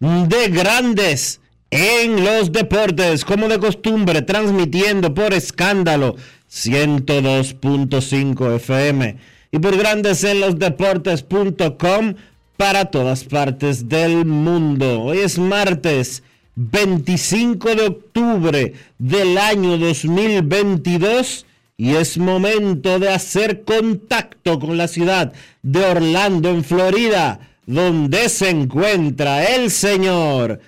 de 0.00 0.48
Grandes 0.48 1.40
en 1.70 2.24
los 2.24 2.50
Deportes, 2.52 3.24
como 3.24 3.48
de 3.48 3.58
costumbre, 3.58 4.22
transmitiendo 4.22 5.12
por 5.12 5.34
escándalo 5.34 6.14
102.5 6.50 8.56
FM 8.56 9.16
y 9.50 9.58
por 9.58 9.76
Grandes 9.76 10.22
en 10.24 10.40
los 10.40 10.58
Deportes.com 10.58 12.14
para 12.56 12.86
todas 12.86 13.24
partes 13.24 13.88
del 13.88 14.24
mundo. 14.24 15.02
Hoy 15.02 15.18
es 15.18 15.38
martes 15.38 16.22
25 16.54 17.74
de 17.74 17.86
octubre 17.86 18.72
del 18.98 19.36
año 19.38 19.76
2022 19.78 21.44
y 21.76 21.94
es 21.94 22.18
momento 22.18 22.98
de 22.98 23.10
hacer 23.10 23.62
contacto 23.62 24.58
con 24.58 24.76
la 24.76 24.88
ciudad 24.88 25.32
de 25.62 25.84
Orlando, 25.84 26.50
en 26.50 26.64
Florida, 26.64 27.47
donde 27.68 28.30
se 28.30 28.48
encuentra 28.48 29.44
el 29.44 29.70
señor 29.70 30.58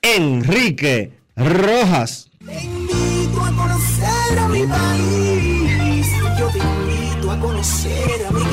Enrique 0.00 1.12
Rojas. 1.36 2.30
Te 2.44 2.64
invito 2.64 3.44
a 3.44 3.52
conocer 3.52 4.38
a 4.38 4.48
mi 4.48 4.66
país. 4.66 6.06
Yo 6.38 6.48
te 6.48 6.58
invito 6.58 7.30
a 7.30 7.38
conocer 7.38 8.26
a 8.26 8.30
mi 8.30 8.46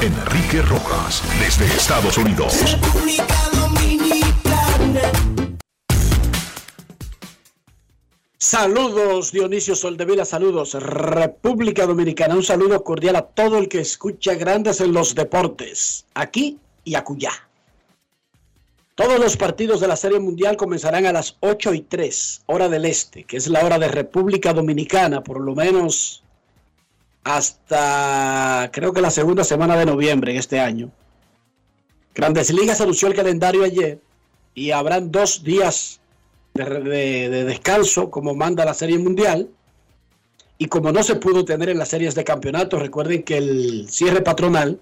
Enrique 0.00 0.62
Rojas, 0.62 1.22
desde 1.40 1.66
Estados 1.66 2.16
Unidos. 2.18 2.54
República 2.70 3.55
Saludos 8.48 9.32
Dionisio 9.32 9.74
Soldevila, 9.74 10.24
saludos 10.24 10.74
República 10.74 11.84
Dominicana, 11.84 12.36
un 12.36 12.44
saludo 12.44 12.84
cordial 12.84 13.16
a 13.16 13.22
todo 13.22 13.58
el 13.58 13.68
que 13.68 13.80
escucha 13.80 14.34
Grandes 14.34 14.80
en 14.80 14.92
los 14.92 15.16
Deportes, 15.16 16.06
aquí 16.14 16.56
y 16.84 16.94
acullá. 16.94 17.32
Todos 18.94 19.18
los 19.18 19.36
partidos 19.36 19.80
de 19.80 19.88
la 19.88 19.96
Serie 19.96 20.20
Mundial 20.20 20.56
comenzarán 20.56 21.06
a 21.06 21.12
las 21.12 21.36
8 21.40 21.74
y 21.74 21.80
3, 21.80 22.42
hora 22.46 22.68
del 22.68 22.84
este, 22.84 23.24
que 23.24 23.36
es 23.36 23.48
la 23.48 23.64
hora 23.64 23.80
de 23.80 23.88
República 23.88 24.52
Dominicana, 24.52 25.24
por 25.24 25.40
lo 25.40 25.56
menos 25.56 26.22
hasta 27.24 28.70
creo 28.72 28.92
que 28.92 29.00
la 29.00 29.10
segunda 29.10 29.42
semana 29.42 29.76
de 29.76 29.86
noviembre 29.86 30.30
en 30.30 30.38
este 30.38 30.60
año. 30.60 30.92
Grandes 32.14 32.52
Ligas 32.52 32.80
anunció 32.80 33.08
el 33.08 33.16
calendario 33.16 33.64
ayer 33.64 33.98
y 34.54 34.70
habrán 34.70 35.10
dos 35.10 35.42
días 35.42 35.98
de, 36.56 36.80
de- 36.80 37.28
de 37.30 37.44
descanso 37.44 38.10
como 38.10 38.34
manda 38.34 38.64
la 38.64 38.74
Serie 38.74 38.98
Mundial. 38.98 39.48
Y 40.58 40.66
como 40.68 40.90
no 40.90 41.02
se 41.02 41.16
pudo 41.16 41.44
tener 41.44 41.68
en 41.68 41.78
las 41.78 41.88
series 41.88 42.14
de 42.14 42.24
campeonato, 42.24 42.78
recuerden 42.78 43.22
que 43.22 43.36
el 43.36 43.88
cierre 43.90 44.22
patronal 44.22 44.80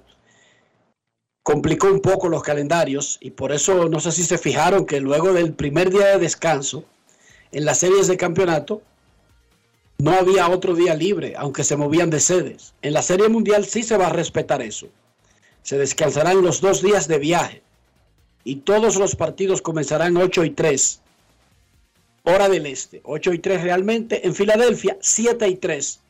complicó 1.42 1.88
un 1.88 2.00
poco 2.00 2.28
los 2.28 2.42
calendarios 2.42 3.18
y 3.20 3.30
por 3.32 3.52
eso 3.52 3.88
no 3.88 4.00
sé 4.00 4.12
si 4.12 4.22
se 4.22 4.38
fijaron 4.38 4.86
que 4.86 5.00
luego 5.00 5.32
del 5.32 5.52
primer 5.52 5.90
día 5.90 6.06
de 6.06 6.18
descanso 6.18 6.84
en 7.52 7.64
las 7.64 7.78
series 7.78 8.06
de 8.06 8.16
campeonato 8.16 8.82
no 9.98 10.12
había 10.12 10.48
otro 10.48 10.74
día 10.74 10.94
libre, 10.94 11.34
aunque 11.36 11.64
se 11.64 11.76
movían 11.76 12.08
de 12.10 12.20
sedes. 12.20 12.74
En 12.82 12.92
la 12.94 13.02
Serie 13.02 13.28
Mundial 13.28 13.64
sí 13.64 13.82
se 13.82 13.96
va 13.96 14.06
a 14.06 14.12
respetar 14.12 14.62
eso. 14.62 14.88
Se 15.62 15.76
descansarán 15.78 16.42
los 16.42 16.60
dos 16.60 16.82
días 16.82 17.08
de 17.08 17.18
viaje 17.18 17.62
y 18.44 18.56
todos 18.56 18.96
los 18.96 19.16
partidos 19.16 19.60
comenzarán 19.62 20.16
8 20.16 20.44
y 20.44 20.50
3, 20.50 21.00
hora 22.24 22.48
del 22.48 22.66
este. 22.66 23.00
8 23.04 23.32
y 23.32 23.38
3 23.38 23.62
realmente. 23.62 24.26
En 24.26 24.34
Filadelfia, 24.34 24.96
7 25.00 25.48
y 25.48 25.56
3, 25.56 26.00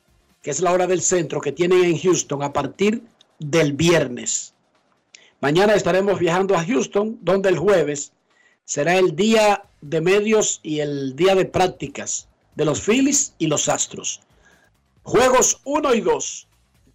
que 0.42 0.50
es 0.50 0.60
la 0.60 0.72
hora 0.72 0.86
del 0.86 1.02
centro 1.02 1.41
que 1.41 1.52
tienen 1.52 1.84
en 1.84 1.98
Houston 1.98 2.42
a 2.42 2.52
partir 2.52 3.02
del 3.38 3.75
viernes. 3.75 4.54
Mañana 5.41 5.75
estaremos 5.75 6.19
viajando 6.19 6.56
a 6.56 6.64
Houston, 6.64 7.19
donde 7.20 7.50
el 7.50 7.58
jueves 7.58 8.12
será 8.64 8.97
el 8.97 9.14
día 9.14 9.64
de 9.82 10.00
medios 10.00 10.60
y 10.62 10.80
el 10.80 11.14
día 11.16 11.34
de 11.34 11.44
prácticas 11.44 12.28
de 12.54 12.64
los 12.64 12.81
Phillies 12.81 13.34
y 13.38 13.48
los 13.48 13.69
Astros. 13.69 14.20
Juegos 15.02 15.60
1 15.64 15.94
y 15.94 16.00
2, 16.00 16.46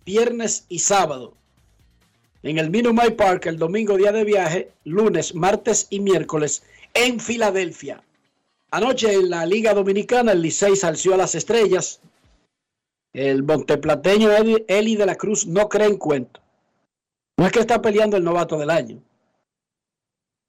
viernes 0.06 0.66
y 0.70 0.80
sábado. 0.80 1.36
En 2.42 2.58
el 2.58 2.70
Minute 2.70 3.12
Park 3.12 3.46
el 3.46 3.58
domingo 3.58 3.98
día 3.98 4.12
de 4.12 4.24
viaje, 4.24 4.72
lunes, 4.86 5.36
martes 5.36 5.88
y 5.90 6.00
miércoles 6.00 6.64
en 6.94 7.20
Filadelfia. 7.20 8.02
Anoche 8.72 9.12
en 9.14 9.30
la 9.30 9.46
Liga 9.46 9.74
Dominicana 9.74 10.32
el 10.32 10.42
Licey 10.42 10.76
salció 10.76 11.16
a 11.16 11.18
las 11.18 11.34
estrellas. 11.34 12.02
El 13.14 13.44
monteplateño 13.44 14.32
Eli, 14.32 14.64
Eli 14.68 14.96
de 14.96 15.06
la 15.06 15.16
Cruz 15.16 15.48
no 15.48 15.68
cree 15.68 15.88
en 15.88 15.98
cuento. 15.98 16.40
No 17.38 17.46
es 17.46 17.52
que 17.52 17.60
está 17.60 17.82
peleando 17.82 18.18
el 18.18 18.24
novato 18.24 18.58
del 18.58 18.70
año. 18.70 19.02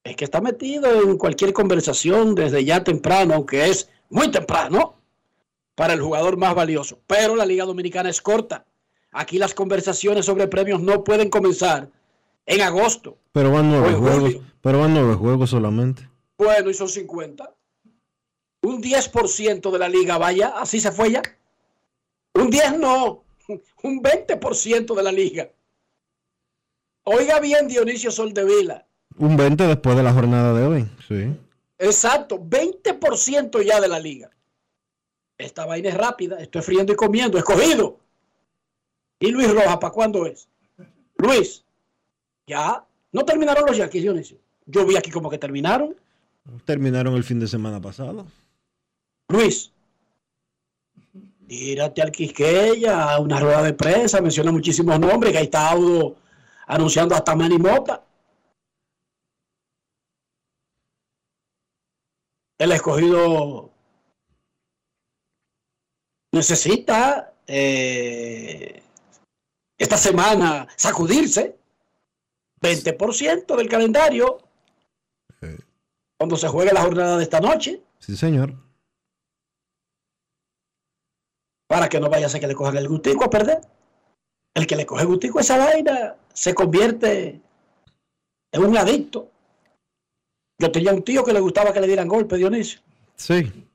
Es 0.04 0.16
que 0.16 0.24
está 0.24 0.40
metido 0.40 1.02
en 1.02 1.16
cualquier 1.16 1.52
conversación 1.52 2.34
desde 2.34 2.64
ya 2.64 2.84
temprano, 2.84 3.34
aunque 3.34 3.68
es 3.68 3.88
muy 4.10 4.30
temprano 4.30 4.96
para 5.74 5.94
el 5.94 6.00
jugador 6.00 6.36
más 6.36 6.54
valioso. 6.54 6.98
Pero 7.06 7.36
la 7.36 7.46
Liga 7.46 7.64
Dominicana 7.64 8.10
es 8.10 8.20
corta. 8.20 8.66
Aquí 9.12 9.38
las 9.38 9.54
conversaciones 9.54 10.26
sobre 10.26 10.46
premios 10.46 10.82
no 10.82 11.04
pueden 11.04 11.30
comenzar 11.30 11.88
en 12.44 12.60
agosto. 12.60 13.16
Pero 13.32 13.50
van 13.50 13.70
nueve 13.70 13.94
juegos, 13.94 14.36
pero 14.60 14.80
van 14.80 14.92
nueve 14.94 15.14
juegos 15.14 15.50
solamente. 15.50 16.08
Bueno, 16.36 16.70
y 16.70 16.74
son 16.74 16.88
50. 16.88 17.54
Un 18.62 18.82
10% 18.82 19.70
de 19.70 19.78
la 19.78 19.88
liga, 19.88 20.18
vaya, 20.18 20.48
así 20.48 20.80
se 20.80 20.92
fue 20.92 21.12
ya. 21.12 21.22
Un 22.34 22.50
10 22.50 22.78
no, 22.78 23.24
un 23.82 24.02
20% 24.02 24.94
de 24.94 25.02
la 25.02 25.12
liga. 25.12 25.50
Oiga 27.04 27.40
bien, 27.40 27.66
Dionisio 27.68 28.10
Soldevila. 28.10 28.86
Un 29.16 29.36
20 29.36 29.66
después 29.66 29.96
de 29.96 30.02
la 30.02 30.12
jornada 30.12 30.52
de 30.52 30.66
hoy, 30.66 30.90
sí. 31.08 31.34
Exacto, 31.78 32.38
20% 32.38 33.62
ya 33.64 33.80
de 33.80 33.88
la 33.88 33.98
liga. 33.98 34.30
Esta 35.38 35.64
vaina 35.64 35.88
es 35.88 35.96
rápida, 35.96 36.38
estoy 36.38 36.60
friendo 36.60 36.92
y 36.92 36.96
comiendo, 36.96 37.38
escogido. 37.38 37.98
¿Y 39.18 39.30
Luis 39.30 39.50
Rojas 39.50 39.78
para 39.78 39.92
cuándo 39.92 40.26
es? 40.26 40.48
Luis, 41.16 41.64
Ya. 42.46 42.84
No 43.12 43.24
terminaron 43.24 43.64
los 43.66 43.76
Yankees, 43.76 44.02
Dionisio. 44.02 44.38
Yo 44.66 44.86
vi 44.86 44.96
aquí 44.96 45.10
como 45.10 45.28
que 45.28 45.38
terminaron. 45.38 45.96
Terminaron 46.64 47.14
el 47.14 47.24
fin 47.24 47.40
de 47.40 47.48
semana 47.48 47.80
pasado. 47.80 48.24
Luis. 49.30 49.72
Tírate 51.46 52.02
al 52.02 52.12
Quisqueya, 52.12 53.12
a 53.12 53.20
una 53.20 53.40
rueda 53.40 53.62
de 53.62 53.74
prensa, 53.74 54.20
menciona 54.20 54.52
muchísimos 54.52 54.98
nombres, 55.00 55.32
que 55.32 55.38
ahí 55.38 55.44
está 55.44 55.70
Audo 55.70 56.16
anunciando 56.66 57.14
hasta 57.14 57.34
Manny 57.34 57.58
Mota. 57.58 58.04
El 62.58 62.72
escogido 62.72 63.70
necesita 66.32 67.34
eh, 67.46 68.82
esta 69.78 69.96
semana 69.96 70.68
sacudirse 70.76 71.56
20% 72.60 73.56
del 73.56 73.68
calendario 73.68 74.38
cuando 76.18 76.36
se 76.36 76.48
juegue 76.48 76.72
la 76.72 76.82
jornada 76.82 77.16
de 77.16 77.22
esta 77.22 77.40
noche 77.40 77.82
sí, 77.98 78.16
señor. 78.16 78.69
Para 81.70 81.88
que 81.88 82.00
no 82.00 82.10
vaya 82.10 82.26
a 82.26 82.28
ser 82.28 82.40
que 82.40 82.48
le 82.48 82.56
cojan 82.56 82.76
el 82.78 82.88
gustico 82.88 83.22
a 83.22 83.30
perder. 83.30 83.60
El 84.54 84.66
que 84.66 84.74
le 84.74 84.84
coge 84.84 85.04
gustico 85.04 85.38
a 85.38 85.42
esa 85.42 85.56
vaina 85.56 86.16
se 86.32 86.52
convierte 86.52 87.40
en 88.50 88.64
un 88.64 88.76
adicto. 88.76 89.30
Yo 90.58 90.72
tenía 90.72 90.92
un 90.92 91.04
tío 91.04 91.22
que 91.22 91.32
le 91.32 91.38
gustaba 91.38 91.72
que 91.72 91.80
le 91.80 91.86
dieran 91.86 92.08
golpe, 92.08 92.36
Dionisio. 92.38 92.80
Sí. 93.14 93.68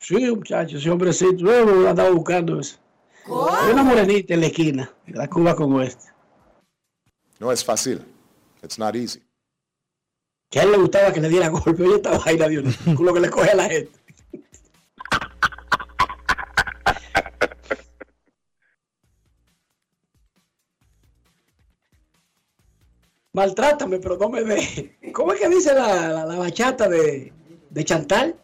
Sí, 0.00 0.34
muchacho, 0.34 0.78
ese 0.78 0.88
hombrecito, 0.88 1.44
luego 1.44 1.86
andaba 1.86 2.08
buscando 2.08 2.58
eso. 2.58 2.78
Hay 3.26 3.70
una 3.70 3.82
morenita 3.82 4.32
en 4.32 4.40
la 4.40 4.46
esquina 4.46 4.90
de 5.06 5.18
la 5.18 5.28
Cuba 5.28 5.54
como 5.54 5.82
esta. 5.82 6.16
No 7.38 7.52
es 7.52 7.62
fácil. 7.62 8.02
It's 8.62 8.78
not 8.78 8.96
easy. 8.96 9.22
Que 10.48 10.60
a 10.60 10.62
él 10.62 10.70
le 10.70 10.78
gustaba 10.78 11.12
que 11.12 11.20
le 11.20 11.28
dieran 11.28 11.52
golpe. 11.64 11.82
Oye, 11.82 11.96
esta 11.96 12.16
vaina, 12.16 12.48
Dionisio, 12.48 12.94
con 12.94 13.04
lo 13.04 13.12
que 13.12 13.20
le 13.20 13.28
coge 13.28 13.50
a 13.50 13.56
la 13.56 13.68
gente. 13.68 14.05
Maltrátame, 23.36 23.98
pero 23.98 24.16
no 24.16 24.30
me 24.30 24.42
ve. 24.42 24.96
¿Cómo 25.12 25.34
es 25.34 25.40
que 25.40 25.48
dice 25.50 25.74
la, 25.74 26.08
la- 26.08 26.24
la 26.24 26.36
bachata 26.36 26.88
de, 26.88 27.32
de 27.68 27.84
Chantal? 27.84 28.34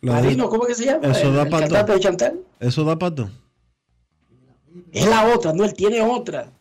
La 0.00 0.14
de- 0.16 0.22
Marino, 0.22 0.48
¿cómo 0.48 0.62
es 0.62 0.68
que 0.68 0.74
se 0.76 0.84
llama? 0.84 1.08
Eso 1.08 1.26
El- 1.28 1.34
da 1.34 1.42
el 1.42 1.86
de 1.86 2.00
Chantal. 2.00 2.40
Eso 2.60 2.84
da 2.84 2.96
pato. 2.96 3.28
Es 4.92 5.06
la 5.08 5.26
otra, 5.34 5.52
no, 5.52 5.64
él 5.64 5.74
tiene 5.74 6.00
otra. 6.02 6.52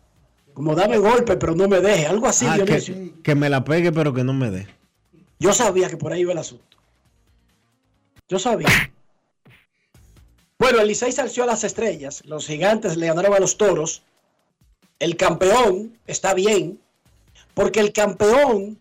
Como 0.56 0.74
dame 0.74 0.98
golpe, 0.98 1.38
pero 1.38 1.54
no 1.56 1.68
me 1.68 1.80
deje. 1.82 2.08
Algo 2.08 2.26
así, 2.26 2.48
Ah, 2.50 2.56
Dionisio. 2.56 2.96
que, 2.96 3.14
que 3.22 3.36
me 3.36 3.48
la 3.50 3.64
pegue, 3.64 3.92
pero 3.92 4.12
que 4.12 4.24
no 4.24 4.34
me 4.34 4.50
dé. 4.50 4.68
Yo 5.38 5.54
sabía 5.54 5.88
que 5.88 5.98
por 5.98 6.12
ahí 6.12 6.22
iba 6.22 6.32
el 6.32 6.40
asunto. 6.40 6.78
Yo 8.28 8.40
sabía. 8.40 8.68
Bueno, 10.58 10.82
el 10.82 10.88
Licey 10.88 11.12
salció 11.12 11.44
a 11.44 11.46
las 11.46 11.64
estrellas. 11.64 12.24
Los 12.26 12.48
gigantes 12.48 12.98
le 12.98 13.06
ganaron 13.06 13.36
a 13.36 13.40
los 13.40 13.56
toros. 13.56 14.02
El 15.00 15.16
campeón 15.18 15.98
está 16.08 16.34
bien. 16.34 16.80
Porque 17.54 17.80
el 17.80 17.92
campeón 17.94 18.78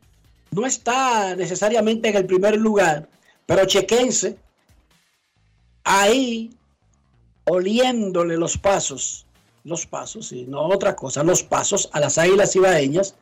no 0.50 0.66
está 0.66 1.34
necesariamente 1.36 2.08
en 2.08 2.16
el 2.16 2.26
primer 2.26 2.56
lugar. 2.56 3.08
Pero 3.46 3.64
chequense. 3.66 4.36
Ahí, 5.84 6.50
oliéndole 7.44 8.36
los 8.36 8.58
pasos. 8.58 9.24
Los 9.64 9.86
pasos, 9.86 10.32
y 10.32 10.44
no 10.44 10.62
otra 10.66 10.94
cosa. 10.96 11.22
Los 11.22 11.42
pasos 11.42 11.88
a 11.92 12.00
las 12.00 12.16
águilas 12.18 12.54
ibaeñas. 12.56 13.14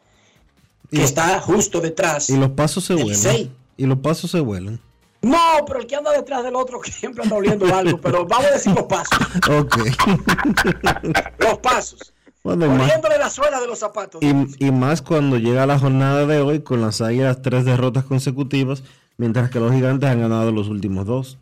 Que 0.90 0.99
Y- 0.99 1.02
está 1.04 1.40
justo 1.40 1.81
detrás. 1.81 2.31
Y 2.31 2.37
los 2.37 2.50
pasos 2.50 2.84
se 2.84 2.92
El 2.94 3.02
vuelan. 3.04 3.50
Y 3.76 3.87
los 3.87 3.99
pasos 3.99 4.31
se 4.31 4.40
vuelan. 4.40 4.81
No, 5.22 5.38
pero 5.66 5.81
el 5.81 5.87
que 5.87 5.96
anda 5.96 6.12
detrás 6.12 6.44
del 6.44 6.54
otro 6.54 6.78
que 6.81 6.92
siempre 6.92 7.25
anda 7.25 7.34
oliendo 7.37 7.66
algo, 7.75 8.00
pero 8.00 8.25
vamos 8.26 8.46
a 8.46 8.50
decir 8.52 8.72
los 8.72 8.84
pasos. 8.84 9.19
Ok. 9.50 9.76
Los 11.38 11.58
pasos. 11.58 12.12
Bueno, 12.46 12.66
y 12.66 12.69
más, 12.69 12.82
Oliéndole 12.82 13.19
la 13.19 13.28
suela 13.28 13.60
de 13.60 13.66
los 13.66 13.81
zapatos. 13.81 14.22
y, 14.22 14.64
y 14.64 14.70
más 14.70 15.02
cuando 15.02 15.37
llega 15.37 15.66
la 15.66 15.81
jornada 15.81 16.26
de 16.26 16.40
hoy 16.40 16.60
con 16.60 16.81
las 16.81 17.00
águilas 17.00 17.43
tres 17.43 17.64
derrotas 17.64 18.04
consecutivas, 18.04 18.84
mientras 19.16 19.50
que 19.50 19.58
los 19.58 19.72
gigantes 19.72 20.08
han 20.08 20.20
ganado 20.20 20.52
los 20.52 20.69
últimos 20.69 21.06
dos. 21.06 21.38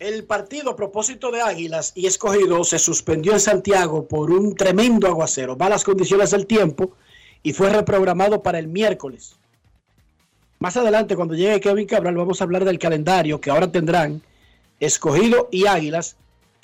El 0.00 0.24
partido 0.24 0.72
a 0.72 0.76
propósito 0.76 1.30
de 1.30 1.42
Águilas 1.42 1.92
y 1.94 2.06
Escogido 2.06 2.64
se 2.64 2.80
suspendió 2.80 3.34
en 3.34 3.40
Santiago 3.40 4.08
por 4.08 4.32
un 4.32 4.56
tremendo 4.56 5.06
aguacero, 5.06 5.56
malas 5.56 5.84
condiciones 5.84 6.32
del 6.32 6.46
tiempo 6.46 6.90
y 7.44 7.52
fue 7.52 7.70
reprogramado 7.70 8.42
para 8.42 8.58
el 8.58 8.66
miércoles. 8.66 9.36
Más 10.58 10.76
adelante, 10.76 11.14
cuando 11.14 11.34
llegue 11.34 11.60
Kevin 11.60 11.86
Cabral, 11.86 12.16
vamos 12.16 12.40
a 12.40 12.44
hablar 12.44 12.64
del 12.64 12.80
calendario 12.80 13.40
que 13.40 13.50
ahora 13.50 13.70
tendrán 13.70 14.22
Escogido 14.80 15.48
y 15.52 15.66
Águilas, 15.66 16.16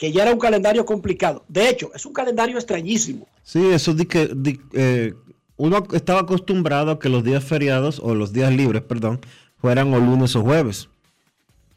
que 0.03 0.11
ya 0.11 0.23
era 0.25 0.33
un 0.33 0.41
calendario 0.41 0.85
complicado. 0.85 1.45
De 1.47 1.69
hecho, 1.69 1.93
es 1.95 2.05
un 2.05 2.13
calendario 2.13 2.57
extrañísimo. 2.59 3.29
Sí, 3.45 3.65
eso 3.71 3.95
di 3.95 4.05
que 4.07 4.29
di- 4.35 4.59
eh, 4.73 5.15
uno 5.57 5.87
estaba 5.93 6.23
acostumbrado 6.23 6.91
a 6.91 6.99
que 6.99 7.09
los 7.09 7.23
días 7.23 7.45
feriados, 7.45 8.01
o 8.03 8.13
los 8.13 8.33
días 8.33 8.53
libres, 8.53 8.83
perdón, 8.83 9.21
fueran 9.59 9.95
o 9.95 10.01
lunes 10.01 10.35
o 10.35 10.43
jueves. 10.43 10.89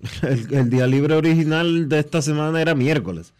El, 0.24 0.52
el 0.56 0.70
día 0.72 0.88
libre 0.88 1.14
original 1.14 1.88
de 1.88 2.00
esta 2.00 2.20
semana 2.24 2.60
era 2.60 2.74
miércoles. 2.74 3.32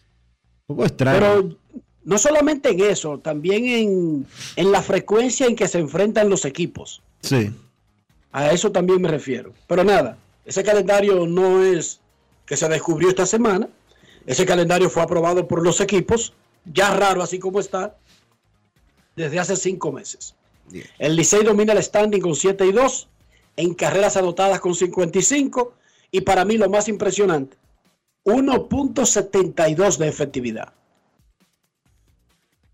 Un 0.68 0.76
poco 0.76 0.86
extraño. 0.86 1.20
Pero 1.20 1.58
no 2.04 2.18
solamente 2.20 2.70
en 2.70 2.82
eso, 2.82 3.18
también 3.18 3.66
en, 3.66 4.28
en 4.56 4.72
la 4.72 4.84
frecuencia 4.84 5.48
en 5.48 5.56
que 5.56 5.68
se 5.68 5.80
enfrentan 5.80 6.30
los 6.30 6.46
equipos. 6.46 7.02
sí. 7.22 7.50
A 8.32 8.52
eso 8.52 8.72
también 8.72 9.02
me 9.02 9.08
refiero. 9.10 9.52
Pero 9.66 9.84
nada, 9.84 10.18
ese 10.46 10.62
calendario 10.64 11.26
no 11.26 11.64
es 11.64 12.02
que 12.46 12.56
se 12.56 12.70
descubrió 12.70 13.10
esta 13.10 13.26
semana. 13.26 13.68
Ese 14.26 14.46
calendario 14.46 14.90
fue 14.90 15.04
aprobado 15.04 15.48
por 15.48 15.64
los 15.64 15.80
equipos, 15.82 16.34
ya 16.66 16.94
raro 16.96 17.22
así 17.22 17.38
como 17.40 17.60
está, 17.60 17.96
desde 19.16 19.40
hace 19.40 19.56
cinco 19.56 19.92
meses. 19.92 20.36
El 20.98 21.16
Licey 21.16 21.44
domina 21.44 21.74
el 21.74 21.84
standing 21.84 22.22
con 22.22 22.36
7 22.36 22.66
y 22.66 22.72
2, 22.72 23.08
en 23.58 23.74
carreras 23.76 24.18
anotadas 24.18 24.60
con 24.60 24.74
55 24.74 25.74
y 26.12 26.22
para 26.22 26.44
mí 26.44 26.58
lo 26.58 26.70
más 26.70 26.88
impresionante, 26.88 27.56
1.72 28.26 29.98
de 29.98 30.08
efectividad. 30.08 30.74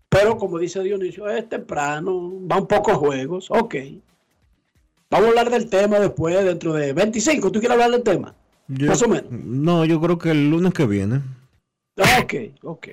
Pero 0.08 0.36
como 0.36 0.58
dice 0.58 0.82
Dionisio, 0.82 1.28
es 1.28 1.48
temprano, 1.48 2.30
van 2.42 2.66
pocos 2.66 2.96
juegos, 2.96 3.50
ok. 3.50 3.74
Vamos 5.10 5.26
a 5.26 5.28
hablar 5.30 5.50
del 5.50 5.68
tema 5.68 5.98
después, 6.00 6.42
dentro 6.44 6.72
de 6.72 6.92
25. 6.94 7.52
¿Tú 7.52 7.60
quieres 7.60 7.72
hablar 7.74 7.90
del 7.90 8.02
tema? 8.02 8.34
Yo- 8.68 8.86
Más 8.88 9.02
o 9.02 9.08
menos. 9.08 9.30
No, 9.30 9.84
yo 9.84 10.00
creo 10.00 10.16
que 10.18 10.30
el 10.30 10.50
lunes 10.50 10.72
que 10.72 10.86
viene. 10.86 11.20
Ok, 11.96 12.34
ok. 12.62 12.88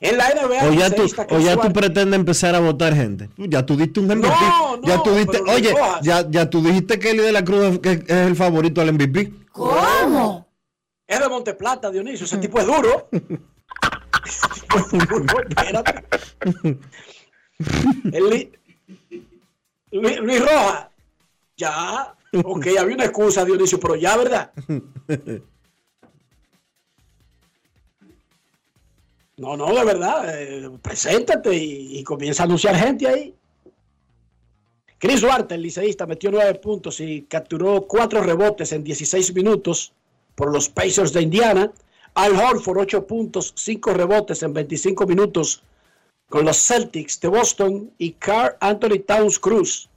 En 0.00 0.16
la 0.16 0.28
NBA, 0.30 0.68
O 0.68 0.72
ya 0.72 0.90
tú, 0.90 1.06
o 1.30 1.40
ya 1.40 1.56
tú 1.56 1.72
pretendes 1.72 2.18
empezar 2.20 2.54
a 2.54 2.60
votar 2.60 2.94
gente. 2.94 3.28
Tú 3.34 3.46
Ya 3.46 3.66
tú 3.66 3.76
diste 3.76 3.98
un 3.98 4.06
MVP. 4.06 4.28
No, 4.28 4.76
no, 4.76 4.86
ya 4.86 5.02
tú 5.02 5.10
diste, 5.10 5.40
oye, 5.50 5.74
ya, 6.02 6.28
ya 6.30 6.48
tú 6.48 6.62
dijiste 6.62 7.00
que 7.00 7.10
Eli 7.10 7.22
de 7.22 7.32
la 7.32 7.44
Cruz 7.44 7.80
es, 7.82 8.08
el 8.08 8.36
favorito 8.36 8.80
al 8.80 8.92
MVP. 8.92 9.32
Es 11.06 11.20
de 11.20 11.28
Monteplata, 11.28 11.90
Dionisio. 11.90 12.26
Ese 12.26 12.38
tipo 12.38 12.60
es 12.60 12.66
duro. 12.66 13.08
Espérate. 15.48 16.04
Luis, 18.04 18.48
Luis 19.90 20.40
Rojas. 20.40 20.88
Ya. 21.56 22.14
Ok, 22.44 22.66
había 22.78 22.94
una 22.94 23.04
excusa, 23.06 23.44
Dionisio, 23.44 23.80
pero 23.80 23.96
ya, 23.96 24.16
¿verdad? 24.16 24.52
No, 29.38 29.56
no, 29.56 29.72
de 29.72 29.84
verdad. 29.84 30.42
eh, 30.42 30.68
preséntate 30.82 31.54
y, 31.54 32.02
comienza 32.02 32.42
a 32.42 32.46
anunciar 32.46 32.76
gente 32.76 33.06
ahí. 33.06 33.34
Chris 34.98 35.20
Duarte, 35.20 35.54
el 35.54 35.62
liceísta, 35.62 36.06
metió 36.06 36.30
nueve 36.32 36.54
puntos 36.56 36.98
y 36.98 37.22
capturó 37.22 37.86
cuatro 37.86 38.20
rebotes 38.20 38.72
en 38.72 38.82
16 38.82 39.32
minutos 39.34 39.92
por 40.34 40.52
los 40.52 40.68
Pacers 40.68 41.12
de 41.12 41.22
Indiana. 41.22 41.72
Al 42.14 42.34
Horford, 42.34 42.78
ocho 42.78 43.06
puntos, 43.06 43.52
cinco 43.56 43.94
rebotes 43.94 44.42
en 44.42 44.52
25 44.52 45.06
minutos 45.06 45.62
con 46.28 46.44
los 46.44 46.56
Celtics 46.56 47.20
de 47.20 47.28
Boston. 47.28 47.92
Y 47.96 48.12
Carl 48.14 48.56
Anthony 48.58 48.98
Towns 49.06 49.38
Cruz, 49.38 49.88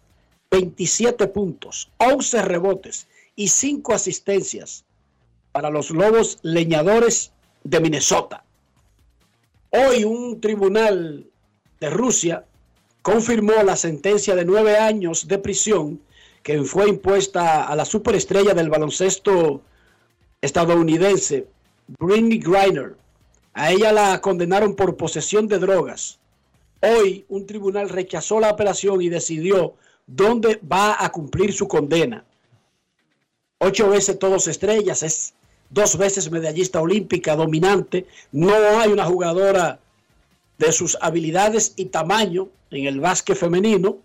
27 0.51 1.27
puntos, 1.29 1.89
11 1.97 2.43
rebotes 2.43 3.07
y 3.35 3.47
cinco 3.47 3.95
asistencias 3.95 4.85
para 5.51 5.71
los 5.71 5.89
Lobos 5.89 6.37
Leñadores 6.43 7.31
de 7.63 7.79
Minnesota. 7.79 8.43
Hoy 9.73 10.03
un 10.03 10.41
tribunal 10.41 11.25
de 11.79 11.89
Rusia 11.89 12.43
confirmó 13.01 13.53
la 13.63 13.77
sentencia 13.77 14.35
de 14.35 14.43
nueve 14.43 14.75
años 14.75 15.29
de 15.29 15.37
prisión 15.37 16.01
que 16.43 16.61
fue 16.63 16.89
impuesta 16.89 17.63
a 17.63 17.73
la 17.77 17.85
superestrella 17.85 18.53
del 18.53 18.69
baloncesto 18.69 19.61
estadounidense, 20.41 21.47
Britney 21.99 22.39
Griner. 22.39 22.97
A 23.53 23.71
ella 23.71 23.93
la 23.93 24.19
condenaron 24.19 24.75
por 24.75 24.97
posesión 24.97 25.47
de 25.47 25.59
drogas. 25.59 26.19
Hoy 26.81 27.25
un 27.29 27.45
tribunal 27.45 27.87
rechazó 27.87 28.41
la 28.41 28.49
apelación 28.49 29.01
y 29.01 29.07
decidió 29.07 29.75
dónde 30.05 30.59
va 30.69 30.97
a 30.99 31.09
cumplir 31.13 31.53
su 31.53 31.69
condena. 31.69 32.25
Ocho 33.57 33.89
veces 33.89 34.19
todos 34.19 34.47
estrellas, 34.47 35.01
es 35.01 35.33
dos 35.71 35.97
veces 35.97 36.29
medallista 36.29 36.79
olímpica 36.79 37.35
dominante. 37.35 38.05
No 38.31 38.53
hay 38.79 38.91
una 38.91 39.05
jugadora 39.05 39.79
de 40.57 40.71
sus 40.71 40.97
habilidades 41.01 41.73
y 41.75 41.85
tamaño 41.85 42.49
en 42.69 42.85
el 42.85 42.99
básquet 42.99 43.35
femenino. 43.35 43.97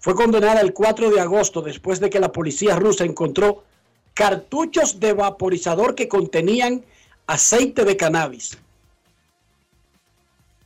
Fue 0.00 0.16
condenada 0.16 0.60
el 0.60 0.72
4 0.72 1.10
de 1.10 1.20
agosto 1.20 1.62
después 1.62 2.00
de 2.00 2.10
que 2.10 2.18
la 2.18 2.32
policía 2.32 2.74
rusa 2.76 3.04
encontró 3.04 3.62
cartuchos 4.14 4.98
de 4.98 5.12
vaporizador 5.12 5.94
que 5.94 6.08
contenían 6.08 6.84
aceite 7.26 7.84
de 7.84 7.96
cannabis. 7.96 8.58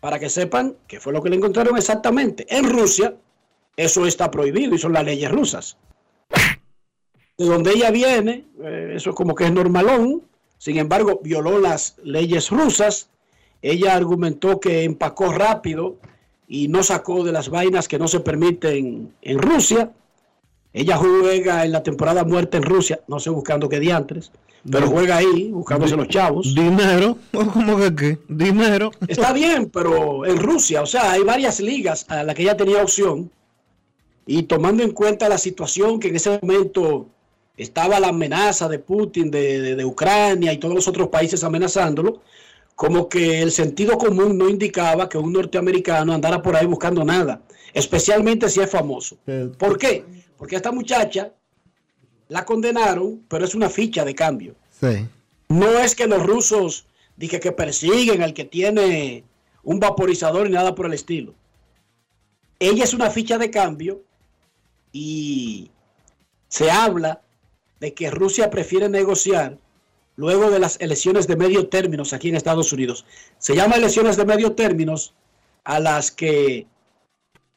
Para 0.01 0.19
que 0.19 0.31
sepan 0.31 0.77
qué 0.87 1.01
fue 1.01 1.13
lo 1.13 1.23
que 1.23 1.29
le 1.29 1.37
encontraron 1.37 1.77
exactamente. 1.77 2.47
En 2.49 2.71
Rusia 2.71 3.15
eso 3.77 4.07
está 4.07 4.31
prohibido 4.31 4.75
y 4.75 4.79
son 4.79 4.93
las 4.93 5.05
leyes 5.05 5.31
rusas. 5.31 5.77
De 7.37 7.45
donde 7.45 7.73
ella 7.73 7.91
viene, 7.91 8.47
eh, 8.63 8.95
eso 8.97 9.15
como 9.15 9.35
que 9.35 9.45
es 9.45 9.53
normalón. 9.53 10.23
Sin 10.59 10.79
embargo, 10.79 11.21
violó 11.23 11.59
las 11.59 11.97
leyes 12.03 12.51
rusas. 12.51 13.11
Ella 13.63 13.95
argumentó 13.95 14.61
que 14.61 14.85
empacó 14.85 15.33
rápido 15.33 15.97
y 16.49 16.69
no 16.69 16.83
sacó 16.83 17.25
de 17.25 17.33
las 17.33 17.49
vainas 17.49 17.89
que 17.89 17.99
no 17.99 18.09
se 18.09 18.21
permiten 18.21 19.15
en 19.23 19.39
Rusia. 19.39 19.93
Ella 20.73 20.97
juega 20.97 21.65
en 21.65 21.73
la 21.73 21.83
temporada 21.83 22.25
muerta 22.25 22.59
en 22.59 22.63
Rusia, 22.63 23.01
no 23.09 23.19
sé 23.19 23.31
buscando 23.31 23.69
qué 23.69 23.81
diantres, 23.81 24.31
pero 24.71 24.89
juega 24.89 25.17
ahí, 25.17 25.51
buscándose 25.51 25.97
los 25.97 26.09
chavos. 26.09 26.55
Dinero, 26.55 27.17
¿cómo 27.33 27.79
que 27.79 27.95
qué? 27.95 28.19
Dinero. 28.29 28.91
Está 29.09 29.33
bien, 29.33 29.71
pero 29.71 30.27
en 30.27 30.37
Rusia, 30.39 30.83
o 30.83 30.87
sea, 30.87 31.13
hay 31.13 31.23
varias 31.23 31.61
ligas 31.61 32.05
a 32.09 32.23
las 32.23 32.35
que 32.35 32.43
ella 32.43 32.57
tenía 32.57 32.83
opción. 32.83 33.31
Y 34.27 34.43
tomando 34.43 34.83
en 34.83 34.91
cuenta 34.91 35.29
la 35.29 35.39
situación 35.39 36.01
que 36.01 36.09
en 36.09 36.17
ese 36.17 36.39
momento 36.43 37.09
estaba 37.57 37.99
la 38.01 38.09
amenaza 38.09 38.69
de 38.69 38.79
Putin, 38.79 39.31
de, 39.31 39.61
de, 39.61 39.77
de 39.77 39.85
Ucrania 39.85 40.53
y 40.53 40.59
todos 40.59 40.75
los 40.75 40.89
otros 40.89 41.09
países 41.09 41.43
amenazándolo, 41.43 42.21
como 42.75 43.09
que 43.09 43.41
el 43.41 43.51
sentido 43.51 43.97
común 43.97 44.37
no 44.37 44.49
indicaba 44.49 45.09
que 45.09 45.17
un 45.17 45.33
norteamericano 45.33 46.13
andara 46.13 46.43
por 46.43 46.55
ahí 46.55 46.67
buscando 46.67 47.05
nada, 47.05 47.41
especialmente 47.73 48.51
si 48.51 48.61
es 48.61 48.71
famoso. 48.71 49.17
¿Por 49.59 49.79
qué? 49.79 50.05
Porque 50.37 50.57
a 50.57 50.59
esta 50.59 50.73
muchacha 50.73 51.33
la 52.29 52.45
condenaron, 52.45 53.25
pero 53.29 53.45
es 53.45 53.55
una 53.55 53.71
ficha 53.71 54.05
de 54.05 54.15
cambio. 54.15 54.55
Sí. 54.79 55.09
No 55.49 55.79
es 55.79 55.95
que 55.95 56.07
los 56.07 56.23
rusos 56.23 56.87
dije 57.17 57.41
que 57.41 57.53
persiguen 57.53 58.23
al 58.23 58.35
que 58.35 58.45
tiene 58.45 59.25
un 59.63 59.81
vaporizador 59.81 60.47
y 60.47 60.51
nada 60.51 60.75
por 60.75 60.87
el 60.87 60.93
estilo. 60.93 61.35
Ella 62.59 62.85
es 62.85 62.93
una 62.93 63.11
ficha 63.11 63.39
de 63.39 63.51
cambio 63.51 64.03
y 64.93 65.71
se 66.49 66.71
habla 66.71 67.23
de 67.81 67.95
que 67.95 68.11
Rusia 68.11 68.51
prefiere 68.51 68.89
negociar 68.89 69.59
luego 70.17 70.51
de 70.51 70.59
las 70.59 70.81
elecciones 70.81 71.27
de 71.27 71.37
medio 71.37 71.69
término 71.69 72.03
aquí 72.11 72.29
en 72.29 72.37
Estados 72.37 72.73
Unidos. 72.73 73.05
Se 73.39 73.55
llama 73.55 73.77
elecciones 73.77 74.17
de 74.17 74.25
medio 74.25 74.53
término 74.53 74.95
a 75.65 75.81
las 75.81 76.11
que 76.11 76.67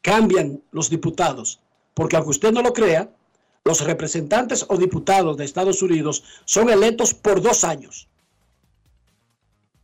cambian 0.02 0.62
los 0.72 0.90
diputados, 0.90 1.62
porque 1.94 2.16
aunque 2.16 2.32
usted 2.32 2.52
no 2.52 2.62
lo 2.62 2.74
crea, 2.74 3.10
los 3.64 3.82
representantes 3.86 4.66
o 4.68 4.78
diputados 4.78 5.38
de 5.38 5.46
Estados 5.46 5.82
Unidos 5.82 6.24
son 6.46 6.70
electos 6.70 7.14
por 7.14 7.42
dos 7.42 7.64
años 7.64 8.10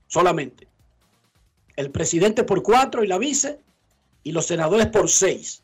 solamente. 0.07 0.67
El 1.75 1.91
presidente 1.91 2.45
por 2.45 2.63
cuatro 2.63 3.03
y 3.03 3.07
la 3.07 3.17
vice, 3.17 3.59
y 4.23 4.31
los 4.31 4.45
senadores 4.45 4.87
por 4.87 5.09
seis. 5.09 5.61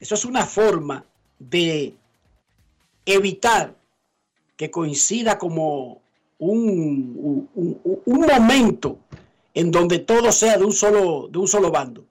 Eso 0.00 0.16
es 0.16 0.24
una 0.24 0.46
forma 0.46 1.04
de 1.38 1.94
evitar 3.06 3.74
que 4.56 4.70
coincida 4.70 5.38
como 5.38 6.00
un, 6.38 7.48
un, 7.54 8.20
momento 8.20 8.98
en 9.52 9.70
donde 9.70 9.98
todo 10.00 10.32
sea 10.32 10.56
de 10.58 10.64
un 10.64 10.72
solo, 10.72 11.28
de 11.28 11.38
un 11.38 11.48
solo 11.48 11.70
bando. 11.70 12.04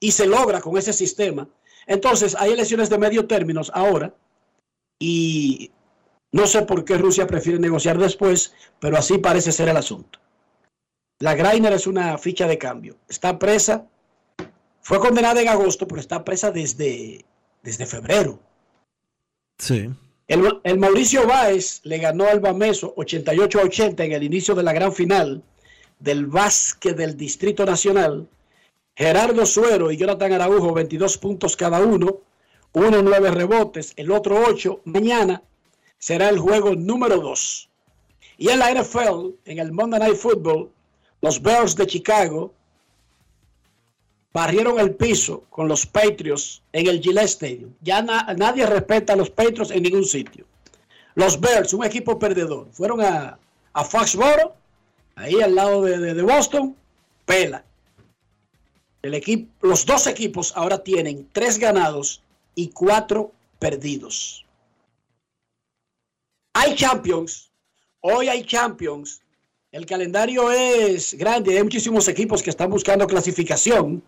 Y 0.00 0.12
se 0.12 0.26
logra 0.26 0.60
con 0.60 0.76
ese 0.76 0.92
sistema. 0.92 1.48
Entonces, 1.86 2.36
hay 2.38 2.52
elecciones 2.52 2.90
de 2.90 2.98
medio 2.98 3.26
términos 3.26 3.70
ahora 3.74 4.14
y 4.98 5.70
no 6.32 6.46
sé 6.46 6.62
por 6.62 6.84
qué 6.84 6.96
Rusia 6.96 7.26
prefiere 7.26 7.58
negociar 7.58 7.98
después, 7.98 8.54
pero 8.80 8.96
así 8.96 9.18
parece 9.18 9.52
ser 9.52 9.68
el 9.68 9.76
asunto. 9.76 10.18
La 11.18 11.34
Greiner 11.34 11.72
es 11.72 11.86
una 11.86 12.18
ficha 12.18 12.48
de 12.48 12.58
cambio. 12.58 12.96
Está 13.08 13.38
presa, 13.38 13.86
fue 14.80 14.98
condenada 14.98 15.40
en 15.40 15.48
agosto, 15.48 15.86
pero 15.86 16.00
está 16.00 16.24
presa 16.24 16.50
desde, 16.50 17.24
desde 17.62 17.86
febrero. 17.86 18.40
Sí. 19.58 19.90
El, 20.32 20.78
Mauricio 20.78 21.26
Báez 21.26 21.82
le 21.84 21.98
ganó 21.98 22.26
al 22.26 22.40
Bameso 22.40 22.94
88 22.96 23.60
a 23.60 23.62
80 23.64 24.04
en 24.04 24.12
el 24.12 24.22
inicio 24.22 24.54
de 24.54 24.62
la 24.62 24.72
gran 24.72 24.94
final 24.94 25.42
del 25.98 26.24
básquet 26.24 26.96
del 26.96 27.18
Distrito 27.18 27.66
Nacional. 27.66 28.26
Gerardo 28.96 29.44
Suero 29.44 29.92
y 29.92 29.98
Jonathan 29.98 30.32
Araujo, 30.32 30.72
22 30.72 31.18
puntos 31.18 31.54
cada 31.54 31.80
uno, 31.80 32.20
uno 32.72 33.02
nueve 33.02 33.30
rebotes, 33.30 33.92
el 33.96 34.10
otro 34.10 34.42
8. 34.48 34.80
Mañana 34.86 35.42
será 35.98 36.30
el 36.30 36.38
juego 36.38 36.74
número 36.74 37.18
2. 37.18 37.68
Y 38.38 38.48
en 38.48 38.58
la 38.60 38.72
NFL, 38.72 39.34
en 39.44 39.58
el 39.58 39.70
Monday 39.70 40.00
Night 40.00 40.16
Football, 40.16 40.70
los 41.20 41.42
Bears 41.42 41.76
de 41.76 41.86
Chicago 41.86 42.54
barrieron 44.32 44.78
el 44.80 44.94
piso 44.94 45.44
con 45.50 45.68
los 45.68 45.86
Patriots 45.86 46.62
en 46.72 46.86
el 46.86 47.00
Gillette 47.00 47.26
Stadium. 47.28 47.72
Ya 47.82 48.02
na 48.02 48.34
nadie 48.34 48.66
respeta 48.66 49.12
a 49.12 49.16
los 49.16 49.30
Patriots 49.30 49.70
en 49.70 49.82
ningún 49.82 50.04
sitio. 50.04 50.46
Los 51.14 51.38
Bears, 51.38 51.74
un 51.74 51.84
equipo 51.84 52.18
perdedor, 52.18 52.68
fueron 52.72 53.02
a, 53.02 53.38
a 53.74 53.84
Foxboro, 53.84 54.54
ahí 55.14 55.40
al 55.42 55.54
lado 55.54 55.82
de, 55.82 55.98
de, 55.98 56.14
de 56.14 56.22
Boston, 56.22 56.74
pela. 57.26 57.64
El 59.02 59.14
equipo, 59.14 59.50
los 59.60 59.84
dos 59.84 60.06
equipos 60.06 60.52
ahora 60.56 60.82
tienen 60.82 61.28
tres 61.32 61.58
ganados 61.58 62.22
y 62.54 62.68
cuatro 62.68 63.32
perdidos. 63.58 64.46
Hay 66.54 66.74
Champions, 66.74 67.50
hoy 68.00 68.28
hay 68.28 68.44
Champions. 68.44 69.20
El 69.72 69.86
calendario 69.86 70.50
es 70.50 71.14
grande, 71.14 71.56
hay 71.56 71.62
muchísimos 71.62 72.06
equipos 72.08 72.42
que 72.42 72.50
están 72.50 72.70
buscando 72.70 73.06
clasificación. 73.06 74.02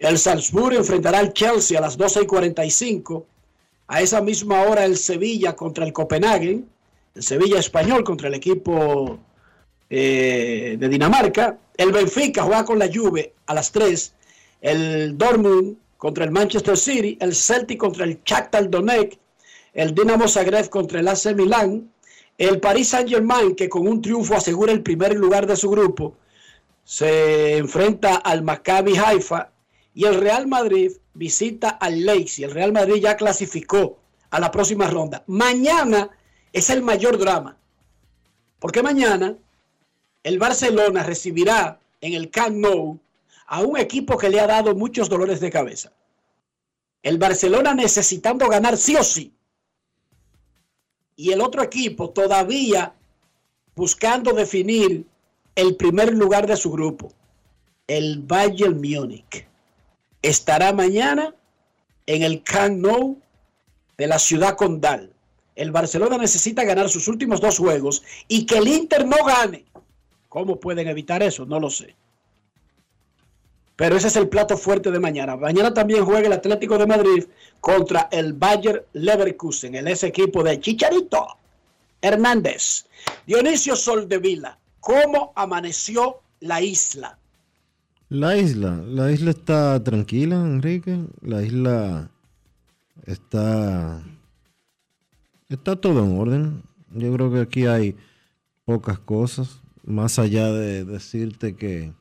El 0.00 0.16
Salzburg 0.16 0.76
enfrentará 0.76 1.18
al 1.18 1.34
Chelsea 1.34 1.78
a 1.78 1.82
las 1.82 1.98
12 1.98 2.22
y 2.22 2.26
45. 2.26 3.26
A 3.88 4.00
esa 4.00 4.22
misma 4.22 4.62
hora 4.62 4.86
el 4.86 4.96
Sevilla 4.96 5.54
contra 5.54 5.84
el 5.84 5.92
Copenhagen. 5.92 6.66
El 7.14 7.22
Sevilla 7.22 7.58
español 7.58 8.02
contra 8.02 8.28
el 8.28 8.34
equipo 8.34 9.18
eh, 9.90 10.76
de 10.78 10.88
Dinamarca. 10.88 11.58
El 11.76 11.92
Benfica 11.92 12.44
juega 12.44 12.64
con 12.64 12.78
la 12.78 12.88
Juve 12.90 13.34
a 13.44 13.52
las 13.52 13.72
3. 13.72 14.14
El 14.62 15.18
Dortmund 15.18 15.76
contra 15.98 16.24
el 16.24 16.30
Manchester 16.30 16.78
City. 16.78 17.18
El 17.20 17.34
Celtic 17.34 17.78
contra 17.78 18.06
el 18.06 18.22
Shakhtar 18.24 18.70
Donetsk. 18.70 19.18
El 19.74 19.94
Dinamo 19.94 20.28
Zagreb 20.28 20.70
contra 20.70 21.00
el 21.00 21.08
AC 21.08 21.34
Milán. 21.36 21.92
El 22.38 22.58
Paris 22.58 22.88
Saint 22.88 23.10
Germain 23.10 23.54
que 23.54 23.68
con 23.68 23.86
un 23.86 24.00
triunfo 24.00 24.34
asegura 24.34 24.72
el 24.72 24.82
primer 24.82 25.14
lugar 25.14 25.46
de 25.46 25.56
su 25.56 25.68
grupo. 25.68 26.16
Se 26.84 27.58
enfrenta 27.58 28.16
al 28.16 28.42
Maccabi 28.42 28.96
Haifa 28.96 29.50
y 30.00 30.06
el 30.06 30.14
Real 30.14 30.46
Madrid 30.46 30.92
visita 31.12 31.68
al 31.68 32.06
Leipzig. 32.06 32.46
El 32.46 32.52
Real 32.52 32.72
Madrid 32.72 33.02
ya 33.02 33.18
clasificó 33.18 33.98
a 34.30 34.40
la 34.40 34.50
próxima 34.50 34.86
ronda. 34.86 35.24
Mañana 35.26 36.08
es 36.54 36.70
el 36.70 36.80
mayor 36.80 37.18
drama. 37.18 37.58
Porque 38.58 38.82
mañana 38.82 39.36
el 40.22 40.38
Barcelona 40.38 41.02
recibirá 41.02 41.80
en 42.00 42.14
el 42.14 42.30
Camp 42.30 42.56
Nou 42.56 42.98
a 43.46 43.60
un 43.60 43.76
equipo 43.76 44.16
que 44.16 44.30
le 44.30 44.40
ha 44.40 44.46
dado 44.46 44.74
muchos 44.74 45.10
dolores 45.10 45.38
de 45.38 45.50
cabeza. 45.50 45.92
El 47.02 47.18
Barcelona 47.18 47.74
necesitando 47.74 48.48
ganar 48.48 48.78
sí 48.78 48.96
o 48.96 49.04
sí. 49.04 49.34
Y 51.14 51.32
el 51.32 51.42
otro 51.42 51.62
equipo 51.62 52.08
todavía 52.08 52.94
buscando 53.76 54.32
definir 54.32 55.04
el 55.54 55.76
primer 55.76 56.14
lugar 56.14 56.46
de 56.46 56.56
su 56.56 56.70
grupo. 56.70 57.12
El 57.86 58.20
Bayern 58.22 58.80
Múnich 58.80 59.49
estará 60.22 60.72
mañana 60.72 61.34
en 62.06 62.22
el 62.22 62.42
Camp 62.42 62.78
Nou 62.78 63.20
de 63.96 64.06
la 64.06 64.18
ciudad 64.18 64.56
condal. 64.56 65.12
El 65.54 65.72
Barcelona 65.72 66.16
necesita 66.18 66.64
ganar 66.64 66.88
sus 66.88 67.06
últimos 67.08 67.40
dos 67.40 67.58
juegos 67.58 68.02
y 68.28 68.46
que 68.46 68.58
el 68.58 68.68
Inter 68.68 69.06
no 69.06 69.24
gane. 69.24 69.64
¿Cómo 70.28 70.58
pueden 70.58 70.88
evitar 70.88 71.22
eso? 71.22 71.44
No 71.44 71.60
lo 71.60 71.70
sé. 71.70 71.96
Pero 73.76 73.96
ese 73.96 74.08
es 74.08 74.16
el 74.16 74.28
plato 74.28 74.58
fuerte 74.58 74.90
de 74.90 74.98
mañana. 74.98 75.36
Mañana 75.36 75.72
también 75.72 76.04
juega 76.04 76.26
el 76.26 76.32
Atlético 76.34 76.76
de 76.76 76.86
Madrid 76.86 77.24
contra 77.60 78.08
el 78.12 78.34
Bayer 78.34 78.86
Leverkusen, 78.92 79.74
el 79.74 79.88
ese 79.88 80.08
equipo 80.08 80.42
de 80.42 80.60
Chicharito 80.60 81.38
Hernández. 82.02 82.86
Dionisio 83.26 83.76
Soldevila, 83.76 84.58
¿cómo 84.80 85.32
amaneció 85.34 86.20
la 86.40 86.60
isla? 86.60 87.18
La 88.10 88.36
isla, 88.36 88.82
la 88.88 89.12
isla 89.12 89.30
está 89.30 89.84
tranquila, 89.84 90.34
Enrique. 90.34 90.98
La 91.22 91.44
isla 91.44 92.10
está 93.06 94.02
está 95.48 95.76
todo 95.76 96.04
en 96.04 96.18
orden. 96.18 96.62
Yo 96.92 97.12
creo 97.14 97.32
que 97.32 97.38
aquí 97.38 97.66
hay 97.66 97.94
pocas 98.64 98.98
cosas, 98.98 99.60
más 99.84 100.18
allá 100.18 100.50
de 100.50 100.84
decirte 100.84 101.54
que 101.54 101.92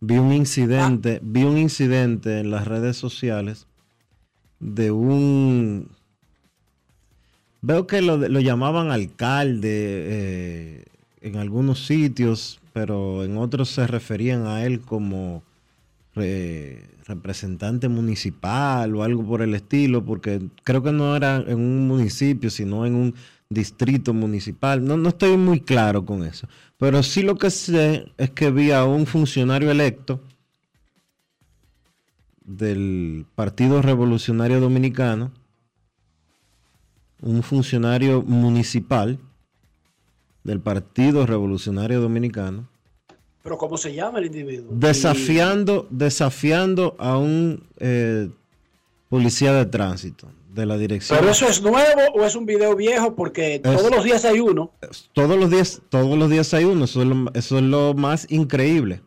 vi 0.00 0.18
un 0.18 0.32
incidente, 0.32 1.20
vi 1.22 1.44
un 1.44 1.58
incidente 1.58 2.40
en 2.40 2.50
las 2.50 2.66
redes 2.66 2.96
sociales 2.96 3.68
de 4.58 4.90
un 4.90 5.90
veo 7.60 7.86
que 7.86 8.02
lo, 8.02 8.16
lo 8.16 8.40
llamaban 8.40 8.90
alcalde 8.90 9.68
eh, 9.70 10.84
en 11.20 11.36
algunos 11.36 11.86
sitios, 11.86 12.60
pero 12.72 13.24
en 13.24 13.36
otros 13.36 13.70
se 13.70 13.86
referían 13.86 14.46
a 14.46 14.64
él 14.64 14.80
como 14.80 15.42
re- 16.14 16.84
representante 17.06 17.88
municipal 17.88 18.94
o 18.94 19.02
algo 19.02 19.24
por 19.24 19.42
el 19.42 19.54
estilo, 19.54 20.04
porque 20.04 20.40
creo 20.64 20.82
que 20.82 20.92
no 20.92 21.16
era 21.16 21.36
en 21.38 21.58
un 21.58 21.88
municipio, 21.88 22.50
sino 22.50 22.86
en 22.86 22.94
un 22.94 23.14
distrito 23.48 24.12
municipal. 24.14 24.84
No, 24.84 24.96
no 24.96 25.08
estoy 25.08 25.36
muy 25.36 25.60
claro 25.60 26.04
con 26.04 26.24
eso, 26.24 26.48
pero 26.76 27.02
sí 27.02 27.22
lo 27.22 27.36
que 27.36 27.50
sé 27.50 28.12
es 28.18 28.30
que 28.30 28.50
vi 28.50 28.70
a 28.70 28.84
un 28.84 29.06
funcionario 29.06 29.70
electo 29.70 30.20
del 32.44 33.26
Partido 33.34 33.82
Revolucionario 33.82 34.60
Dominicano, 34.60 35.32
un 37.20 37.42
funcionario 37.42 38.22
municipal 38.22 39.18
del 40.48 40.60
Partido 40.60 41.26
Revolucionario 41.26 42.00
Dominicano, 42.00 42.66
Pero 43.42 43.58
¿cómo 43.58 43.76
se 43.76 43.92
llama 43.94 44.18
el 44.18 44.26
individuo? 44.26 44.66
desafiando, 44.72 45.86
desafiando 45.90 46.96
a 46.98 47.18
un 47.18 47.66
eh, 47.78 48.30
policía 49.10 49.52
de 49.52 49.66
tránsito 49.66 50.28
de 50.54 50.64
la 50.66 50.76
dirección. 50.78 51.18
¿Pero 51.18 51.30
eso 51.30 51.46
es 51.46 51.60
nuevo 51.62 52.00
o 52.14 52.24
es 52.24 52.34
un 52.34 52.46
video 52.46 52.74
viejo? 52.74 53.14
Porque 53.14 53.58
todos 53.62 53.90
los 53.90 54.02
días 54.02 54.24
hay 54.24 54.40
uno. 54.40 54.72
Todos 55.12 55.38
los 55.38 55.50
días, 55.50 55.82
todos 55.90 56.16
los 56.18 56.30
días 56.30 56.52
hay 56.54 56.64
uno, 56.64 56.86
eso 56.86 57.02
es 57.02 57.08
lo, 57.08 57.30
eso 57.34 57.58
es 57.58 57.64
lo 57.64 57.92
más 57.94 58.26
increíble. 58.30 59.02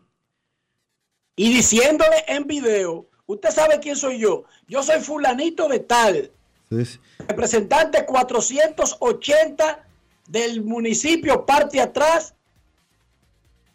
Y 1.36 1.52
diciéndole 1.54 2.24
en 2.28 2.46
video, 2.46 3.08
usted 3.26 3.50
sabe 3.50 3.80
quién 3.82 3.96
soy 3.96 4.20
yo. 4.20 4.44
Yo 4.68 4.84
soy 4.84 5.02
fulanito 5.02 5.68
de 5.68 5.80
tal, 5.80 6.32
Sí, 6.70 6.86
sí. 6.86 7.00
representante 7.28 8.06
480 8.06 9.88
del 10.28 10.64
municipio 10.64 11.46
parte 11.46 11.80
atrás, 11.82 12.34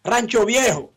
Rancho 0.04 0.44
Viejo. 0.44 0.92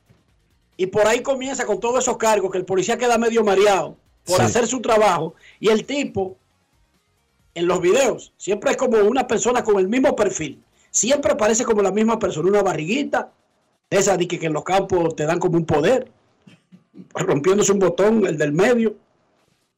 Y 0.77 0.87
por 0.87 1.07
ahí 1.07 1.21
comienza 1.21 1.65
con 1.65 1.79
todos 1.79 1.99
esos 2.03 2.17
cargos 2.17 2.51
que 2.51 2.57
el 2.57 2.65
policía 2.65 2.97
queda 2.97 3.17
medio 3.17 3.43
mareado 3.43 3.97
por 4.25 4.37
Sí. 4.37 4.43
hacer 4.43 4.67
su 4.67 4.81
trabajo. 4.81 5.35
Y 5.59 5.69
el 5.69 5.85
tipo, 5.85 6.37
en 7.53 7.67
los 7.67 7.81
videos, 7.81 8.31
siempre 8.37 8.71
es 8.71 8.77
como 8.77 8.97
una 8.99 9.27
persona 9.27 9.63
con 9.63 9.77
el 9.77 9.87
mismo 9.89 10.15
perfil. 10.15 10.63
Siempre 10.91 11.35
parece 11.35 11.65
como 11.65 11.81
la 11.81 11.91
misma 11.91 12.17
persona, 12.17 12.49
una 12.49 12.63
barriguita, 12.63 13.31
esa 13.89 14.15
de 14.17 14.27
que, 14.27 14.39
que 14.39 14.45
en 14.45 14.53
los 14.53 14.63
campos 14.63 15.15
te 15.15 15.25
dan 15.25 15.39
como 15.39 15.57
un 15.57 15.65
poder, 15.65 16.09
rompiéndose 17.13 17.71
un 17.71 17.79
botón, 17.79 18.25
el 18.25 18.37
del 18.37 18.53
medio. 18.53 18.95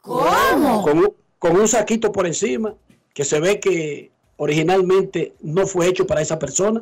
¿Cómo? 0.02 0.84
Con, 0.84 1.00
un- 1.00 1.14
con 1.40 1.56
un 1.60 1.68
saquito 1.68 2.12
por 2.12 2.28
encima, 2.28 2.76
que 3.14 3.24
se 3.26 3.40
ve 3.40 3.60
que 3.60 4.12
originalmente 4.46 5.36
no 5.42 5.68
fue 5.68 5.88
hecho 5.88 6.08
para 6.08 6.20
esa 6.22 6.40
persona. 6.40 6.82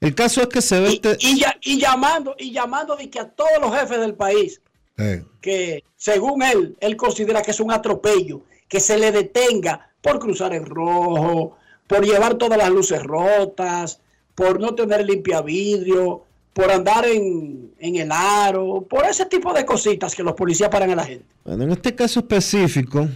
El 0.00 0.14
caso 0.14 0.42
es 0.42 0.48
que 0.48 0.60
se 0.60 0.80
ve 0.80 0.90
Y, 0.90 0.94
este... 0.96 1.16
y 1.20 1.40
ya- 1.40 1.56
y 1.62 1.80
llamando, 1.80 2.34
y 2.38 2.52
llamando 2.52 2.94
de 2.96 3.08
que 3.08 3.18
a 3.20 3.28
todos 3.30 3.58
los 3.60 3.74
jefes 3.74 3.98
del 4.00 4.14
país, 4.14 4.60
Eh, 4.98 5.24
que 5.40 5.82
según 5.96 6.42
él, 6.42 6.76
él 6.80 6.96
considera 6.96 7.40
que 7.40 7.52
es 7.52 7.60
un 7.60 7.70
atropello, 7.72 8.42
que 8.68 8.80
se 8.80 8.98
le 8.98 9.10
detenga 9.12 9.88
por 10.02 10.18
cruzar 10.18 10.52
en 10.52 10.66
rojo, 10.66 11.56
por 11.86 12.04
llevar 12.04 12.34
todas 12.34 12.58
las 12.58 12.68
luces 12.70 13.02
rotas, 13.02 13.98
por 14.34 14.60
no 14.60 14.74
tener 14.74 15.06
limpia 15.06 15.40
vidrio, 15.40 16.24
por 16.52 16.70
andar 16.70 17.06
en, 17.06 17.72
en 17.78 17.96
el 17.96 18.10
aro, 18.12 18.82
por 18.90 19.06
ese 19.06 19.24
tipo 19.24 19.54
de 19.54 19.64
cositas 19.64 20.14
que 20.14 20.22
los 20.22 20.34
policías 20.34 20.68
paran 20.68 20.90
a 20.90 20.96
la 20.96 21.04
gente. 21.06 21.24
Bueno, 21.44 21.64
en 21.64 21.70
este 21.72 21.94
caso 21.94 22.20
específico, 22.20 23.08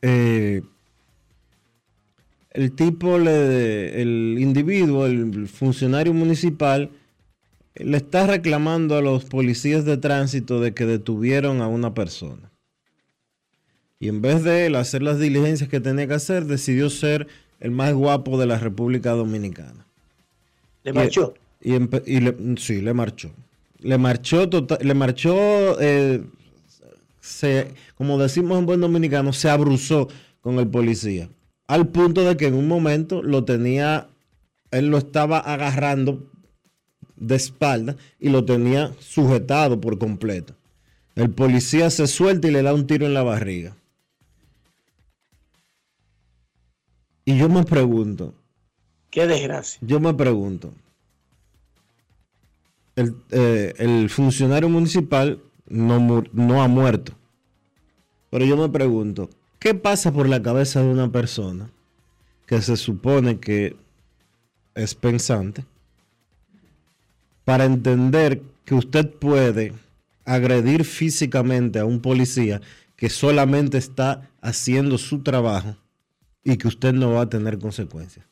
eh, 0.00 0.62
el 2.54 2.72
tipo, 2.72 3.18
le, 3.18 4.00
el 4.00 4.36
individuo, 4.38 5.06
el 5.06 5.48
funcionario 5.48 6.14
municipal, 6.14 6.90
le 7.74 7.96
está 7.96 8.26
reclamando 8.26 8.96
a 8.96 9.02
los 9.02 9.24
policías 9.24 9.84
de 9.84 9.96
tránsito 9.96 10.60
de 10.60 10.72
que 10.72 10.86
detuvieron 10.86 11.60
a 11.60 11.66
una 11.68 11.92
persona. 11.94 12.50
Y 14.00 14.08
en 14.08 14.22
vez 14.22 14.42
de 14.44 14.66
él 14.66 14.76
hacer 14.76 15.02
las 15.02 15.18
diligencias 15.18 15.68
que 15.68 15.80
tenía 15.80 16.06
que 16.06 16.14
hacer, 16.14 16.44
decidió 16.46 16.90
ser 16.90 17.26
el 17.60 17.70
más 17.70 17.92
guapo 17.94 18.38
de 18.38 18.46
la 18.46 18.58
República 18.58 19.10
Dominicana. 19.12 19.86
Le 20.84 20.90
Y- 20.90 20.94
marchó. 20.94 21.34
Y, 21.60 21.70
empe- 21.72 22.02
y 22.06 22.20
le, 22.20 22.36
sí, 22.58 22.80
le 22.82 22.92
marchó. 22.92 23.30
Le 23.80 23.98
marchó, 23.98 24.48
tota- 24.48 24.78
le 24.82 24.94
marchó, 24.94 25.80
eh, 25.80 26.22
se, 27.20 27.68
como 27.96 28.18
decimos 28.18 28.58
en 28.58 28.66
buen 28.66 28.80
dominicano, 28.80 29.32
se 29.32 29.48
abruzó 29.48 30.08
con 30.42 30.58
el 30.58 30.68
policía. 30.68 31.28
Al 31.66 31.88
punto 31.88 32.24
de 32.24 32.36
que 32.36 32.46
en 32.46 32.54
un 32.54 32.68
momento 32.68 33.22
lo 33.22 33.44
tenía, 33.44 34.08
él 34.70 34.88
lo 34.88 34.98
estaba 34.98 35.38
agarrando 35.38 36.30
de 37.16 37.36
espalda 37.36 37.96
y 38.20 38.28
lo 38.28 38.44
tenía 38.44 38.92
sujetado 38.98 39.80
por 39.80 39.98
completo. 39.98 40.54
El 41.14 41.30
policía 41.30 41.90
se 41.90 42.06
suelta 42.06 42.48
y 42.48 42.50
le 42.50 42.62
da 42.62 42.74
un 42.74 42.86
tiro 42.86 43.06
en 43.06 43.14
la 43.14 43.22
barriga. 43.22 43.76
Y 47.24 47.38
yo 47.38 47.48
me 47.48 47.64
pregunto, 47.64 48.34
Qué 49.10 49.26
desgracia. 49.26 49.78
yo 49.82 50.00
me 50.00 50.12
pregunto, 50.12 50.74
el, 52.96 53.14
eh, 53.30 53.72
el 53.78 54.10
funcionario 54.10 54.68
municipal 54.68 55.40
no, 55.66 56.00
mu- 56.00 56.24
no 56.32 56.62
ha 56.62 56.68
muerto, 56.68 57.12
pero 58.30 58.44
yo 58.44 58.56
me 58.56 58.68
pregunto, 58.68 59.30
¿qué 59.64 59.72
pasa 59.72 60.12
por 60.12 60.28
la 60.28 60.42
cabeza 60.42 60.82
de 60.82 60.88
una 60.88 61.10
persona 61.10 61.70
que 62.44 62.60
se 62.60 62.76
supone 62.76 63.40
que 63.40 63.74
es 64.74 64.94
pensante 64.94 65.64
para 67.46 67.64
entender 67.64 68.42
que 68.66 68.74
usted 68.74 69.08
puede 69.08 69.72
agredir 70.26 70.84
físicamente 70.84 71.78
a 71.78 71.86
un 71.86 72.00
policía 72.00 72.60
que 72.94 73.08
solamente 73.08 73.78
está 73.78 74.28
haciendo 74.42 74.98
su 74.98 75.22
trabajo 75.22 75.74
y 76.44 76.58
que 76.58 76.68
usted 76.68 76.92
no 76.92 77.12
va 77.12 77.22
a 77.22 77.30
tener 77.30 77.58
consecuencias? 77.58 78.26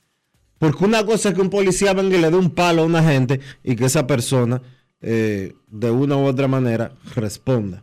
Porque 0.59 0.85
una 0.85 1.03
cosa 1.07 1.31
es 1.31 1.35
que 1.35 1.41
un 1.41 1.49
policía 1.49 1.95
venga 1.95 2.15
y 2.15 2.21
le 2.21 2.31
dé 2.31 2.37
un 2.37 2.51
palo 2.51 2.83
a 2.83 2.85
una 2.85 3.03
gente 3.03 3.41
y 3.65 3.75
que 3.75 3.87
esa 3.87 4.07
persona 4.07 4.61
eh, 5.01 5.55
de 5.71 5.91
una 5.91 6.15
u 6.15 6.27
otra 6.27 6.47
manera 6.47 6.93
responda. 7.15 7.83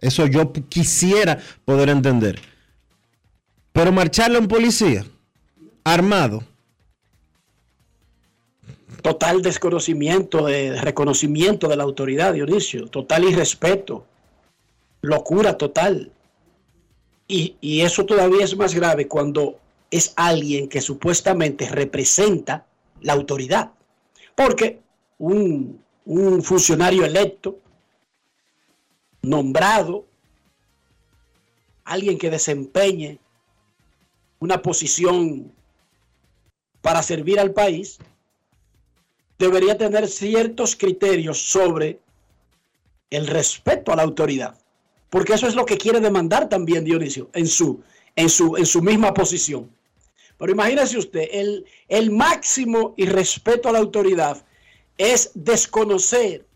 Eso 0.00 0.26
yo 0.26 0.52
quisiera 0.52 1.38
poder 1.64 1.88
entender. 1.90 2.40
Pero 3.72 3.92
marcharle 3.92 4.38
a 4.38 4.40
un 4.40 4.48
policía 4.48 5.04
armado, 5.84 6.42
Total 9.02 9.40
desconocimiento, 9.40 10.46
de, 10.46 10.72
de 10.72 10.80
reconocimiento 10.82 11.68
de 11.68 11.76
la 11.76 11.84
autoridad, 11.84 12.34
Dionisio. 12.34 12.88
Total 12.88 13.24
irrespeto. 13.24 14.04
Locura 15.00 15.56
total. 15.56 16.12
Y, 17.26 17.56
y 17.60 17.80
eso 17.80 18.04
todavía 18.04 18.44
es 18.44 18.56
más 18.56 18.74
grave 18.74 19.08
cuando 19.08 19.58
es 19.90 20.12
alguien 20.16 20.68
que 20.68 20.80
supuestamente 20.80 21.68
representa 21.68 22.66
la 23.00 23.14
autoridad. 23.14 23.70
Porque 24.34 24.80
un, 25.18 25.80
un 26.04 26.42
funcionario 26.42 27.04
electo, 27.04 27.58
nombrado, 29.22 30.06
alguien 31.84 32.18
que 32.18 32.30
desempeñe 32.30 33.18
una 34.38 34.62
posición 34.62 35.52
para 36.80 37.02
servir 37.02 37.38
al 37.38 37.52
país, 37.52 37.98
debería 39.38 39.76
tener 39.76 40.08
ciertos 40.08 40.76
criterios 40.76 41.50
sobre 41.50 42.00
el 43.10 43.26
respeto 43.26 43.92
a 43.92 43.96
la 43.96 44.02
autoridad. 44.02 44.56
Porque 45.10 45.34
eso 45.34 45.46
es 45.46 45.54
lo 45.54 45.66
que 45.66 45.76
quiere 45.76 46.00
demandar 46.00 46.48
también 46.48 46.84
Dionisio 46.84 47.28
en 47.32 47.46
su, 47.46 47.82
en 48.16 48.30
su, 48.30 48.56
en 48.56 48.66
su 48.66 48.80
misma 48.80 49.12
posición. 49.12 49.70
Pero 50.38 50.52
imagínese 50.52 50.96
usted, 50.96 51.28
el, 51.32 51.66
el 51.88 52.10
máximo 52.10 52.94
irrespeto 52.96 53.68
a 53.68 53.72
la 53.72 53.78
autoridad 53.78 54.42
es 54.96 55.32
desconocer 55.34 56.46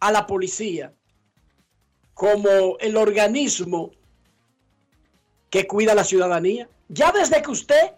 a 0.00 0.10
la 0.10 0.26
policía 0.26 0.92
como 2.18 2.76
el 2.80 2.96
organismo 2.96 3.92
que 5.50 5.68
cuida 5.68 5.92
a 5.92 5.94
la 5.94 6.02
ciudadanía. 6.02 6.68
Ya 6.88 7.12
desde 7.12 7.40
que 7.40 7.50
usted 7.52 7.92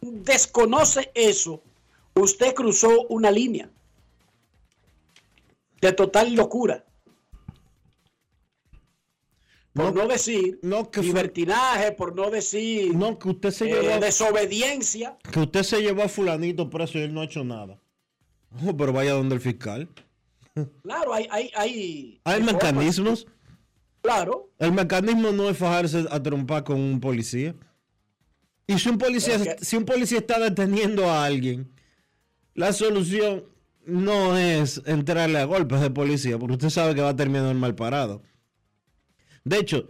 desconoce 0.00 1.10
eso, 1.14 1.62
Usted 2.16 2.54
cruzó 2.54 3.06
una 3.08 3.28
línea 3.30 3.68
de 5.80 5.92
total 5.92 6.32
locura. 6.34 6.84
Por 9.72 9.92
no, 9.92 10.02
No, 10.02 10.06
decir 10.08 10.60
no, 10.62 10.90
que 10.92 11.00
fue- 11.00 11.06
libertinaje, 11.08 11.90
por 11.92 12.14
no 12.14 12.30
decir 12.30 12.94
No, 12.94 13.18
que 13.18 13.30
usted 13.30 13.50
se 13.50 13.64
eh, 13.68 13.82
llevó, 13.82 13.98
desobediencia. 13.98 15.18
que 15.32 15.40
usted 15.40 15.62
se 15.64 15.80
llevó 15.82 16.02
a 16.04 16.08
fulanito 16.08 16.70
preso 16.70 16.98
y 16.98 17.02
él 17.02 17.12
no 17.14 17.22
ha 17.22 17.24
hecho 17.24 17.42
nada. 17.42 17.80
Oh, 18.64 18.76
pero 18.76 18.92
vaya 18.92 19.14
donde 19.14 19.34
el 19.34 19.40
fiscal. 19.40 19.88
Claro, 20.82 21.12
hay, 21.14 21.26
hay, 21.30 21.50
hay, 21.56 22.20
Hay 22.24 22.42
mecanismos. 22.42 23.26
Claro, 24.02 24.50
El 24.58 24.72
mecanismo 24.72 25.32
no 25.32 25.48
es 25.48 25.56
fajarse 25.56 26.04
a 26.10 26.22
trompar 26.22 26.62
con 26.64 26.78
un 26.78 27.00
policía. 27.00 27.54
Y 28.66 28.78
si 28.78 28.88
un 28.90 28.98
policía, 28.98 29.38
si 29.60 29.76
un 29.76 29.84
policía 29.84 30.18
está 30.18 30.38
deteniendo 30.38 31.10
a 31.10 31.24
alguien, 31.24 31.70
la 32.54 32.72
solución 32.72 33.44
no 33.86 34.36
es 34.36 34.80
entrarle 34.86 35.38
a 35.38 35.44
golpes 35.44 35.80
de 35.80 35.90
policía, 35.90 36.38
porque 36.38 36.54
usted 36.54 36.70
sabe 36.70 36.94
que 36.94 37.00
va 37.02 37.10
a 37.10 37.16
terminar 37.16 37.54
mal 37.54 37.74
parado. 37.74 38.22
De 39.42 39.58
hecho, 39.58 39.88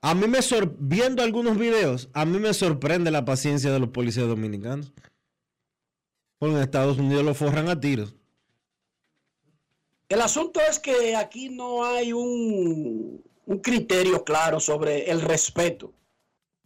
a 0.00 0.14
mí 0.14 0.26
me 0.28 0.42
sor- 0.42 0.76
viendo 0.78 1.22
algunos 1.22 1.56
videos, 1.58 2.08
a 2.12 2.24
mí 2.24 2.38
me 2.38 2.54
sorprende 2.54 3.10
la 3.10 3.24
paciencia 3.24 3.72
de 3.72 3.78
los 3.80 3.88
policías 3.88 4.26
dominicanos. 4.28 4.92
Porque 6.38 6.56
en 6.56 6.62
Estados 6.62 6.98
Unidos 6.98 7.24
lo 7.24 7.34
forran 7.34 7.68
a 7.68 7.80
tiros. 7.80 8.14
El 10.08 10.20
asunto 10.20 10.60
es 10.60 10.78
que 10.78 11.16
aquí 11.16 11.48
no 11.48 11.84
hay 11.84 12.12
un, 12.12 13.22
criterio 13.62 14.24
claro 14.24 14.60
sobre 14.60 15.10
el 15.10 15.20
respeto. 15.20 15.92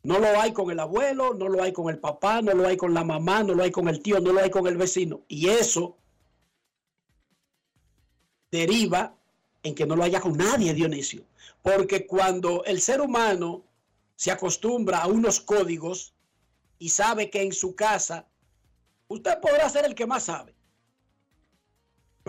No 0.03 0.19
lo 0.19 0.41
hay 0.41 0.53
con 0.53 0.71
el 0.71 0.81
abuelo, 0.81 1.35
no 1.35 1.49
lo 1.49 1.63
hay 1.63 1.73
con 1.73 1.89
el 1.89 1.99
papá, 1.99 2.43
no 2.43 2.55
lo 2.55 2.67
hay 2.67 2.77
con 2.77 2.95
la 2.95 3.05
mamá, 3.05 3.43
no 3.43 3.55
lo 3.55 3.63
hay 3.63 3.71
con 3.71 3.89
el 3.89 4.01
tío, 4.01 4.21
no 4.21 4.33
lo 4.33 4.41
hay 4.41 4.51
con 4.51 4.67
el 4.67 4.77
vecino. 4.77 5.23
Y 5.29 5.49
eso 5.49 5.99
deriva 8.51 9.17
en 9.63 9.75
que 9.75 9.87
no 9.87 9.97
lo 9.97 10.05
haya 10.05 10.21
con 10.21 10.37
nadie, 10.37 10.75
Dionisio. 10.75 11.25
Porque 11.63 12.07
cuando 12.07 12.65
el 12.65 12.81
ser 12.81 13.01
humano 13.01 13.65
se 14.17 14.31
acostumbra 14.31 14.99
a 14.99 15.07
unos 15.07 15.41
códigos 15.41 16.15
y 16.79 16.89
sabe 16.89 17.31
que 17.31 17.43
en 17.43 17.53
su 17.53 17.77
casa 17.77 18.27
usted 19.09 19.41
podrá 19.41 19.69
ser 19.69 19.85
el 19.85 19.95
que 19.95 20.07
más 20.07 20.25
sabe. 20.25 20.58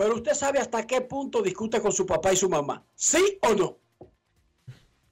Pero 0.00 0.14
usted 0.14 0.32
sabe 0.32 0.58
hasta 0.58 0.86
qué 0.86 1.02
punto 1.02 1.42
discute 1.42 1.78
con 1.78 1.92
su 1.92 2.06
papá 2.06 2.32
y 2.32 2.36
su 2.36 2.48
mamá. 2.48 2.82
¿Sí 2.94 3.38
o 3.42 3.54
no? 3.54 3.76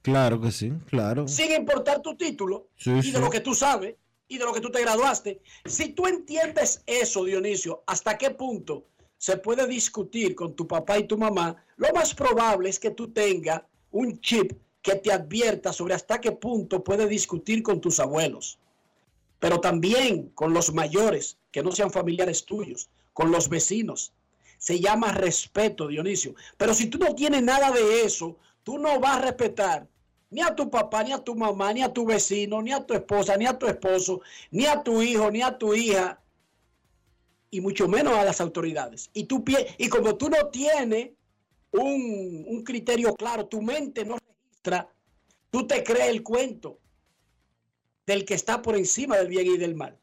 Claro 0.01 0.41
que 0.41 0.51
sí, 0.51 0.73
claro. 0.87 1.27
Sin 1.27 1.51
importar 1.51 2.01
tu 2.01 2.17
título 2.17 2.69
Sí, 2.75 2.89
y 2.93 3.03
sí. 3.03 3.11
de 3.11 3.19
lo 3.19 3.29
que 3.29 3.39
tú 3.39 3.53
sabes 3.53 3.97
y 4.27 4.39
de 4.39 4.45
lo 4.45 4.51
que 4.51 4.61
tú 4.61 4.71
te 4.71 4.81
graduaste. 4.81 5.43
Si 5.63 5.89
tú 5.89 6.07
entiendes 6.07 6.81
eso, 6.87 7.23
Dionisio, 7.23 7.83
hasta 7.85 8.17
qué 8.17 8.31
punto 8.31 8.87
se 9.19 9.37
puede 9.37 9.67
discutir 9.67 10.33
con 10.33 10.55
tu 10.55 10.67
papá 10.67 10.97
y 10.97 11.03
tu 11.05 11.19
mamá, 11.19 11.63
lo 11.77 11.93
más 11.93 12.15
probable 12.15 12.69
es 12.69 12.79
que 12.79 12.89
tú 12.89 13.11
tengas 13.11 13.61
un 13.91 14.19
chip 14.21 14.53
que 14.81 14.95
te 14.95 15.11
advierta 15.11 15.71
sobre 15.71 15.93
hasta 15.93 16.19
qué 16.19 16.31
punto 16.31 16.83
puede 16.83 17.07
discutir 17.07 17.61
con 17.61 17.79
tus 17.79 17.99
abuelos. 17.99 18.57
Pero 19.37 19.61
también 19.61 20.29
con 20.29 20.51
los 20.51 20.73
mayores, 20.73 21.37
que 21.51 21.61
no 21.61 21.73
sean 21.73 21.91
familiares 21.91 22.43
tuyos, 22.43 22.89
con 23.13 23.29
los 23.29 23.49
vecinos. 23.49 24.13
Se 24.59 24.79
llama 24.79 25.11
respeto, 25.11 25.87
Dionisio. 25.87 26.35
Pero 26.57 26.75
si 26.75 26.85
tú 26.85 26.99
no 26.99 27.15
tienes 27.15 27.41
nada 27.41 27.71
de 27.71 28.03
eso, 28.03 28.37
tú 28.61 28.77
no 28.77 28.99
vas 28.99 29.17
a 29.17 29.21
respetar 29.21 29.87
ni 30.29 30.41
a 30.41 30.53
tu 30.55 30.69
papá, 30.69 31.03
ni 31.03 31.11
a 31.11 31.17
tu 31.17 31.33
mamá, 31.33 31.73
ni 31.73 31.81
a 31.81 31.91
tu 31.91 32.05
vecino, 32.05 32.61
ni 32.61 32.71
a 32.71 32.85
tu 32.85 32.93
esposa, 32.93 33.35
ni 33.35 33.47
a 33.47 33.57
tu 33.57 33.65
esposo, 33.65 34.21
ni 34.51 34.67
a 34.67 34.83
tu 34.83 35.01
hijo, 35.01 35.31
ni 35.31 35.41
a 35.41 35.57
tu 35.57 35.73
hija, 35.73 36.21
y 37.49 37.61
mucho 37.61 37.87
menos 37.87 38.13
a 38.13 38.23
las 38.23 38.39
autoridades. 38.39 39.09
Y, 39.13 39.23
tú, 39.23 39.43
y 39.77 39.89
como 39.89 40.15
tú 40.17 40.29
no 40.29 40.49
tienes 40.49 41.11
un, 41.71 42.45
un 42.47 42.63
criterio 42.63 43.15
claro, 43.15 43.47
tu 43.47 43.61
mente 43.61 44.05
no 44.05 44.17
registra, 44.17 44.87
tú 45.49 45.65
te 45.65 45.83
crees 45.83 46.09
el 46.09 46.21
cuento 46.21 46.79
del 48.05 48.25
que 48.25 48.35
está 48.35 48.61
por 48.61 48.75
encima 48.75 49.17
del 49.17 49.29
bien 49.29 49.47
y 49.47 49.57
del 49.57 49.75
mal. 49.75 49.97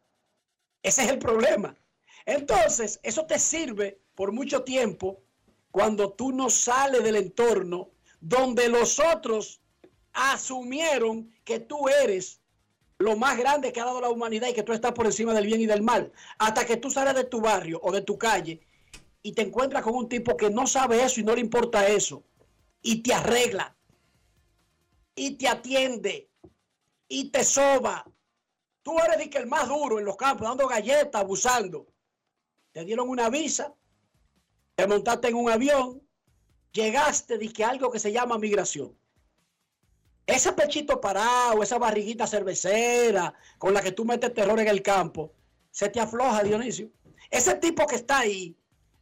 Ese 0.82 1.02
es 1.02 1.10
el 1.10 1.18
problema. 1.18 1.76
Entonces, 2.24 2.98
eso 3.02 3.26
te 3.26 3.38
sirve 3.38 4.00
por 4.16 4.32
mucho 4.32 4.64
tiempo 4.64 5.22
cuando 5.70 6.10
tú 6.10 6.32
no 6.32 6.50
sales 6.50 7.04
del 7.04 7.16
entorno 7.16 7.90
donde 8.20 8.68
los 8.68 8.98
otros 8.98 9.60
asumieron 10.12 11.30
que 11.44 11.60
tú 11.60 11.88
eres 11.88 12.40
lo 12.98 13.16
más 13.16 13.36
grande 13.36 13.72
que 13.72 13.80
ha 13.80 13.84
dado 13.84 14.00
la 14.00 14.08
humanidad 14.08 14.48
y 14.48 14.54
que 14.54 14.62
tú 14.62 14.72
estás 14.72 14.92
por 14.92 15.06
encima 15.06 15.34
del 15.34 15.46
bien 15.46 15.60
y 15.60 15.66
del 15.66 15.82
mal. 15.82 16.12
Hasta 16.38 16.64
que 16.64 16.78
tú 16.78 16.90
sales 16.90 17.14
de 17.14 17.24
tu 17.24 17.40
barrio 17.40 17.78
o 17.82 17.92
de 17.92 18.00
tu 18.00 18.16
calle 18.16 18.60
y 19.22 19.32
te 19.32 19.42
encuentras 19.42 19.82
con 19.82 19.94
un 19.94 20.08
tipo 20.08 20.36
que 20.36 20.48
no 20.48 20.66
sabe 20.66 21.04
eso 21.04 21.20
y 21.20 21.24
no 21.24 21.34
le 21.34 21.42
importa 21.42 21.86
eso 21.86 22.24
y 22.80 23.02
te 23.02 23.12
arregla 23.12 23.76
y 25.14 25.32
te 25.32 25.46
atiende 25.46 26.30
y 27.06 27.30
te 27.30 27.44
soba. 27.44 28.04
Tú 28.82 28.96
eres 28.98 29.28
el 29.34 29.46
más 29.46 29.68
duro 29.68 29.98
en 29.98 30.04
los 30.04 30.16
campos, 30.16 30.48
dando 30.48 30.66
galletas, 30.66 31.20
abusando. 31.20 31.86
Te 32.72 32.84
dieron 32.84 33.08
una 33.08 33.28
visa, 33.28 33.74
te 34.76 34.86
montaste 34.86 35.28
en 35.28 35.36
un 35.36 35.50
avión, 35.50 36.02
llegaste 36.70 37.38
que 37.48 37.64
algo 37.64 37.90
que 37.90 37.98
se 37.98 38.12
llama 38.12 38.38
migración. 38.38 38.94
Ese 40.26 40.52
pechito 40.52 41.00
parado, 41.00 41.62
esa 41.62 41.78
barriguita 41.78 42.26
cervecera 42.26 43.32
con 43.58 43.72
la 43.72 43.80
que 43.80 43.92
tú 43.92 44.04
metes 44.04 44.34
terror 44.34 44.60
en 44.60 44.68
el 44.68 44.82
campo, 44.82 45.32
se 45.70 45.88
te 45.88 45.98
afloja, 45.98 46.42
Dionisio. 46.42 46.90
Ese 47.30 47.54
tipo 47.54 47.86
que 47.86 47.96
está 47.96 48.18
ahí, 48.18 48.56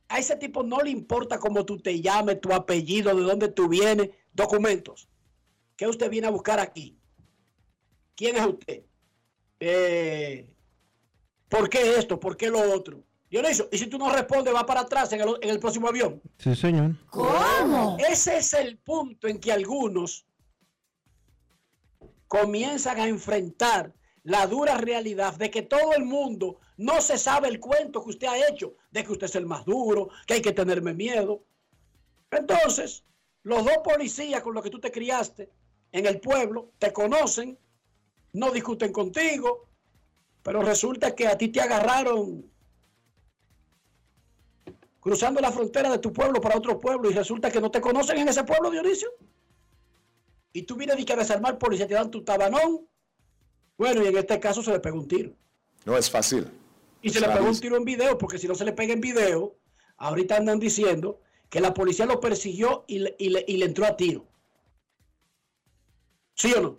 a 0.09 0.19
ese 0.19 0.37
tipo 0.37 0.63
no 0.63 0.81
le 0.81 0.91
importa 0.91 1.39
cómo 1.39 1.65
tú 1.65 1.79
te 1.79 2.01
llames, 2.01 2.41
tu 2.41 2.53
apellido, 2.53 3.15
de 3.15 3.23
dónde 3.23 3.49
tú 3.49 3.69
vienes, 3.69 4.11
documentos. 4.33 5.09
¿Qué 5.77 5.89
usted 5.89 6.09
viene 6.09 6.29
a 6.29 6.31
buscar 6.31 6.61
aquí? 6.61 6.97
¿Quién 8.15 8.37
es 8.37 8.47
usted? 8.47 8.85
Eh, 9.59 10.55
¿Por 11.49 11.69
qué 11.69 11.97
esto? 11.99 12.21
¿Por 12.21 12.37
qué 12.37 12.49
lo 12.49 12.61
otro? 12.73 13.03
Dionisio, 13.35 13.69
y 13.73 13.79
si 13.79 13.89
tú 13.89 13.99
no 13.99 14.13
respondes, 14.13 14.55
va 14.55 14.65
para 14.65 14.83
atrás 14.83 15.13
en 15.13 15.21
el, 15.21 15.29
en 15.41 15.51
el 15.51 15.59
próximo 15.59 15.89
avión. 15.89 16.23
Sí, 16.39 16.55
señor. 16.55 16.93
Ese 17.99 18.37
es 18.37 18.55
el 18.55 18.79
punto 18.79 19.27
en 19.27 19.41
que 19.41 19.51
algunos 19.51 20.25
comienzan 22.29 23.01
a 23.01 23.09
enfrentar 23.09 23.93
la 24.23 24.47
dura 24.47 24.77
realidad 24.77 25.35
de 25.35 25.51
que 25.51 25.63
todo 25.63 25.95
el 25.97 26.05
mundo 26.05 26.61
no 26.77 27.01
se 27.01 27.19
sabe 27.19 27.49
el 27.49 27.59
cuento 27.59 28.05
que 28.05 28.11
usted 28.11 28.29
ha 28.29 28.49
hecho, 28.49 28.77
de 28.93 29.03
que 29.03 29.11
usted 29.11 29.27
es 29.27 29.35
el 29.35 29.47
más 29.47 29.65
duro, 29.65 30.11
que 30.29 30.35
hay 30.35 30.41
que 30.41 30.53
tenerme 30.53 30.95
miedo. 30.95 31.43
Entonces, 32.31 33.03
los 33.43 33.65
dos 33.65 33.79
policías 33.83 34.43
con 34.43 34.55
los 34.55 34.63
que 34.63 34.71
tú 34.71 34.79
te 34.79 34.93
criaste 34.93 35.51
en 35.91 36.07
el 36.07 36.21
pueblo 36.21 36.71
te 36.79 36.93
conocen, 36.93 37.59
no 38.33 38.53
discuten 38.53 38.93
contigo, 38.93 39.69
pero 40.45 40.63
resulta 40.63 41.17
que 41.17 41.27
a 41.27 41.37
ti 41.37 41.49
te 41.49 41.61
agarraron 41.61 42.54
cruzando 45.05 45.39
la 45.43 45.53
frontera 45.53 45.91
de 45.91 45.99
tu 45.99 46.13
pueblo 46.15 46.41
para 46.41 46.57
otro 46.57 46.81
pueblo 46.81 47.11
y 47.11 47.13
resulta 47.13 47.51
que 47.51 47.61
no 47.61 47.71
te 47.71 47.81
conocen 47.83 48.17
en 48.19 48.29
ese 48.29 48.43
pueblo, 48.43 48.71
Dionisio. 48.71 49.11
Y 50.55 50.63
tú 50.63 50.77
vienes 50.77 50.99
y 50.99 51.05
que 51.05 51.13
a 51.13 51.17
desarmar 51.17 51.59
policía, 51.59 51.87
te 51.87 51.93
dan 51.93 52.11
tu 52.11 52.25
tabanón. 52.25 52.89
Bueno, 53.77 54.03
y 54.03 54.07
en 54.07 54.17
este 54.17 54.41
caso 54.41 54.63
se 54.63 54.71
le 54.73 54.81
pegó 54.81 54.99
un 54.99 55.07
tiro. 55.07 55.33
No 55.85 55.95
es 55.99 56.09
fácil. 56.11 56.49
Y 57.03 57.11
se 57.11 57.21
le 57.21 57.27
pegó 57.29 57.45
un 57.51 57.61
tiro 57.61 57.77
en 57.77 57.85
video, 57.85 58.17
porque 58.17 58.39
si 58.39 58.49
no 58.49 58.55
se 58.55 58.65
le 58.65 58.73
pega 58.73 58.95
en 58.95 59.01
video, 59.03 59.57
ahorita 59.99 60.37
andan 60.39 60.59
diciendo 60.59 61.21
que 61.51 61.61
la 61.61 61.75
policía 61.75 62.07
lo 62.07 62.19
persiguió 62.19 62.85
y 62.89 63.01
le, 63.01 63.15
y 63.19 63.29
le- 63.29 63.45
y 63.47 63.59
le 63.59 63.67
entró 63.67 63.85
a 63.85 63.97
tiro. 63.97 64.27
¿Sí 66.33 66.51
o 66.57 66.63
no? 66.63 66.79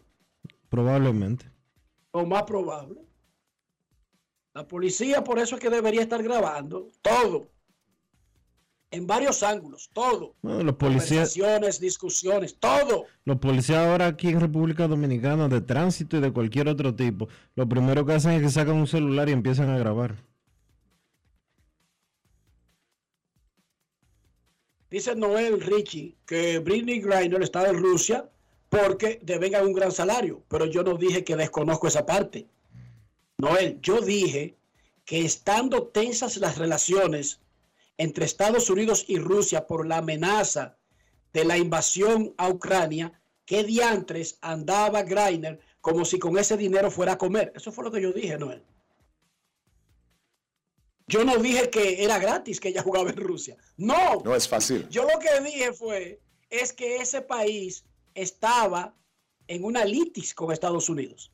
Probablemente. 0.69 1.45
Lo 2.11 2.25
más 2.25 2.41
probable. 2.43 3.01
La 4.55 4.67
policía 4.67 5.23
por 5.23 5.37
eso 5.37 5.55
es 5.55 5.61
que 5.61 5.69
debería 5.69 6.01
estar 6.01 6.23
grabando 6.23 6.87
todo. 7.03 7.49
En 8.91 9.07
varios 9.07 9.43
ángulos, 9.43 9.89
todo. 9.91 10.35
Bueno, 10.41 10.63
los 10.63 10.75
policías, 10.75 11.33
Conversaciones, 11.33 11.79
discusiones, 11.79 12.55
todo. 12.59 13.05
los 13.25 13.37
policías 13.39 13.79
ahora 13.85 14.07
aquí 14.07 14.29
en 14.29 14.39
República 14.39 14.87
Dominicana 14.87 15.47
de 15.49 15.59
tránsito 15.61 16.17
y 16.17 16.21
de 16.21 16.31
cualquier 16.31 16.69
otro 16.69 16.95
tipo, 16.95 17.27
lo 17.55 17.67
primero 17.67 18.05
que 18.05 18.13
hacen 18.13 18.31
es 18.33 18.41
que 18.41 18.49
sacan 18.49 18.75
un 18.75 18.87
celular 18.87 19.27
y 19.27 19.33
empiezan 19.33 19.69
a 19.69 19.77
grabar. 19.77 20.15
Dice 24.89 25.15
Noel 25.15 25.59
Richie 25.59 26.15
que 26.25 26.59
Britney 26.59 27.01
Griner 27.01 27.41
está 27.41 27.67
en 27.67 27.77
Rusia 27.81 28.29
porque 28.69 29.19
devengan 29.23 29.65
un 29.65 29.73
gran 29.73 29.91
salario, 29.91 30.43
pero 30.47 30.65
yo 30.65 30.83
no 30.83 30.95
dije 30.95 31.23
que 31.23 31.35
desconozco 31.35 31.87
esa 31.87 32.05
parte. 32.05 32.47
Noel, 33.37 33.79
yo 33.81 33.99
dije 33.99 34.55
que 35.03 35.25
estando 35.25 35.87
tensas 35.87 36.37
las 36.37 36.57
relaciones 36.57 37.41
entre 37.97 38.25
Estados 38.25 38.69
Unidos 38.69 39.05
y 39.07 39.19
Rusia 39.19 39.67
por 39.67 39.87
la 39.87 39.97
amenaza 39.97 40.77
de 41.33 41.45
la 41.45 41.57
invasión 41.57 42.33
a 42.37 42.49
Ucrania, 42.49 43.21
¿qué 43.45 43.63
diantres 43.63 44.37
andaba 44.41 45.03
Greiner 45.03 45.59
como 45.81 46.05
si 46.05 46.19
con 46.19 46.37
ese 46.37 46.57
dinero 46.57 46.89
fuera 46.91 47.13
a 47.13 47.17
comer? 47.17 47.51
Eso 47.55 47.71
fue 47.71 47.83
lo 47.83 47.91
que 47.91 48.01
yo 48.01 48.11
dije, 48.11 48.37
Noel. 48.37 48.63
Yo 51.07 51.23
no 51.23 51.37
dije 51.37 51.69
que 51.69 52.03
era 52.03 52.17
gratis 52.17 52.59
que 52.59 52.69
ella 52.69 52.81
jugaba 52.81 53.09
en 53.09 53.17
Rusia. 53.17 53.57
No. 53.77 54.21
No 54.23 54.35
es 54.35 54.47
fácil. 54.47 54.87
Yo 54.89 55.03
lo 55.03 55.19
que 55.19 55.39
dije 55.41 55.71
fue, 55.71 56.19
es 56.49 56.73
que 56.73 56.97
ese 56.97 57.21
país 57.21 57.85
estaba 58.15 58.95
en 59.47 59.63
una 59.63 59.85
litis 59.85 60.33
con 60.33 60.51
Estados 60.51 60.89
Unidos. 60.89 61.31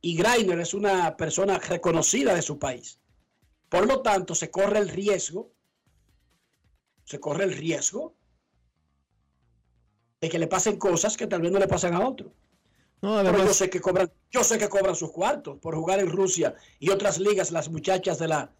Y 0.00 0.16
Greiner 0.16 0.60
es 0.60 0.74
una 0.74 1.16
persona 1.16 1.58
reconocida 1.58 2.34
de 2.34 2.42
su 2.42 2.58
país. 2.58 3.00
Por 3.72 3.86
lo 3.86 4.02
tanto, 4.02 4.34
se 4.34 4.50
corre 4.50 4.80
el 4.80 4.88
riesgo, 4.90 5.50
se 7.04 7.18
corre 7.18 7.44
el 7.44 7.56
riesgo 7.56 8.14
de 10.20 10.28
que 10.28 10.38
le 10.38 10.46
pasen 10.46 10.76
cosas 10.76 11.16
que 11.16 11.26
tal 11.26 11.40
vez 11.40 11.50
no 11.50 11.58
le 11.58 11.66
pasen 11.66 11.94
a 11.94 12.06
otro. 12.06 12.34
No, 13.00 13.22
Pero 13.22 13.38
yo 13.38 13.54
sé 13.54 13.70
que 13.70 13.80
cobran, 13.80 14.12
yo 14.30 14.44
sé 14.44 14.58
que 14.58 14.68
cobran 14.68 14.94
sus 14.94 15.10
cuartos 15.10 15.58
por 15.58 15.74
jugar 15.74 16.00
en 16.00 16.10
Rusia 16.10 16.54
y 16.78 16.90
otras 16.90 17.18
ligas, 17.18 17.50
las 17.50 17.70
muchachas 17.70 18.18
de 18.18 18.28
la 18.28 18.52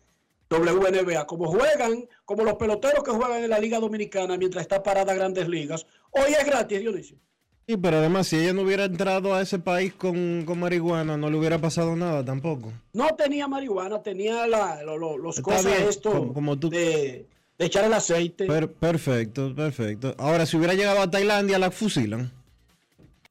WNBA, 0.48 1.27
como 1.27 1.46
juegan, 1.46 2.09
como 2.25 2.44
los 2.44 2.55
peloteros 2.55 3.05
que 3.05 3.11
juegan 3.11 3.44
en 3.44 3.51
la 3.51 3.59
Liga 3.59 3.81
Dominicana 3.81 4.38
mientras 4.38 4.62
está 4.62 4.83
parada 4.83 5.12
Grandes 5.12 5.46
Ligas. 5.46 5.87
Hoy 6.12 6.33
es 6.33 6.46
gratis, 6.46 6.81
Dionisio. 6.81 7.18
Sí, 7.66 7.77
pero 7.77 7.98
además, 7.98 8.27
si 8.27 8.37
ella 8.37 8.53
no 8.53 8.62
hubiera 8.62 8.85
entrado 8.85 9.35
a 9.35 9.40
ese 9.42 9.59
país 9.59 9.92
con, 9.94 10.44
con 10.44 10.59
marihuana, 10.61 11.16
no 11.16 11.31
le 11.31 11.37
hubiera 11.38 11.59
pasado 11.59 11.96
nada 11.96 12.25
tampoco. 12.25 12.72
No 12.92 13.09
tenía 13.16 13.48
marihuana, 13.48 14.03
tenía 14.03 14.46
la, 14.46 14.83
lo- 14.83 14.98
lo- 14.98 15.18
los 15.18 15.38
Está 15.38 15.42
cosas 15.57 15.66
bien, 15.66 15.88
esto 15.88 16.11
como- 16.11 16.35
como 16.35 16.59
tú- 16.59 16.70
de, 16.70 17.27
de 17.59 17.66
echar 17.66 17.85
el 17.85 17.92
aceite. 17.94 18.46
Per- 18.46 18.72
perfecto, 18.72 19.55
perfecto. 19.55 20.14
Ahora, 20.18 20.46
si 20.46 20.57
hubiera 20.57 20.75
llegado 20.75 21.01
a 21.01 21.11
Tailandia, 21.11 21.59
la 21.59 21.70
fusilan. 21.70 22.31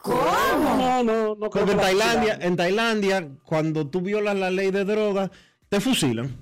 no, 0.06 0.78
no, 0.78 1.04
no, 1.04 1.36
no 1.36 1.50
creo 1.50 1.50
Porque 1.50 1.66
que 1.66 1.72
en 1.72 1.78
la 1.78 1.84
Tailandia, 1.84 2.40
en 2.42 2.56
Tailandia, 2.56 3.28
cuando 3.46 3.88
tú 3.88 4.02
violas 4.02 4.36
la 4.36 4.50
ley 4.50 4.72
de 4.72 4.84
drogas, 4.86 5.30
te 5.70 5.80
fusilan. 5.80 6.36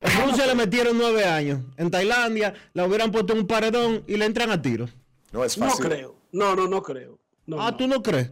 En 0.00 0.24
Rusia 0.24 0.46
le 0.46 0.54
metieron 0.54 0.96
nueve 0.96 1.24
años. 1.24 1.60
En 1.76 1.90
Tailandia 1.90 2.54
la 2.72 2.86
hubieran 2.86 3.10
puesto 3.10 3.32
en 3.32 3.40
un 3.40 3.46
paredón 3.48 4.04
y 4.06 4.16
le 4.16 4.26
entran 4.26 4.50
a 4.52 4.62
tiro. 4.62 4.88
No 5.32 5.44
es 5.44 5.58
No 5.58 5.66
fácil. 5.68 5.86
creo. 5.86 6.17
No, 6.32 6.54
no, 6.54 6.68
no 6.68 6.82
creo. 6.82 7.18
No, 7.46 7.60
ah, 7.60 7.70
no. 7.70 7.76
¿tú 7.76 7.86
no 7.88 8.02
crees? 8.02 8.30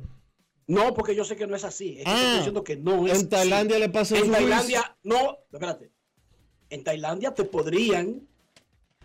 No, 0.66 0.94
porque 0.94 1.14
yo 1.14 1.24
sé 1.24 1.36
que 1.36 1.46
no 1.46 1.54
es 1.56 1.64
así. 1.64 1.98
Es 1.98 2.04
que 2.04 2.10
Ah, 2.10 2.14
estoy 2.16 2.36
diciendo 2.36 2.64
que 2.64 2.76
no 2.76 3.06
es 3.06 3.20
en 3.20 3.28
Tailandia 3.28 3.76
así. 3.76 3.82
le 3.86 3.88
pasó 3.90 4.16
En 4.16 4.30
Tailandia, 4.30 4.96
no, 5.04 5.38
espérate. 5.52 5.90
En 6.70 6.82
Tailandia 6.84 7.34
te 7.34 7.44
podrían 7.44 8.26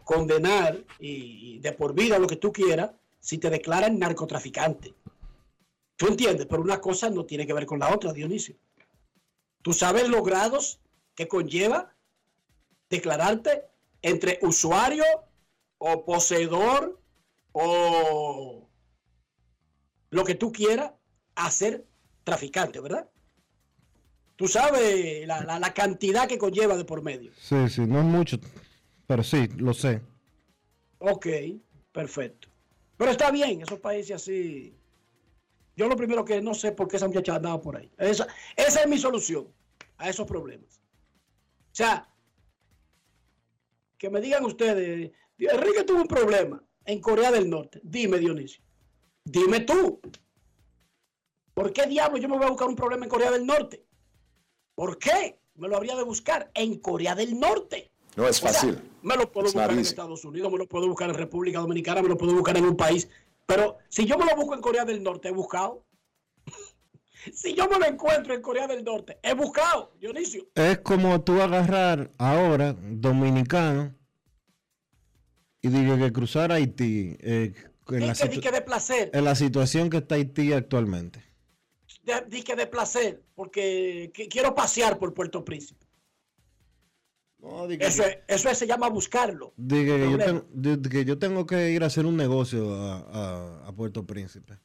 condenar 0.03 0.83
y, 0.99 1.55
y 1.55 1.59
de 1.59 1.71
por 1.73 1.93
vida 1.93 2.17
lo 2.19 2.27
que 2.27 2.35
tú 2.35 2.51
quieras 2.51 2.91
si 3.19 3.37
te 3.37 3.49
declaran 3.49 3.99
narcotraficante. 3.99 4.93
¿Tú 5.95 6.07
entiendes? 6.07 6.47
Pero 6.49 6.63
una 6.63 6.81
cosa 6.81 7.11
no 7.11 7.25
tiene 7.25 7.45
que 7.45 7.53
ver 7.53 7.67
con 7.67 7.79
la 7.79 7.93
otra, 7.93 8.11
Dionisio. 8.11 8.55
¿Tú 9.61 9.71
sabes 9.73 10.09
los 10.09 10.23
grados 10.23 10.79
que 11.13 11.27
conlleva 11.27 11.93
declararte 12.89 13.65
entre 14.01 14.39
usuario 14.41 15.03
o 15.77 16.03
poseedor 16.03 16.99
o 17.51 18.67
lo 20.11 20.23
que 20.23 20.35
tú 20.35 20.51
quieras 20.51 20.91
a 21.35 21.49
ser 21.49 21.85
traficante, 22.23 22.79
¿verdad? 22.79 23.09
Tú 24.35 24.47
sabes 24.47 25.25
la, 25.27 25.43
la- 25.43 25.59
la 25.59 25.73
cantidad 25.73 26.27
que 26.27 26.37
conlleva 26.37 26.77
de 26.77 26.85
por 26.85 27.01
medio. 27.01 27.31
Sí, 27.39 27.67
sí, 27.69 27.81
no 27.81 27.99
es 27.99 28.05
mucho, 28.05 28.37
pero 29.07 29.23
sí, 29.23 29.47
lo 29.57 29.73
sé. 29.73 30.01
Ok, 30.99 31.27
perfecto. 31.91 32.47
Pero 32.97 33.11
está 33.11 33.31
bien, 33.31 33.61
esos 33.61 33.79
países 33.79 34.15
así. 34.17 34.75
Yo 35.75 35.87
lo 35.87 35.95
primero 35.95 36.23
que 36.25 36.41
no 36.41 36.53
sé 36.53 36.71
por 36.73 36.87
qué 36.87 36.97
esa 36.97 37.07
muchacha 37.07 37.35
andaba 37.35 37.59
por 37.61 37.77
ahí. 37.77 37.91
Esa, 37.97 38.27
esa 38.55 38.81
es 38.81 38.87
mi 38.87 38.97
solución 38.97 39.47
a 39.97 40.09
esos 40.09 40.27
problemas. 40.27 40.79
O 41.71 41.73
sea, 41.75 42.07
que 43.97 44.09
me 44.09 44.19
digan 44.21 44.43
ustedes, 44.45 45.11
Enrique 45.37 45.83
tuvo 45.83 46.01
un 46.01 46.07
problema 46.07 46.63
en 46.85 46.99
Corea 46.99 47.31
del 47.31 47.49
Norte. 47.49 47.79
Dime, 47.83 48.17
Dionisio. 48.19 48.63
Dime 49.23 49.61
tú. 49.61 49.99
¿Por 51.53 51.73
qué 51.73 51.85
diablo 51.87 52.17
yo 52.17 52.29
me 52.29 52.37
voy 52.37 52.45
a 52.45 52.49
buscar 52.49 52.67
un 52.67 52.75
problema 52.75 53.05
en 53.05 53.09
Corea 53.09 53.31
del 53.31 53.45
Norte? 53.45 53.85
¿Por 54.75 54.97
qué? 54.97 55.39
Me 55.55 55.67
lo 55.67 55.77
habría 55.77 55.95
de 55.95 56.03
buscar 56.03 56.49
en 56.53 56.79
Corea 56.79 57.13
del 57.13 57.39
Norte. 57.39 57.91
No 58.15 58.27
es 58.27 58.37
O 58.37 58.47
sea, 58.47 58.53
fácil. 58.53 58.81
me 59.01 59.15
lo 59.15 59.31
puedo 59.31 59.47
It's 59.47 59.53
buscar 59.53 59.71
en. 59.71 59.79
Estados 59.79 60.25
Unidos, 60.25 60.51
me 60.51 60.57
lo 60.57 60.67
puedo 60.67 60.87
buscar 60.87 61.09
en 61.09 61.15
República 61.15 61.59
Dominicana, 61.59 62.01
me 62.01 62.09
lo 62.09 62.17
puedo 62.17 62.33
buscar 62.33 62.57
en 62.57 62.65
un 62.65 62.75
país. 62.77 63.07
Pero 63.45 63.77
si 63.89 64.05
yo 64.05 64.17
me 64.17 64.25
lo 64.25 64.35
busco 64.35 64.55
en 64.55 64.61
Corea 64.61 64.85
del 64.85 65.03
Norte, 65.03 65.27
he 65.27 65.31
buscado. 65.31 65.85
si 67.33 67.53
yo 67.53 67.67
me 67.69 67.77
lo 67.77 67.85
encuentro 67.85 68.33
en 68.33 68.41
Corea 68.41 68.67
del 68.67 68.83
Norte, 68.83 69.19
he 69.21 69.33
buscado, 69.33 69.93
Dionisio. 69.99 70.47
Es 70.55 70.79
como 70.79 71.21
tú 71.21 71.41
agarrar 71.41 72.11
ahora 72.17 72.73
dominicano 72.79 73.93
y 75.61 75.67
digo 75.67 75.97
que 75.97 76.11
cruzar 76.11 76.51
Haití 76.51 77.17
eh, 77.19 77.53
en, 77.89 78.07
la 78.07 78.13
Dique, 78.13 78.29
dique 78.29 78.51
de 78.51 78.61
placer, 78.61 79.09
en 79.13 79.25
la 79.25 79.35
situación 79.35 79.89
que 79.89 79.97
está 79.97 80.15
Haití 80.15 80.53
actualmente. 80.53 81.23
de- 82.03 82.25
dique 82.29 82.55
de 82.55 82.67
placer, 82.67 83.21
porque 83.35 84.11
que- 84.13 84.27
quiero 84.27 84.53
pasear 84.55 84.97
por 84.97 85.13
Puerto 85.13 85.43
Príncipe. 85.43 85.85
No, 87.39 87.65
Eso, 87.69 88.03
es- 88.05 88.19
eso 88.27 88.49
es- 88.49 88.57
se 88.59 88.67
llama 88.67 88.87
buscarlo. 88.89 89.53
di 89.57 89.83
que, 89.85 90.11
yo 90.11 90.17
tengo, 90.19 90.45
di 90.53 90.89
que 90.89 91.05
yo 91.05 91.17
tengo 91.17 91.45
que 91.47 91.71
ir 91.71 91.83
a 91.83 91.87
hacer 91.87 92.05
un 92.05 92.15
negocio 92.15 92.73
a, 92.75 92.99
a- 92.99 93.67
a 93.67 93.71
Puerto 93.73 94.05
Príncipe. 94.05 94.59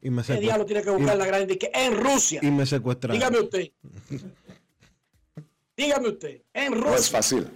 Y 0.00 0.10
me, 0.10 0.22
¿Qué 0.22 0.38
diablo 0.40 0.64
tiene 0.64 0.82
que 0.82 0.90
buscar 0.90 1.16
la 1.16 1.26
gran 1.26 1.46
dique? 1.46 1.70
En 1.74 1.96
Rusia. 1.96 2.40
y 2.42 2.50
me 2.50 2.66
secuestraron. 2.66 3.18
Dígame 3.18 3.40
usted. 3.40 3.70
Dígame 5.76 6.08
usted. 6.08 6.42
En 6.52 6.72
No 6.72 6.88
es 6.88 6.96
Rusia. 6.98 7.12
fácil. 7.12 7.48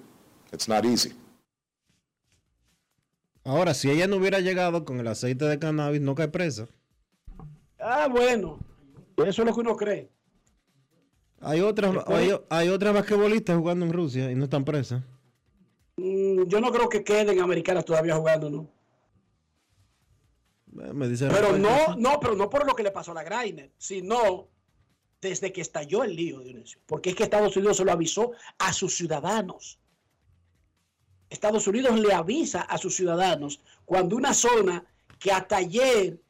It's 0.52 0.68
not 0.68 0.84
easy. 0.84 1.12
Ahora, 3.44 3.74
si 3.74 3.90
ella 3.90 4.06
no 4.06 4.16
hubiera 4.16 4.40
llegado 4.40 4.84
con 4.84 5.00
el 5.00 5.08
aceite 5.08 5.44
de 5.46 5.58
cannabis, 5.58 6.00
no 6.00 6.14
cae 6.14 6.28
presa. 6.28 6.68
Ah, 7.78 8.08
bueno. 8.08 8.60
Eso 9.16 9.42
es 9.42 9.48
lo 9.48 9.54
que 9.54 9.60
uno 9.60 9.76
cree. 9.76 10.10
Hay 11.40 11.60
otras, 11.60 11.96
hay, 12.06 12.30
hay 12.48 12.68
otras 12.68 12.94
basquetbolistas 12.94 13.56
jugando 13.56 13.84
en 13.84 13.92
Rusia 13.92 14.30
y 14.30 14.36
no 14.36 14.44
están 14.44 14.64
presas. 14.64 15.02
Mm, 15.96 16.44
yo 16.44 16.60
no 16.60 16.70
creo 16.70 16.88
que 16.88 17.02
queden 17.02 17.40
americanas 17.40 17.84
todavía 17.84 18.14
jugando, 18.14 18.48
¿no? 18.48 18.70
Eh, 20.80 20.92
Me 20.92 21.08
Pero 21.08 21.58
no, 21.58 21.96
no, 21.96 22.20
pero 22.20 22.36
no 22.36 22.48
por 22.48 22.64
lo 22.64 22.74
que 22.74 22.84
le 22.84 22.92
pasó 22.92 23.10
a 23.10 23.14
la 23.14 23.24
Grainer, 23.24 23.72
sino 23.76 24.48
desde 25.20 25.52
que 25.52 25.60
estalló 25.60 26.04
el 26.04 26.14
lío, 26.14 26.40
Dionisio. 26.40 26.80
Porque 26.86 27.10
es 27.10 27.16
que 27.16 27.24
Estados 27.24 27.56
Unidos 27.56 27.76
se 27.76 27.84
lo 27.84 27.92
avisó 27.92 28.32
a 28.58 28.72
sus 28.72 28.94
ciudadanos. 28.94 29.78
Estados 31.32 31.66
Unidos 31.66 31.98
le 31.98 32.12
avisa 32.12 32.60
a 32.62 32.76
sus 32.76 32.94
ciudadanos 32.94 33.60
cuando 33.84 34.16
una 34.16 34.34
zona 34.34 34.84
que 35.18 35.32
hasta 35.32 35.56
ayer 35.56 36.20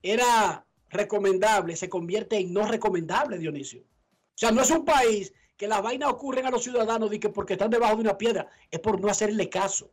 era 0.00 0.64
recomendable 0.90 1.74
se 1.74 1.88
convierte 1.88 2.38
en 2.38 2.52
no 2.52 2.66
recomendable, 2.68 3.38
Dionisio. 3.38 3.82
O 3.82 4.36
sea, 4.36 4.52
no 4.52 4.62
es 4.62 4.70
un 4.70 4.84
país 4.84 5.32
que 5.56 5.66
las 5.66 5.82
vainas 5.82 6.10
ocurren 6.10 6.46
a 6.46 6.50
los 6.50 6.62
ciudadanos 6.62 7.10
de 7.10 7.18
que 7.18 7.30
porque 7.30 7.54
están 7.54 7.70
debajo 7.70 7.96
de 7.96 8.02
una 8.02 8.16
piedra, 8.16 8.48
es 8.70 8.78
por 8.78 9.00
no 9.00 9.08
hacerle 9.08 9.48
caso, 9.48 9.90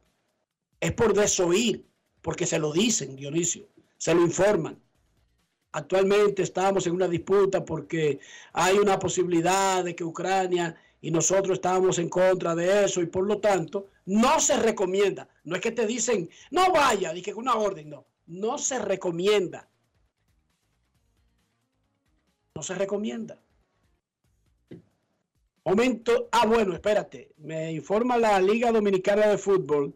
es 0.80 0.92
por 0.94 1.14
desoír, 1.14 1.88
porque 2.22 2.46
se 2.46 2.60
lo 2.60 2.72
dicen, 2.72 3.16
Dionisio, 3.16 3.68
se 3.98 4.14
lo 4.14 4.22
informan. 4.22 4.80
Actualmente 5.72 6.44
estamos 6.44 6.86
en 6.86 6.94
una 6.94 7.08
disputa 7.08 7.64
porque 7.66 8.20
hay 8.54 8.78
una 8.78 9.00
posibilidad 9.00 9.84
de 9.84 9.96
que 9.96 10.04
Ucrania 10.04 10.76
y 11.02 11.10
nosotros 11.10 11.56
estamos 11.56 11.98
en 11.98 12.10
contra 12.10 12.56
de 12.56 12.86
eso 12.86 13.02
y 13.02 13.08
por 13.08 13.26
lo 13.26 13.40
tanto 13.40 13.90
no 14.06 14.40
se 14.40 14.58
recomienda. 14.58 15.28
No 15.44 15.56
es 15.56 15.62
que 15.62 15.72
te 15.72 15.88
dicen, 15.88 16.30
no 16.52 16.72
vaya, 16.72 17.12
dije 17.12 17.32
que 17.32 17.40
una 17.40 17.56
orden, 17.56 17.90
no. 17.90 18.06
No 18.28 18.58
se 18.60 18.78
recomienda. 18.80 19.68
No 22.56 22.62
se 22.62 22.76
recomienda. 22.76 23.40
Momento. 25.66 26.30
Ah, 26.32 26.46
bueno, 26.46 26.74
espérate. 26.74 27.34
Me 27.38 27.72
informa 27.74 28.18
la 28.18 28.40
Liga 28.40 28.72
Dominicana 28.72 29.28
de 29.28 29.38
Fútbol 29.38 29.96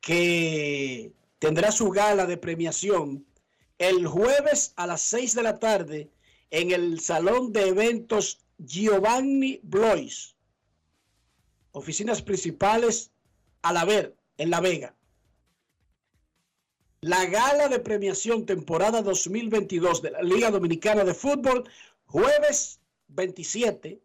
que 0.00 1.12
tendrá 1.38 1.72
su 1.72 1.90
gala 1.90 2.26
de 2.26 2.36
premiación 2.36 3.26
el 3.78 4.06
jueves 4.06 4.72
a 4.76 4.86
las 4.86 5.02
6 5.02 5.34
de 5.34 5.42
la 5.42 5.58
tarde 5.58 6.10
en 6.50 6.72
el 6.72 7.00
Salón 7.00 7.52
de 7.52 7.68
Eventos 7.68 8.40
Giovanni 8.58 9.60
Blois. 9.62 10.36
Oficinas 11.72 12.22
principales 12.22 13.12
a 13.62 13.72
la 13.72 13.84
ver 13.84 14.16
en 14.36 14.50
La 14.50 14.60
Vega. 14.60 14.94
La 17.00 17.26
gala 17.26 17.68
de 17.68 17.78
premiación 17.78 18.44
temporada 18.44 19.02
2022 19.02 20.02
de 20.02 20.10
la 20.10 20.22
Liga 20.22 20.50
Dominicana 20.50 21.04
de 21.04 21.14
Fútbol, 21.14 21.70
jueves 22.06 22.80
27, 23.08 24.02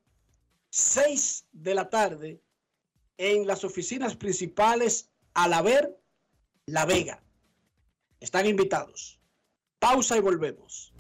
6 0.70 1.46
de 1.52 1.76
la 1.76 1.90
tarde, 1.90 2.42
en 3.18 3.48
las 3.48 3.64
oficinas 3.64 4.16
principales 4.16 5.10
a 5.34 5.48
la 5.48 5.62
ver 5.64 5.98
La 6.68 6.86
Vega. 6.86 7.24
Están 8.20 8.46
invitados. 8.46 9.20
Pausa 9.80 10.16
y 10.16 10.22
volvemos. 10.22 10.94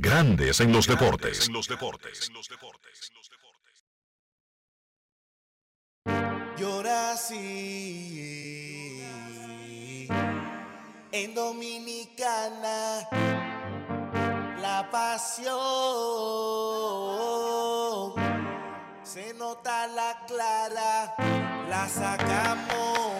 Grandes 0.00 0.60
en 0.60 0.72
los 0.72 0.86
deportes. 0.86 1.46
En 1.46 1.52
los 1.52 1.68
deportes. 1.68 2.28
en 2.28 2.34
los 2.34 2.48
deportes, 2.48 3.10
en 3.10 3.16
los 3.16 3.28
deportes. 3.28 3.84
Llora 6.58 7.12
así 7.12 8.00
en 11.12 11.34
Dominicana 11.34 13.08
la 14.60 14.88
pasión 14.90 15.50
se 19.02 19.34
nota 19.34 19.86
la 19.88 20.24
clara, 20.26 21.14
la 21.68 21.88
sacamos. 21.88 23.19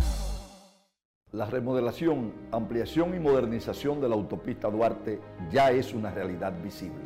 La 1.33 1.45
remodelación, 1.45 2.33
ampliación 2.51 3.15
y 3.15 3.19
modernización 3.19 4.01
de 4.01 4.09
la 4.09 4.15
autopista 4.15 4.69
Duarte 4.69 5.21
ya 5.49 5.71
es 5.71 5.93
una 5.93 6.11
realidad 6.11 6.53
visible. 6.61 7.05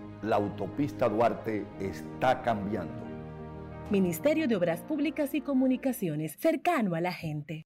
La 0.23 0.35
autopista 0.35 1.09
Duarte 1.09 1.65
está 1.79 2.43
cambiando. 2.43 2.93
Ministerio 3.89 4.47
de 4.47 4.55
Obras 4.55 4.83
Públicas 4.83 5.33
y 5.33 5.41
Comunicaciones, 5.41 6.37
cercano 6.39 6.93
a 6.93 7.01
la 7.01 7.11
gente. 7.11 7.65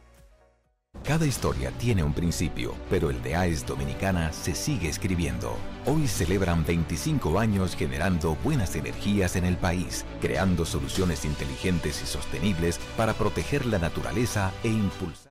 Cada 1.03 1.25
historia 1.25 1.71
tiene 1.71 2.03
un 2.03 2.13
principio, 2.13 2.75
pero 2.89 3.09
el 3.09 3.23
de 3.23 3.35
AES 3.35 3.65
Dominicana 3.65 4.31
se 4.31 4.53
sigue 4.53 4.87
escribiendo. 4.87 5.57
Hoy 5.87 6.07
celebran 6.07 6.63
25 6.63 7.39
años 7.39 7.75
generando 7.75 8.37
buenas 8.43 8.75
energías 8.75 9.35
en 9.35 9.45
el 9.45 9.57
país, 9.57 10.05
creando 10.21 10.63
soluciones 10.63 11.25
inteligentes 11.25 12.03
y 12.03 12.05
sostenibles 12.05 12.79
para 12.95 13.13
proteger 13.13 13.65
la 13.65 13.79
naturaleza 13.79 14.51
e 14.63 14.67
impulsar. 14.67 15.30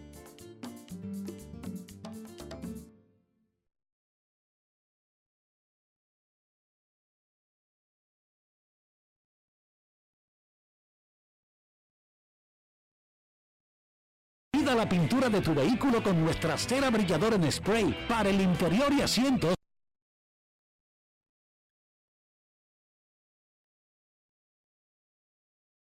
la 14.81 14.89
pintura 14.89 15.29
de 15.29 15.41
tu 15.41 15.53
vehículo 15.53 16.01
con 16.01 16.19
nuestra 16.19 16.57
cera 16.57 16.89
brilladora 16.89 17.35
en 17.35 17.51
spray 17.51 17.95
para 18.09 18.31
el 18.31 18.41
interior 18.41 18.91
y 18.91 19.03
asientos. 19.03 19.53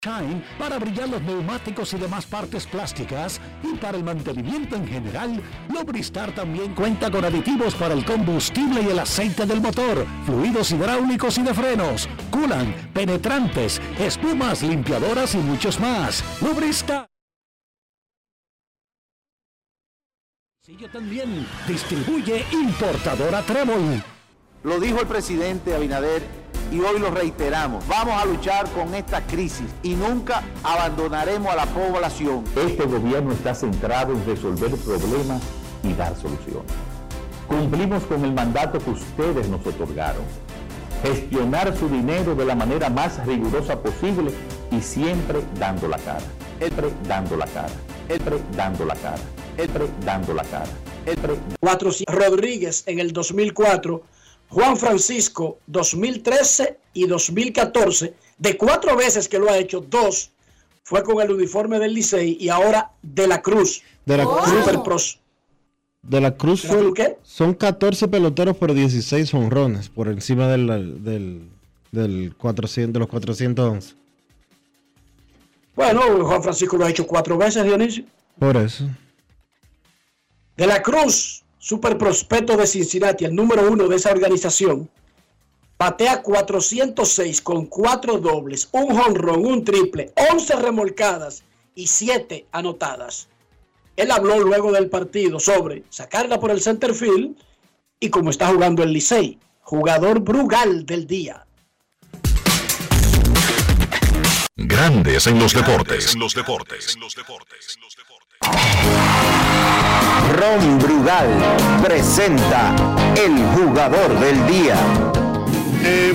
Shine 0.04 0.42
para 0.58 0.78
brillar 0.78 1.08
los 1.08 1.22
neumáticos 1.22 1.92
y 1.94 1.98
demás 1.98 2.26
partes 2.26 2.66
plásticas 2.66 3.40
y 3.62 3.76
para 3.76 3.96
el 3.96 4.02
mantenimiento 4.02 4.74
en 4.74 4.88
general, 4.88 5.40
Lubristar 5.68 6.34
también 6.34 6.74
cuenta 6.74 7.12
con 7.12 7.24
aditivos 7.24 7.76
para 7.76 7.94
el 7.94 8.04
combustible 8.04 8.82
y 8.82 8.88
el 8.88 8.98
aceite 8.98 9.46
del 9.46 9.60
motor, 9.60 10.04
fluidos 10.26 10.72
hidráulicos 10.72 11.38
y 11.38 11.42
de 11.42 11.54
frenos, 11.54 12.08
culan, 12.32 12.74
penetrantes, 12.92 13.80
espumas, 14.00 14.64
limpiadoras 14.64 15.36
y 15.36 15.38
muchos 15.38 15.78
más. 15.78 16.24
Lubristar. 16.40 17.09
Sigue 20.70 20.88
también 20.88 21.48
distribuye 21.66 22.44
importadora 22.52 23.42
Trébol. 23.42 24.04
Lo 24.62 24.78
dijo 24.78 25.00
el 25.00 25.08
presidente 25.08 25.74
Abinader 25.74 26.22
y 26.70 26.78
hoy 26.78 27.00
lo 27.00 27.10
reiteramos. 27.10 27.84
Vamos 27.88 28.22
a 28.22 28.24
luchar 28.24 28.70
con 28.70 28.94
esta 28.94 29.20
crisis 29.26 29.66
y 29.82 29.94
nunca 29.94 30.44
abandonaremos 30.62 31.52
a 31.52 31.56
la 31.56 31.66
población. 31.66 32.44
Este 32.54 32.84
gobierno 32.84 33.32
está 33.32 33.52
centrado 33.52 34.12
en 34.12 34.24
resolver 34.24 34.70
problemas 34.76 35.42
y 35.82 35.92
dar 35.92 36.14
soluciones. 36.14 36.70
Cumplimos 37.48 38.04
con 38.04 38.24
el 38.24 38.32
mandato 38.32 38.78
que 38.78 38.90
ustedes 38.90 39.48
nos 39.48 39.66
otorgaron. 39.66 40.22
Gestionar 41.02 41.76
su 41.76 41.88
dinero 41.88 42.36
de 42.36 42.44
la 42.44 42.54
manera 42.54 42.88
más 42.88 43.26
rigurosa 43.26 43.82
posible 43.82 44.30
y 44.70 44.80
siempre 44.80 45.40
dando 45.58 45.88
la 45.88 45.98
cara. 45.98 46.22
Siempre 46.60 46.90
dando 47.08 47.36
la 47.36 47.46
cara. 47.46 47.72
Siempre 48.06 48.38
dando 48.54 48.84
la 48.84 48.94
cara. 48.94 49.18
Siempre 49.56 49.86
dando 50.04 50.34
la 50.34 50.44
cara. 50.44 50.68
Siempre 51.04 51.34
400 51.60 52.14
Rodríguez 52.14 52.82
en 52.86 52.98
el 52.98 53.12
2004, 53.12 54.02
Juan 54.48 54.76
Francisco 54.76 55.58
2013 55.66 56.78
y 56.94 57.06
2014. 57.06 58.14
De 58.38 58.56
cuatro 58.56 58.96
veces 58.96 59.28
que 59.28 59.38
lo 59.38 59.50
ha 59.50 59.58
hecho, 59.58 59.80
dos 59.80 60.30
fue 60.82 61.02
con 61.02 61.20
el 61.20 61.30
uniforme 61.30 61.78
del 61.78 61.94
Licey 61.94 62.36
y 62.40 62.48
ahora 62.48 62.90
de 63.02 63.28
la 63.28 63.42
Cruz. 63.42 63.82
De 64.06 64.16
la 64.16 64.24
Cruz. 64.24 64.48
Superpros. 64.48 65.18
De 66.02 66.20
la 66.20 66.34
Cruz 66.34 66.62
¿De 66.62 66.68
la 66.68 66.80
Cruz 66.80 66.94
qué? 66.94 67.18
son 67.22 67.52
14 67.52 68.08
peloteros 68.08 68.56
por 68.56 68.72
16 68.72 69.34
honrones 69.34 69.90
por 69.90 70.08
encima 70.08 70.48
del, 70.48 71.04
del, 71.04 71.50
del 71.92 72.34
400, 72.38 72.94
de 72.94 72.98
los 72.98 73.08
411. 73.08 73.94
Bueno, 75.76 76.00
Juan 76.24 76.42
Francisco 76.42 76.76
lo 76.76 76.86
ha 76.86 76.90
hecho 76.90 77.06
cuatro 77.06 77.36
veces, 77.36 77.62
Dionisio. 77.64 78.04
Por 78.38 78.56
eso. 78.56 78.84
De 80.56 80.66
la 80.66 80.82
Cruz, 80.82 81.44
super 81.58 81.96
prospecto 81.96 82.56
de 82.56 82.66
Cincinnati, 82.66 83.24
el 83.24 83.34
número 83.34 83.70
uno 83.70 83.88
de 83.88 83.96
esa 83.96 84.10
organización, 84.10 84.90
batea 85.78 86.22
406 86.22 87.40
con 87.40 87.66
cuatro 87.66 88.18
dobles, 88.18 88.68
un 88.72 88.94
jonrón, 88.94 89.46
un 89.46 89.64
triple, 89.64 90.12
11 90.32 90.56
remolcadas 90.56 91.42
y 91.74 91.86
7 91.86 92.46
anotadas. 92.52 93.28
Él 93.96 94.10
habló 94.10 94.38
luego 94.38 94.72
del 94.72 94.88
partido 94.88 95.40
sobre 95.40 95.84
sacarla 95.90 96.38
por 96.38 96.50
el 96.50 96.60
center 96.60 96.94
field 96.94 97.36
y 97.98 98.10
como 98.10 98.30
está 98.30 98.48
jugando 98.48 98.82
el 98.82 98.92
Licey, 98.92 99.38
jugador 99.62 100.20
Brugal 100.20 100.84
del 100.84 101.06
día. 101.06 101.46
Grandes 104.56 105.26
en 105.26 105.38
los 105.38 105.54
deportes. 105.54 106.14
En 106.14 106.20
los 106.20 106.34
deportes. 106.34 106.96
Ron 110.40 110.78
Brugal 110.78 111.28
presenta 111.82 112.74
el 113.16 113.36
jugador 113.54 114.18
del 114.20 114.46
día. 114.46 114.76
Eh, 115.82 116.12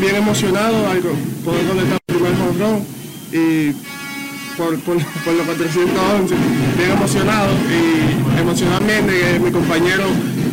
bien 0.00 0.16
emocionado 0.16 0.88
al 0.90 0.98
poder 0.98 1.66
conectar 1.68 1.98
el 2.06 2.14
primer 2.14 2.36
jonrón 2.36 2.86
y 3.32 3.72
por, 4.56 4.78
por, 4.80 4.96
por 4.96 5.34
los 5.34 5.46
411, 5.46 6.34
bien 6.76 6.90
emocionado 6.90 7.50
y 7.68 8.40
emocionalmente 8.40 9.12
que 9.12 9.40
mi 9.40 9.50
compañero 9.50 10.04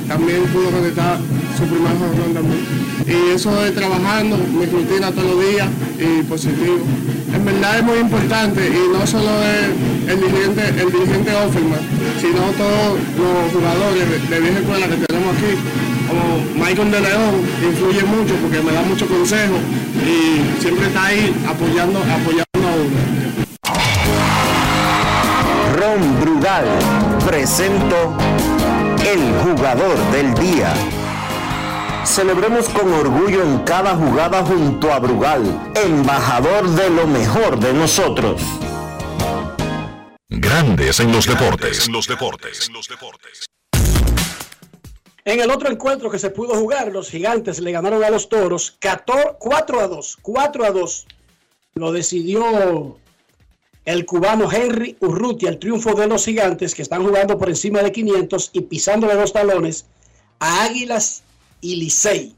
también 0.08 0.44
pudo 0.48 0.72
conectar 0.72 1.20
su 1.58 1.64
primer 1.66 1.94
jonrón 1.98 2.34
también. 2.34 2.90
Y 3.06 3.34
eso 3.34 3.54
de 3.62 3.72
trabajando, 3.72 4.38
mi 4.38 4.66
rutina 4.66 5.12
todos 5.12 5.36
los 5.36 5.50
días 5.50 5.68
y 6.00 6.24
positivo. 6.24 6.80
En 7.34 7.46
verdad 7.46 7.80
es 7.80 7.84
muy 7.84 8.00
importante 8.00 8.68
y 8.68 8.92
no 8.92 9.06
solo 9.06 9.30
es 9.44 10.12
el 10.12 10.20
dirigente, 10.20 10.62
el 10.70 10.92
dirigente 10.92 11.32
Offerman, 11.36 11.80
sino 12.20 12.42
todos 12.58 12.98
los 13.18 13.54
jugadores 13.54 14.30
de, 14.30 14.40
vieja 14.40 14.60
escuela 14.60 14.88
que 14.88 14.96
tenemos 15.06 15.36
aquí 15.36 15.54
como 16.10 16.66
Michael 16.66 16.92
de 16.92 17.02
León 17.02 17.36
influye 17.70 18.04
mucho 18.04 18.34
porque 18.42 18.62
me 18.62 18.72
da 18.72 18.82
mucho 18.82 19.06
consejo 19.06 19.58
y 20.06 20.62
siempre 20.62 20.88
está 20.88 21.06
ahí 21.06 21.34
apoyando, 21.48 22.00
apoyando. 22.00 22.49
Ron 25.76 26.20
Brugal 26.20 26.66
presento 27.26 28.14
el 29.06 29.34
jugador 29.44 29.98
del 30.12 30.34
día. 30.36 30.74
Celebremos 32.06 32.68
con 32.70 32.92
orgullo 32.94 33.44
en 33.44 33.60
cada 33.60 33.96
jugada 33.96 34.44
junto 34.44 34.92
a 34.92 35.00
Brugal, 35.00 35.72
embajador 35.76 36.70
de 36.72 36.90
lo 36.90 37.08
mejor 37.08 37.60
de 37.60 37.74
nosotros. 37.74 38.42
Grandes 40.28 41.00
en 41.00 41.12
los 41.12 41.26
deportes. 41.28 41.88
En 41.88 41.94
los 41.94 42.08
deportes. 42.08 42.70
En 45.26 45.40
el 45.40 45.52
otro 45.52 45.70
encuentro 45.70 46.10
que 46.10 46.18
se 46.18 46.32
pudo 46.32 46.56
jugar, 46.56 46.92
los 46.92 47.10
gigantes 47.10 47.60
le 47.60 47.72
ganaron 47.72 48.04
a 48.04 48.10
los 48.10 48.30
toros 48.30 48.78
14 48.80 49.36
4 49.38 49.80
a 49.80 49.88
2. 49.88 50.18
4 50.22 50.66
a 50.66 50.72
2. 50.72 51.08
Lo 51.76 51.92
decidió 51.92 52.98
el 53.90 54.06
cubano 54.06 54.52
Henry 54.52 54.96
Urrutia, 55.00 55.50
el 55.50 55.58
triunfo 55.58 55.96
de 55.96 56.06
los 56.06 56.24
gigantes 56.24 56.76
que 56.76 56.84
están 56.84 57.04
jugando 57.04 57.40
por 57.40 57.50
encima 57.50 57.82
de 57.82 57.92
500 57.92 58.52
y 58.54 58.62
pisándole 58.62 59.16
los 59.16 59.34
talones 59.34 59.88
a 60.38 60.66
Águilas 60.66 61.24
y 61.60 61.76
Licey. 61.78 62.36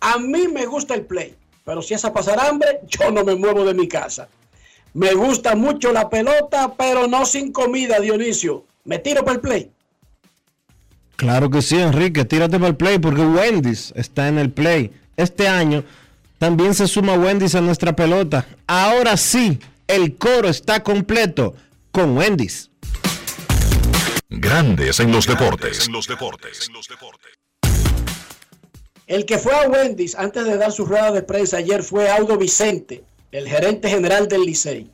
A 0.00 0.16
mí 0.16 0.48
me 0.48 0.64
gusta 0.64 0.94
el 0.94 1.02
play, 1.02 1.34
pero 1.66 1.82
si 1.82 1.92
es 1.92 2.02
a 2.06 2.14
pasar 2.14 2.40
hambre, 2.40 2.80
yo 2.88 3.10
no 3.10 3.24
me 3.24 3.34
muevo 3.34 3.62
de 3.66 3.74
mi 3.74 3.88
casa. 3.88 4.28
Me 4.94 5.12
gusta 5.12 5.54
mucho 5.54 5.92
la 5.92 6.08
pelota, 6.08 6.72
pero 6.78 7.06
no 7.06 7.26
sin 7.26 7.52
comida, 7.52 8.00
Dionisio. 8.00 8.64
Me 8.84 8.98
tiro 8.98 9.22
para 9.22 9.34
el 9.34 9.40
play. 9.42 9.70
Claro 11.16 11.50
que 11.50 11.60
sí, 11.60 11.78
Enrique, 11.78 12.24
tírate 12.24 12.56
para 12.56 12.68
el 12.68 12.76
play 12.76 12.98
porque 12.98 13.20
Wendy's 13.20 13.92
está 13.96 14.28
en 14.28 14.38
el 14.38 14.50
play. 14.50 14.90
Este 15.18 15.46
año 15.46 15.84
también 16.38 16.74
se 16.74 16.88
suma 16.88 17.12
Wendy's 17.18 17.54
a 17.54 17.60
nuestra 17.60 17.94
pelota. 17.94 18.46
Ahora 18.66 19.18
sí, 19.18 19.58
el 19.90 20.16
coro 20.16 20.48
está 20.48 20.82
completo 20.82 21.54
con 21.90 22.16
Wendy's. 22.16 22.70
Grandes 24.28 25.00
en 25.00 25.10
los 25.10 25.26
deportes. 25.26 25.86
En 25.86 25.92
los 25.92 26.06
deportes. 26.06 26.70
El 29.08 29.26
que 29.26 29.38
fue 29.38 29.52
a 29.52 29.68
Wendy's 29.68 30.14
antes 30.14 30.44
de 30.44 30.56
dar 30.56 30.70
su 30.70 30.86
rueda 30.86 31.10
de 31.10 31.22
prensa 31.22 31.56
ayer 31.56 31.82
fue 31.82 32.08
Audo 32.08 32.36
Vicente, 32.36 33.02
el 33.32 33.48
gerente 33.48 33.90
general 33.90 34.28
del 34.28 34.42
Licey. 34.42 34.88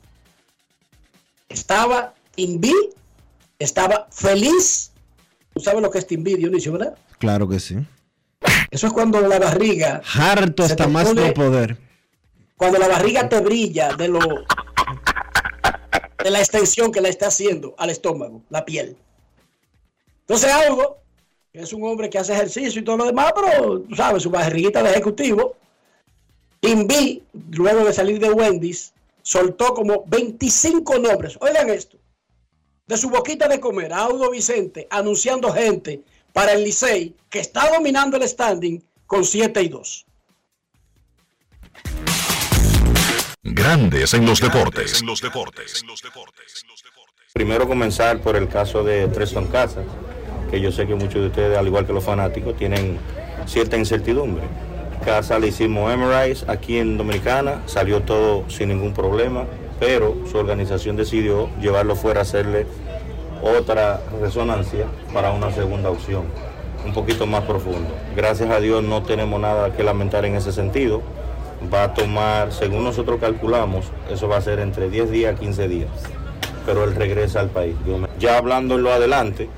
Estaba 1.49 2.15
inví, 2.35 2.73
estaba 3.59 4.07
feliz. 4.11 4.91
¿Tú 5.53 5.61
sabes 5.61 5.81
lo 5.81 5.91
que 5.91 5.99
es 5.99 6.07
Timbi, 6.07 6.35
Dionisio, 6.35 6.71
verdad? 6.71 6.97
Claro 7.19 7.47
que 7.47 7.59
sí. 7.59 7.77
Eso 8.71 8.87
es 8.87 8.93
cuando 8.93 9.21
la 9.21 9.37
barriga. 9.37 10.01
Harto 10.15 10.63
hasta 10.63 10.87
más 10.87 11.13
no 11.13 11.33
poder. 11.33 11.77
Cuando 12.55 12.79
la 12.79 12.87
barriga 12.87 13.29
te 13.29 13.39
brilla 13.39 13.95
de 13.95 14.07
lo 14.07 14.19
de 16.23 16.31
la 16.31 16.39
extensión 16.39 16.91
que 16.91 17.01
la 17.01 17.09
está 17.09 17.27
haciendo 17.27 17.75
al 17.77 17.89
estómago, 17.89 18.41
la 18.49 18.65
piel. 18.65 18.97
Entonces 20.21 20.51
Audo, 20.51 20.97
que 21.53 21.59
es 21.59 21.73
un 21.73 21.83
hombre 21.83 22.09
que 22.09 22.17
hace 22.17 22.33
ejercicio 22.33 22.81
y 22.81 22.83
todo 22.83 22.97
lo 22.97 23.05
demás, 23.05 23.33
pero 23.35 23.81
tú 23.81 23.95
sabes, 23.95 24.23
su 24.23 24.29
barriguita 24.29 24.83
de 24.83 24.91
ejecutivo, 24.91 25.55
Invi, 26.61 27.23
luego 27.51 27.85
de 27.85 27.93
salir 27.93 28.19
de 28.19 28.31
Wendy's, 28.31 28.93
soltó 29.21 29.73
como 29.73 30.03
25 30.07 30.99
nombres. 30.99 31.37
Oigan 31.39 31.69
esto. 31.69 31.97
De 32.87 32.97
su 32.97 33.09
boquita 33.09 33.47
de 33.47 33.59
comer, 33.59 33.93
Audo 33.93 34.31
Vicente 34.31 34.87
anunciando 34.89 35.51
gente 35.51 36.01
para 36.33 36.53
el 36.53 36.63
Licey 36.63 37.15
que 37.29 37.39
está 37.39 37.69
dominando 37.71 38.17
el 38.17 38.27
standing 38.27 38.81
con 39.05 39.23
7 39.25 39.61
y 39.61 39.69
2. 39.69 40.06
Grandes 43.49 44.13
en 44.13 44.25
los 44.25 44.41
deportes. 44.41 44.99
En 44.99 45.07
los 45.07 45.21
deportes. 45.21 45.85
Primero 47.31 47.65
comenzar 47.65 48.19
por 48.19 48.35
el 48.35 48.49
caso 48.49 48.83
de 48.83 49.07
Treston 49.07 49.47
Casas, 49.47 49.85
que 50.51 50.59
yo 50.59 50.69
sé 50.69 50.85
que 50.85 50.95
muchos 50.95 51.21
de 51.21 51.27
ustedes, 51.27 51.57
al 51.57 51.65
igual 51.65 51.87
que 51.87 51.93
los 51.93 52.03
fanáticos, 52.03 52.57
tienen 52.57 52.97
cierta 53.45 53.77
incertidumbre. 53.77 54.43
Casa 55.05 55.39
le 55.39 55.47
hicimos 55.47 55.95
MRIs 55.95 56.43
aquí 56.49 56.77
en 56.77 56.97
Dominicana, 56.97 57.61
salió 57.67 58.01
todo 58.01 58.49
sin 58.49 58.67
ningún 58.67 58.93
problema, 58.93 59.45
pero 59.79 60.17
su 60.29 60.37
organización 60.37 60.97
decidió 60.97 61.49
llevarlo 61.61 61.95
fuera 61.95 62.19
a 62.19 62.23
hacerle 62.23 62.67
otra 63.41 64.01
resonancia 64.19 64.87
para 65.13 65.31
una 65.31 65.53
segunda 65.53 65.89
opción, 65.89 66.25
un 66.85 66.91
poquito 66.91 67.25
más 67.25 67.45
profundo. 67.45 67.95
Gracias 68.13 68.49
a 68.49 68.59
Dios 68.59 68.83
no 68.83 69.03
tenemos 69.03 69.39
nada 69.39 69.73
que 69.73 69.83
lamentar 69.83 70.25
en 70.25 70.35
ese 70.35 70.51
sentido. 70.51 71.01
Va 71.73 71.83
a 71.83 71.93
tomar, 71.93 72.51
según 72.51 72.83
nosotros 72.83 73.19
calculamos, 73.19 73.91
eso 74.11 74.27
va 74.27 74.37
a 74.37 74.41
ser 74.41 74.59
entre 74.59 74.89
10 74.89 75.11
días 75.11 75.35
a 75.35 75.39
15 75.39 75.67
días 75.67 75.89
pero 76.67 76.83
él 76.83 76.93
regresa 76.93 77.39
al 77.39 77.49
país. 77.49 77.75
Ya 78.19 78.37
hablando 78.37 78.75
en 78.75 78.83
lo 78.83 78.91
adelante, 78.91 79.49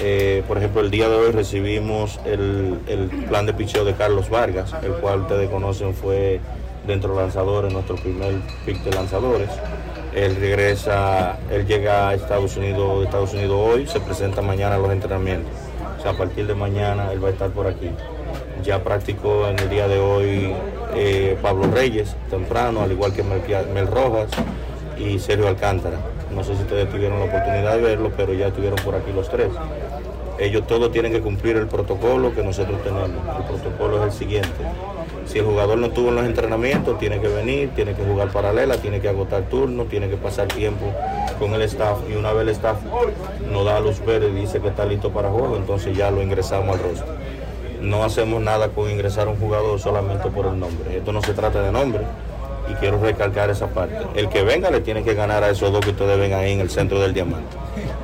eh, 0.00 0.44
por 0.46 0.56
ejemplo, 0.56 0.80
el 0.80 0.90
día 0.90 1.08
de 1.08 1.16
hoy 1.16 1.32
recibimos 1.32 2.20
el, 2.24 2.78
el 2.86 3.08
plan 3.26 3.44
de 3.44 3.52
picheo 3.52 3.84
de 3.84 3.94
Carlos 3.94 4.30
Vargas, 4.30 4.72
el 4.82 4.92
cual 4.92 5.22
ustedes 5.22 5.50
conocen 5.50 5.94
fue 5.94 6.40
dentro 6.86 7.16
lanzadores, 7.16 7.72
nuestro 7.72 7.96
primer 7.96 8.34
pick 8.64 8.84
de 8.84 8.92
lanzadores. 8.92 9.50
Él 10.14 10.36
regresa, 10.36 11.38
él 11.50 11.66
llega 11.66 12.10
a 12.10 12.14
Estados 12.14 12.56
Unidos, 12.56 13.04
Estados 13.04 13.34
Unidos 13.34 13.56
hoy, 13.58 13.86
se 13.88 13.98
presenta 13.98 14.40
mañana 14.40 14.76
a 14.76 14.78
los 14.78 14.92
entrenamientos. 14.92 15.52
O 15.98 16.02
sea, 16.02 16.12
a 16.12 16.16
partir 16.16 16.46
de 16.46 16.54
mañana 16.54 17.10
él 17.10 17.22
va 17.22 17.28
a 17.28 17.32
estar 17.32 17.50
por 17.50 17.66
aquí. 17.66 17.90
Ya 18.64 18.82
practicó 18.82 19.46
en 19.46 19.58
el 19.58 19.68
día 19.68 19.86
de 19.88 19.98
hoy 19.98 20.54
eh, 20.94 21.36
Pablo 21.42 21.70
Reyes 21.70 22.16
temprano, 22.30 22.80
al 22.80 22.92
igual 22.92 23.12
que 23.12 23.22
Mel, 23.22 23.42
Mel 23.74 23.86
Rojas 23.86 24.30
y 24.98 25.18
Sergio 25.18 25.48
Alcántara. 25.48 25.98
No 26.34 26.42
sé 26.42 26.56
si 26.56 26.62
ustedes 26.62 26.88
tuvieron 26.88 27.18
la 27.18 27.26
oportunidad 27.26 27.76
de 27.76 27.82
verlo, 27.82 28.10
pero 28.16 28.32
ya 28.32 28.46
estuvieron 28.46 28.78
por 28.82 28.94
aquí 28.94 29.12
los 29.12 29.28
tres. 29.28 29.48
Ellos 30.38 30.66
todos 30.66 30.90
tienen 30.92 31.12
que 31.12 31.20
cumplir 31.20 31.56
el 31.56 31.66
protocolo 31.66 32.34
que 32.34 32.42
nosotros 32.42 32.82
tenemos. 32.82 33.10
El 33.10 33.44
protocolo 33.44 33.98
es 33.98 34.04
el 34.14 34.18
siguiente. 34.18 34.64
Si 35.26 35.38
el 35.38 35.44
jugador 35.44 35.76
no 35.76 35.88
estuvo 35.88 36.08
en 36.08 36.14
los 36.16 36.24
entrenamientos, 36.24 36.98
tiene 36.98 37.20
que 37.20 37.28
venir, 37.28 37.70
tiene 37.76 37.94
que 37.94 38.02
jugar 38.02 38.30
paralela, 38.30 38.78
tiene 38.78 38.98
que 38.98 39.10
agotar 39.10 39.42
turnos, 39.42 39.88
tiene 39.88 40.08
que 40.08 40.16
pasar 40.16 40.48
tiempo 40.48 40.86
con 41.38 41.52
el 41.52 41.62
staff 41.62 41.98
y 42.10 42.14
una 42.14 42.32
vez 42.32 42.42
el 42.42 42.48
staff 42.50 42.78
nos 43.50 43.64
da 43.66 43.78
luz 43.80 44.02
verde 44.04 44.30
y 44.30 44.40
dice 44.40 44.60
que 44.60 44.68
está 44.68 44.86
listo 44.86 45.10
para 45.10 45.28
juego, 45.28 45.56
entonces 45.56 45.94
ya 45.94 46.10
lo 46.10 46.22
ingresamos 46.22 46.76
al 46.76 46.82
rostro. 46.82 47.23
No 47.84 48.02
hacemos 48.02 48.40
nada 48.40 48.68
con 48.70 48.90
ingresar 48.90 49.28
a 49.28 49.30
un 49.30 49.36
jugador 49.36 49.78
solamente 49.78 50.30
por 50.30 50.46
el 50.46 50.58
nombre. 50.58 50.96
Esto 50.96 51.12
no 51.12 51.20
se 51.20 51.34
trata 51.34 51.60
de 51.60 51.70
nombre 51.70 52.00
y 52.70 52.74
quiero 52.76 52.98
recalcar 52.98 53.50
esa 53.50 53.66
parte. 53.66 53.98
El 54.14 54.30
que 54.30 54.42
venga 54.42 54.70
le 54.70 54.80
tiene 54.80 55.02
que 55.02 55.12
ganar 55.12 55.44
a 55.44 55.50
esos 55.50 55.70
dos 55.70 55.84
que 55.84 55.90
ustedes 55.90 56.18
ven 56.18 56.32
ahí 56.32 56.52
en 56.52 56.60
el 56.60 56.70
centro 56.70 56.98
del 56.98 57.12
diamante. 57.12 57.54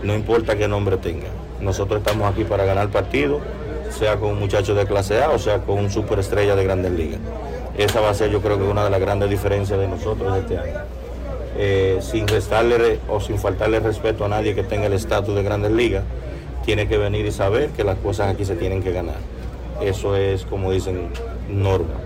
No 0.03 0.15
importa 0.15 0.55
qué 0.57 0.69
nombre 0.69 0.99
tenga. 0.99 1.29
Nosotros 1.63 2.01
estamos 2.01 2.31
aquí 2.31 2.45
para 2.45 2.67
ganar 2.67 2.91
partido, 2.91 3.41
sea 3.89 4.17
con 4.17 4.33
un 4.33 4.39
muchacho 4.39 4.75
de 4.75 4.85
clase 4.85 5.23
A 5.23 5.31
o 5.31 5.39
sea 5.39 5.61
con 5.61 5.79
un 5.79 5.91
superestrella 5.91 6.55
de 6.57 6.65
grandes 6.65 6.93
ligas. 6.93 7.21
Esa 7.79 8.03
va 8.03 8.11
a 8.11 8.15
ser 8.15 8.31
yo 8.31 8.43
creo 8.43 8.59
que 8.59 8.65
una 8.65 8.85
de 8.85 8.91
las 8.91 9.01
grandes 9.01 9.31
diferencias 9.31 9.79
de 9.79 9.89
nosotros 9.89 10.37
este 10.37 10.59
año. 10.59 10.79
Eh, 11.57 12.01
sin 12.03 12.29
restarle 12.29 13.01
o 13.09 13.19
sin 13.19 13.39
faltarle 13.39 13.81
respeto 13.81 14.27
a 14.27 14.29
nadie 14.29 14.55
que 14.55 14.63
tenga 14.63 14.89
el 14.89 14.93
estatus 14.93 15.35
de 15.35 15.43
grandes 15.43 15.73
ligas, 15.73 16.05
tiene 16.67 16.87
que 16.87 16.99
venir 16.99 17.25
y 17.25 17.33
saber 17.33 17.71
que 17.71 17.83
las 17.83 17.97
cosas 17.97 18.29
aquí 18.35 18.45
se 18.45 18.57
tienen 18.57 18.83
que 18.83 18.93
ganar. 18.93 19.40
Eso 19.81 20.17
es, 20.17 20.45
como 20.45 20.71
dicen, 20.73 21.09
norma. 21.49 22.01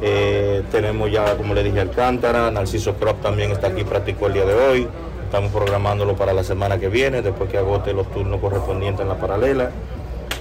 Eh, 0.00 0.62
tenemos 0.70 1.10
ya, 1.10 1.36
como 1.36 1.54
le 1.54 1.62
dije, 1.62 1.80
Alcántara, 1.80 2.50
Narciso 2.50 2.94
Crop 2.94 3.20
también 3.20 3.50
está 3.50 3.68
aquí, 3.68 3.84
practicó 3.84 4.26
el 4.26 4.34
día 4.34 4.44
de 4.44 4.54
hoy. 4.54 4.88
Estamos 5.24 5.52
programándolo 5.52 6.16
para 6.16 6.32
la 6.32 6.44
semana 6.44 6.78
que 6.78 6.88
viene, 6.88 7.20
después 7.20 7.50
que 7.50 7.58
agote 7.58 7.92
los 7.92 8.10
turnos 8.12 8.40
correspondientes 8.40 9.02
en 9.02 9.08
la 9.08 9.16
paralela. 9.16 9.70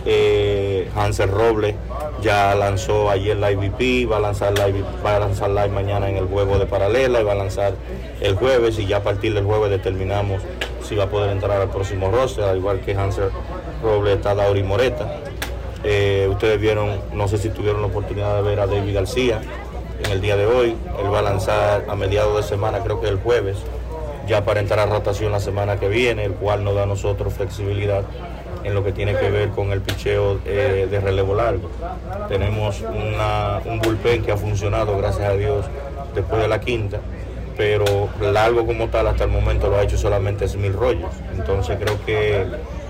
Eh, 0.05 0.89
Hansel 0.95 1.29
Robles 1.29 1.75
ya 2.21 2.55
lanzó 2.55 3.09
ayer 3.09 3.35
la 3.35 3.51
IVP, 3.51 4.09
va 4.09 4.17
a 4.17 4.19
lanzar 4.21 4.57
la 4.57 4.67
va 5.05 5.17
a 5.17 5.19
lanzar 5.19 5.49
live 5.49 5.69
mañana 5.69 6.09
en 6.09 6.15
el 6.15 6.25
juego 6.27 6.57
de 6.57 6.65
paralela 6.65 7.19
y 7.19 7.23
va 7.23 7.33
a 7.33 7.35
lanzar 7.35 7.73
el 8.21 8.35
jueves 8.35 8.79
y 8.79 8.85
ya 8.85 8.97
a 8.97 9.03
partir 9.03 9.33
del 9.33 9.43
jueves 9.43 9.69
determinamos 9.69 10.41
si 10.81 10.95
va 10.95 11.05
a 11.05 11.09
poder 11.09 11.31
entrar 11.31 11.61
al 11.61 11.69
próximo 11.69 12.09
roster, 12.09 12.45
al 12.45 12.57
igual 12.57 12.79
que 12.79 12.95
Hansel 12.95 13.29
Robles 13.83 14.15
está 14.15 14.33
Dauri 14.33 14.63
Moreta. 14.63 15.19
Eh, 15.89 16.27
ustedes 16.29 16.59
vieron, 16.59 16.99
no 17.13 17.29
sé 17.29 17.37
si 17.37 17.47
tuvieron 17.47 17.79
la 17.79 17.87
oportunidad 17.87 18.35
de 18.35 18.41
ver 18.41 18.59
a 18.59 18.67
David 18.67 18.93
García 18.93 19.39
en 20.03 20.11
el 20.11 20.19
día 20.19 20.35
de 20.35 20.45
hoy. 20.45 20.75
Él 20.99 21.13
va 21.13 21.19
a 21.19 21.21
lanzar 21.21 21.85
a 21.87 21.95
mediados 21.95 22.35
de 22.35 22.43
semana, 22.43 22.79
creo 22.79 22.99
que 22.99 23.07
el 23.07 23.15
jueves, 23.15 23.55
ya 24.27 24.43
para 24.43 24.59
entrar 24.59 24.79
a 24.79 24.85
rotación 24.91 25.31
la 25.31 25.39
semana 25.39 25.79
que 25.79 25.87
viene, 25.87 26.25
el 26.25 26.33
cual 26.33 26.65
nos 26.65 26.75
da 26.75 26.83
a 26.83 26.85
nosotros 26.85 27.33
flexibilidad 27.33 28.03
en 28.65 28.73
lo 28.73 28.83
que 28.83 28.91
tiene 28.91 29.15
que 29.15 29.31
ver 29.31 29.51
con 29.51 29.71
el 29.71 29.79
picheo 29.79 30.41
eh, 30.45 30.89
de 30.91 30.99
relevo 30.99 31.35
largo. 31.35 31.69
Tenemos 32.27 32.81
un 32.81 33.79
bullpen 33.79 34.23
que 34.23 34.33
ha 34.33 34.37
funcionado, 34.37 34.97
gracias 34.97 35.29
a 35.29 35.33
Dios, 35.35 35.67
después 36.13 36.41
de 36.41 36.49
la 36.49 36.59
quinta, 36.59 36.99
pero 37.55 38.09
largo 38.19 38.65
como 38.65 38.89
tal 38.89 39.07
hasta 39.07 39.23
el 39.23 39.29
momento 39.29 39.69
lo 39.69 39.77
ha 39.77 39.83
hecho 39.83 39.97
solamente 39.97 40.49
Smil 40.49 40.73
Rollos. 40.73 41.13
Entonces 41.33 41.77
creo 41.79 41.97
que 42.05 42.45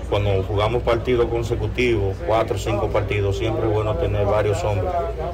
cuando 0.08 0.42
jugamos 0.42 0.82
partidos 0.82 1.26
consecutivos, 1.26 2.16
cuatro 2.26 2.56
o 2.56 2.58
cinco 2.58 2.88
partidos, 2.88 3.36
siempre 3.36 3.66
es 3.66 3.72
bueno 3.72 3.94
tener 3.96 4.24
varios 4.24 4.62
hombres 4.64 4.90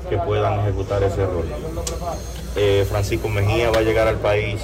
que 0.08 0.18
puedan 0.18 0.60
ejecutar 0.60 1.02
ese 1.02 1.24
rol. 1.24 1.46
Eh, 2.56 2.84
Francisco 2.88 3.28
Mejía 3.28 3.70
va 3.70 3.78
a 3.78 3.82
llegar 3.82 4.08
al 4.08 4.16
país 4.16 4.62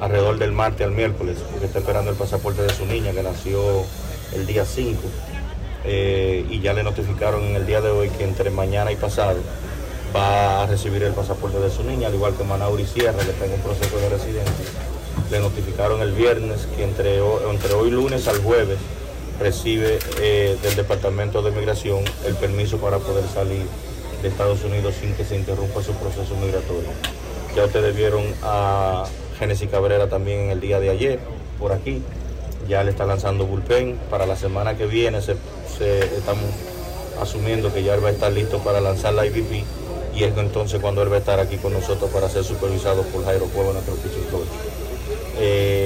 alrededor 0.00 0.38
del 0.38 0.52
martes 0.52 0.86
al 0.86 0.92
miércoles, 0.92 1.38
porque 1.50 1.66
está 1.66 1.78
esperando 1.78 2.10
el 2.10 2.16
pasaporte 2.16 2.62
de 2.62 2.70
su 2.70 2.84
niña 2.84 3.12
que 3.12 3.22
nació 3.22 3.60
el 4.34 4.46
día 4.46 4.64
5. 4.64 5.00
Eh, 5.86 6.46
y 6.48 6.60
ya 6.60 6.72
le 6.72 6.82
notificaron 6.82 7.44
en 7.44 7.56
el 7.56 7.66
día 7.66 7.80
de 7.80 7.90
hoy 7.90 8.08
que 8.08 8.24
entre 8.24 8.50
mañana 8.50 8.90
y 8.90 8.96
pasado 8.96 9.36
va 10.16 10.62
a 10.62 10.66
recibir 10.66 11.02
el 11.02 11.12
pasaporte 11.12 11.58
de 11.58 11.70
su 11.70 11.84
niña, 11.84 12.08
al 12.08 12.14
igual 12.14 12.34
que 12.34 12.44
Manauri 12.44 12.86
Sierra, 12.86 13.22
que 13.22 13.30
está 13.30 13.44
en 13.44 13.52
un 13.52 13.60
proceso 13.60 13.96
de 13.98 14.08
residencia. 14.08 14.66
Le 15.30 15.40
notificaron 15.40 16.00
el 16.00 16.12
viernes 16.12 16.66
que 16.76 16.84
entre, 16.84 17.18
entre 17.18 17.74
hoy 17.74 17.90
lunes 17.90 18.26
al 18.26 18.38
jueves 18.38 18.78
recibe 19.38 19.98
eh, 20.20 20.56
del 20.62 20.76
Departamento 20.76 21.42
de 21.42 21.50
Migración 21.50 22.04
el 22.26 22.34
permiso 22.34 22.78
para 22.78 22.98
poder 22.98 23.24
salir 23.28 23.62
de 24.22 24.28
Estados 24.28 24.64
Unidos 24.64 24.94
sin 25.00 25.14
que 25.14 25.24
se 25.24 25.36
interrumpa 25.36 25.82
su 25.82 25.92
proceso 25.92 26.34
migratorio. 26.36 26.90
Ya 27.54 27.64
ustedes 27.64 27.94
vieron 27.94 28.24
a 28.42 29.04
Génesis 29.38 29.68
Cabrera 29.70 30.08
también 30.08 30.50
el 30.50 30.60
día 30.60 30.80
de 30.80 30.90
ayer, 30.90 31.18
por 31.58 31.72
aquí. 31.72 32.02
Ya 32.68 32.82
le 32.82 32.90
está 32.90 33.04
lanzando 33.04 33.46
bullpen. 33.46 33.98
Para 34.10 34.26
la 34.26 34.36
semana 34.36 34.76
que 34.76 34.86
viene 34.86 35.20
se, 35.20 35.36
estamos 36.16 36.44
asumiendo 37.20 37.72
que 37.72 37.82
ya 37.82 37.94
él 37.94 38.04
va 38.04 38.08
a 38.08 38.12
estar 38.12 38.32
listo 38.32 38.58
para 38.58 38.80
lanzar 38.80 39.14
la 39.14 39.26
IVP 39.26 39.64
y 40.16 40.22
es 40.22 40.36
entonces 40.36 40.80
cuando 40.80 41.02
él 41.02 41.10
va 41.10 41.16
a 41.16 41.18
estar 41.18 41.40
aquí 41.40 41.56
con 41.56 41.72
nosotros 41.72 42.10
para 42.10 42.28
ser 42.28 42.44
supervisado 42.44 43.02
por 43.02 43.24
Jairo 43.24 43.46
Cueva, 43.46 43.72
nuestro. 43.72 43.94
Eh, 45.38 45.83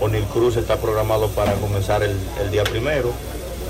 O'Neill 0.00 0.24
Cruz 0.24 0.56
está 0.56 0.76
programado 0.76 1.28
para 1.28 1.54
comenzar 1.54 2.02
el, 2.02 2.16
día 2.50 2.64
primero, 2.64 3.12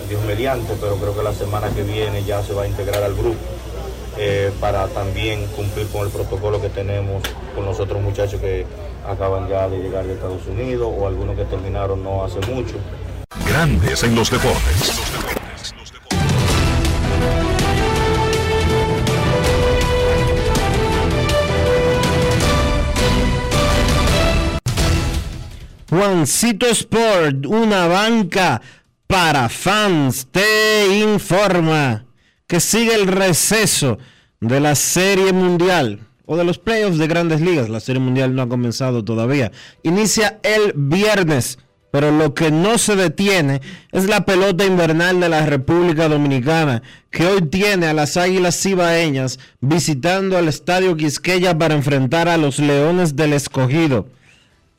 Dios 0.09 0.22
mediante, 0.24 0.74
pero 0.81 0.97
creo 0.97 1.16
que 1.16 1.22
la 1.22 1.33
semana 1.33 1.68
que 1.70 1.83
viene 1.83 2.24
ya 2.24 2.43
se 2.43 2.53
va 2.53 2.62
a 2.62 2.66
integrar 2.66 3.03
al 3.03 3.14
grupo 3.14 3.37
eh, 4.18 4.51
para 4.61 4.87
también 4.89 5.47
cumplir 5.49 5.87
con 5.89 6.07
el 6.07 6.09
protocolo 6.09 6.61
que 6.61 6.68
tenemos 6.68 7.22
con 7.55 7.64
los 7.64 7.79
otros 7.79 8.01
muchachos 8.03 8.41
que 8.41 8.66
acaban 9.07 9.49
ya 9.49 9.68
de 9.68 9.79
llegar 9.79 10.05
de 10.05 10.14
Estados 10.14 10.47
Unidos 10.47 10.93
o 10.97 11.07
algunos 11.07 11.37
que 11.37 11.45
terminaron 11.45 12.03
no 12.03 12.24
hace 12.24 12.41
mucho. 12.51 12.74
Grandes 13.49 14.03
en 14.03 14.14
los 14.14 14.31
deportes. 14.31 15.45
Juancito 25.97 26.66
Sport, 26.66 27.47
una 27.47 27.86
banca 27.86 28.61
para 29.07 29.49
fans, 29.49 30.28
te 30.30 30.99
informa 30.99 32.05
que 32.47 32.61
sigue 32.61 32.94
el 32.94 33.07
receso 33.07 33.97
de 34.40 34.61
la 34.61 34.74
Serie 34.74 35.32
Mundial 35.32 36.01
o 36.26 36.36
de 36.36 36.44
los 36.44 36.59
playoffs 36.59 36.99
de 36.99 37.07
grandes 37.07 37.40
ligas. 37.40 37.70
La 37.70 37.80
Serie 37.80 38.03
Mundial 38.03 38.34
no 38.34 38.42
ha 38.42 38.49
comenzado 38.49 39.05
todavía. 39.05 39.53
Inicia 39.84 40.38
el 40.42 40.74
viernes, 40.74 41.59
pero 41.90 42.11
lo 42.11 42.34
que 42.34 42.51
no 42.51 42.76
se 42.76 42.94
detiene 42.94 43.62
es 43.90 44.05
la 44.05 44.26
pelota 44.26 44.66
invernal 44.66 45.18
de 45.18 45.30
la 45.30 45.47
República 45.47 46.11
Dominicana, 46.11 46.82
que 47.11 47.26
hoy 47.26 47.40
tiene 47.40 47.86
a 47.86 47.94
las 47.94 48.18
Águilas 48.18 48.61
Cibaeñas 48.61 49.38
visitando 49.62 50.36
al 50.36 50.49
Estadio 50.49 50.94
Quisqueya 50.94 51.57
para 51.57 51.74
enfrentar 51.74 52.28
a 52.28 52.36
los 52.36 52.59
Leones 52.59 53.16
del 53.16 53.32
Escogido 53.32 54.14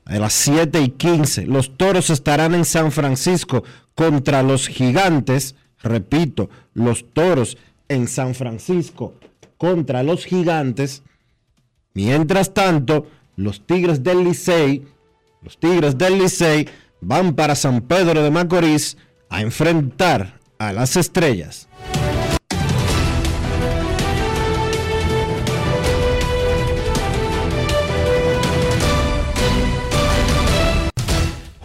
a 0.07 0.19
las 0.19 0.33
7 0.33 0.81
y 0.81 0.89
15. 0.89 1.45
Los 1.45 1.77
toros 1.77 2.09
estarán 2.09 2.55
en 2.55 2.65
San 2.65 2.91
Francisco 2.91 3.63
contra 3.93 4.41
los 4.41 4.67
gigantes. 4.67 5.55
Repito, 5.83 6.49
los 6.73 7.05
toros 7.13 7.57
en 7.89 8.07
San 8.07 8.33
Francisco 8.33 9.13
contra 9.57 10.03
los 10.03 10.25
gigantes. 10.25 11.03
Mientras 11.93 12.53
tanto, 12.53 13.07
los 13.35 13.65
Tigres 13.65 14.03
del 14.03 14.23
Licey, 14.23 14.87
los 15.41 15.57
Tigres 15.57 15.97
del 15.97 16.19
van 17.01 17.35
para 17.35 17.55
San 17.55 17.81
Pedro 17.81 18.23
de 18.23 18.31
Macorís 18.31 18.97
a 19.29 19.41
enfrentar 19.41 20.39
a 20.57 20.73
las 20.73 20.95
estrellas. 20.95 21.67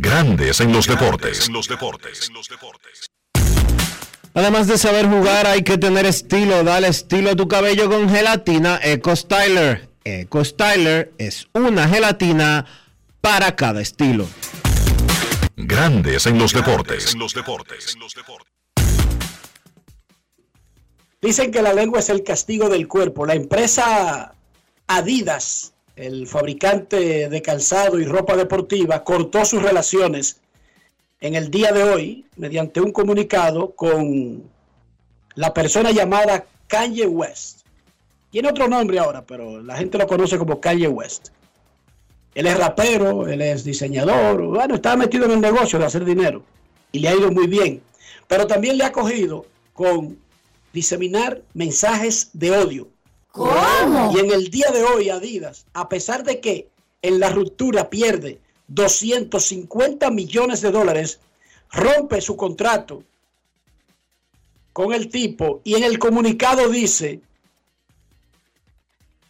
Grandes 0.00 0.60
en 0.60 0.72
los 0.72 0.86
deportes. 0.86 1.50
Además 4.32 4.68
de 4.68 4.78
saber 4.78 5.08
jugar, 5.08 5.48
hay 5.48 5.62
que 5.62 5.76
tener 5.76 6.06
estilo. 6.06 6.62
Dale 6.62 6.86
estilo 6.86 7.30
a 7.30 7.36
tu 7.36 7.48
cabello 7.48 7.90
con 7.90 8.08
gelatina 8.08 8.78
Eco 8.80 9.16
Styler. 9.16 9.88
Eco 10.04 10.44
Styler 10.44 11.12
es 11.18 11.48
una 11.52 11.88
gelatina 11.88 12.64
para 13.20 13.56
cada 13.56 13.80
estilo. 13.80 14.28
Grandes 15.56 16.26
en 16.26 16.38
los 16.38 16.52
deportes. 16.52 17.16
Dicen 21.20 21.50
que 21.50 21.60
la 21.60 21.72
lengua 21.72 21.98
es 21.98 22.08
el 22.08 22.22
castigo 22.22 22.68
del 22.68 22.86
cuerpo. 22.86 23.26
La 23.26 23.34
empresa 23.34 24.32
Adidas, 24.86 25.74
el 25.98 26.28
fabricante 26.28 27.28
de 27.28 27.42
calzado 27.42 27.98
y 27.98 28.04
ropa 28.04 28.36
deportiva, 28.36 29.02
cortó 29.02 29.44
sus 29.44 29.60
relaciones 29.60 30.40
en 31.20 31.34
el 31.34 31.50
día 31.50 31.72
de 31.72 31.82
hoy 31.82 32.24
mediante 32.36 32.80
un 32.80 32.92
comunicado 32.92 33.72
con 33.72 34.44
la 35.34 35.52
persona 35.52 35.90
llamada 35.90 36.46
Kanye 36.68 37.06
West. 37.06 37.62
Tiene 38.30 38.48
otro 38.48 38.68
nombre 38.68 39.00
ahora, 39.00 39.26
pero 39.26 39.60
la 39.60 39.76
gente 39.76 39.98
lo 39.98 40.06
conoce 40.06 40.38
como 40.38 40.60
Kanye 40.60 40.86
West. 40.86 41.30
Él 42.34 42.46
es 42.46 42.56
rapero, 42.56 43.26
él 43.26 43.42
es 43.42 43.64
diseñador, 43.64 44.42
bueno, 44.42 44.76
está 44.76 44.96
metido 44.96 45.24
en 45.24 45.32
el 45.32 45.40
negocio 45.40 45.80
de 45.80 45.86
hacer 45.86 46.04
dinero 46.04 46.44
y 46.92 47.00
le 47.00 47.08
ha 47.08 47.16
ido 47.16 47.32
muy 47.32 47.48
bien. 47.48 47.82
Pero 48.28 48.46
también 48.46 48.78
le 48.78 48.84
ha 48.84 48.92
cogido 48.92 49.46
con 49.72 50.16
diseminar 50.72 51.42
mensajes 51.54 52.30
de 52.34 52.52
odio. 52.52 52.88
Y 54.12 54.18
en 54.18 54.32
el 54.32 54.50
día 54.50 54.72
de 54.72 54.82
hoy, 54.82 55.10
Adidas, 55.10 55.66
a 55.72 55.88
pesar 55.88 56.24
de 56.24 56.40
que 56.40 56.68
en 57.02 57.20
la 57.20 57.30
ruptura 57.30 57.88
pierde 57.88 58.40
250 58.68 60.10
millones 60.10 60.60
de 60.60 60.70
dólares, 60.70 61.20
rompe 61.70 62.20
su 62.20 62.36
contrato 62.36 63.02
con 64.72 64.92
el 64.92 65.08
tipo 65.08 65.60
y 65.64 65.74
en 65.74 65.84
el 65.84 65.98
comunicado 65.98 66.68
dice, 66.68 67.20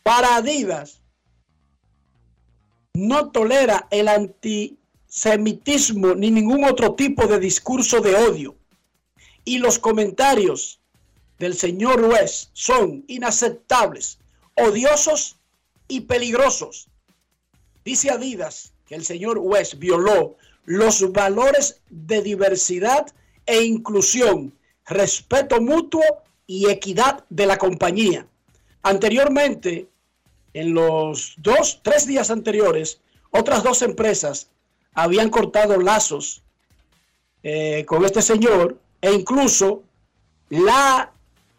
para 0.02 0.36
Adidas, 0.36 1.00
no 2.94 3.30
tolera 3.30 3.86
el 3.90 4.08
antisemitismo 4.08 6.14
ni 6.14 6.30
ningún 6.30 6.64
otro 6.64 6.94
tipo 6.94 7.26
de 7.26 7.38
discurso 7.38 8.00
de 8.00 8.14
odio. 8.14 8.56
Y 9.44 9.58
los 9.58 9.78
comentarios 9.78 10.77
del 11.38 11.54
señor 11.54 12.02
West 12.02 12.50
son 12.52 13.04
inaceptables, 13.08 14.18
odiosos 14.54 15.36
y 15.86 16.00
peligrosos. 16.02 16.88
Dice 17.84 18.10
Adidas 18.10 18.72
que 18.86 18.94
el 18.94 19.04
señor 19.04 19.38
West 19.38 19.74
violó 19.74 20.36
los 20.64 21.12
valores 21.12 21.80
de 21.88 22.22
diversidad 22.22 23.06
e 23.46 23.62
inclusión, 23.62 24.52
respeto 24.86 25.60
mutuo 25.60 26.02
y 26.46 26.68
equidad 26.68 27.24
de 27.30 27.46
la 27.46 27.56
compañía. 27.56 28.26
Anteriormente, 28.82 29.88
en 30.54 30.74
los 30.74 31.34
dos, 31.38 31.80
tres 31.82 32.06
días 32.06 32.30
anteriores, 32.30 33.00
otras 33.30 33.62
dos 33.62 33.82
empresas 33.82 34.50
habían 34.94 35.30
cortado 35.30 35.80
lazos 35.80 36.42
eh, 37.42 37.84
con 37.86 38.04
este 38.04 38.22
señor 38.22 38.78
e 39.00 39.12
incluso 39.12 39.82
la 40.48 41.12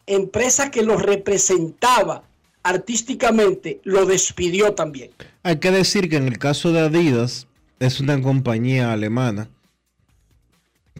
empresa 0.10 0.72
que 0.72 0.84
lo 0.84 0.98
representaba 0.98 2.24
artísticamente 2.64 3.80
lo 3.84 4.06
despidió 4.06 4.74
también. 4.74 5.12
Hay 5.44 5.58
que 5.58 5.72
decir 5.72 6.10
que 6.10 6.18
en 6.18 6.28
el 6.28 6.38
caso 6.38 6.72
de 6.72 6.82
Adidas 6.82 7.48
es 7.80 8.00
una 8.00 8.22
compañía 8.22 8.92
alemana. 8.92 9.50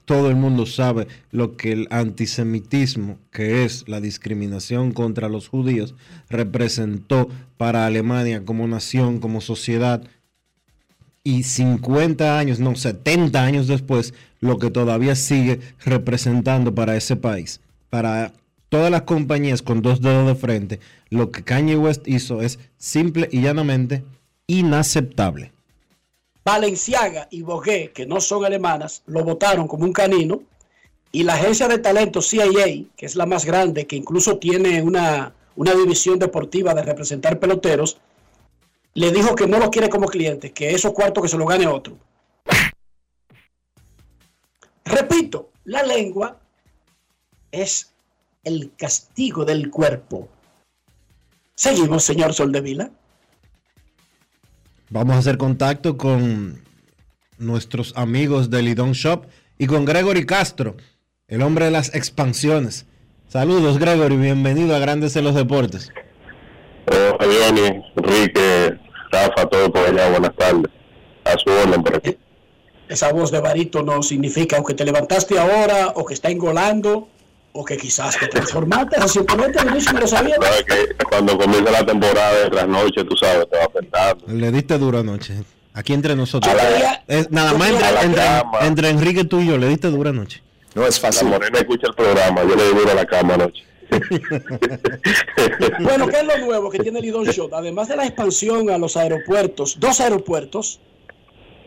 Todo 0.06 0.30
el 0.30 0.36
mundo 0.36 0.66
sabe 0.66 1.08
lo 1.30 1.56
que 1.56 1.72
el 1.72 1.88
antisemitismo, 1.92 3.20
que 3.32 3.66
es 3.66 3.88
la 3.88 4.02
discriminación 4.02 4.92
contra 4.92 5.30
los 5.30 5.48
judíos, 5.50 5.94
representó 6.30 7.30
para 7.58 7.86
Alemania 7.86 8.44
como 8.44 8.68
nación, 8.68 9.20
como 9.20 9.42
sociedad. 9.42 10.02
Y 11.24 11.44
50 11.44 12.40
años, 12.40 12.60
no, 12.60 12.76
70 12.76 13.44
años 13.44 13.68
después, 13.68 14.14
lo 14.40 14.58
que 14.58 14.72
todavía 14.72 15.16
sigue 15.16 15.60
representando 15.86 16.74
para 16.74 16.96
ese 16.96 17.16
país. 17.16 17.60
Para 17.90 18.34
todas 18.70 18.92
las 18.92 19.02
compañías 19.02 19.62
con 19.62 19.82
dos 19.82 20.02
dedos 20.02 20.28
de 20.28 20.36
frente, 20.36 20.80
lo 21.10 21.32
que 21.32 21.44
Kanye 21.44 21.76
West 21.76 22.08
hizo 22.08 22.42
es 22.42 22.60
simple 22.78 23.28
y 23.32 23.42
llanamente 23.42 24.04
inaceptable. 24.48 25.52
Valenciaga 26.46 27.28
y 27.30 27.42
Bogué, 27.42 27.92
que 27.92 28.06
no 28.06 28.22
son 28.22 28.46
alemanas, 28.46 29.04
lo 29.06 29.24
votaron 29.24 29.68
como 29.68 29.86
un 29.86 29.94
canino. 29.94 30.42
Y 31.12 31.24
la 31.24 31.34
agencia 31.34 31.68
de 31.68 31.80
talento 31.80 32.22
CIA, 32.22 32.86
que 32.96 33.06
es 33.06 33.16
la 33.16 33.26
más 33.26 33.44
grande, 33.44 33.88
que 33.88 33.96
incluso 33.96 34.38
tiene 34.38 34.82
una, 34.82 35.34
una 35.56 35.74
división 35.74 36.20
deportiva 36.20 36.74
de 36.74 36.84
representar 36.84 37.40
peloteros, 37.40 37.98
le 38.94 39.12
dijo 39.12 39.36
que 39.36 39.48
no 39.48 39.60
lo 39.60 39.72
quiere 39.72 39.90
como 39.90 40.08
cliente, 40.08 40.52
que 40.52 40.72
esos 40.72 40.94
cuartos 40.94 41.24
que 41.24 41.30
se 41.30 41.38
lo 41.38 41.46
gane 41.46 41.68
otro. 41.68 41.98
Repito, 44.86 45.50
la 45.66 45.84
lengua 45.84 46.40
es 47.52 47.92
el 48.44 48.72
castigo 48.78 49.46
del 49.46 49.70
cuerpo. 49.70 50.30
Seguimos, 51.56 52.04
señor 52.04 52.34
Soldevila. 52.34 52.92
Vamos 54.90 55.16
a 55.16 55.20
hacer 55.20 55.38
contacto 55.38 55.98
con 55.98 56.64
nuestros 57.38 57.94
amigos 57.96 58.50
de 58.50 58.62
Lidón 58.62 58.94
Shop 58.94 59.26
y 59.58 59.68
con 59.68 59.86
Gregory 59.86 60.26
Castro, 60.26 60.78
el 61.28 61.42
hombre 61.42 61.66
de 61.66 61.72
las 61.72 61.94
expansiones. 61.94 62.86
Saludos, 63.28 63.78
Gregory, 63.78 64.18
bienvenido 64.18 64.76
a 64.76 64.80
Grandes 64.80 65.16
en 65.16 65.26
los 65.26 65.36
Deportes. 65.36 65.92
Oh, 66.92 67.18
Johnny, 67.20 67.84
Enrique, 67.98 68.80
Rafa, 69.12 69.46
todo 69.48 69.72
por 69.72 69.86
allá, 69.86 70.10
buenas 70.10 70.36
tardes. 70.36 70.72
A 71.26 71.38
su 71.38 71.52
orden 71.52 71.84
por 71.84 71.98
aquí. 71.98 72.18
Esa 72.88 73.14
voz 73.14 73.30
de 73.30 73.40
barito 73.40 73.84
no 73.84 74.02
significa 74.02 74.56
aunque 74.56 74.74
te 74.74 74.84
levantaste 74.84 75.38
ahora 75.38 75.90
o 75.90 76.06
que 76.06 76.16
está 76.16 76.32
engolando 76.32 77.08
o 77.52 77.66
que 77.66 77.78
quizás 77.78 78.18
te 78.20 78.28
transformaste, 78.28 78.96
simplemente 79.08 79.60
no 79.66 80.00
lo 80.00 80.08
sabía. 80.08 80.36
Cuando 81.10 81.38
comienza 81.38 81.72
la 81.72 81.86
temporada 81.86 82.34
de 82.44 82.50
trasnoche, 82.50 83.04
tú 83.04 83.16
sabes, 83.18 83.50
te 83.50 83.58
va 83.58 83.66
afectando. 83.66 84.26
Le 84.28 84.52
diste 84.52 84.78
duro 84.78 85.00
anoche. 85.00 85.34
Aquí 85.74 85.94
entre 85.94 86.16
nosotros. 86.16 86.54
la- 86.54 87.04
Es- 87.08 87.32
nada 87.32 87.54
más 87.54 87.70
entre, 87.70 87.86
a 87.86 88.02
entre- 88.04 88.68
entre 88.68 88.90
Enrique 88.90 89.24
tú 89.24 89.40
y 89.40 89.48
yo, 89.48 89.58
le 89.58 89.68
diste 89.68 89.90
duro 89.90 90.10
anoche. 90.10 90.42
No 90.76 90.86
es 90.86 91.00
fácil. 91.00 91.30
La 91.30 91.38
morena 91.38 91.60
escucha 91.60 91.88
el 91.88 91.96
programa, 91.96 92.42
yo 92.44 92.56
le 92.56 92.68
digo 92.74 92.92
a 92.92 92.94
la 92.96 93.06
cama 93.06 93.34
anoche. 93.36 93.64
Bueno, 95.80 96.08
¿qué 96.08 96.18
es 96.20 96.24
lo 96.26 96.38
nuevo 96.46 96.70
que 96.70 96.80
tiene 96.80 97.02
Lidón 97.02 97.26
Shop? 97.26 97.54
Además 97.54 97.88
de 97.88 97.96
la 97.96 98.06
expansión 98.06 98.70
a 98.70 98.78
los 98.78 98.96
aeropuertos, 98.98 99.78
dos 99.80 100.00
aeropuertos, 100.00 100.80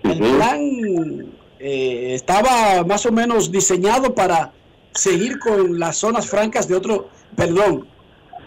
el 0.04 0.18
plan 0.18 0.60
eh, 1.58 2.14
estaba 2.14 2.84
más 2.84 3.06
o 3.06 3.12
menos 3.12 3.50
diseñado 3.50 4.14
para 4.14 4.52
seguir 4.94 5.38
con 5.38 5.78
las 5.78 5.96
zonas 5.96 6.26
francas 6.26 6.68
de 6.68 6.76
otro, 6.76 7.08
perdón, 7.36 7.88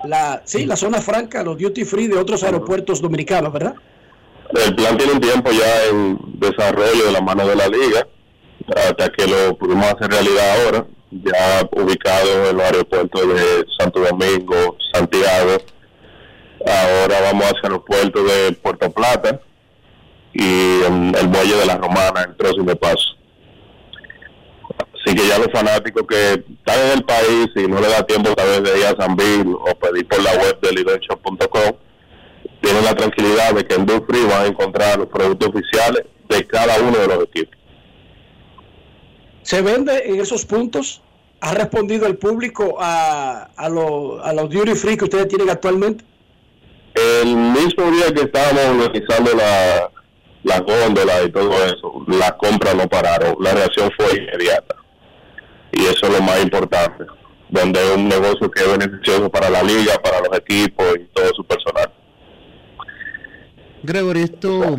la, 0.06 0.42
sí, 0.46 0.66
las 0.66 0.80
zonas 0.80 1.04
francas, 1.04 1.44
los 1.44 1.58
duty 1.58 1.84
free 1.86 2.08
de 2.08 2.18
otros 2.18 2.44
aeropuertos 2.44 3.02
dominicanos, 3.02 3.52
¿verdad? 3.52 3.76
El 4.54 4.76
plan 4.76 4.98
tiene 4.98 5.14
un 5.14 5.22
tiempo 5.22 5.52
ya 5.52 5.86
en 5.86 6.20
desarrollo 6.40 7.06
de 7.06 7.12
la 7.12 7.22
mano 7.22 7.48
de 7.48 7.56
la 7.56 7.68
liga, 7.68 8.08
hasta 8.76 9.10
que 9.10 9.28
lo 9.28 9.58
pudimos 9.58 9.86
hacer 9.86 10.12
realidad 10.12 10.62
ahora, 10.62 10.86
ya 11.12 11.70
ubicado 11.72 12.50
en 12.50 12.58
los 12.58 12.66
aeropuertos 12.66 13.28
de 13.28 13.66
Santo 13.78 14.00
Domingo, 14.02 14.78
Santiago. 14.94 15.58
Ahora 16.66 17.22
vamos 17.22 17.46
hacia 17.46 17.60
el 17.64 17.66
aeropuerto 17.66 18.24
de 18.24 18.52
Puerto 18.54 18.92
Plata 18.92 19.40
y 20.34 20.82
en 20.84 21.16
el 21.16 21.28
muelle 21.30 21.56
de 21.56 21.66
la 21.66 21.78
Romana, 21.78 22.24
en 22.24 22.36
próximo 22.36 22.76
paso. 22.76 23.15
Así 25.06 25.16
que 25.16 25.28
ya 25.28 25.38
los 25.38 25.52
fanáticos 25.52 26.04
que 26.08 26.34
están 26.34 26.80
en 26.88 26.92
el 26.98 27.04
país 27.04 27.48
y 27.56 27.68
no 27.68 27.80
le 27.80 27.90
da 27.90 28.04
tiempo 28.08 28.34
tal 28.34 28.48
vez 28.62 28.72
de 28.74 28.80
ir 28.80 28.86
a 28.88 28.96
San 28.96 29.16
Bill 29.16 29.54
o 29.54 29.76
pedir 29.76 30.08
por 30.08 30.22
la 30.24 30.32
web 30.34 30.60
de 30.62 30.72
lidonshop.com, 30.72 31.74
tienen 32.62 32.84
la 32.84 32.96
tranquilidad 32.96 33.54
de 33.54 33.66
que 33.66 33.76
en 33.76 33.86
Duke 33.86 34.06
Free 34.12 34.26
van 34.26 34.42
a 34.42 34.48
encontrar 34.48 34.98
los 34.98 35.08
productos 35.08 35.50
oficiales 35.50 36.06
de 36.28 36.48
cada 36.48 36.80
uno 36.80 36.98
de 36.98 37.08
los 37.08 37.24
equipos. 37.26 37.56
¿Se 39.44 39.62
vende 39.62 40.04
en 40.10 40.20
esos 40.20 40.44
puntos? 40.46 41.04
¿Ha 41.40 41.54
respondido 41.54 42.08
el 42.08 42.18
público 42.18 42.78
a, 42.80 43.50
a, 43.56 43.70
lo- 43.70 44.24
a 44.24 44.34
los 44.34 44.50
duty 44.50 44.74
free 44.74 44.98
que 44.98 45.04
ustedes 45.04 45.28
tienen 45.28 45.52
actualmente? 45.52 46.04
El 46.96 47.36
mismo 47.36 47.92
día 47.92 48.12
que 48.12 48.22
estábamos 48.22 48.64
organizando 48.86 49.36
la, 49.36 49.92
las 50.44 50.62
góndolas 50.62 51.26
y 51.28 51.32
todo 51.32 51.54
eso, 51.66 52.04
las 52.08 52.32
compras 52.34 52.74
no 52.74 52.88
pararon, 52.90 53.36
la 53.40 53.52
reacción 53.54 53.92
fue 53.96 54.18
inmediata. 54.18 54.76
Y 55.76 55.86
eso 55.86 56.08
es 56.08 56.14
lo 56.14 56.22
más 56.22 56.42
importante, 56.42 57.06
donde 57.50 57.80
es 57.80 57.96
un 57.96 58.08
negocio 58.08 58.50
que 58.50 58.64
es 58.64 58.78
beneficioso 58.78 59.30
para 59.30 59.50
la 59.50 59.62
liga, 59.62 59.94
para 60.02 60.20
los 60.20 60.38
equipos 60.38 60.86
y 61.00 61.06
todo 61.14 61.30
su 61.36 61.44
personal. 61.44 61.92
Gregory, 63.84 64.22
esto 64.24 64.78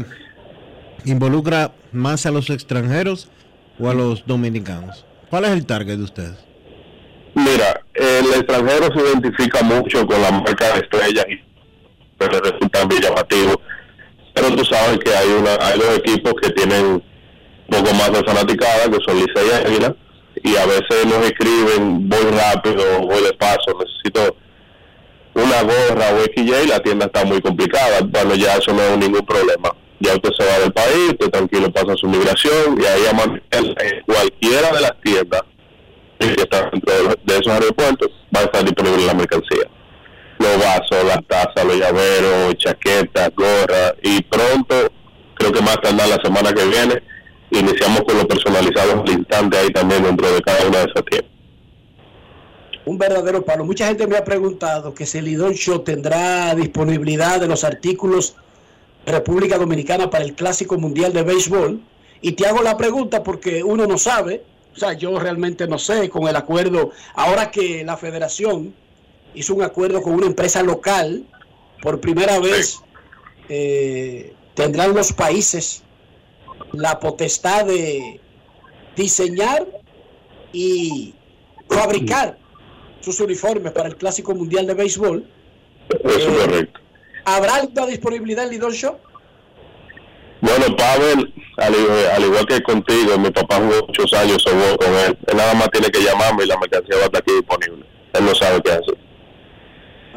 ¿Involucra 1.06 1.72
más 1.92 2.26
a 2.26 2.32
los 2.32 2.50
extranjeros 2.50 3.30
o 3.78 3.88
a 3.88 3.94
los 3.94 4.26
dominicanos? 4.26 5.06
¿Cuál 5.30 5.44
es 5.44 5.50
el 5.50 5.64
target 5.64 5.98
de 5.98 6.02
ustedes? 6.02 6.44
Mira, 7.32 7.80
el 7.94 8.26
extranjero 8.26 8.88
se 8.92 9.12
identifica 9.12 9.62
mucho 9.62 10.04
con 10.04 10.20
la 10.20 10.32
marca 10.32 10.74
de 10.74 10.80
estrellas 10.80 11.24
y 11.28 11.40
pero 12.18 12.40
resulta 12.40 12.84
muy 12.86 13.00
llamativo. 13.00 13.60
Pero 14.34 14.56
tú 14.56 14.64
sabes 14.64 14.98
que 14.98 15.14
hay 15.14 15.28
una 15.28 15.54
hay 15.60 15.78
dos 15.78 15.98
equipos 15.98 16.34
que 16.42 16.50
tienen 16.50 16.84
un 16.86 17.02
poco 17.68 17.94
más 17.94 18.10
de 18.10 18.24
fanaticada, 18.24 18.90
que 18.90 18.98
son 19.06 19.16
Licey 19.16 19.46
y 19.48 19.66
Águila, 19.66 19.94
y 20.46 20.56
a 20.56 20.64
veces 20.64 21.04
nos 21.06 21.26
escriben, 21.26 22.08
voy 22.08 22.30
rápido, 22.30 23.00
voy 23.00 23.20
de 23.20 23.32
paso, 23.32 23.76
necesito 23.80 24.36
una 25.34 25.62
gorra 25.62 26.06
o 26.14 26.40
y 26.40 26.66
la 26.68 26.78
tienda 26.78 27.06
está 27.06 27.24
muy 27.24 27.40
complicada. 27.40 27.98
Bueno, 28.04 28.36
ya 28.36 28.54
eso 28.54 28.72
no 28.72 28.80
es 28.80 28.96
ningún 28.96 29.26
problema. 29.26 29.70
Ya 29.98 30.14
usted 30.14 30.30
se 30.38 30.46
va 30.46 30.58
del 30.60 30.72
país, 30.72 31.10
usted 31.10 31.30
tranquilo 31.30 31.72
pasa 31.72 31.96
su 31.96 32.06
migración 32.06 32.80
y 32.80 32.86
ahí 32.86 33.02
a 33.06 34.02
cualquiera 34.06 34.70
de 34.70 34.80
las 34.80 34.92
tiendas 35.02 35.42
que 36.20 36.26
están 36.26 36.70
dentro 36.70 36.94
de 37.24 37.34
esos 37.34 37.48
aeropuertos 37.48 38.10
va 38.34 38.40
a 38.40 38.44
estar 38.44 38.64
disponible 38.64 39.04
la 39.04 39.14
mercancía. 39.14 39.68
Los 40.38 40.58
vasos, 40.58 41.04
las 41.06 41.26
tazas, 41.26 41.64
los 41.64 41.76
llaveros, 41.76 42.54
chaquetas, 42.58 43.30
gorras 43.34 43.94
y 44.02 44.22
pronto, 44.22 44.92
creo 45.34 45.52
que 45.52 45.60
más 45.60 45.80
tardar 45.82 46.08
la 46.08 46.22
semana 46.22 46.52
que 46.52 46.64
viene, 46.66 47.02
iniciamos 47.50 48.02
con 48.02 48.16
los 48.16 48.26
personalizados 48.26 48.94
al 48.94 49.10
instante 49.10 49.56
ahí 49.56 49.70
también 49.72 50.02
dentro 50.02 50.30
de 50.32 50.42
cada 50.42 50.66
una 50.66 50.78
de 50.78 50.84
esas 50.84 51.04
tiendas. 51.04 51.32
Un 52.84 52.98
verdadero 52.98 53.44
palo. 53.44 53.64
Mucha 53.64 53.88
gente 53.88 54.06
me 54.06 54.16
ha 54.16 54.24
preguntado 54.24 54.94
que 54.94 55.06
si 55.06 55.18
el 55.18 55.24
Lidón 55.24 55.54
Show 55.54 55.80
tendrá 55.80 56.54
disponibilidad 56.54 57.40
de 57.40 57.48
los 57.48 57.64
artículos 57.64 58.36
de 59.04 59.12
República 59.12 59.58
Dominicana 59.58 60.10
para 60.10 60.24
el 60.24 60.34
Clásico 60.34 60.78
Mundial 60.78 61.12
de 61.12 61.22
Béisbol. 61.22 61.80
Y 62.20 62.32
te 62.32 62.46
hago 62.46 62.62
la 62.62 62.76
pregunta 62.76 63.22
porque 63.22 63.62
uno 63.62 63.86
no 63.86 63.98
sabe, 63.98 64.42
o 64.74 64.78
sea, 64.78 64.94
yo 64.94 65.18
realmente 65.18 65.66
no 65.66 65.78
sé 65.78 66.08
con 66.08 66.26
el 66.28 66.36
acuerdo, 66.36 66.90
ahora 67.14 67.50
que 67.50 67.84
la 67.84 67.96
federación 67.96 68.74
hizo 69.34 69.54
un 69.54 69.62
acuerdo 69.62 70.02
con 70.02 70.14
una 70.14 70.26
empresa 70.26 70.62
local, 70.62 71.24
por 71.82 72.00
primera 72.00 72.38
vez 72.40 72.80
eh, 73.48 74.32
tendrán 74.54 74.94
los 74.94 75.12
países 75.12 75.82
la 76.72 76.98
potestad 77.00 77.64
de 77.66 78.20
diseñar 78.96 79.66
y 80.52 81.14
fabricar 81.68 82.38
sus 83.00 83.20
uniformes 83.20 83.72
para 83.72 83.88
el 83.88 83.96
Clásico 83.96 84.34
Mundial 84.34 84.66
de 84.66 84.74
Béisbol. 84.74 85.26
Eso 86.04 86.18
es 86.30 86.38
correcto. 86.44 86.80
¿Habrá 87.24 87.56
alguna 87.56 87.86
disponibilidad 87.86 88.44
en 88.44 88.50
Lidón 88.50 88.72
Show? 88.72 88.96
Bueno, 90.40 90.76
Pavel, 90.76 91.32
al, 91.56 91.74
igual- 91.74 92.06
al 92.14 92.22
igual 92.24 92.46
que 92.46 92.62
contigo, 92.62 93.18
mi 93.18 93.30
papá 93.30 93.56
jugó 93.56 93.86
muchos 93.86 94.12
años 94.12 94.42
softball 94.42 94.76
con 94.78 94.94
él. 94.94 95.18
Él 95.26 95.36
nada 95.36 95.54
más 95.54 95.70
tiene 95.70 95.88
que 95.90 96.02
llamarme 96.02 96.44
y 96.44 96.46
la 96.46 96.58
mercancía 96.58 96.96
va 96.96 97.02
a 97.02 97.06
estar 97.06 97.22
aquí 97.22 97.32
disponible. 97.32 97.84
Él 98.12 98.24
no 98.24 98.34
sabe 98.34 98.62
qué 98.62 98.72
hacer. 98.72 98.96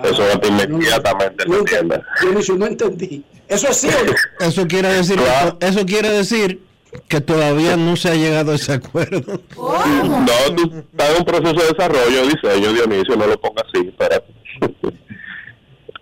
Eso 0.04 0.22
va 0.22 0.28
a 0.30 0.34
estar 0.34 0.52
inmediatamente 0.70 1.44
en 1.46 1.52
la 1.52 1.64
tienda. 1.64 2.02
Yo 2.42 2.56
no 2.56 2.66
entendí. 2.68 3.24
¿Eso 3.50 3.68
es 3.68 3.78
sí 3.78 3.88
o 3.88 4.06
no? 4.06 4.14
Eso 4.48 4.68
quiere 4.68 4.90
decir, 4.90 5.20
eso 5.60 5.86
quiere 5.86 6.10
decir 6.10 6.62
que 7.08 7.20
todavía 7.20 7.76
no 7.78 7.96
se 7.96 8.10
ha 8.10 8.16
llegado 8.16 8.52
a 8.52 8.56
ese 8.56 8.74
acuerdo. 8.74 9.42
No, 9.58 10.56
tú 10.56 10.84
estás 10.92 11.10
en 11.12 11.18
un 11.18 11.26
proceso 11.26 11.54
de 11.54 11.74
desarrollo, 11.74 12.28
diseño, 12.28 12.74
Dionisio, 12.74 13.16
no 13.16 13.28
lo 13.28 13.40
pongas 13.42 13.66
así, 13.68 13.88
espérate. 13.88 14.34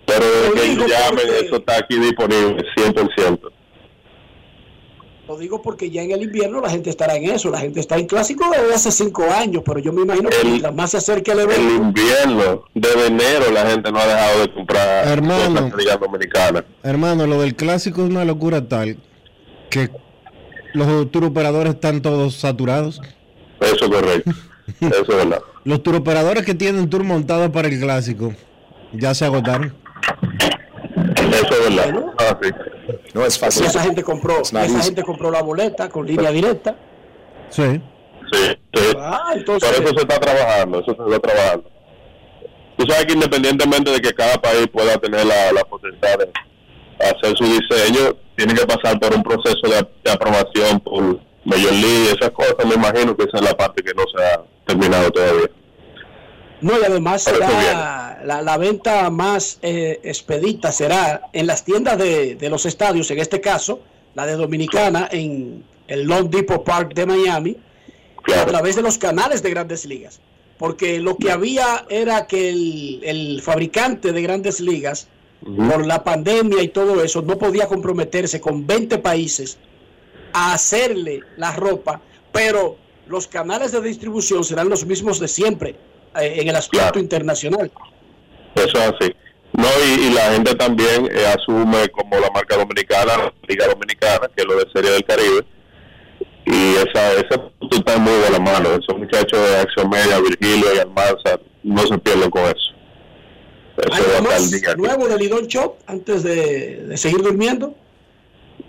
Pero 0.06 0.26
desde 0.56 0.78
que 0.78 0.90
llamen, 0.90 1.26
eso 1.44 1.58
está 1.58 1.78
aquí 1.78 1.98
disponible, 1.98 2.64
100%. 2.78 3.40
Lo 5.28 5.38
digo 5.38 5.62
porque 5.62 5.90
ya 5.90 6.02
en 6.04 6.12
el 6.12 6.24
invierno 6.24 6.62
la 6.62 6.70
gente 6.70 6.90
estará 6.90 7.16
en 7.16 7.26
eso. 7.26 7.50
La 7.50 7.60
gente 7.60 7.80
está 7.82 7.98
en 7.98 8.08
clásico 8.08 8.46
desde 8.50 8.74
hace 8.74 8.92
cinco 8.92 9.24
años, 9.30 9.62
pero 9.66 9.80
yo 9.80 9.92
me 9.92 10.04
imagino 10.04 10.30
que 10.30 10.44
mientras 10.46 10.74
más 10.74 10.92
se 10.92 10.98
acerque 10.98 11.32
el 11.32 11.40
El 11.40 11.50
evento, 11.52 11.74
invierno, 11.84 12.64
desde 12.74 13.08
enero, 13.08 13.52
la 13.52 13.66
gente 13.70 13.92
no 13.92 14.00
ha 14.00 14.06
dejado 14.08 14.40
de 14.42 14.54
comprar 14.54 15.08
Hermano. 15.08 15.50
cosas 15.50 15.64
de 15.66 15.70
la 15.72 15.76
Liga 15.78 15.98
Dominicana. 15.98 16.66
Hermano, 16.84 17.28
lo 17.28 17.42
del 17.42 17.56
clásico 17.56 18.04
es 18.04 18.10
una 18.10 18.24
locura 18.24 18.68
tal 18.68 18.98
que 19.70 19.90
los 20.74 21.12
turoperadores 21.12 21.74
están 21.74 22.02
todos 22.02 22.36
saturados. 22.36 23.02
Eso 23.60 23.86
es 23.86 23.92
correcto. 23.92 24.32
Eso 24.80 25.02
es 25.02 25.08
verdad. 25.08 25.42
Los 25.66 25.84
turoperadores 25.84 26.46
que 26.46 26.54
tienen 26.56 26.90
tour 26.90 27.04
montado 27.04 27.52
para 27.52 27.68
el 27.68 27.78
clásico 27.80 28.34
ya 28.94 29.14
se 29.14 29.26
agotaron. 29.26 29.74
Eso 31.16 31.68
es 31.68 31.76
verdad. 31.76 32.06
Ah, 32.20 32.38
sí. 32.42 32.50
No 33.14 33.26
es 33.26 33.40
y 33.42 33.64
esa 33.66 33.82
gente 33.82 34.04
compró, 34.04 34.42
esa 34.42 34.84
gente 34.84 35.04
compró 35.04 35.32
la 35.32 35.42
boleta 35.42 35.90
con 35.90 36.06
línea 36.06 36.32
directa. 36.32 36.76
Sí. 37.50 37.82
Sí, 38.32 38.58
sí. 38.74 38.98
Ah, 39.00 39.32
entonces- 39.36 39.70
Por 39.70 39.84
eso 39.84 39.94
se 39.96 40.02
está 40.02 40.20
trabajando, 40.20 40.80
eso 40.82 40.96
se 40.96 41.04
está 41.16 41.20
trabajando. 41.20 41.72
Tú 42.78 42.86
sabes 42.88 43.06
que 43.06 43.14
independientemente 43.14 43.92
de 43.92 44.00
que 44.00 44.14
cada 44.14 44.36
país 44.42 44.68
pueda 44.72 44.98
tener 44.98 45.26
la, 45.26 45.52
la 45.52 45.64
potestad 45.64 46.18
de 46.20 46.30
hacer 47.00 47.38
su 47.38 47.44
diseño, 47.46 48.16
tiene 48.36 48.54
que 48.54 48.66
pasar 48.68 49.00
por 49.00 49.14
un 49.16 49.24
proceso 49.24 49.62
de, 49.64 49.88
de 50.04 50.12
aprobación 50.12 50.80
por 50.82 51.20
Major 51.46 51.72
League, 51.72 52.12
esas 52.20 52.30
cosas, 52.32 52.56
me 52.68 52.76
imagino 52.76 53.16
que 53.16 53.24
esa 53.24 53.38
es 53.38 53.44
la 53.44 53.56
parte 53.56 53.82
que 53.82 53.94
no 53.96 54.04
se 54.16 54.24
ha 54.24 54.42
terminado 54.66 55.10
todavía. 55.12 55.50
No, 56.62 56.80
y 56.80 56.84
además 56.84 57.24
será 57.24 58.20
la, 58.26 58.42
la 58.42 58.58
venta 58.58 59.10
más 59.10 59.60
eh, 59.62 60.00
expedita 60.04 60.72
será 60.72 61.30
en 61.34 61.46
las 61.46 61.64
tiendas 61.64 61.98
de, 61.98 62.36
de 62.36 62.50
los 62.50 62.66
estadios, 62.66 63.12
en 63.12 63.20
este 63.20 63.42
caso, 63.42 63.82
la 64.16 64.26
de 64.26 64.36
Dominicana 64.36 65.08
en 65.12 65.64
el 65.88 66.04
Long 66.04 66.30
Depot 66.30 66.64
Park 66.64 66.94
de 66.96 67.06
Miami, 67.06 67.58
a 68.36 68.46
través 68.46 68.76
de 68.76 68.82
los 68.82 68.98
canales 68.98 69.44
de 69.44 69.52
grandes 69.52 69.86
ligas. 69.86 70.20
Porque 70.58 71.00
lo 71.00 71.16
que 71.18 71.32
había 71.32 71.86
era 71.90 72.26
que 72.26 72.50
el, 72.50 73.02
el 73.04 73.42
fabricante 73.44 74.12
de 74.12 74.22
grandes 74.24 74.60
ligas, 74.60 75.08
por 75.40 75.86
la 75.86 76.04
pandemia 76.04 76.64
y 76.64 76.70
todo 76.70 77.04
eso, 77.04 77.22
no 77.22 77.38
podía 77.38 77.68
comprometerse 77.68 78.42
con 78.42 78.66
20 78.66 78.98
países 78.98 79.60
a 80.34 80.54
hacerle 80.54 81.22
la 81.38 81.52
ropa, 81.52 82.02
pero 82.32 82.76
los 83.08 83.28
canales 83.28 83.72
de 83.72 83.82
distribución 83.82 84.44
serán 84.44 84.68
los 84.68 84.84
mismos 84.86 85.20
de 85.20 85.28
siempre 85.28 85.76
en 86.20 86.48
el 86.48 86.56
aspecto 86.56 87.00
internacional. 87.00 87.72
Eso 88.56 88.78
es 88.78 88.94
así. 89.00 89.16
No, 89.54 89.68
y, 89.86 90.08
y 90.08 90.10
la 90.12 90.34
gente 90.34 90.56
también 90.56 91.10
eh, 91.12 91.26
asume 91.28 91.88
como 91.90 92.20
la 92.20 92.30
marca 92.32 92.58
dominicana, 92.58 93.18
la 93.18 93.34
Liga 93.48 93.68
Dominicana, 93.68 94.30
que 94.36 94.42
es 94.42 94.46
lo 94.46 94.56
de 94.56 94.66
Serie 94.74 94.92
del 94.92 95.06
Caribe. 95.06 95.46
Y 96.46 96.76
esa, 96.76 97.38
punto 97.60 97.78
está 97.78 97.98
muy 97.98 98.14
buena 98.20 98.40
mano. 98.40 98.70
Esos 98.70 98.98
muchachos 98.98 99.40
de 99.40 99.58
Acción 99.58 99.90
Media, 99.90 100.20
Virgilio 100.20 100.76
y 100.76 100.80
Almanza, 100.80 101.40
no 101.64 101.86
se 101.86 101.98
pierden 101.98 102.30
con 102.30 102.44
eso. 102.44 102.74
Eso 103.78 103.94
¿Algo 103.94 104.30
más 104.30 104.54
aquí. 104.54 104.82
nuevo 104.82 105.08
del 105.08 105.20
Lidón 105.20 105.48
Shop 105.48 105.76
antes 105.88 106.24
de, 106.24 106.84
de 106.88 106.98
seguir 106.98 107.22
durmiendo? 107.22 107.76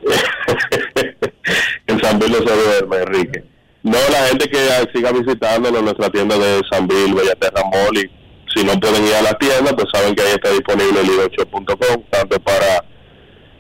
en 1.86 2.00
San 2.00 2.18
Bill 2.18 2.32
no 2.32 2.38
se 2.38 2.56
duerme, 2.56 2.96
Enrique. 2.98 3.44
No, 3.82 3.98
la 4.10 4.26
gente 4.28 4.48
que 4.48 4.58
siga 4.92 5.12
visitándonos 5.12 5.78
en 5.78 5.84
nuestra 5.84 6.10
tienda 6.10 6.36
de 6.36 6.60
San 6.70 6.86
Bill, 6.88 7.14
Bellaterra 7.14 7.62
Mall, 7.64 8.10
si 8.54 8.64
no 8.64 8.78
pueden 8.80 9.06
ir 9.06 9.14
a 9.14 9.22
la 9.22 9.34
tienda, 9.34 9.74
pues 9.74 9.86
saben 9.92 10.14
que 10.14 10.22
ahí 10.22 10.32
está 10.32 10.50
disponible 10.50 11.02
lidocho.com, 11.02 12.02
tanto 12.10 12.40
para 12.40 12.84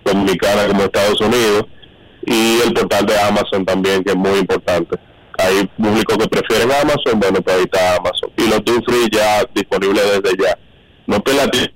Dominicana 0.04 0.66
como 0.66 0.82
Estados 0.82 1.20
Unidos, 1.20 1.64
y 2.26 2.60
el 2.66 2.74
portal 2.74 3.06
de 3.06 3.20
Amazon 3.20 3.64
también, 3.64 4.02
que 4.02 4.10
es 4.10 4.16
muy 4.16 4.38
importante. 4.38 4.98
Hay 5.38 5.66
público 5.76 6.18
que 6.18 6.26
prefieren 6.26 6.72
Amazon, 6.72 7.20
bueno, 7.20 7.40
pues 7.40 7.56
ahí 7.56 7.62
está 7.62 7.96
Amazon. 7.96 8.30
Y 8.36 8.48
los 8.48 8.64
Duty 8.64 8.84
Free 8.84 9.08
ya 9.12 9.44
disponibles 9.54 10.20
desde 10.20 10.36
ya. 10.42 10.58
No 11.06 11.20
pierda 11.20 11.48
tiempo 11.48 11.74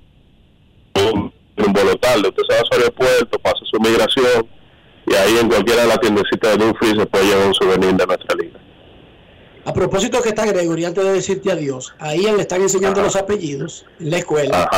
un, 0.95 1.33
un 1.57 1.73
tarde, 1.99 2.27
usted 2.27 2.43
se 2.47 2.55
va 2.55 2.61
a 2.61 2.65
su 2.65 2.73
aeropuerto, 2.73 3.39
pasa 3.39 3.59
su 3.71 3.79
migración, 3.79 4.47
y 5.07 5.13
ahí 5.15 5.37
en 5.39 5.47
cualquiera 5.49 5.83
de 5.83 5.87
las 5.89 5.99
tiendecitas 5.99 6.57
de 6.57 6.65
Duty 6.65 6.77
Free 6.79 6.99
se 6.99 7.05
puede 7.05 7.25
llevar 7.25 7.47
un 7.47 7.53
souvenir 7.53 7.93
de 7.95 8.05
nuestra 8.07 8.35
liga. 8.35 8.59
A 9.65 9.73
propósito 9.73 10.21
que 10.21 10.29
está 10.29 10.45
Gregory, 10.45 10.85
antes 10.85 11.03
de 11.03 11.13
decirte 11.13 11.51
adiós, 11.51 11.93
ahí 11.99 12.21
le 12.23 12.41
están 12.41 12.61
enseñando 12.61 13.01
los 13.01 13.15
apellidos 13.15 13.85
en 13.99 14.11
la 14.11 14.17
escuela. 14.17 14.69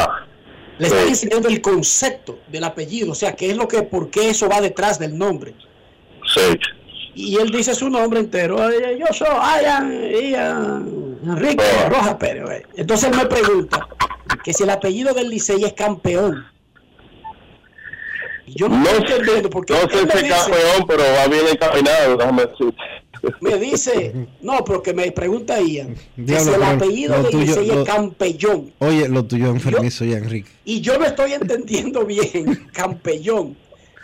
Le 0.78 0.88
están 0.88 1.04
Sí. 1.06 1.10
enseñando 1.10 1.48
el 1.48 1.62
concepto 1.62 2.40
del 2.50 2.64
apellido, 2.66 3.12
o 3.12 3.16
sea, 3.16 3.36
qué 3.36 3.50
es 3.50 3.58
lo 3.58 3.68
que, 3.68 3.82
por 3.84 4.10
qué 4.10 4.30
eso 4.30 4.48
va 4.50 4.62
detrás 4.62 5.00
del 5.00 5.18
nombre. 5.18 5.56
Sí. 6.34 6.60
Y 7.16 7.38
él 7.38 7.50
dice 7.50 7.74
su 7.74 7.90
nombre 7.90 8.20
entero. 8.20 8.58
Yo 8.98 9.06
soy 9.14 9.28
Ian, 9.64 10.04
Ian 10.12 11.18
Enrique 11.26 11.64
Rojas 11.90 12.16
Pérez. 12.16 12.50
eh. 12.50 12.64
Entonces 12.76 13.10
él 13.10 13.16
me 13.18 13.26
pregunta 13.26 13.88
que 14.44 14.54
si 14.54 14.64
el 14.64 14.70
apellido 14.70 15.14
del 15.14 15.30
Licey 15.30 15.64
es 15.64 15.74
campeón. 15.74 16.46
Y 18.48 18.54
yo 18.60 18.70
no, 18.70 18.78
No 18.78 18.90
estoy 18.90 19.08
sé, 19.08 19.14
entendiendo 19.16 19.50
porque 19.50 19.74
no 19.74 19.80
sé 19.90 20.06
me 20.06 20.12
si 20.22 20.28
campeón, 20.30 20.86
pero 20.88 21.04
va 21.04 21.28
bien 21.28 21.44
encaminado, 21.52 22.18
déjame 22.18 22.46
decirte. 22.46 22.78
Me 23.42 23.58
dice, 23.58 24.14
no, 24.42 24.64
pero 24.64 24.84
que 24.84 24.94
me 24.94 25.10
pregunta 25.12 25.60
Ian, 25.60 25.96
que 26.16 26.40
si 26.40 26.50
el 26.54 26.62
apellido 26.62 27.24
tuyo- 27.24 27.40
Licey 27.40 27.68
lo- 27.68 27.82
es 27.82 27.88
campellón. 27.90 28.72
Oye, 28.80 29.08
lo 29.10 29.26
tuyo 29.26 29.46
es 29.48 29.52
enfermizo 29.54 30.06
ya, 30.06 30.18
Enrique. 30.18 30.50
Y 30.64 30.82
yo 30.82 31.00
no 31.00 31.06
estoy 31.06 31.34
entendiendo 31.34 32.06
bien, 32.06 32.68
campellón. 32.74 33.58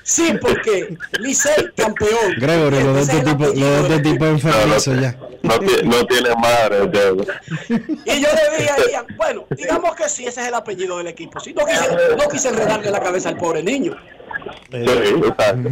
Sí, 0.04 0.34
porque 0.42 0.96
Licey 1.20 1.70
campeón. 1.76 2.34
Gregory, 2.38 2.84
lo 2.84 2.94
de 2.94 3.02
este 3.02 3.22
tipo, 3.22 3.46
lo 3.46 3.54
de 3.54 3.82
este 3.82 4.00
tipo 4.00 4.26
enfermizo 4.26 4.96
ya. 4.96 5.16
No, 5.44 5.60
tiene, 5.60 5.84
no 5.84 6.06
tiene 6.06 6.30
madre. 6.36 6.88
Diego. 6.88 7.24
Y 7.70 8.22
yo 8.22 8.28
le 8.34 8.58
dije 8.58 8.70
a 8.72 8.92
Ian, 8.92 9.06
bueno, 9.16 9.46
digamos 9.52 9.96
que 9.96 10.10
sí, 10.10 10.26
ese 10.26 10.42
es 10.42 10.48
el 10.48 10.54
apellido 10.56 10.98
del 10.98 11.08
equipo. 11.08 11.40
Sí, 11.40 11.54
no 11.54 11.66
quise, 11.66 11.88
no 12.18 12.28
quise 12.30 12.50
enredarle 12.50 12.90
la 12.92 13.00
cabeza 13.00 13.30
al 13.30 13.38
pobre 13.38 13.62
niño. 13.64 13.96
Sí, 14.72 14.78
exacto. 14.78 15.70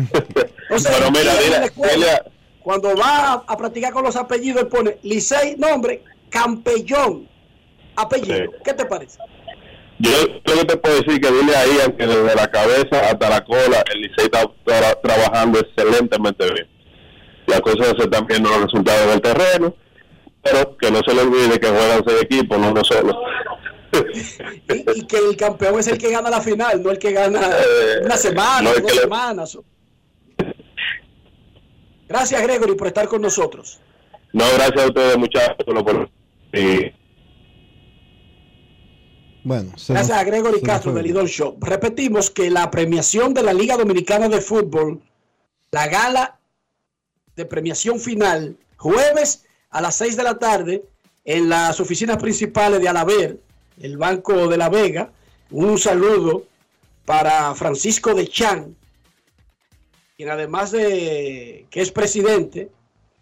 O 0.69 0.79
sea, 0.79 0.91
Pero 0.97 1.11
mira, 1.11 1.33
escuela, 1.65 1.93
dile- 1.93 2.23
cuando 2.61 2.95
va 2.95 3.33
a, 3.33 3.43
a 3.47 3.57
practicar 3.57 3.91
con 3.93 4.03
los 4.03 4.15
apellidos, 4.15 4.61
él 4.63 4.67
pone 4.67 4.97
Licey, 5.03 5.55
nombre, 5.57 6.03
campeón, 6.29 7.27
apellido. 7.95 8.37
Sí. 8.51 8.57
¿Qué 8.63 8.73
te 8.73 8.85
parece? 8.85 9.17
Yo 9.99 10.11
lo 10.45 10.53
que 10.59 10.65
te 10.65 10.77
puedo 10.77 10.95
decir 10.95 11.19
que 11.21 11.29
dile 11.31 11.55
ahí 11.55 11.77
que 11.97 12.07
desde 12.07 12.35
la 12.35 12.47
cabeza 12.47 12.99
hasta 13.11 13.29
la 13.29 13.43
cola 13.43 13.83
el 13.93 14.01
Licey 14.01 14.25
está 14.25 14.43
tra- 14.65 14.97
trabajando 15.03 15.59
excelentemente 15.59 16.45
bien. 16.53 16.67
Las 17.47 17.61
cosas 17.61 17.95
se 17.97 18.03
están 18.03 18.25
viendo 18.27 18.49
los 18.49 18.61
resultados 18.63 19.07
del 19.07 19.21
terreno, 19.21 19.75
pero 20.41 20.77
que 20.77 20.89
no 20.91 20.99
se 21.05 21.13
le 21.13 21.21
olvide 21.21 21.59
que 21.59 21.67
juegan 21.67 22.03
seis 22.07 22.21
equipos, 22.21 22.57
no 22.59 22.69
uno 22.71 22.83
solo. 22.83 23.19
Y, 24.71 24.99
y 24.99 25.07
que 25.07 25.17
el 25.17 25.35
campeón 25.35 25.79
es 25.79 25.87
el 25.87 25.97
que 25.97 26.11
gana 26.11 26.29
la 26.29 26.39
final, 26.41 26.81
no 26.83 26.91
el 26.91 26.99
que 26.99 27.11
gana 27.11 27.41
Eh, 27.41 28.01
una 28.05 28.15
semana, 28.17 28.61
no, 28.69 28.79
dos 28.79 28.93
le- 28.95 29.01
semanas. 29.01 29.57
Gracias, 32.07 32.41
Gregory, 32.41 32.75
por 32.75 32.87
estar 32.87 33.07
con 33.07 33.21
nosotros. 33.21 33.79
No, 34.31 34.45
gracias 34.55 34.83
a 34.83 34.87
ustedes 34.87 35.17
muchachos 35.17 35.55
por 35.65 36.09
y 36.53 36.91
Bueno, 39.49 39.75
se 39.79 39.93
Gracias 39.93 40.15
nos- 40.15 40.21
a 40.21 40.23
Gregory 40.25 40.61
Castro 40.61 40.93
del 40.93 41.07
Idol 41.07 41.27
Show. 41.27 41.57
Repetimos 41.59 42.29
que 42.29 42.51
la 42.51 42.69
premiación 42.69 43.33
de 43.33 43.41
la 43.41 43.51
Liga 43.51 43.77
Dominicana 43.77 44.29
de 44.29 44.41
Fútbol, 44.41 45.01
la 45.71 45.87
gala 45.87 46.37
de 47.35 47.45
premiación 47.47 47.99
final, 47.99 48.57
jueves 48.77 49.45
a 49.71 49.81
las 49.81 49.95
6 49.95 50.15
de 50.17 50.21
la 50.23 50.37
tarde, 50.37 50.83
en 51.25 51.49
las 51.49 51.79
oficinas 51.79 52.17
principales 52.17 52.79
de 52.79 52.89
Alaber, 52.89 53.39
el 53.81 53.97
Banco 53.97 54.47
de 54.47 54.57
la 54.57 54.69
Vega. 54.69 55.11
Un 55.49 55.79
saludo 55.79 56.43
para 57.05 57.55
Francisco 57.55 58.13
de 58.13 58.27
Chan, 58.27 58.75
quien 60.15 60.29
además 60.29 60.69
de 60.69 61.65
que 61.71 61.81
es 61.81 61.91
presidente 61.91 62.69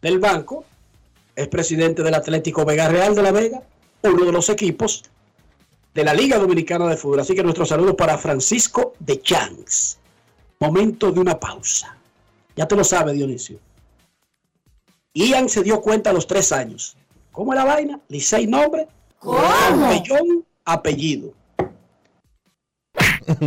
del 0.02 0.20
banco, 0.20 0.66
es 1.38 1.48
presidente 1.48 2.04
del 2.04 2.16
Atlético 2.16 2.66
Vega 2.66 2.90
Real 2.90 3.16
de 3.16 3.24
la 3.24 3.32
Vega, 3.32 3.64
uno 4.04 4.26
de 4.26 4.32
los 4.34 4.50
equipos 4.50 5.04
de 5.98 6.04
la 6.04 6.14
Liga 6.14 6.38
Dominicana 6.38 6.86
de 6.86 6.96
Fútbol. 6.96 7.22
Así 7.22 7.34
que 7.34 7.42
nuestros 7.42 7.70
saludos 7.70 7.96
para 7.96 8.20
Francisco 8.20 8.94
de 9.00 9.20
Chans. 9.20 9.98
Momento 10.60 11.12
de 11.12 11.20
una 11.20 11.40
pausa. 11.40 11.98
Ya 12.56 12.68
te 12.68 12.76
lo 12.76 12.84
sabe, 12.84 13.14
Dionisio. 13.14 13.58
Ian 15.16 15.50
se 15.50 15.64
dio 15.64 15.82
cuenta 15.82 16.12
a 16.12 16.14
los 16.14 16.28
tres 16.28 16.52
años. 16.52 16.96
¿Cómo 17.32 17.52
es 17.52 17.58
la 17.58 17.66
vaina? 17.66 18.00
Licey 18.10 18.46
nombre, 18.46 18.88
Campellón, 19.20 20.46
apellido. 20.66 21.34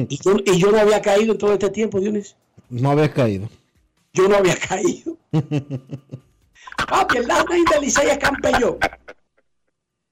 Y 0.09 0.19
yo, 0.21 0.37
y 0.45 0.59
yo 0.59 0.73
no 0.73 0.81
había 0.81 1.01
caído 1.01 1.35
en 1.35 1.39
todo 1.39 1.53
este 1.53 1.71
tiempo, 1.71 2.01
Dionisio. 2.01 2.37
No 2.69 2.91
habías 2.91 3.11
caído. 3.11 3.49
Yo 4.13 4.29
no 4.29 4.35
había 4.35 4.57
caído. 4.57 5.17
Papi, 6.89 7.19
el 7.19 7.29
Licey 7.81 8.09
es 8.09 8.19
Campellón. 8.19 8.79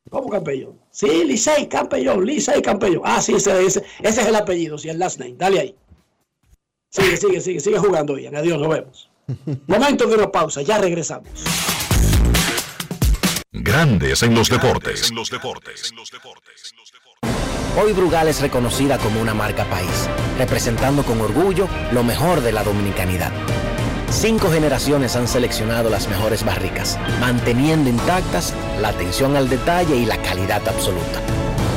¿Cómo 0.09 0.29
Campellón? 0.29 0.79
Sí, 0.99 1.23
Licey, 1.25 1.69
Campellón, 1.69 2.27
Licey, 2.27 2.61
Campellón. 2.61 3.03
Ah, 3.05 3.23
sí, 3.23 3.33
ese, 3.35 3.65
ese, 3.65 3.85
ese 4.03 4.21
es 4.21 4.27
el 4.27 4.35
apellido, 4.35 4.77
sí, 4.77 4.89
el 4.89 4.99
last 4.99 5.21
name. 5.21 5.37
Dale 5.39 5.61
ahí. 5.61 5.77
Sigue, 6.91 7.17
sigue, 7.17 7.41
sigue, 7.41 7.61
sigue 7.61 7.79
jugando, 7.79 8.19
Ian. 8.19 8.35
Adiós, 8.35 8.59
nos 8.59 8.69
vemos. 8.69 9.09
Momento 9.69 10.09
de 10.09 10.17
una 10.17 10.29
pausa, 10.33 10.61
ya 10.63 10.79
regresamos. 10.79 11.29
Grandes 13.53 14.25
en 14.25 14.35
los 14.35 14.49
deportes. 14.51 15.13
Hoy 17.81 17.93
Brugal 17.93 18.27
es 18.27 18.41
reconocida 18.41 18.99
como 18.99 19.23
una 19.23 19.35
marca 19.35 19.71
país, 19.71 20.11
representando 20.37 21.05
con 21.05 21.21
orgullo 21.21 21.69
lo 21.93 22.03
mejor 22.03 22.41
de 22.41 22.51
la 22.51 22.65
dominicanidad. 22.65 23.31
Cinco 24.11 24.51
generaciones 24.51 25.15
han 25.17 25.29
seleccionado 25.29 25.91
las 25.91 26.09
mejores 26.09 26.43
barricas, 26.43 26.99
manteniendo 27.21 27.91
intactas 27.91 28.55
la 28.81 28.89
atención 28.89 29.37
al 29.37 29.51
detalle 29.51 29.97
y 29.97 30.07
la 30.07 30.17
calidad 30.23 30.67
absoluta. 30.67 31.21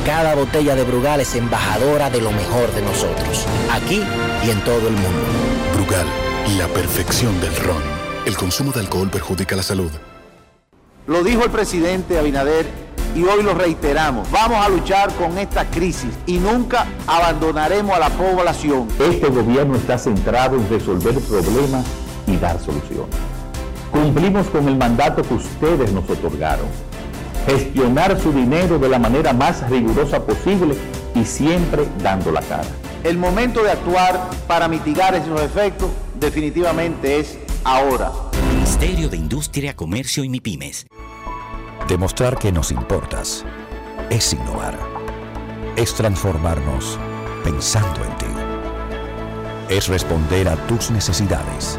Cada 0.06 0.34
botella 0.34 0.74
de 0.74 0.82
Brugal 0.82 1.20
es 1.20 1.34
embajadora 1.34 2.08
de 2.08 2.22
lo 2.22 2.32
mejor 2.32 2.72
de 2.74 2.82
nosotros, 2.82 3.46
aquí 3.70 4.02
y 4.44 4.50
en 4.50 4.64
todo 4.64 4.88
el 4.88 4.94
mundo. 4.94 5.20
Brugal, 5.74 6.06
la 6.56 6.66
perfección 6.68 7.38
del 7.40 7.54
ron. 7.56 7.82
El 8.24 8.36
consumo 8.36 8.72
de 8.72 8.80
alcohol 8.80 9.10
perjudica 9.10 9.54
la 9.54 9.62
salud. 9.62 9.90
Lo 11.06 11.22
dijo 11.22 11.44
el 11.44 11.50
presidente 11.50 12.18
Abinader 12.18 12.66
y 13.14 13.24
hoy 13.24 13.42
lo 13.42 13.52
reiteramos. 13.52 14.30
Vamos 14.30 14.64
a 14.64 14.70
luchar 14.70 15.12
con 15.14 15.36
esta 15.36 15.66
crisis 15.66 16.10
y 16.26 16.38
nunca 16.38 16.86
abandonaremos 17.06 17.94
a 17.94 17.98
la 17.98 18.08
población. 18.08 18.88
Este 18.98 19.28
gobierno 19.28 19.76
está 19.76 19.98
centrado 19.98 20.56
en 20.56 20.68
resolver 20.70 21.14
problemas 21.20 21.84
y 22.26 22.36
dar 22.36 22.58
soluciones. 22.58 23.14
Cumplimos 23.90 24.46
con 24.48 24.68
el 24.68 24.76
mandato 24.76 25.22
que 25.22 25.34
ustedes 25.34 25.92
nos 25.92 26.08
otorgaron. 26.08 26.66
Gestionar 27.46 28.18
su 28.20 28.32
dinero 28.32 28.78
de 28.78 28.88
la 28.88 28.98
manera 28.98 29.32
más 29.32 29.68
rigurosa 29.68 30.24
posible 30.24 30.76
y 31.14 31.24
siempre 31.24 31.86
dando 32.02 32.32
la 32.32 32.40
cara. 32.40 32.68
El 33.04 33.18
momento 33.18 33.62
de 33.62 33.72
actuar 33.72 34.30
para 34.46 34.68
mitigar 34.68 35.14
esos 35.14 35.40
efectos 35.40 35.90
definitivamente 36.18 37.18
es 37.18 37.38
ahora. 37.64 38.12
Ministerio 38.54 39.08
de 39.08 39.16
Industria, 39.16 39.74
Comercio 39.74 40.24
y 40.24 40.28
MIPIMES. 40.28 40.86
Demostrar 41.88 42.38
que 42.38 42.52
nos 42.52 42.70
importas 42.70 43.44
es 44.08 44.32
innovar. 44.32 44.78
Es 45.76 45.94
transformarnos 45.94 46.98
pensando 47.42 48.04
en 48.04 48.16
ti. 48.16 48.26
Es 49.68 49.88
responder 49.88 50.48
a 50.48 50.56
tus 50.66 50.90
necesidades. 50.90 51.78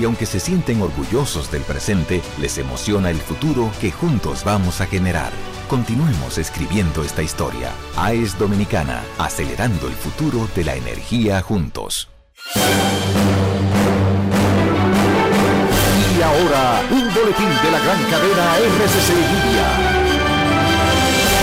Y 0.00 0.04
aunque 0.04 0.26
se 0.26 0.40
sienten 0.40 0.82
orgullosos 0.82 1.50
del 1.50 1.62
presente, 1.62 2.20
les 2.40 2.58
emociona 2.58 3.10
el 3.10 3.18
futuro 3.18 3.70
que 3.80 3.92
juntos 3.92 4.44
vamos 4.44 4.80
a 4.80 4.86
generar. 4.86 5.32
Continuemos 5.68 6.38
escribiendo 6.38 7.02
esta 7.02 7.22
historia. 7.22 7.70
AES 7.96 8.38
Dominicana, 8.38 9.02
acelerando 9.18 9.86
el 9.86 9.94
futuro 9.94 10.48
de 10.54 10.64
la 10.64 10.74
energía 10.74 11.40
juntos. 11.42 12.08
Y 16.16 16.22
ahora, 16.22 16.82
un 16.90 17.14
boletín 17.14 17.48
de 17.62 17.70
la 17.70 17.78
gran 17.80 18.02
cadena 18.10 18.56
RCC 18.58 19.08
Libia. 19.14 19.93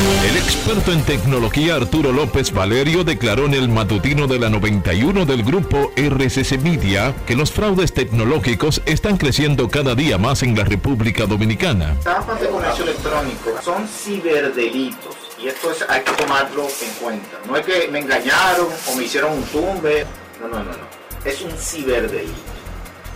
El 0.02 0.36
experto 0.36 0.92
en 0.92 1.04
tecnología 1.04 1.76
Arturo 1.76 2.12
López 2.12 2.52
Valerio 2.52 3.04
declaró 3.04 3.46
en 3.46 3.54
el 3.54 3.70
matutino 3.70 4.26
de 4.26 4.40
la 4.40 4.50
91 4.50 5.28
del 5.28 5.44
grupo 5.44 5.92
RCC 5.96 6.60
Media 6.60 7.14
que 7.28 7.36
los 7.36 7.52
fraudes 7.52 7.94
tecnológicos 7.94 8.82
están 8.88 9.18
creciendo 9.18 9.70
cada 9.70 9.94
día 9.94 10.18
más 10.18 10.42
en 10.42 10.58
la 10.58 10.64
República 10.64 11.28
Dominicana. 11.28 11.92
Estafas 11.92 12.42
de 12.42 12.48
comercio 12.48 12.84
electrónico 12.84 13.62
son 13.64 13.88
ciberdelitos 13.88 15.16
y 15.40 15.50
esto 15.50 15.70
es, 15.70 15.86
hay 15.88 16.02
que 16.02 16.14
tomarlo 16.14 16.64
en 16.64 16.92
cuenta. 17.00 17.38
No 17.48 17.56
es 17.56 17.64
que 17.64 17.88
me 17.90 18.00
engañaron 18.00 18.70
o 18.88 18.96
me 18.96 19.04
hicieron 19.04 19.34
un 19.34 19.44
tumbe, 19.44 20.08
no, 20.42 20.48
no, 20.48 20.64
no, 20.64 20.72
no. 20.72 21.26
Es 21.26 21.42
un 21.44 21.52
ciberdelito 21.52 22.32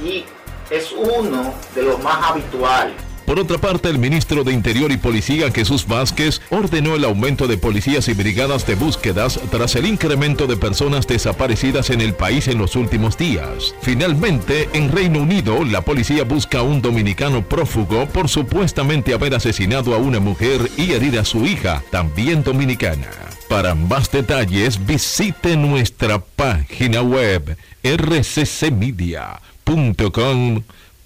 y 0.03 0.23
es 0.69 0.91
uno 0.91 1.51
de 1.73 1.81
los 1.81 1.99
más 2.03 2.29
habituales. 2.29 2.95
Por 3.25 3.39
otra 3.39 3.57
parte, 3.57 3.89
el 3.89 3.97
ministro 3.97 4.43
de 4.43 4.53
Interior 4.53 4.91
y 4.91 4.97
Policía 4.97 5.51
Jesús 5.51 5.87
Vázquez 5.87 6.41
ordenó 6.51 6.95
el 6.95 7.03
aumento 7.03 7.47
de 7.47 7.57
policías 7.57 8.07
y 8.07 8.13
brigadas 8.13 8.67
de 8.67 8.75
búsquedas 8.75 9.39
tras 9.49 9.75
el 9.75 9.87
incremento 9.87 10.45
de 10.45 10.57
personas 10.57 11.07
desaparecidas 11.07 11.89
en 11.89 12.01
el 12.01 12.13
país 12.13 12.47
en 12.47 12.59
los 12.59 12.75
últimos 12.75 13.17
días. 13.17 13.73
Finalmente, 13.81 14.69
en 14.73 14.91
Reino 14.91 15.21
Unido, 15.21 15.63
la 15.63 15.81
policía 15.81 16.23
busca 16.23 16.59
a 16.59 16.63
un 16.63 16.81
dominicano 16.81 17.43
prófugo 17.43 18.05
por 18.07 18.29
supuestamente 18.29 19.13
haber 19.13 19.33
asesinado 19.33 19.95
a 19.95 19.97
una 19.97 20.19
mujer 20.19 20.69
y 20.77 20.91
herir 20.91 21.17
a 21.17 21.25
su 21.25 21.45
hija, 21.45 21.83
también 21.89 22.43
dominicana. 22.43 23.07
Para 23.49 23.73
más 23.73 24.11
detalles, 24.11 24.85
visite 24.85 25.57
nuestra 25.57 26.19
página 26.19 27.01
web 27.01 27.57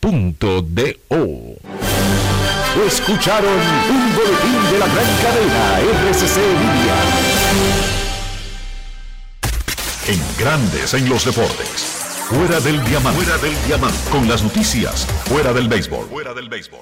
rccmedia.com.do. 0.01 1.57
Escucharon 2.85 3.59
un 3.89 4.15
boletín 4.15 4.71
de 4.71 4.79
la 4.79 4.87
gran 4.87 5.05
cadena 5.21 5.79
RCC 5.79 6.37
Media. 6.37 6.95
En 10.07 10.19
Grandes 10.39 10.93
en 10.93 11.09
los 11.09 11.25
Deportes. 11.25 11.97
Fuera 12.29 12.59
del 12.59 12.83
diamante. 12.85 13.23
Fuera 13.23 13.37
del 13.39 13.55
diamante. 13.67 13.97
Con 14.11 14.27
las 14.27 14.43
noticias. 14.43 15.05
Fuera 15.25 15.51
del 15.53 15.67
béisbol. 15.67 16.07
Fuera 16.09 16.33
del 16.33 16.49
béisbol. 16.49 16.79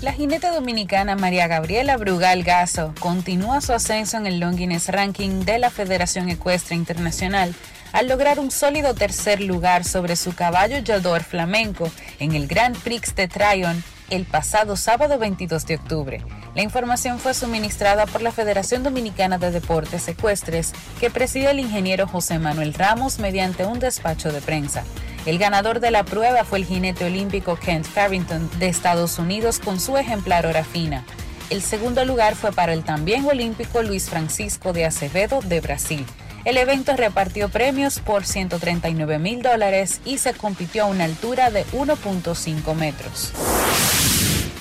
La 0.00 0.12
jinete 0.12 0.48
dominicana 0.48 1.16
María 1.16 1.46
Gabriela 1.48 1.96
Brugal 1.96 2.42
Gaso 2.42 2.94
continúa 3.00 3.60
su 3.60 3.72
ascenso 3.72 4.16
en 4.16 4.26
el 4.26 4.40
Longines 4.40 4.88
Ranking 4.88 5.44
de 5.44 5.58
la 5.58 5.70
Federación 5.70 6.28
Ecuestre 6.28 6.76
Internacional 6.76 7.54
al 7.96 8.08
lograr 8.08 8.38
un 8.38 8.50
sólido 8.50 8.92
tercer 8.92 9.40
lugar 9.40 9.82
sobre 9.82 10.16
su 10.16 10.34
caballo 10.34 10.76
Yador 10.80 11.24
Flamenco 11.24 11.90
en 12.18 12.34
el 12.34 12.46
Grand 12.46 12.76
Prix 12.76 13.14
de 13.14 13.26
Tryon 13.26 13.82
el 14.10 14.26
pasado 14.26 14.76
sábado 14.76 15.18
22 15.18 15.64
de 15.64 15.76
octubre. 15.76 16.22
La 16.54 16.60
información 16.60 17.18
fue 17.18 17.32
suministrada 17.32 18.04
por 18.04 18.20
la 18.20 18.32
Federación 18.32 18.82
Dominicana 18.82 19.38
de 19.38 19.50
Deportes 19.50 20.06
Ecuestres, 20.08 20.74
que 21.00 21.08
preside 21.08 21.52
el 21.52 21.58
ingeniero 21.58 22.06
José 22.06 22.38
Manuel 22.38 22.74
Ramos 22.74 23.18
mediante 23.18 23.64
un 23.64 23.78
despacho 23.78 24.30
de 24.30 24.42
prensa. 24.42 24.84
El 25.24 25.38
ganador 25.38 25.80
de 25.80 25.90
la 25.90 26.04
prueba 26.04 26.44
fue 26.44 26.58
el 26.58 26.66
jinete 26.66 27.06
olímpico 27.06 27.56
Kent 27.56 27.86
Farrington 27.86 28.50
de 28.58 28.68
Estados 28.68 29.18
Unidos 29.18 29.58
con 29.58 29.80
su 29.80 29.96
ejemplar 29.96 30.44
hora 30.44 30.64
fina. 30.64 31.02
El 31.48 31.62
segundo 31.62 32.04
lugar 32.04 32.34
fue 32.34 32.52
para 32.52 32.74
el 32.74 32.84
también 32.84 33.24
olímpico 33.24 33.82
Luis 33.82 34.10
Francisco 34.10 34.74
de 34.74 34.84
Acevedo 34.84 35.40
de 35.40 35.62
Brasil. 35.62 36.04
El 36.46 36.58
evento 36.58 36.96
repartió 36.96 37.48
premios 37.48 37.98
por 37.98 38.24
139 38.24 39.18
mil 39.18 39.42
dólares 39.42 40.00
y 40.04 40.18
se 40.18 40.32
compitió 40.32 40.84
a 40.84 40.86
una 40.86 41.02
altura 41.02 41.50
de 41.50 41.66
1.5 41.72 42.72
metros. 42.76 43.32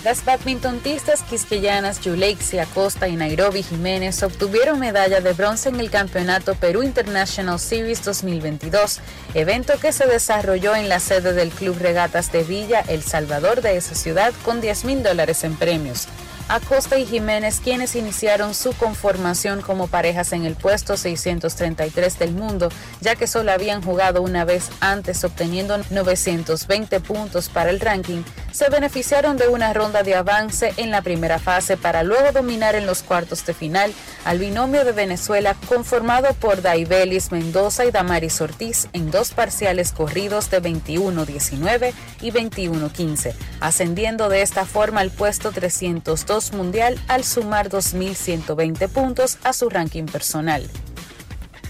Las 0.04 0.26
badmintontistas 0.26 1.22
quisqueyanas 1.22 2.02
Yuleixi 2.02 2.58
Acosta 2.58 3.08
y 3.08 3.16
Nairobi 3.16 3.62
Jiménez 3.62 4.24
obtuvieron 4.24 4.80
medalla 4.80 5.22
de 5.22 5.34
bronce 5.34 5.70
en 5.70 5.80
el 5.80 5.92
Campeonato 5.92 6.56
Perú 6.56 6.82
International 6.82 7.60
Series 7.60 8.04
2022, 8.04 9.00
evento 9.36 9.74
que 9.80 9.92
se 9.92 10.08
desarrolló 10.08 10.76
en 10.76 10.90
la 10.90 11.00
sede 11.00 11.34
del 11.34 11.52
Club 11.52 11.78
Regatas 11.80 12.32
de 12.32 12.44
Villa, 12.44 12.84
El 12.88 13.04
Salvador 13.04 13.62
de 13.62 13.78
esa 13.78 13.94
ciudad, 13.94 14.34
con 14.44 14.60
10 14.60 14.86
mil 14.86 15.04
dólares 15.04 15.44
en 15.44 15.56
premios. 15.56 16.08
Acosta 16.48 17.00
y 17.00 17.08
Jiménez, 17.08 17.60
quienes 17.60 17.96
iniciaron 17.96 18.54
su 18.54 18.74
conformación 18.74 19.62
como 19.62 19.88
parejas 19.88 20.32
en 20.32 20.46
el 20.46 20.54
puesto 20.54 20.96
633 20.96 22.20
del 22.20 22.34
mundo, 22.34 22.70
ya 23.02 23.16
que 23.16 23.26
solo 23.26 23.52
habían 23.52 23.82
jugado 23.82 24.22
una 24.22 24.46
vez 24.46 24.70
antes 24.80 25.24
obteniendo 25.24 25.76
920 25.90 27.00
puntos 27.00 27.50
para 27.50 27.72
el 27.72 27.80
ranking, 27.80 28.22
se 28.52 28.70
beneficiaron 28.70 29.38
de 29.38 29.48
una 29.48 29.74
ronda 29.74 30.04
de 30.04 30.16
avance 30.16 30.74
en 30.78 30.92
la 30.92 31.02
primera 31.02 31.40
fase 31.40 31.78
para 31.78 32.04
luego 32.04 32.32
dominar 32.32 32.76
en 32.76 32.86
los 32.86 33.02
cuartos 33.02 33.46
de 33.46 33.54
final 33.54 33.92
al 34.24 34.38
binomio 34.38 34.86
de 34.86 34.92
Venezuela 34.92 35.56
conformado 35.68 36.34
por 36.36 36.62
Daibelis 36.62 37.32
Mendoza 37.32 37.86
y 37.86 37.92
Damaris 37.92 38.40
Ortiz 38.40 38.88
en 38.94 39.10
dos 39.10 39.32
parciales 39.32 39.92
corridos 39.92 40.52
de 40.52 40.62
21-19 40.62 41.92
y 42.22 42.32
21-15, 42.32 43.34
ascendiendo 43.60 44.30
de 44.30 44.44
esta 44.44 44.66
forma 44.66 45.02
al 45.02 45.10
puesto 45.10 45.52
302 45.52 46.35
mundial 46.54 47.00
al 47.08 47.24
sumar 47.24 47.70
2.120 47.70 48.90
puntos 48.90 49.38
a 49.44 49.54
su 49.54 49.70
ranking 49.70 50.06
personal. 50.06 50.68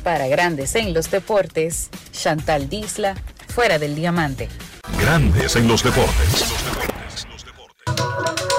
Para 0.03 0.27
Grandes 0.27 0.75
en 0.75 0.93
los 0.93 1.11
Deportes, 1.11 1.89
Chantal 2.11 2.69
Disla, 2.69 3.15
fuera 3.47 3.77
del 3.77 3.95
diamante. 3.95 4.49
Grandes 4.99 5.55
en 5.55 5.67
los 5.67 5.83
Deportes. 5.83 6.45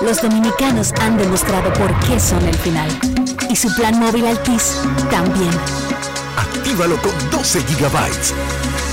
Los 0.03 0.23
dominicanos 0.23 0.93
han 1.01 1.19
demostrado 1.19 1.73
por 1.73 1.99
qué 2.01 2.21
son 2.21 2.47
el 2.47 2.55
final. 2.57 2.89
Y 3.51 3.57
su 3.57 3.75
plan 3.75 3.99
móvil 3.99 4.27
Altis 4.27 4.81
también. 5.11 5.51
Actívalo 6.37 6.97
con 7.01 7.13
12 7.31 7.63
gigabytes, 7.63 8.35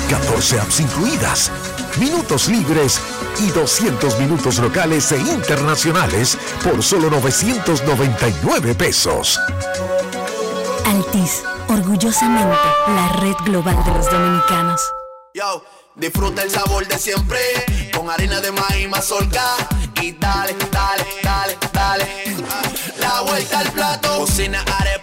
14 0.10 0.60
apps 0.60 0.80
incluidas, 0.80 1.52
minutos 1.98 2.48
libres 2.48 3.00
y 3.40 3.50
200 3.50 4.20
minutos 4.20 4.60
locales 4.60 5.12
e 5.12 5.18
internacionales 5.18 6.38
por 6.64 6.82
solo 6.84 7.10
999 7.10 8.76
pesos. 8.76 9.40
Altis, 10.86 11.44
orgullosamente 11.68 12.58
la 12.88 13.10
red 13.20 13.36
global 13.46 13.84
de 13.84 13.92
los 13.92 14.10
dominicanos. 14.10 14.82
Yo, 15.34 15.64
disfruta 15.96 16.44
el 16.44 16.52
sabor 16.52 16.88
de 16.88 16.98
siempre 16.98 17.40
con 17.96 18.10
harina 18.10 18.40
de 18.42 18.52
maíz 18.52 18.90
mazorca 18.90 19.56
y 20.02 20.12
dale, 20.14 20.56
dale, 20.72 21.06
dale, 21.24 21.58
dale. 21.74 22.38
La 23.00 23.22
vuelta 23.22 23.60
al 23.60 23.72
plato, 23.72 24.20
cocina 24.20 24.64
arepa, 24.80 25.03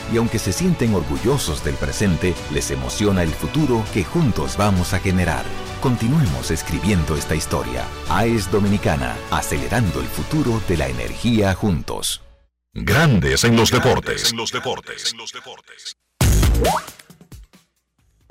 Y 0.13 0.17
aunque 0.17 0.39
se 0.39 0.53
sienten 0.53 0.93
orgullosos 0.93 1.63
del 1.63 1.75
presente, 1.75 2.33
les 2.51 2.71
emociona 2.71 3.23
el 3.23 3.31
futuro 3.31 3.83
que 3.93 4.03
juntos 4.03 4.57
vamos 4.57 4.93
a 4.93 4.99
generar. 4.99 5.43
Continuemos 5.81 6.51
escribiendo 6.51 7.15
esta 7.15 7.35
historia. 7.35 7.85
AES 8.09 8.51
Dominicana, 8.51 9.15
acelerando 9.31 9.99
el 9.99 10.07
futuro 10.07 10.61
de 10.67 10.77
la 10.77 10.87
energía 10.87 11.53
juntos. 11.53 12.21
Grandes 12.73 13.43
en 13.43 13.55
los 13.55 13.71
deportes. 13.71 14.33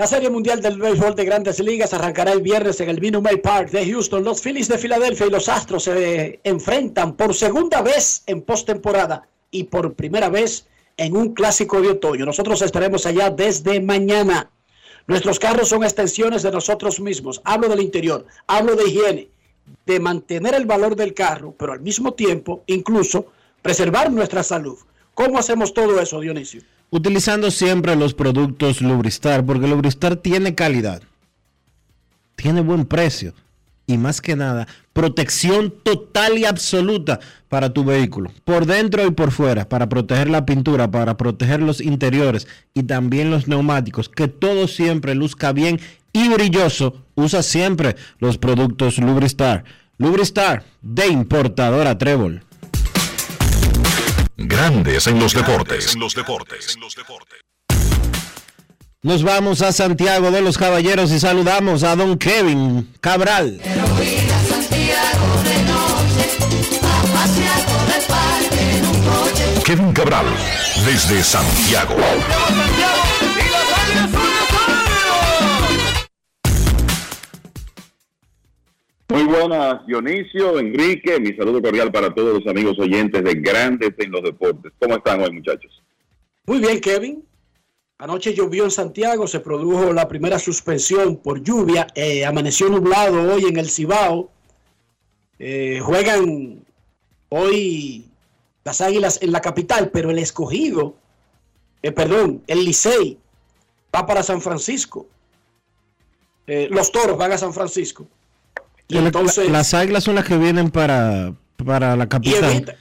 La 0.01 0.07
Serie 0.07 0.31
Mundial 0.31 0.63
del 0.63 0.79
Béisbol 0.79 1.15
de 1.15 1.27
Grandes 1.27 1.61
Ligas 1.61 1.93
arrancará 1.93 2.33
el 2.33 2.41
viernes 2.41 2.81
en 2.81 2.89
el 2.89 3.03
Minute 3.03 3.37
Park 3.37 3.71
de 3.71 3.85
Houston. 3.85 4.25
Los 4.25 4.41
Phillies 4.41 4.67
de 4.69 4.79
Filadelfia 4.79 5.27
y 5.27 5.31
los 5.31 5.51
Astros 5.51 5.85
se 5.85 6.41
enfrentan 6.43 7.17
por 7.17 7.35
segunda 7.35 7.83
vez 7.83 8.23
en 8.27 8.41
postemporada 8.41 9.29
y 9.51 9.65
por 9.65 9.93
primera 9.93 10.31
vez 10.31 10.67
en 11.01 11.17
un 11.17 11.33
clásico 11.33 11.81
de 11.81 11.89
otoño. 11.89 12.27
Nosotros 12.27 12.61
estaremos 12.61 13.07
allá 13.07 13.31
desde 13.31 13.81
mañana. 13.81 14.51
Nuestros 15.07 15.39
carros 15.39 15.71
son 15.71 15.83
extensiones 15.83 16.43
de 16.43 16.53
nosotros 16.53 17.01
mismos. 17.01 17.41
Hablo 17.43 17.69
del 17.69 17.81
interior, 17.81 18.27
hablo 18.47 18.77
de 18.77 18.87
higiene, 18.87 19.29
de 19.87 19.99
mantener 19.99 20.55
el 20.55 20.67
valor 20.67 20.95
del 20.95 21.15
carro, 21.15 21.55
pero 21.59 21.73
al 21.73 21.81
mismo 21.81 22.13
tiempo, 22.13 22.63
incluso 22.67 23.33
preservar 23.63 24.13
nuestra 24.13 24.43
salud. 24.43 24.77
¿Cómo 25.15 25.39
hacemos 25.39 25.73
todo 25.73 25.99
eso, 25.99 26.21
Dionisio? 26.21 26.61
Utilizando 26.91 27.51
siempre 27.51 27.97
los 27.97 28.13
productos 28.13 28.83
Lubristar, 28.83 29.45
porque 29.45 29.67
Lubristar 29.67 30.17
tiene 30.17 30.55
calidad, 30.55 31.03
tiene 32.37 32.61
buen 32.61 32.85
precio 32.85 33.33
y 33.91 33.99
más 33.99 34.21
que 34.21 34.37
nada, 34.37 34.69
protección 34.93 35.75
total 35.83 36.39
y 36.39 36.45
absoluta 36.45 37.19
para 37.49 37.73
tu 37.73 37.85
vehículo, 37.85 38.31
por 38.45 38.67
dentro 38.67 39.05
y 39.05 39.11
por 39.11 39.33
fuera, 39.33 39.69
para 39.69 39.89
proteger 39.89 40.31
la 40.31 40.47
pintura, 40.47 40.91
para 40.91 41.17
proteger 41.17 41.61
los 41.61 41.81
interiores 41.81 42.47
y 42.73 42.85
también 42.85 43.31
los 43.31 43.49
neumáticos, 43.49 44.09
que 44.09 44.29
todo 44.29 44.69
siempre 44.69 45.17
luzca 45.17 45.53
bien 45.53 45.81
y 46.13 46.29
brilloso. 46.29 47.05
Usa 47.17 47.43
siempre 47.43 47.97
los 48.19 48.39
productos 48.39 48.99
Lubristar. 48.99 49.65
Lubristar 49.99 50.65
de 50.81 51.09
importadora 51.09 51.99
Trébol. 51.99 52.45
Grandes 54.37 55.07
en 55.09 55.19
los 55.19 55.35
deportes. 55.35 55.95
En 55.95 56.01
los 56.01 56.15
deportes. 56.15 56.77
Nos 59.03 59.23
vamos 59.23 59.63
a 59.63 59.73
Santiago 59.73 60.31
de 60.31 60.43
los 60.43 60.59
Caballeros 60.59 61.11
y 61.11 61.19
saludamos 61.19 61.85
a 61.85 61.97
don 61.97 62.19
Kevin 62.19 62.87
Cabral. 63.01 63.59
Kevin 69.65 69.93
Cabral, 69.95 70.27
desde 70.85 71.23
Santiago. 71.23 71.97
Muy 79.09 79.23
buenas, 79.23 79.87
Dionisio, 79.87 80.59
Enrique, 80.59 81.19
mi 81.21 81.35
saludo 81.35 81.63
cordial 81.63 81.91
para 81.91 82.15
todos 82.15 82.39
los 82.39 82.47
amigos 82.47 82.79
oyentes 82.79 83.25
de 83.25 83.33
Grandes 83.33 83.93
en 83.97 84.11
los 84.11 84.23
Deportes. 84.23 84.73
¿Cómo 84.79 84.97
están 84.97 85.23
hoy, 85.23 85.33
muchachos? 85.33 85.83
Muy 86.45 86.59
bien, 86.59 86.79
Kevin. 86.83 87.30
Anoche 88.01 88.33
llovió 88.33 88.65
en 88.65 88.71
Santiago, 88.71 89.27
se 89.27 89.41
produjo 89.41 89.93
la 89.93 90.09
primera 90.09 90.39
suspensión 90.39 91.17
por 91.17 91.43
lluvia, 91.43 91.87
eh, 91.95 92.25
amaneció 92.25 92.71
nublado 92.71 93.31
hoy 93.31 93.45
en 93.45 93.59
el 93.59 93.69
Cibao. 93.69 94.31
Eh, 95.39 95.81
juegan 95.83 96.65
hoy 97.29 98.09
las 98.65 98.81
Águilas 98.81 99.19
en 99.21 99.33
la 99.33 99.43
capital, 99.43 99.91
pero 99.91 100.11
el 100.11 100.19
escogido, 100.19 100.95
eh, 101.83 101.93
perdón, 101.93 102.43
el 102.47 102.65
Licey 102.65 103.19
va 103.95 104.07
para 104.07 104.23
San 104.23 104.41
Francisco. 104.41 105.07
los 106.47 106.91
Toros 106.91 107.19
van 107.19 107.33
a 107.33 107.39
San 107.39 107.53
Francisco. 107.53 108.09
Y 108.89 108.97
entonces, 108.97 109.49
las 109.51 109.73
águilas 109.75 110.03
son 110.03 110.17
las 110.17 110.25
que 110.25 110.37
vienen 110.37 110.71
para, 110.71 111.35
para 111.65 111.95
la 111.97 112.09
capital. 112.09 112.77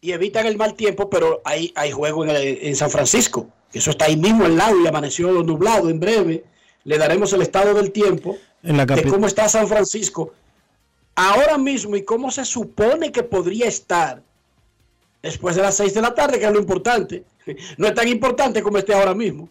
Y, 0.00 0.12
evitan 0.12 0.46
el 0.46 0.56
mal 0.56 0.74
tiempo, 0.74 1.10
pero 1.10 1.40
hay, 1.44 1.72
hay 1.74 1.90
juego 1.90 2.24
en, 2.24 2.30
en, 2.30 2.76
San 2.76 2.90
Francisco. 2.90 3.48
Eso 3.72 3.90
está 3.90 4.06
ahí 4.06 4.16
mismo 4.16 4.44
al 4.44 4.56
lado 4.56 4.80
y 4.80 4.86
amaneció 4.86 5.30
nublado 5.42 5.90
en 5.90 6.00
breve. 6.00 6.44
Le 6.84 6.98
daremos 6.98 7.32
el 7.32 7.42
estado 7.42 7.74
del 7.74 7.90
tiempo 7.90 8.36
en 8.62 8.76
la 8.76 8.86
de 8.86 9.04
cómo 9.04 9.26
está 9.26 9.48
San 9.48 9.68
Francisco 9.68 10.32
ahora 11.14 11.58
mismo 11.58 11.96
y 11.96 12.04
cómo 12.04 12.30
se 12.30 12.44
supone 12.44 13.10
que 13.10 13.22
podría 13.22 13.66
estar 13.66 14.22
después 15.22 15.56
de 15.56 15.62
las 15.62 15.76
6 15.76 15.94
de 15.94 16.00
la 16.00 16.14
tarde, 16.14 16.38
que 16.38 16.46
es 16.46 16.52
lo 16.52 16.60
importante. 16.60 17.24
No 17.78 17.86
es 17.86 17.94
tan 17.94 18.06
importante 18.06 18.62
como 18.62 18.76
esté 18.76 18.92
ahora 18.92 19.14
mismo. 19.14 19.48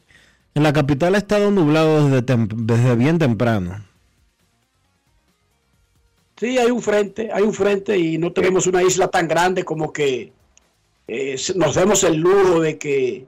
En 0.54 0.62
la 0.62 0.72
capital 0.72 1.16
ha 1.16 1.18
estado 1.18 1.50
nublado 1.50 2.08
desde, 2.10 2.48
desde 2.56 2.96
bien 2.96 3.18
temprano. 3.18 3.84
Sí, 6.36 6.60
hay 6.60 6.70
un 6.70 6.82
frente, 6.82 7.32
hay 7.34 7.42
un 7.42 7.54
frente 7.56 7.98
y 7.98 8.20
no 8.20 8.32
tenemos 8.32 8.68
una 8.68 8.84
isla 8.84 9.08
tan 9.08 9.28
grande 9.28 9.64
como 9.64 9.92
que 9.92 10.32
eh, 11.08 11.38
nos 11.56 11.76
demos 11.76 12.04
el 12.04 12.18
lujo 12.18 12.60
de 12.60 12.78
que 12.78 13.26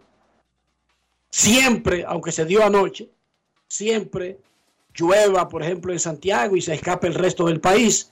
siempre, 1.29 2.03
aunque 2.07 2.31
se 2.31 2.45
dio 2.45 2.63
anoche, 2.63 3.09
siempre 3.67 4.37
llueva, 4.93 5.47
por 5.47 5.63
ejemplo, 5.63 5.93
en 5.93 5.99
Santiago 5.99 6.55
y 6.55 6.61
se 6.61 6.73
escape 6.73 7.07
el 7.07 7.13
resto 7.13 7.45
del 7.45 7.61
país. 7.61 8.11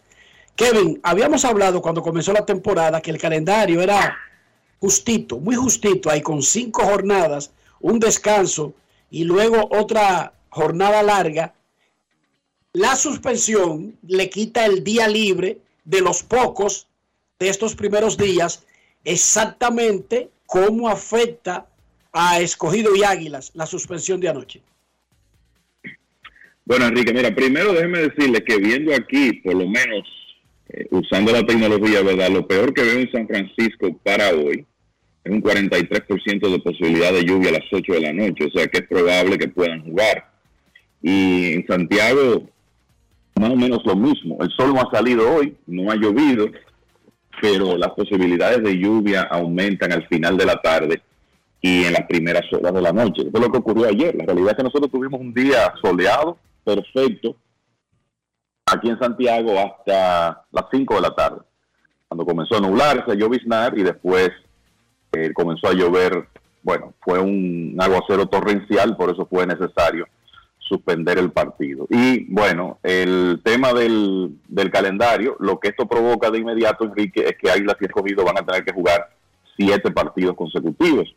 Kevin, 0.55 0.99
habíamos 1.03 1.45
hablado 1.45 1.81
cuando 1.81 2.01
comenzó 2.01 2.33
la 2.33 2.45
temporada 2.45 3.01
que 3.01 3.11
el 3.11 3.17
calendario 3.17 3.81
era 3.81 4.17
justito, 4.79 5.39
muy 5.39 5.55
justito, 5.55 6.09
ahí 6.09 6.21
con 6.21 6.41
cinco 6.41 6.83
jornadas, 6.83 7.51
un 7.79 7.99
descanso 7.99 8.73
y 9.09 9.23
luego 9.23 9.67
otra 9.71 10.33
jornada 10.49 11.03
larga 11.03 11.53
la 12.77 12.95
suspensión 12.95 13.97
le 14.03 14.29
quita 14.29 14.63
el 14.65 14.83
día 14.83 15.07
libre 15.07 15.61
de 15.83 15.99
los 16.01 16.21
pocos 16.21 16.85
de 17.39 17.49
estos 17.49 17.73
primeros 17.73 18.17
días, 18.17 18.66
exactamente 19.07 20.29
cómo 20.45 20.89
afecta 20.89 21.65
a 22.11 22.41
Escogido 22.41 22.93
y 22.95 23.03
Águilas 23.03 23.51
la 23.53 23.65
suspensión 23.65 24.19
de 24.19 24.27
anoche. 24.27 24.61
Bueno, 26.65 26.87
Enrique, 26.87 27.13
mira, 27.13 27.33
primero 27.33 27.71
déjeme 27.71 27.99
decirle 27.99 28.43
que 28.43 28.57
viendo 28.57 28.93
aquí, 28.93 29.33
por 29.33 29.55
lo 29.55 29.65
menos 29.65 30.05
eh, 30.67 30.87
usando 30.91 31.31
la 31.31 31.45
tecnología, 31.45 32.01
¿verdad? 32.01 32.29
Lo 32.29 32.45
peor 32.45 32.73
que 32.73 32.81
veo 32.81 32.99
en 32.99 33.11
San 33.11 33.27
Francisco 33.27 33.97
para 34.03 34.31
hoy 34.31 34.65
es 35.23 35.31
un 35.31 35.41
43% 35.41 36.51
de 36.51 36.59
posibilidad 36.59 37.13
de 37.13 37.23
lluvia 37.23 37.49
a 37.49 37.53
las 37.53 37.71
8 37.71 37.93
de 37.93 38.01
la 38.01 38.11
noche, 38.11 38.45
o 38.45 38.51
sea 38.51 38.67
que 38.67 38.79
es 38.79 38.87
probable 38.87 39.37
que 39.37 39.47
puedan 39.47 39.85
jugar. 39.85 40.29
Y 41.01 41.53
en 41.53 41.65
Santiago, 41.65 42.49
más 43.39 43.51
o 43.51 43.55
menos 43.55 43.85
lo 43.85 43.95
mismo. 43.95 44.37
El 44.41 44.51
sol 44.51 44.73
no 44.73 44.81
ha 44.81 44.91
salido 44.91 45.33
hoy, 45.33 45.55
no 45.65 45.89
ha 45.89 45.95
llovido, 45.95 46.49
pero 47.41 47.77
las 47.77 47.91
posibilidades 47.91 48.63
de 48.63 48.77
lluvia 48.77 49.23
aumentan 49.23 49.91
al 49.91 50.07
final 50.07 50.37
de 50.37 50.45
la 50.45 50.61
tarde 50.61 51.01
y 51.61 51.83
en 51.83 51.93
las 51.93 52.07
primeras 52.07 52.43
horas 52.51 52.73
de 52.73 52.81
la 52.81 52.91
noche. 52.91 53.23
Esto 53.25 53.37
es 53.37 53.43
lo 53.43 53.51
que 53.51 53.57
ocurrió 53.57 53.87
ayer. 53.87 54.15
La 54.15 54.25
realidad 54.25 54.51
es 54.51 54.57
que 54.57 54.63
nosotros 54.63 54.91
tuvimos 54.91 55.19
un 55.19 55.33
día 55.33 55.73
soleado, 55.81 56.37
perfecto, 56.63 57.35
aquí 58.65 58.89
en 58.89 58.99
Santiago 58.99 59.57
hasta 59.59 60.45
las 60.51 60.65
5 60.71 60.95
de 60.95 61.01
la 61.01 61.15
tarde. 61.15 61.41
Cuando 62.07 62.25
comenzó 62.25 62.57
a 62.57 62.61
nublarse, 62.61 63.11
a 63.11 63.15
lloviznar 63.15 63.77
y 63.77 63.83
después 63.83 64.31
eh, 65.11 65.31
comenzó 65.33 65.67
a 65.67 65.73
llover. 65.73 66.27
Bueno, 66.63 66.93
fue 67.01 67.19
un 67.19 67.75
aguacero 67.79 68.27
torrencial, 68.27 68.95
por 68.97 69.09
eso 69.09 69.25
fue 69.25 69.45
necesario 69.45 70.07
suspender 70.67 71.17
el 71.17 71.31
partido. 71.31 71.87
Y 71.89 72.25
bueno, 72.31 72.79
el 72.83 73.41
tema 73.43 73.73
del, 73.73 74.37
del, 74.47 74.71
calendario, 74.71 75.35
lo 75.39 75.59
que 75.59 75.69
esto 75.69 75.87
provoca 75.87 76.29
de 76.29 76.39
inmediato, 76.39 76.85
Enrique, 76.85 77.25
es 77.25 77.37
que 77.37 77.49
Águilas 77.49 77.77
y 77.79 77.85
Escogido 77.85 78.23
van 78.23 78.37
a 78.37 78.45
tener 78.45 78.63
que 78.63 78.73
jugar 78.73 79.09
siete 79.55 79.91
partidos 79.91 80.35
consecutivos, 80.35 81.13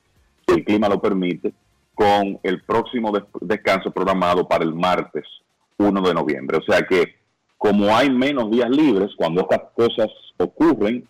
si 0.47 0.55
el 0.55 0.65
clima 0.65 0.89
lo 0.89 1.01
permite, 1.01 1.53
con 1.95 2.39
el 2.43 2.63
próximo 2.63 3.13
descanso 3.41 3.91
programado 3.91 4.49
para 4.49 4.65
el 4.65 4.75
martes 4.75 5.25
1 5.77 6.01
de 6.03 6.15
noviembre. 6.15 6.59
O 6.59 6.63
sea 6.63 6.83
que, 6.87 7.15
como 7.59 7.95
hay 7.95 8.11
menos 8.11 8.51
días 8.51 8.71
libres, 8.71 9.11
cuando 9.17 9.43
estas 9.43 9.63
cosas 9.75 10.09
ocurren, 10.39 11.07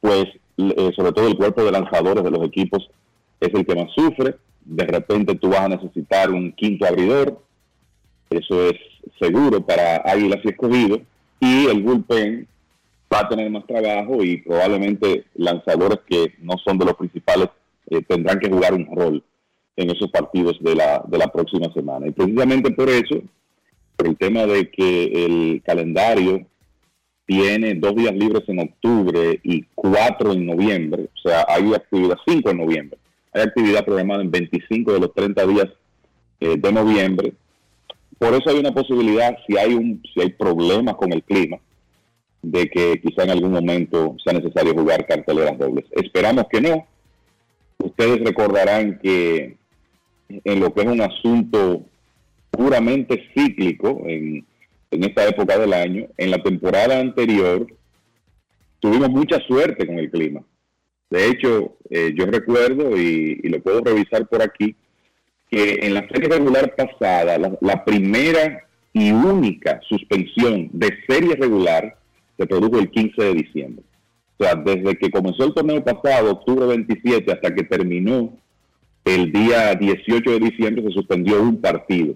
pues 0.00 0.24
eh, 0.56 0.92
sobre 0.96 1.12
todo 1.12 1.26
el 1.28 1.36
cuerpo 1.36 1.62
de 1.64 1.72
lanzadores 1.72 2.22
de 2.22 2.30
los 2.30 2.44
equipos 2.46 2.88
es 3.40 3.52
el 3.52 3.66
que 3.66 3.74
más 3.74 3.92
sufre 3.94 4.36
de 4.64 4.86
repente 4.86 5.34
tú 5.34 5.50
vas 5.50 5.60
a 5.60 5.68
necesitar 5.68 6.30
un 6.30 6.52
quinto 6.52 6.86
abridor, 6.86 7.40
eso 8.30 8.68
es 8.68 8.74
seguro 9.20 9.64
para 9.64 9.96
Águilas 9.96 10.40
y 10.44 10.48
Escogido, 10.48 11.00
y 11.40 11.66
el 11.66 11.82
bullpen 11.82 12.48
va 13.12 13.20
a 13.20 13.28
tener 13.28 13.50
más 13.50 13.66
trabajo 13.66 14.24
y 14.24 14.38
probablemente 14.38 15.24
lanzadores 15.34 16.00
que 16.08 16.34
no 16.40 16.54
son 16.64 16.78
de 16.78 16.86
los 16.86 16.94
principales 16.94 17.48
eh, 17.90 18.02
tendrán 18.02 18.38
que 18.38 18.50
jugar 18.50 18.74
un 18.74 18.86
rol 18.86 19.22
en 19.76 19.90
esos 19.90 20.10
partidos 20.10 20.56
de 20.60 20.74
la, 20.74 21.04
de 21.06 21.18
la 21.18 21.28
próxima 21.28 21.72
semana. 21.72 22.06
Y 22.06 22.12
precisamente 22.12 22.70
por 22.70 22.88
eso, 22.88 23.20
por 23.96 24.08
el 24.08 24.16
tema 24.16 24.46
de 24.46 24.70
que 24.70 25.26
el 25.26 25.62
calendario 25.64 26.46
tiene 27.26 27.74
dos 27.74 27.94
días 27.94 28.14
libres 28.14 28.42
en 28.48 28.60
octubre 28.60 29.40
y 29.42 29.64
cuatro 29.74 30.32
en 30.32 30.46
noviembre, 30.46 31.08
o 31.14 31.28
sea, 31.28 31.44
hay 31.48 31.72
actividad 31.74 32.16
cinco 32.26 32.50
en 32.50 32.58
noviembre 32.58 32.98
hay 33.34 33.42
actividad 33.42 33.84
programada 33.84 34.22
en 34.22 34.30
25 34.30 34.92
de 34.92 35.00
los 35.00 35.12
30 35.12 35.46
días 35.46 35.68
eh, 36.40 36.56
de 36.56 36.72
noviembre. 36.72 37.34
Por 38.18 38.32
eso 38.32 38.48
hay 38.48 38.58
una 38.58 38.72
posibilidad, 38.72 39.36
si 39.46 39.58
hay, 39.58 39.74
un, 39.74 40.00
si 40.14 40.20
hay 40.20 40.30
problemas 40.30 40.94
con 40.94 41.12
el 41.12 41.22
clima, 41.24 41.58
de 42.42 42.68
que 42.68 43.00
quizá 43.00 43.24
en 43.24 43.30
algún 43.30 43.50
momento 43.50 44.16
sea 44.22 44.34
necesario 44.34 44.72
jugar 44.74 45.06
carteleras 45.06 45.58
dobles. 45.58 45.84
Esperamos 45.90 46.44
que 46.50 46.60
no. 46.60 46.86
Ustedes 47.78 48.20
recordarán 48.20 49.00
que 49.02 49.56
en 50.28 50.60
lo 50.60 50.72
que 50.72 50.82
es 50.82 50.86
un 50.86 51.00
asunto 51.00 51.82
puramente 52.50 53.28
cíclico 53.34 54.02
en, 54.06 54.46
en 54.92 55.04
esta 55.04 55.26
época 55.26 55.58
del 55.58 55.72
año, 55.72 56.06
en 56.16 56.30
la 56.30 56.38
temporada 56.42 57.00
anterior 57.00 57.66
tuvimos 58.78 59.10
mucha 59.10 59.40
suerte 59.40 59.86
con 59.86 59.98
el 59.98 60.10
clima. 60.10 60.42
De 61.10 61.28
hecho, 61.28 61.76
eh, 61.90 62.12
yo 62.14 62.26
recuerdo, 62.26 62.96
y, 62.96 63.36
lo 63.48 63.60
puedo 63.60 63.80
revisar 63.80 64.26
por 64.26 64.42
aquí, 64.42 64.74
que 65.50 65.80
en 65.82 65.94
la 65.94 66.08
serie 66.08 66.28
regular 66.28 66.74
pasada, 66.74 67.38
la, 67.38 67.84
primera 67.84 68.66
y 68.92 69.12
única 69.12 69.80
suspensión 69.88 70.70
de 70.72 70.96
serie 71.06 71.36
regular 71.36 71.96
se 72.36 72.46
produjo 72.46 72.78
el 72.78 72.90
15 72.90 73.22
de 73.22 73.34
diciembre. 73.34 73.84
O 74.38 74.44
sea, 74.44 74.54
desde 74.56 74.96
que 74.96 75.10
comenzó 75.10 75.44
el 75.44 75.54
torneo 75.54 75.84
pasado, 75.84 76.32
octubre 76.32 76.66
27, 76.66 77.30
hasta 77.30 77.54
que 77.54 77.62
terminó 77.62 78.36
el 79.04 79.30
día 79.30 79.74
18 79.74 80.30
de 80.30 80.40
diciembre, 80.40 80.82
se 80.82 80.90
suspendió 80.90 81.40
un 81.40 81.60
partido. 81.60 82.14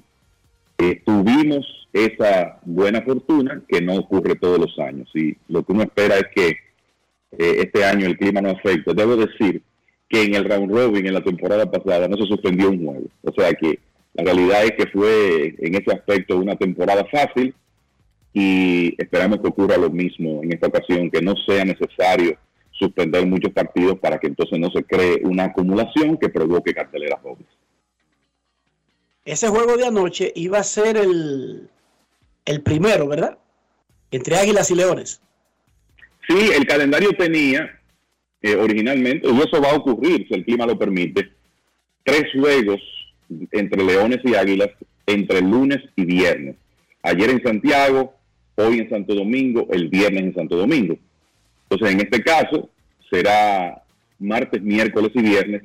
Eh, 0.78 1.02
tuvimos 1.04 1.66
esa 1.92 2.58
buena 2.64 3.02
fortuna 3.02 3.62
que 3.68 3.80
no 3.80 3.96
ocurre 3.96 4.34
todos 4.36 4.58
los 4.58 4.78
años. 4.78 5.08
Y 5.14 5.36
lo 5.48 5.62
que 5.62 5.72
uno 5.72 5.82
espera 5.82 6.16
es 6.16 6.26
que 6.34 6.56
eh, 7.32 7.56
este 7.58 7.84
año 7.84 8.06
el 8.06 8.16
clima 8.16 8.40
no 8.40 8.50
afecte. 8.50 8.94
Debo 8.94 9.16
decir 9.16 9.62
que 10.08 10.22
en 10.22 10.34
el 10.34 10.44
round 10.44 10.72
robin 10.72 11.06
en 11.06 11.14
la 11.14 11.22
temporada 11.22 11.70
pasada 11.70 12.08
no 12.08 12.16
se 12.16 12.26
suspendió 12.26 12.70
un 12.70 12.84
juego. 12.84 13.06
O 13.22 13.32
sea 13.32 13.52
que 13.52 13.78
la 14.14 14.24
realidad 14.24 14.64
es 14.64 14.72
que 14.72 14.86
fue 14.90 15.54
en 15.58 15.74
ese 15.74 15.92
aspecto 15.92 16.36
una 16.36 16.56
temporada 16.56 17.04
fácil 17.10 17.54
y 18.32 18.94
esperamos 19.00 19.40
que 19.40 19.48
ocurra 19.48 19.76
lo 19.76 19.90
mismo 19.90 20.42
en 20.42 20.52
esta 20.52 20.68
ocasión, 20.68 21.10
que 21.10 21.20
no 21.20 21.34
sea 21.46 21.64
necesario 21.64 22.38
suspender 22.70 23.26
muchos 23.26 23.52
partidos 23.52 23.98
para 23.98 24.18
que 24.18 24.28
entonces 24.28 24.58
no 24.58 24.70
se 24.70 24.84
cree 24.84 25.20
una 25.24 25.44
acumulación 25.44 26.16
que 26.16 26.28
provoque 26.28 26.72
carteleras 26.72 27.22
dobles. 27.22 27.48
Ese 29.24 29.48
juego 29.48 29.76
de 29.76 29.86
anoche 29.86 30.32
iba 30.36 30.58
a 30.58 30.64
ser 30.64 30.96
el, 30.96 31.68
el 32.44 32.62
primero, 32.62 33.08
¿verdad? 33.08 33.38
Entre 34.10 34.36
Águilas 34.36 34.70
y 34.70 34.74
Leones. 34.74 35.20
Sí, 36.28 36.50
el 36.54 36.66
calendario 36.66 37.10
tenía 37.12 37.80
eh, 38.42 38.54
originalmente, 38.54 39.28
y 39.28 39.38
eso 39.38 39.60
va 39.62 39.70
a 39.70 39.76
ocurrir 39.76 40.26
si 40.28 40.34
el 40.34 40.44
clima 40.44 40.66
lo 40.66 40.78
permite, 40.78 41.30
tres 42.04 42.24
juegos 42.38 42.80
entre 43.50 43.82
Leones 43.82 44.20
y 44.24 44.34
Águilas 44.34 44.70
entre 45.06 45.40
lunes 45.40 45.78
y 45.96 46.04
viernes. 46.04 46.56
Ayer 47.02 47.30
en 47.30 47.42
Santiago, 47.42 48.14
hoy 48.56 48.80
en 48.80 48.90
Santo 48.90 49.14
Domingo, 49.14 49.66
el 49.70 49.88
viernes 49.88 50.22
en 50.22 50.34
Santo 50.34 50.56
Domingo. 50.56 50.98
Entonces, 51.70 51.94
en 51.94 52.00
este 52.00 52.22
caso, 52.22 52.68
será 53.10 53.82
martes, 54.18 54.62
miércoles 54.62 55.10
y 55.14 55.22
viernes 55.22 55.62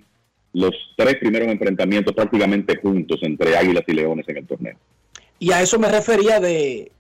los 0.53 0.72
tres 0.95 1.15
primeros 1.15 1.48
enfrentamientos 1.48 2.14
prácticamente 2.14 2.77
juntos 2.77 3.19
entre 3.23 3.57
Águilas 3.57 3.84
y 3.88 3.94
Leones 3.94 4.27
en 4.30 4.38
el 4.38 4.48
torneo. 4.48 4.77
Y 5.40 5.52
a 5.52 5.61
eso 5.61 5.80
me 5.80 5.90
refería 5.90 6.40
de, 6.40 6.91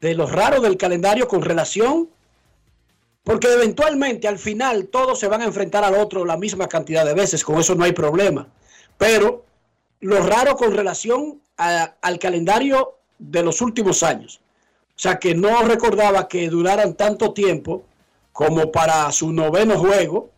de 0.00 0.14
lo 0.14 0.26
raro 0.26 0.60
del 0.60 0.76
calendario 0.76 1.28
con 1.28 1.42
relación, 1.42 2.08
porque 3.24 3.50
eventualmente 3.50 4.28
al 4.28 4.38
final 4.38 4.88
todos 4.88 5.18
se 5.18 5.28
van 5.28 5.40
a 5.40 5.46
enfrentar 5.46 5.82
al 5.82 5.94
otro 5.94 6.26
la 6.26 6.36
misma 6.36 6.68
cantidad 6.68 7.06
de 7.06 7.14
veces, 7.14 7.42
con 7.42 7.58
eso 7.58 7.74
no 7.74 7.84
hay 7.84 7.92
problema. 7.92 8.46
Pero 8.98 9.44
lo 10.00 10.20
raro 10.20 10.54
con 10.56 10.72
relación 10.72 11.40
al 11.56 12.18
calendario 12.18 12.98
de 13.18 13.42
los 13.42 13.62
últimos 13.62 14.02
años. 14.02 14.40
O 14.90 14.98
sea 14.98 15.18
que 15.18 15.34
no 15.34 15.62
recordaba 15.62 16.28
que 16.28 16.48
duraran 16.48 16.94
tanto 16.94 17.32
tiempo 17.32 17.84
como 18.32 18.70
para 18.70 19.10
su 19.10 19.32
noveno 19.32 19.78
juego, 19.78 20.30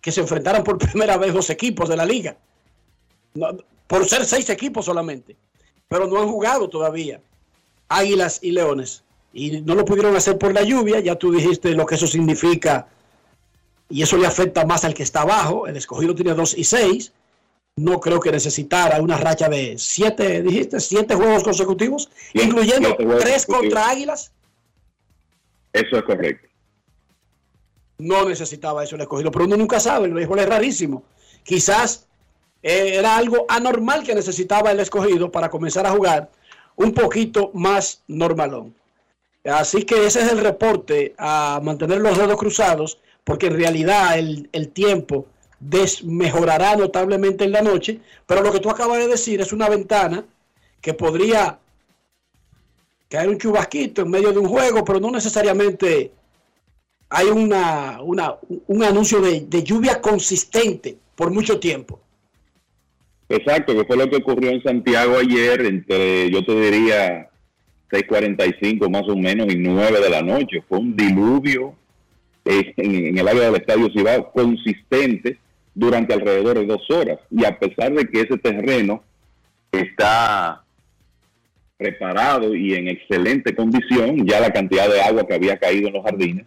que 0.00 0.10
se 0.10 0.20
enfrentaran 0.20 0.64
por 0.64 0.78
primera 0.90 1.16
vez 1.16 1.32
dos 1.32 1.48
equipos 1.48 1.88
de 1.88 1.96
la 1.96 2.04
liga. 2.04 2.36
por 3.86 4.04
ser 4.06 4.24
seis 4.24 4.50
equipos 4.50 4.84
solamente. 4.84 5.36
Pero 5.86 6.08
no 6.08 6.20
han 6.20 6.28
jugado 6.28 6.68
todavía 6.68 7.20
Águilas 7.88 8.40
y 8.42 8.50
Leones. 8.50 9.04
Y 9.34 9.60
no 9.60 9.74
lo 9.74 9.84
pudieron 9.84 10.16
hacer 10.16 10.38
por 10.38 10.54
la 10.54 10.62
lluvia. 10.62 11.00
Ya 11.00 11.16
tú 11.16 11.32
dijiste 11.32 11.74
lo 11.74 11.84
que 11.84 11.96
eso 11.96 12.06
significa. 12.06 12.86
Y 13.90 14.00
eso 14.02 14.16
le 14.16 14.26
afecta 14.26 14.64
más 14.64 14.84
al 14.84 14.94
que 14.94 15.02
está 15.02 15.22
abajo. 15.22 15.66
El 15.66 15.76
escogido 15.76 16.14
tiene 16.14 16.32
dos 16.32 16.56
y 16.56 16.64
seis 16.64 17.12
no 17.76 18.00
creo 18.00 18.20
que 18.20 18.30
necesitara 18.30 19.00
una 19.00 19.16
racha 19.16 19.48
de 19.48 19.76
siete, 19.78 20.42
dijiste, 20.42 20.78
siete 20.80 21.14
juegos 21.14 21.42
consecutivos, 21.42 22.08
incluyendo 22.32 22.96
tres 23.18 23.46
contra 23.46 23.90
Águilas. 23.90 24.32
Eso 25.72 25.96
es 25.96 26.02
correcto. 26.04 26.48
No 27.98 28.28
necesitaba 28.28 28.84
eso 28.84 28.94
el 28.94 29.02
escogido, 29.02 29.30
pero 29.30 29.44
uno 29.46 29.56
nunca 29.56 29.80
sabe, 29.80 30.06
el 30.06 30.14
béisbol 30.14 30.38
es 30.38 30.48
rarísimo. 30.48 31.04
Quizás 31.42 32.06
eh, 32.62 32.96
era 32.96 33.16
algo 33.16 33.44
anormal 33.48 34.04
que 34.04 34.14
necesitaba 34.14 34.70
el 34.70 34.80
escogido 34.80 35.30
para 35.32 35.50
comenzar 35.50 35.86
a 35.86 35.90
jugar 35.90 36.30
un 36.76 36.92
poquito 36.92 37.50
más 37.54 38.02
normalón. 38.06 38.74
Así 39.44 39.84
que 39.84 40.06
ese 40.06 40.22
es 40.22 40.32
el 40.32 40.38
reporte 40.38 41.14
a 41.18 41.60
mantener 41.62 42.00
los 42.00 42.16
dedos 42.16 42.36
cruzados, 42.36 42.98
porque 43.24 43.46
en 43.46 43.56
realidad 43.56 44.18
el, 44.18 44.48
el 44.52 44.68
tiempo 44.70 45.26
desmejorará 45.60 46.76
notablemente 46.76 47.44
en 47.44 47.52
la 47.52 47.62
noche, 47.62 48.00
pero 48.26 48.42
lo 48.42 48.52
que 48.52 48.60
tú 48.60 48.70
acabas 48.70 48.98
de 48.98 49.08
decir 49.08 49.40
es 49.40 49.52
una 49.52 49.68
ventana 49.68 50.24
que 50.80 50.94
podría 50.94 51.58
caer 53.08 53.28
un 53.28 53.38
chubasquito 53.38 54.02
en 54.02 54.10
medio 54.10 54.32
de 54.32 54.38
un 54.38 54.48
juego, 54.48 54.84
pero 54.84 55.00
no 55.00 55.10
necesariamente 55.10 56.10
hay 57.08 57.28
una, 57.28 58.00
un 58.02 58.82
anuncio 58.82 59.20
de, 59.20 59.62
lluvia 59.62 60.00
consistente 60.00 60.96
por 61.14 61.30
mucho 61.30 61.60
tiempo. 61.60 62.00
Exacto, 63.28 63.72
que 63.74 63.84
fue 63.84 63.96
lo 63.96 64.10
que 64.10 64.16
ocurrió 64.16 64.50
en 64.50 64.62
Santiago 64.62 65.16
ayer, 65.16 65.64
entre, 65.64 66.30
yo 66.30 66.44
te 66.44 66.54
diría, 66.54 67.30
6.45 67.94 68.90
más 68.90 69.08
o 69.08 69.16
menos 69.16 69.52
y 69.52 69.56
9 69.56 70.00
de 70.00 70.10
la 70.10 70.22
noche. 70.22 70.62
Fue 70.68 70.78
un 70.78 70.96
diluvio 70.96 71.74
eh, 72.44 72.72
en, 72.76 73.16
el 73.16 73.28
área 73.28 73.44
del 73.44 73.56
Estadio 73.56 73.88
Cibao 73.90 74.32
consistente 74.32 75.38
durante 75.74 76.14
alrededor 76.14 76.58
de 76.58 76.66
dos 76.66 76.82
horas. 76.90 77.18
Y 77.30 77.44
a 77.44 77.58
pesar 77.58 77.92
de 77.92 78.06
que 78.06 78.22
ese 78.22 78.36
terreno 78.38 79.02
está 79.70 80.62
preparado 81.76 82.54
y 82.54 82.74
en 82.74 82.88
excelente 82.88 83.54
condición, 83.54 84.26
ya 84.26 84.40
la 84.40 84.52
cantidad 84.52 84.88
de 84.88 85.00
agua 85.00 85.26
que 85.26 85.34
había 85.34 85.56
caído 85.56 85.88
en 85.88 85.94
los 85.94 86.04
jardines 86.04 86.46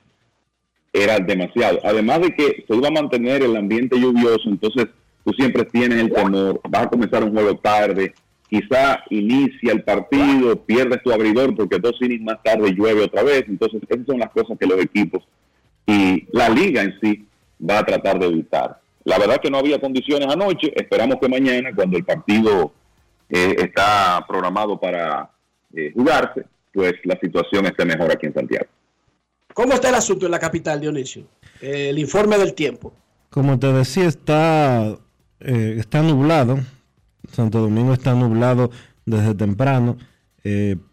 era 0.93 1.19
demasiado. 1.19 1.79
Además 1.83 2.21
de 2.21 2.33
que 2.33 2.65
se 2.67 2.75
iba 2.75 2.87
a 2.87 2.91
mantener 2.91 3.43
el 3.43 3.55
ambiente 3.55 3.99
lluvioso, 3.99 4.49
entonces 4.49 4.87
tú 5.23 5.33
siempre 5.33 5.63
tienes 5.65 5.99
el 5.99 6.11
temor, 6.11 6.59
vas 6.69 6.83
a 6.83 6.89
comenzar 6.89 7.23
un 7.23 7.33
juego 7.33 7.57
tarde, 7.57 8.13
quizá 8.49 9.03
inicia 9.09 9.73
el 9.73 9.83
partido, 9.83 10.63
pierdes 10.63 11.01
tu 11.03 11.11
abridor 11.11 11.55
porque 11.55 11.79
dos 11.79 11.95
innings 12.01 12.23
más 12.23 12.41
tarde 12.43 12.71
llueve 12.71 13.03
otra 13.03 13.23
vez. 13.23 13.45
Entonces, 13.47 13.81
esas 13.87 14.05
son 14.05 14.19
las 14.19 14.31
cosas 14.31 14.57
que 14.57 14.65
los 14.65 14.79
equipos 14.79 15.23
y 15.85 16.27
la 16.31 16.49
liga 16.49 16.83
en 16.83 16.99
sí 16.99 17.25
va 17.67 17.79
a 17.79 17.85
tratar 17.85 18.19
de 18.19 18.27
evitar. 18.27 18.79
La 19.05 19.17
verdad 19.17 19.39
que 19.41 19.49
no 19.49 19.57
había 19.57 19.79
condiciones 19.79 20.27
anoche. 20.27 20.71
Esperamos 20.75 21.17
que 21.19 21.29
mañana, 21.29 21.69
cuando 21.73 21.97
el 21.97 22.03
partido 22.03 22.73
eh, 23.29 23.55
está 23.57 24.23
programado 24.27 24.79
para 24.79 25.29
eh, 25.73 25.91
jugarse, 25.93 26.45
pues 26.73 26.93
la 27.05 27.17
situación 27.19 27.65
esté 27.65 27.85
mejor 27.85 28.11
aquí 28.11 28.27
en 28.27 28.33
Santiago. 28.33 28.67
¿Cómo 29.53 29.73
está 29.73 29.89
el 29.89 29.95
asunto 29.95 30.25
en 30.25 30.31
la 30.31 30.39
capital, 30.39 30.79
Dionisio? 30.79 31.23
el 31.61 31.97
informe 31.97 32.37
del 32.37 32.53
tiempo. 32.53 32.93
Como 33.31 33.57
te 33.57 33.73
decía, 33.73 34.05
está, 34.05 34.95
eh, 35.39 35.75
está 35.79 36.03
nublado. 36.03 36.59
Santo 37.31 37.59
Domingo 37.59 37.93
está 37.93 38.13
nublado 38.13 38.71
desde 39.05 39.35
temprano. 39.35 39.97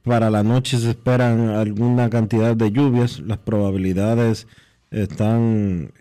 para 0.02 0.31
la 0.31 0.43
noche 0.43 0.78
se 0.78 0.90
esperan 0.90 1.48
alguna 1.51 2.11
cantidad 2.11 2.56
de 2.56 2.73
lluvias. 2.73 3.20
Las 3.20 3.39
probabilidades 3.39 4.47
están 4.90 5.93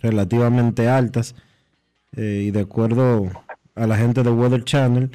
relativamente 0.00 0.88
altas 0.88 1.34
eh, 2.16 2.44
y 2.46 2.50
de 2.50 2.60
acuerdo 2.60 3.30
a 3.74 3.86
la 3.86 3.96
gente 3.96 4.22
de 4.22 4.30
Weather 4.30 4.64
Channel, 4.64 5.10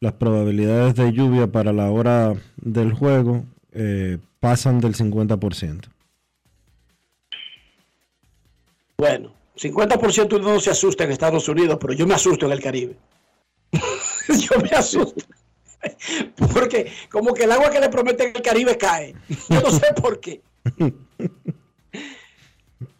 las 0.00 0.12
probabilidades 0.12 0.94
de 0.94 1.12
lluvia 1.12 1.46
para 1.46 1.72
la 1.72 1.90
hora 1.90 2.34
del 2.56 2.92
juego 2.92 3.44
eh, 3.72 4.18
pasan 4.40 4.80
del 4.80 4.94
50%. 4.94 5.88
Bueno, 8.96 9.32
50% 9.56 10.40
no 10.40 10.60
se 10.60 10.70
asusta 10.70 11.04
en 11.04 11.10
Estados 11.10 11.48
Unidos, 11.48 11.78
pero 11.80 11.92
yo 11.92 12.06
me 12.06 12.14
asusto 12.14 12.46
en 12.46 12.52
el 12.52 12.60
Caribe. 12.60 12.96
yo 14.28 14.58
me 14.60 14.70
asusto. 14.70 15.24
Porque 16.52 16.90
como 17.10 17.34
que 17.34 17.44
el 17.44 17.52
agua 17.52 17.70
que 17.70 17.80
le 17.80 17.88
prometen 17.88 18.30
en 18.30 18.36
el 18.36 18.42
Caribe 18.42 18.78
cae. 18.78 19.14
Yo 19.50 19.60
no 19.60 19.70
sé 19.70 19.92
por 20.00 20.20
qué. 20.20 20.40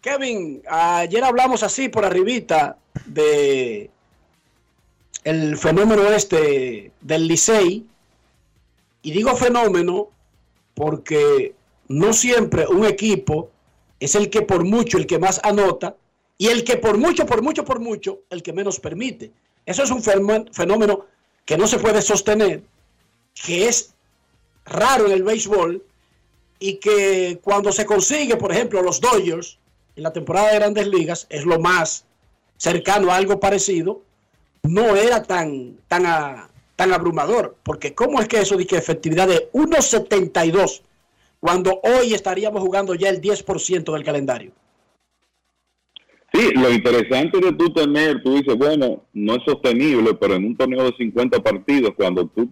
Kevin, 0.01 0.63
ayer 0.69 1.25
hablamos 1.25 1.63
así 1.63 1.89
por 1.89 2.05
arribita 2.05 2.77
de 3.07 3.91
el 5.25 5.57
fenómeno 5.57 6.11
este 6.11 6.93
del 7.01 7.27
Licey. 7.27 7.87
Y 9.03 9.11
digo 9.13 9.35
fenómeno 9.35 10.09
porque 10.75 11.55
no 11.89 12.13
siempre 12.13 12.67
un 12.67 12.85
equipo 12.85 13.51
es 14.01 14.15
el 14.15 14.29
que 14.29 14.43
por 14.43 14.65
mucho, 14.65 14.99
el 14.99 15.07
que 15.07 15.19
más 15.19 15.41
anota, 15.45 15.97
y 16.37 16.49
el 16.49 16.65
que 16.65 16.77
por 16.77 16.99
mucho, 16.99 17.27
por 17.27 17.43
mucho, 17.43 17.65
por 17.65 17.81
mucho, 17.81 18.21
el 18.31 18.43
que 18.43 18.53
menos 18.53 18.81
permite. 18.81 19.33
Eso 19.67 19.83
es 19.83 19.91
un 19.91 20.03
fenómeno 20.03 21.07
que 21.45 21.57
no 21.57 21.67
se 21.67 21.79
puede 21.79 22.03
sostener, 22.03 22.63
que 23.35 23.69
es 23.69 23.95
raro 24.65 25.07
en 25.07 25.13
el 25.13 25.23
béisbol 25.23 25.85
y 26.59 26.77
que 26.77 27.41
cuando 27.43 27.73
se 27.73 27.87
consigue, 27.87 28.37
por 28.37 28.53
ejemplo, 28.53 28.83
los 28.83 29.01
Dodgers, 29.01 29.59
en 29.97 30.03
la 30.03 30.13
temporada 30.13 30.49
de 30.51 30.57
grandes 30.57 30.87
ligas, 30.87 31.27
es 31.31 31.45
lo 31.45 31.59
más 31.59 32.05
cercano 32.57 33.11
a 33.11 33.17
algo 33.17 33.41
parecido, 33.41 34.03
no 34.63 34.97
era 34.97 35.23
tan, 35.23 35.79
tan, 35.89 36.49
tan 36.77 36.93
abrumador. 36.93 37.57
Porque 37.63 37.95
¿cómo 37.95 38.21
es 38.21 38.29
que 38.29 38.41
eso 38.41 38.57
dice 38.57 38.77
efectividad 38.77 39.29
de 39.29 39.51
1.72? 39.53 40.83
cuando 41.45 41.79
hoy 41.83 42.15
estaríamos 42.15 42.63
jugando 42.63 42.95
ya 42.95 43.11
el 43.11 43.21
10% 43.21 43.93
del 43.93 44.03
calendario. 44.03 44.53
Sí, 46.35 46.51
lo 46.57 46.69
interesante 46.69 47.39
de 47.39 47.53
tú 47.53 47.73
tener, 47.73 48.21
tú 48.25 48.35
dices, 48.35 48.59
bueno, 48.59 49.05
no 49.13 49.37
es 49.37 49.45
sostenible, 49.47 50.15
pero 50.15 50.35
en 50.35 50.47
un 50.47 50.57
torneo 50.57 50.83
de 50.83 50.97
50 50.97 51.41
partidos, 51.41 51.93
cuando 51.97 52.27
tú 52.27 52.51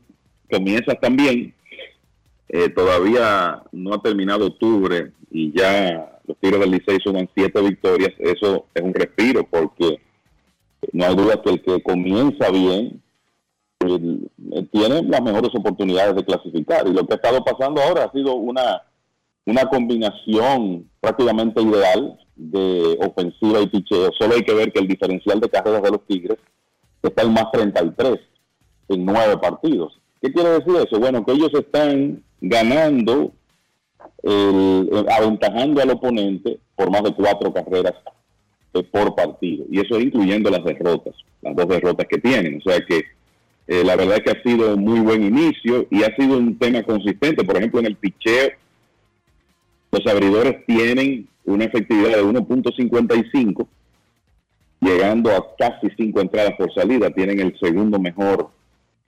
comienzas 0.48 1.00
también, 1.00 1.52
eh, 2.48 2.68
todavía 2.68 3.60
no 3.72 3.94
ha 3.94 4.00
terminado 4.00 4.46
octubre 4.46 5.10
y 5.32 5.52
ya 5.58 6.20
los 6.26 6.38
tiros 6.38 6.60
del 6.60 6.70
Licey 6.70 6.98
suman 7.02 7.28
siete 7.34 7.60
victorias, 7.60 8.12
eso 8.18 8.66
es 8.72 8.82
un 8.82 8.94
respiro 8.94 9.44
porque 9.50 9.98
no 10.92 11.04
hay 11.04 11.16
duda 11.16 11.42
que 11.42 11.50
el 11.50 11.62
que 11.62 11.82
comienza 11.82 12.50
bien 12.50 13.02
tiene 14.70 15.02
las 15.02 15.22
mejores 15.22 15.50
oportunidades 15.54 16.14
de 16.14 16.24
clasificar. 16.24 16.86
Y 16.86 16.92
lo 16.92 17.04
que 17.04 17.14
ha 17.14 17.16
estado 17.16 17.44
pasando 17.44 17.82
ahora 17.82 18.04
ha 18.04 18.12
sido 18.12 18.34
una, 18.34 18.82
una 19.44 19.64
combinación 19.64 20.88
prácticamente 21.00 21.60
ideal 21.60 22.16
de 22.50 22.98
ofensiva 23.00 23.60
y 23.60 23.68
picheo. 23.68 24.10
Solo 24.18 24.34
hay 24.34 24.42
que 24.42 24.54
ver 24.54 24.72
que 24.72 24.80
el 24.80 24.88
diferencial 24.88 25.40
de 25.40 25.48
carreras 25.48 25.82
de 25.82 25.90
los 25.90 26.06
Tigres 26.06 26.38
está 27.02 27.22
en 27.22 27.32
más 27.32 27.50
33 27.52 28.18
en 28.88 29.04
nueve 29.04 29.38
partidos. 29.38 29.98
¿Qué 30.20 30.32
quiere 30.32 30.50
decir 30.50 30.74
eso? 30.76 31.00
Bueno, 31.00 31.24
que 31.24 31.32
ellos 31.32 31.50
están 31.54 32.22
ganando, 32.40 33.32
aventajando 35.18 35.82
al 35.82 35.90
oponente 35.90 36.58
por 36.76 36.90
más 36.90 37.02
de 37.02 37.14
cuatro 37.14 37.52
carreras 37.52 37.94
eh, 38.74 38.82
por 38.84 39.14
partido. 39.14 39.64
Y 39.70 39.80
eso 39.80 40.00
incluyendo 40.00 40.50
las 40.50 40.64
derrotas, 40.64 41.14
las 41.40 41.56
dos 41.56 41.68
derrotas 41.68 42.06
que 42.08 42.18
tienen. 42.18 42.58
O 42.58 42.70
sea 42.70 42.80
que 42.84 43.02
eh, 43.66 43.84
la 43.84 43.96
verdad 43.96 44.18
es 44.18 44.22
que 44.24 44.38
ha 44.38 44.42
sido 44.42 44.74
un 44.74 44.84
muy 44.84 45.00
buen 45.00 45.22
inicio 45.22 45.86
y 45.90 46.02
ha 46.02 46.14
sido 46.16 46.38
un 46.38 46.58
tema 46.58 46.82
consistente. 46.82 47.44
Por 47.44 47.56
ejemplo, 47.56 47.80
en 47.80 47.86
el 47.86 47.96
picheo, 47.96 48.50
los 49.90 50.06
abridores 50.06 50.64
tienen 50.66 51.28
una 51.44 51.64
efectividad 51.64 52.16
de 52.16 52.24
1.55, 52.24 53.66
llegando 54.80 55.30
a 55.30 55.56
casi 55.56 55.88
5 55.96 56.20
entradas 56.20 56.52
por 56.58 56.72
salida. 56.74 57.10
Tienen 57.10 57.40
el 57.40 57.58
segundo 57.58 57.98
mejor 57.98 58.50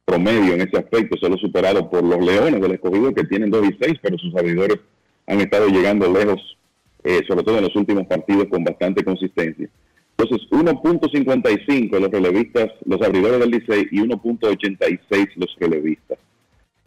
promedio 0.04 0.54
en 0.54 0.60
ese 0.62 0.78
aspecto, 0.78 1.16
solo 1.18 1.36
superado 1.38 1.88
por 1.90 2.04
los 2.04 2.24
Leones 2.24 2.60
del 2.60 2.72
Escogido, 2.72 3.14
que 3.14 3.24
tienen 3.24 3.50
2 3.50 3.66
y 3.66 3.76
6, 3.80 3.98
pero 4.02 4.18
sus 4.18 4.34
abridores 4.36 4.78
han 5.26 5.40
estado 5.40 5.68
llegando 5.68 6.12
lejos, 6.12 6.58
eh, 7.02 7.20
sobre 7.26 7.42
todo 7.42 7.58
en 7.58 7.64
los 7.64 7.76
últimos 7.76 8.06
partidos, 8.06 8.46
con 8.50 8.64
bastante 8.64 9.04
consistencia. 9.04 9.68
Entonces, 10.16 10.48
1.55 10.50 11.98
los 11.98 12.10
relevistas, 12.10 12.70
los 12.84 13.02
abridores 13.02 13.40
del 13.40 13.50
Licey 13.50 13.88
y 13.90 13.98
1.86 14.00 15.28
los 15.36 15.56
relevistas 15.58 16.18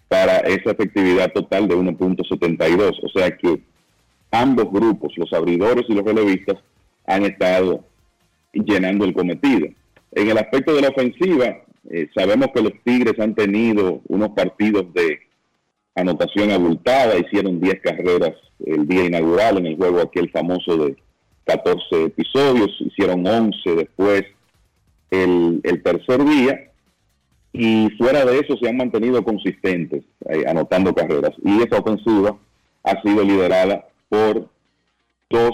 para 0.08 0.38
esa 0.38 0.72
efectividad 0.72 1.32
total 1.34 1.68
de 1.68 1.76
1.72. 1.76 3.00
O 3.04 3.10
sea 3.10 3.36
que 3.36 3.62
ambos 4.32 4.72
grupos, 4.72 5.14
los 5.18 5.32
abridores 5.34 5.86
y 5.88 5.94
los 5.94 6.06
relevistas, 6.06 6.58
han 7.06 7.24
estado 7.24 7.84
llenando 8.54 9.06
el 9.06 9.14
cometido. 9.14 9.68
En 10.12 10.30
el 10.30 10.38
aspecto 10.38 10.74
de 10.74 10.82
la 10.82 10.90
ofensiva, 10.90 11.58
eh, 11.90 12.10
sabemos 12.16 12.48
que 12.54 12.62
los 12.62 12.74
Tigres 12.84 13.20
han 13.20 13.34
tenido 13.34 14.02
unos 14.08 14.30
partidos 14.30 14.94
de 14.94 15.20
anotación 15.96 16.52
abultada, 16.52 17.18
hicieron 17.18 17.60
10 17.60 17.82
carreras 17.82 18.34
el 18.66 18.88
día 18.88 19.06
inaugural 19.06 19.58
en 19.58 19.68
el 19.68 19.78
juego 19.78 20.02
aquel 20.02 20.30
famoso 20.30 20.78
de 20.78 20.96
14 21.46 22.04
episodios, 22.06 22.70
hicieron 22.80 23.26
11 23.26 23.76
después 23.76 24.24
el, 25.10 25.62
tercer 25.84 26.24
día, 26.26 26.72
y 27.54 27.90
fuera 27.98 28.26
de 28.26 28.40
eso 28.40 28.58
se 28.58 28.70
han 28.70 28.78
mantenido 28.78 29.24
consistentes 29.24 30.04
eh, 30.30 30.44
anotando 30.48 30.94
carreras. 30.94 31.32
Y 31.44 31.64
esa 31.64 31.80
ofensiva 31.80 32.38
ha 32.84 33.02
sido 33.02 33.24
liderada 33.24 33.88
por 34.10 34.50
dos 35.30 35.52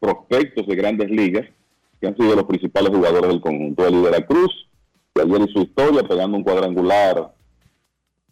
prospectos 0.00 0.66
de 0.66 0.74
grandes 0.74 1.10
ligas 1.10 1.48
que 2.00 2.08
han 2.08 2.16
sido 2.16 2.34
los 2.34 2.44
principales 2.44 2.90
jugadores 2.90 3.30
del 3.30 3.40
conjunto. 3.40 3.86
El 3.86 4.02
de 4.02 4.10
la 4.10 4.26
Cruz, 4.26 4.68
que 5.14 5.22
ayer 5.22 5.48
hizo 5.48 5.60
historia 5.60 6.02
pegando 6.02 6.36
un 6.36 6.42
cuadrangular 6.42 7.32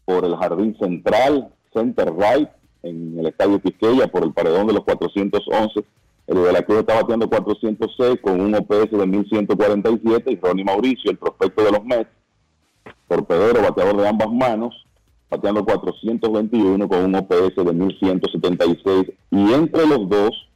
por 0.05 0.25
el 0.25 0.37
jardín 0.37 0.77
central, 0.79 1.53
center 1.73 2.13
right, 2.13 2.49
en 2.83 3.19
el 3.19 3.27
estadio 3.27 3.61
Quisqueya, 3.61 4.09
por 4.09 4.25
el 4.25 4.33
paredón 4.33 4.67
de 4.67 4.73
los 4.73 4.85
411. 4.85 5.85
El 6.27 6.43
de 6.43 6.53
la 6.53 6.63
Cruz 6.63 6.81
está 6.81 6.95
bateando 6.95 7.29
406 7.29 8.21
con 8.21 8.41
un 8.41 8.55
OPS 8.55 8.91
de 8.91 9.07
1147 9.07 10.33
y 10.33 10.37
Ronnie 10.37 10.65
Mauricio, 10.65 11.11
el 11.11 11.19
prospecto 11.19 11.63
de 11.63 11.73
los 11.73 11.85
Mets, 11.85 12.11
torpedero, 13.09 13.63
bateador 13.63 13.97
de 13.97 14.09
ambas 14.09 14.31
manos, 14.33 14.87
bateando 15.31 15.65
421 15.65 16.89
con 16.89 17.05
un 17.05 17.15
OPS 17.15 17.57
de 17.57 17.73
1176 17.73 19.13
y 19.31 19.53
entre 19.53 19.87
los 19.87 20.09
dos 20.09 20.49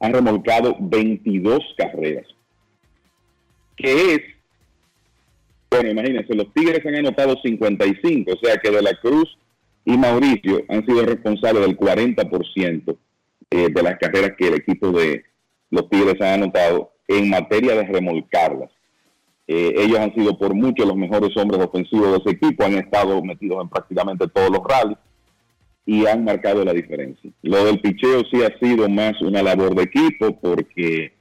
han 0.00 0.12
remolcado 0.12 0.76
22 0.80 1.58
carreras. 1.76 2.26
Que 3.76 4.14
es, 4.14 4.20
bueno, 5.70 5.90
imagínense, 5.90 6.34
los 6.34 6.52
Tigres 6.54 6.84
han 6.86 6.96
anotado 6.96 7.36
55, 7.42 8.32
o 8.32 8.38
sea 8.44 8.56
que 8.56 8.70
De 8.70 8.82
la 8.82 8.94
Cruz 8.94 9.36
y 9.84 9.96
Mauricio 9.96 10.62
han 10.68 10.84
sido 10.86 11.04
responsables 11.04 11.66
del 11.66 11.76
40% 11.76 12.96
eh, 13.50 13.68
de 13.70 13.82
las 13.82 13.98
carreras 13.98 14.32
que 14.36 14.48
el 14.48 14.54
equipo 14.54 14.90
de 14.90 15.24
los 15.70 15.88
Tigres 15.88 16.20
ha 16.20 16.34
anotado 16.34 16.92
en 17.06 17.30
materia 17.30 17.74
de 17.74 17.84
remolcarlas. 17.84 18.70
Eh, 19.50 19.72
ellos 19.78 19.98
han 19.98 20.14
sido 20.14 20.36
por 20.36 20.54
mucho 20.54 20.84
los 20.84 20.94
mejores 20.94 21.34
hombres 21.38 21.64
ofensivos 21.64 22.10
de 22.12 22.16
ese 22.18 22.30
equipo, 22.32 22.64
han 22.64 22.74
estado 22.74 23.22
metidos 23.24 23.62
en 23.62 23.70
prácticamente 23.70 24.28
todos 24.28 24.50
los 24.50 24.60
rallies 24.62 24.98
y 25.86 26.06
han 26.06 26.22
marcado 26.22 26.62
la 26.66 26.74
diferencia. 26.74 27.30
Lo 27.40 27.64
del 27.64 27.80
picheo 27.80 28.20
sí 28.30 28.42
ha 28.42 28.58
sido 28.58 28.86
más 28.90 29.18
una 29.22 29.42
labor 29.42 29.74
de 29.74 29.84
equipo 29.84 30.38
porque 30.38 31.14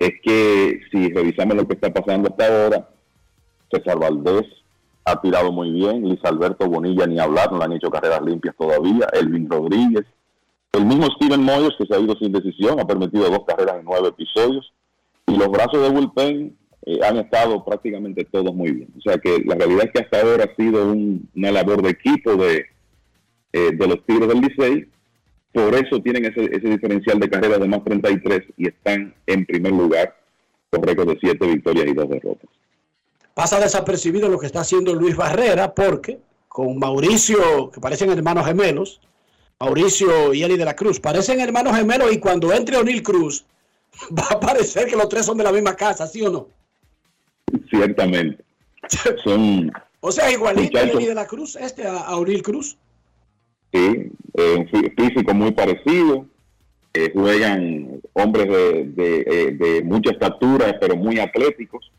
es 0.00 0.10
que 0.24 0.80
si 0.90 1.08
revisamos 1.10 1.54
lo 1.54 1.68
que 1.68 1.74
está 1.74 1.92
pasando 1.92 2.30
hasta 2.30 2.46
ahora, 2.48 2.88
César 3.70 3.96
Valdés 3.96 4.46
ha 5.04 5.20
tirado 5.20 5.52
muy 5.52 5.70
bien, 5.70 6.02
Luis 6.02 6.18
Alberto 6.24 6.68
Bonilla 6.68 7.06
ni 7.06 7.20
hablar, 7.20 7.52
no 7.52 7.58
le 7.58 7.64
han 7.64 7.72
hecho 7.74 7.90
carreras 7.90 8.22
limpias 8.22 8.56
todavía, 8.58 9.06
Elvin 9.12 9.48
Rodríguez, 9.48 10.04
el 10.72 10.84
mismo 10.84 11.06
Steven 11.12 11.44
Moyers 11.44 11.76
que 11.78 11.86
se 11.86 11.94
ha 11.94 12.00
ido 12.00 12.16
sin 12.16 12.32
decisión, 12.32 12.80
ha 12.80 12.84
permitido 12.84 13.30
dos 13.30 13.44
carreras 13.46 13.76
en 13.78 13.84
nueve 13.84 14.08
episodios, 14.08 14.72
y 15.28 15.36
los 15.36 15.48
brazos 15.48 15.80
de 15.80 15.90
bullpen 15.90 16.56
eh, 16.86 16.98
han 17.02 17.16
estado 17.16 17.64
prácticamente 17.64 18.24
todos 18.24 18.54
muy 18.54 18.72
bien. 18.72 18.88
O 18.98 19.00
sea 19.00 19.18
que 19.18 19.42
la 19.44 19.54
realidad 19.54 19.86
es 19.86 19.92
que 19.92 20.00
hasta 20.00 20.20
ahora 20.20 20.44
ha 20.44 20.56
sido 20.56 20.92
una 20.92 21.50
labor 21.50 21.82
de 21.82 21.90
equipo 21.90 22.36
de, 22.36 22.66
eh, 23.52 23.70
de 23.72 23.86
los 23.86 24.04
Tigres 24.04 24.28
del 24.28 24.40
Licey. 24.40 24.88
Por 25.52 25.74
eso 25.74 26.02
tienen 26.02 26.26
ese, 26.26 26.44
ese 26.44 26.68
diferencial 26.68 27.18
de 27.18 27.30
carreras 27.30 27.60
de 27.60 27.68
más 27.68 27.82
33 27.84 28.42
y 28.58 28.68
están 28.68 29.14
en 29.26 29.46
primer 29.46 29.72
lugar 29.72 30.14
con 30.68 30.82
récord 30.82 31.08
de 31.08 31.18
7 31.20 31.46
victorias 31.46 31.86
y 31.86 31.94
2 31.94 32.08
derrotas. 32.10 32.50
Pasa 33.32 33.60
desapercibido 33.60 34.28
lo 34.28 34.38
que 34.38 34.46
está 34.46 34.60
haciendo 34.60 34.94
Luis 34.94 35.16
Barrera 35.16 35.74
porque 35.74 36.18
con 36.48 36.78
Mauricio, 36.78 37.70
que 37.70 37.80
parecen 37.80 38.10
hermanos 38.10 38.46
gemelos, 38.46 39.00
Mauricio 39.58 40.34
y 40.34 40.42
Eli 40.42 40.56
de 40.56 40.64
la 40.64 40.76
Cruz, 40.76 41.00
parecen 41.00 41.40
hermanos 41.40 41.76
gemelos 41.76 42.12
y 42.12 42.18
cuando 42.18 42.52
entre 42.52 42.76
O'Neill 42.76 43.02
Cruz 43.02 43.46
va 44.16 44.26
a 44.30 44.40
parecer 44.40 44.86
que 44.86 44.96
los 44.96 45.08
tres 45.08 45.24
son 45.24 45.38
de 45.38 45.44
la 45.44 45.52
misma 45.52 45.74
casa, 45.74 46.06
¿sí 46.06 46.20
o 46.22 46.30
no? 46.30 46.48
Ciertamente. 47.74 48.44
Son 49.24 49.70
o 50.06 50.12
sea, 50.12 50.30
igualito 50.30 50.78
de 50.78 51.14
la 51.14 51.26
Cruz, 51.26 51.56
este 51.56 51.86
a, 51.86 52.08
a 52.08 52.42
Cruz. 52.42 52.76
Sí, 53.72 54.12
eh, 54.34 54.54
un 54.58 54.68
físico 54.68 55.32
muy 55.32 55.52
parecido. 55.52 56.26
Eh, 56.92 57.10
juegan 57.14 58.02
hombres 58.12 58.46
de, 58.46 58.84
de, 58.84 59.20
eh, 59.26 59.50
de, 59.52 59.82
mucha 59.82 60.10
estatura, 60.10 60.76
pero 60.78 60.94
muy 60.94 61.18
atléticos. 61.18 61.90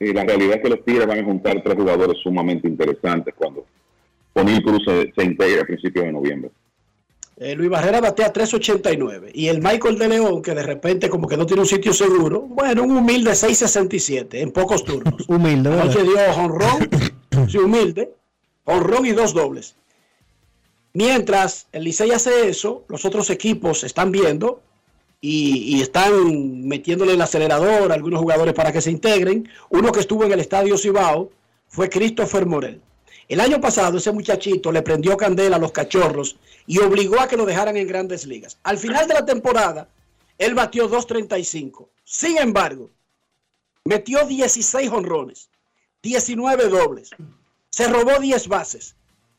Y 0.00 0.14
la 0.14 0.24
realidad 0.24 0.56
es 0.56 0.62
que 0.62 0.70
los 0.70 0.82
Tigres 0.82 1.06
van 1.06 1.18
a 1.18 1.24
juntar 1.24 1.62
tres 1.62 1.76
jugadores 1.76 2.16
sumamente 2.22 2.66
interesantes 2.66 3.34
cuando 3.36 3.66
O'Neill 4.32 4.62
Cruz 4.62 4.82
se, 4.86 5.12
se 5.14 5.22
integra 5.22 5.60
a 5.60 5.66
principios 5.66 6.06
de 6.06 6.12
noviembre. 6.12 6.50
Eh, 7.42 7.54
Luis 7.54 7.70
Barrera 7.70 8.02
batea 8.02 8.30
3.89. 8.30 9.30
Y 9.32 9.48
el 9.48 9.62
Michael 9.62 9.98
de 9.98 10.08
León, 10.08 10.42
que 10.42 10.54
de 10.54 10.62
repente 10.62 11.08
como 11.08 11.26
que 11.26 11.38
no 11.38 11.46
tiene 11.46 11.62
un 11.62 11.66
sitio 11.66 11.94
seguro, 11.94 12.42
bueno, 12.42 12.82
un 12.82 12.98
humilde 12.98 13.30
6.67 13.30 14.34
en 14.34 14.52
pocos 14.52 14.84
turnos. 14.84 15.24
humilde. 15.28 15.72
Anoche 15.72 16.02
dio 16.02 16.18
honrón, 16.36 16.90
sí, 17.48 17.56
humilde, 17.56 18.12
honrón 18.64 19.06
y 19.06 19.12
dos 19.12 19.32
dobles. 19.32 19.74
Mientras 20.92 21.66
el 21.72 21.84
Licey 21.84 22.10
hace 22.10 22.50
eso, 22.50 22.84
los 22.88 23.06
otros 23.06 23.30
equipos 23.30 23.84
están 23.84 24.12
viendo 24.12 24.60
y, 25.22 25.76
y, 25.76 25.80
están 25.80 26.68
metiéndole 26.68 27.14
el 27.14 27.22
acelerador 27.22 27.90
a 27.90 27.94
algunos 27.94 28.20
jugadores 28.20 28.52
para 28.52 28.70
que 28.70 28.82
se 28.82 28.90
integren. 28.90 29.48
Uno 29.70 29.92
que 29.92 30.00
estuvo 30.00 30.24
en 30.24 30.32
el 30.32 30.40
estadio 30.40 30.76
Cibao 30.76 31.30
fue 31.68 31.88
Christopher 31.88 32.44
Morel. 32.44 32.82
El 33.30 33.38
año 33.38 33.60
pasado 33.60 33.98
ese 33.98 34.10
muchachito 34.10 34.72
le 34.72 34.82
prendió 34.82 35.16
candela 35.16 35.54
a 35.54 35.60
los 35.60 35.70
cachorros 35.70 36.36
y 36.66 36.80
obligó 36.80 37.20
a 37.20 37.28
que 37.28 37.36
lo 37.36 37.46
dejaran 37.46 37.76
en 37.76 37.86
grandes 37.86 38.26
ligas. 38.26 38.58
Al 38.64 38.76
final 38.76 39.06
de 39.06 39.14
la 39.14 39.24
temporada, 39.24 39.88
él 40.36 40.54
batió 40.54 40.90
2.35. 40.90 41.86
Sin 42.02 42.38
embargo, 42.38 42.90
metió 43.84 44.26
16 44.26 44.90
honrones, 44.90 45.48
19 46.02 46.68
dobles, 46.70 47.10
se 47.70 47.86
robó 47.86 48.18
10 48.18 48.48
bases 48.48 48.96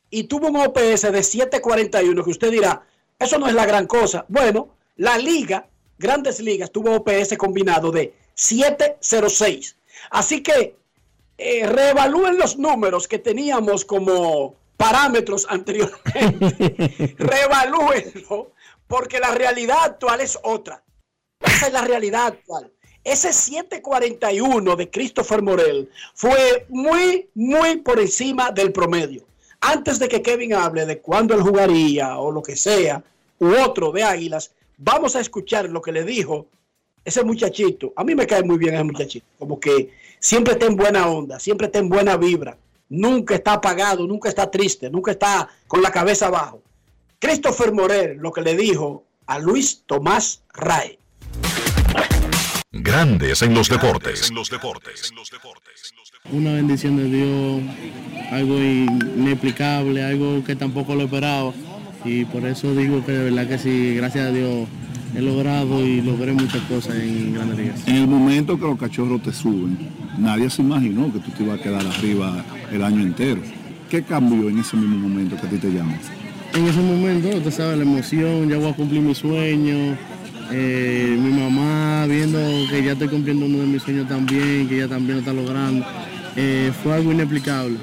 y 0.09 0.23
tuvo 0.23 0.47
un 0.47 0.55
OPS 0.55 1.11
de 1.11 1.21
741 1.21 2.23
que 2.23 2.29
usted 2.29 2.49
dirá, 2.49 2.87
eso 3.19 3.39
no 3.39 3.47
es 3.49 3.53
la 3.53 3.65
gran 3.65 3.87
cosa. 3.87 4.23
Bueno, 4.29 4.69
la 4.95 5.17
liga, 5.17 5.67
grandes 5.99 6.39
ligas, 6.39 6.71
tuvo 6.71 6.95
OPS 6.95 7.35
combinado 7.37 7.91
de 7.91 8.13
706. 8.35 9.75
Así 10.11 10.41
que 10.41 10.77
eh, 11.41 11.67
reevalúen 11.67 12.37
los 12.37 12.57
números 12.57 13.07
que 13.07 13.19
teníamos 13.19 13.83
como 13.83 14.55
parámetros 14.77 15.47
anteriormente. 15.49 17.15
Reevalúenlo, 17.19 18.51
porque 18.87 19.19
la 19.19 19.31
realidad 19.31 19.77
actual 19.83 20.21
es 20.21 20.37
otra. 20.43 20.83
Esa 21.39 21.67
es 21.67 21.73
la 21.73 21.81
realidad 21.81 22.27
actual. 22.27 22.71
Ese 23.03 23.33
741 23.33 24.75
de 24.75 24.89
Christopher 24.91 25.41
Morel 25.41 25.89
fue 26.13 26.67
muy, 26.69 27.29
muy 27.33 27.77
por 27.77 27.99
encima 27.99 28.51
del 28.51 28.71
promedio. 28.71 29.25
Antes 29.59 29.97
de 29.97 30.07
que 30.07 30.21
Kevin 30.21 30.53
hable 30.53 30.85
de 30.85 30.99
cuándo 30.99 31.33
él 31.33 31.41
jugaría 31.41 32.17
o 32.19 32.31
lo 32.31 32.43
que 32.43 32.55
sea, 32.55 33.03
u 33.39 33.55
otro 33.55 33.91
de 33.91 34.03
Águilas, 34.03 34.51
vamos 34.77 35.15
a 35.15 35.19
escuchar 35.19 35.69
lo 35.69 35.81
que 35.81 35.91
le 35.91 36.03
dijo 36.03 36.45
ese 37.03 37.23
muchachito. 37.23 37.93
A 37.95 38.03
mí 38.03 38.15
me 38.15 38.27
cae 38.27 38.43
muy 38.43 38.57
bien 38.57 38.75
ese 38.75 38.83
muchachito, 38.83 39.25
como 39.37 39.59
que 39.59 39.91
siempre 40.19 40.53
está 40.53 40.65
en 40.65 40.75
buena 40.75 41.07
onda, 41.07 41.39
siempre 41.39 41.67
está 41.67 41.79
en 41.79 41.89
buena 41.89 42.17
vibra, 42.17 42.57
nunca 42.89 43.35
está 43.35 43.53
apagado, 43.53 44.05
nunca 44.07 44.29
está 44.29 44.49
triste, 44.49 44.89
nunca 44.89 45.11
está 45.11 45.49
con 45.67 45.81
la 45.81 45.91
cabeza 45.91 46.27
abajo. 46.27 46.61
Christopher 47.19 47.71
Morel, 47.71 48.17
lo 48.17 48.31
que 48.31 48.41
le 48.41 48.55
dijo 48.55 49.03
a 49.27 49.39
Luis 49.39 49.83
Tomás 49.85 50.43
Rae. 50.53 50.97
Grandes 52.71 53.41
en 53.41 53.53
los 53.53 53.69
deportes. 53.69 54.31
Una 56.31 56.53
bendición 56.53 56.97
de 56.97 57.03
Dios, 57.03 57.61
algo 58.31 58.57
inexplicable, 58.57 60.03
algo 60.03 60.43
que 60.43 60.55
tampoco 60.55 60.95
lo 60.95 61.03
esperaba. 61.03 61.53
Y 62.05 62.25
por 62.25 62.45
eso 62.45 62.73
digo 62.73 63.05
que 63.05 63.11
de 63.11 63.23
verdad 63.25 63.47
que 63.47 63.59
sí, 63.59 63.95
gracias 63.95 64.27
a 64.27 64.31
Dios 64.31 64.67
he 65.15 65.21
logrado 65.21 65.85
y 65.85 66.01
logré 66.01 66.33
muchas 66.33 66.61
cosas 66.63 66.95
en 66.95 67.33
Grandes 67.33 67.57
Ligas. 67.57 67.87
En 67.87 67.95
el 67.95 68.07
momento 68.07 68.57
que 68.57 68.65
los 68.65 68.79
cachorros 68.79 69.21
te 69.21 69.33
suben, 69.33 69.77
nadie 70.17 70.49
se 70.49 70.61
imaginó 70.61 71.11
que 71.11 71.19
tú 71.19 71.31
te 71.31 71.43
ibas 71.43 71.59
a 71.59 71.63
quedar 71.63 71.85
arriba 71.85 72.43
el 72.71 72.83
año 72.83 73.01
entero. 73.01 73.41
¿Qué 73.89 74.03
cambió 74.03 74.49
en 74.49 74.59
ese 74.59 74.77
mismo 74.77 74.97
momento 74.97 75.35
que 75.35 75.47
a 75.47 75.49
ti 75.49 75.57
te 75.57 75.69
llamas? 75.69 75.99
En 76.53 76.65
ese 76.65 76.79
momento, 76.79 77.29
usted 77.29 77.51
sabe, 77.51 77.77
la 77.77 77.83
emoción, 77.83 78.49
ya 78.49 78.57
voy 78.57 78.69
a 78.69 78.73
cumplir 78.73 79.01
mi 79.01 79.15
sueño, 79.15 79.95
eh, 80.51 81.17
mi 81.17 81.31
mamá 81.31 82.05
viendo 82.07 82.39
que 82.69 82.83
ya 82.83 82.93
estoy 82.93 83.07
cumpliendo 83.07 83.45
uno 83.45 83.59
de 83.59 83.67
mis 83.67 83.83
sueños 83.83 84.07
también, 84.07 84.67
que 84.67 84.77
ella 84.77 84.89
también 84.89 85.15
lo 85.15 85.19
está 85.19 85.33
logrando, 85.33 85.85
eh, 86.35 86.71
fue 86.83 86.93
algo 86.93 87.11
inexplicable. 87.11 87.77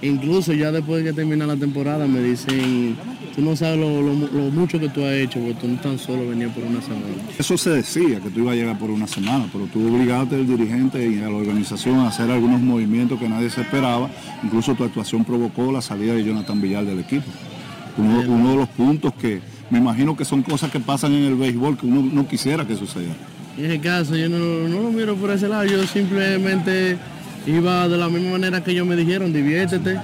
Incluso 0.00 0.52
ya 0.52 0.70
después 0.70 1.02
de 1.02 1.10
que 1.10 1.16
termina 1.16 1.46
la 1.46 1.56
temporada 1.56 2.06
me 2.06 2.20
dicen, 2.20 2.96
tú 3.34 3.42
no 3.42 3.56
sabes 3.56 3.78
lo, 3.78 4.00
lo- 4.02 4.12
lo 4.14 4.50
mucho 4.50 4.78
que 4.78 4.88
tú 4.88 5.04
has 5.04 5.12
hecho, 5.14 5.40
porque 5.40 5.54
tú 5.54 5.68
no 5.68 5.76
tan 5.80 5.98
solo 5.98 6.28
venías 6.28 6.52
por 6.52 6.64
una 6.64 6.80
semana. 6.80 7.06
Eso 7.38 7.56
se 7.58 7.70
decía, 7.70 8.20
que 8.20 8.30
tú 8.30 8.40
ibas 8.40 8.52
a 8.52 8.56
llegar 8.56 8.78
por 8.78 8.90
una 8.90 9.06
semana, 9.06 9.46
pero 9.52 9.66
tú 9.66 9.86
obligaste 9.94 10.36
al 10.36 10.46
dirigente 10.46 11.08
y 11.08 11.18
a 11.18 11.28
la 11.28 11.36
organización 11.36 11.96
a 12.00 12.08
hacer 12.08 12.30
algunos 12.30 12.60
movimientos 12.60 13.18
que 13.18 13.28
nadie 13.28 13.50
se 13.50 13.62
esperaba. 13.62 14.08
Incluso 14.42 14.74
tu 14.74 14.84
actuación 14.84 15.24
provocó 15.24 15.72
la 15.72 15.82
salida 15.82 16.14
de 16.14 16.24
Jonathan 16.24 16.60
Villar 16.60 16.84
del 16.84 17.00
equipo. 17.00 17.26
Uno, 17.96 18.20
uno 18.26 18.50
de 18.50 18.56
los 18.56 18.68
puntos 18.70 19.12
que 19.14 19.40
me 19.70 19.78
imagino 19.78 20.16
que 20.16 20.24
son 20.24 20.42
cosas 20.42 20.70
que 20.70 20.80
pasan 20.80 21.12
en 21.14 21.24
el 21.24 21.34
béisbol 21.36 21.76
que 21.78 21.86
uno 21.86 22.02
no 22.12 22.26
quisiera 22.28 22.66
que 22.66 22.76
suceda. 22.76 23.12
En 23.56 23.64
ese 23.66 23.80
caso 23.80 24.16
yo 24.16 24.28
no, 24.28 24.68
no 24.68 24.82
lo 24.82 24.90
miro 24.90 25.14
por 25.16 25.30
ese 25.30 25.48
lado, 25.48 25.64
yo 25.64 25.84
simplemente 25.86 26.96
iba 27.46 27.88
de 27.88 27.96
la 27.96 28.08
misma 28.08 28.32
manera 28.32 28.62
que 28.64 28.72
ellos 28.72 28.86
me 28.86 28.96
dijeron, 28.96 29.32
diviértete, 29.32 29.98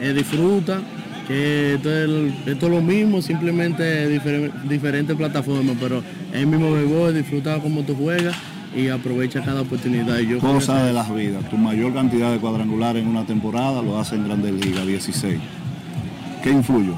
eh, 0.00 0.12
disfruta, 0.14 0.80
que 1.26 1.74
esto 1.74 1.90
es, 1.92 2.32
esto 2.46 2.66
es 2.66 2.72
lo 2.72 2.80
mismo, 2.82 3.20
simplemente 3.22 4.08
difer- 4.08 4.52
diferentes 4.68 5.16
plataformas, 5.16 5.76
pero 5.80 5.98
es 6.32 6.40
el 6.40 6.46
mismo 6.46 6.72
béisbol, 6.72 7.14
disfruta 7.14 7.58
como 7.58 7.82
tú 7.82 7.94
juegas 7.94 8.34
y 8.76 8.88
aprovecha 8.88 9.42
cada 9.42 9.62
oportunidad. 9.62 10.18
Yo 10.18 10.38
que- 10.38 10.46
de 10.74 10.92
las 10.92 11.14
vidas. 11.14 11.48
Tu 11.50 11.56
mayor 11.56 11.92
cantidad 11.94 12.30
de 12.32 12.38
cuadrangulares 12.38 13.02
en 13.02 13.08
una 13.08 13.24
temporada 13.26 13.82
lo 13.82 13.98
hace 13.98 14.14
en 14.16 14.24
Grandes 14.24 14.52
Ligas, 14.52 14.86
16. 14.86 15.38
¿Qué 16.42 16.50
influyó? 16.50 16.94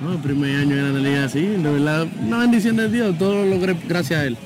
No, 0.00 0.12
el 0.12 0.18
primer 0.18 0.56
año 0.60 0.76
en 0.76 0.94
la 0.94 1.00
liga 1.00 1.24
así, 1.24 1.42
de 1.42 1.58
verdad, 1.58 2.06
una 2.26 2.38
bendición 2.38 2.76
de 2.76 2.88
Dios, 2.88 3.18
todo 3.18 3.44
lo 3.44 3.50
logré 3.54 3.76
gracias 3.86 4.20
a 4.20 4.24
él. 4.24 4.36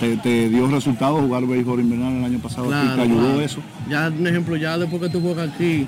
¿Te, 0.00 0.16
te 0.16 0.48
dio 0.48 0.66
resultado 0.66 1.16
jugar 1.20 1.46
béisbol 1.46 1.78
invernal 1.80 2.16
el 2.16 2.24
año 2.24 2.38
pasado? 2.40 2.74
aquí? 2.74 2.88
¿Te 2.96 3.02
ayudó 3.02 3.20
claro. 3.20 3.40
eso? 3.40 3.60
Ya, 3.88 4.08
un 4.08 4.26
ejemplo, 4.26 4.56
ya 4.56 4.76
después 4.76 5.00
que 5.00 5.08
tú 5.08 5.20
juegas 5.20 5.48
aquí, 5.54 5.86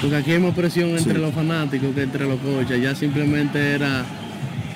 porque 0.00 0.16
aquí 0.16 0.32
hay 0.32 0.38
más 0.40 0.54
presión 0.54 0.90
entre 0.90 1.14
Sí. 1.14 1.18
los 1.20 1.32
fanáticos 1.34 1.94
que 1.94 2.02
entre 2.02 2.26
los 2.26 2.38
coches, 2.40 2.80
ya 2.82 2.94
simplemente 2.94 3.74
era 3.74 4.04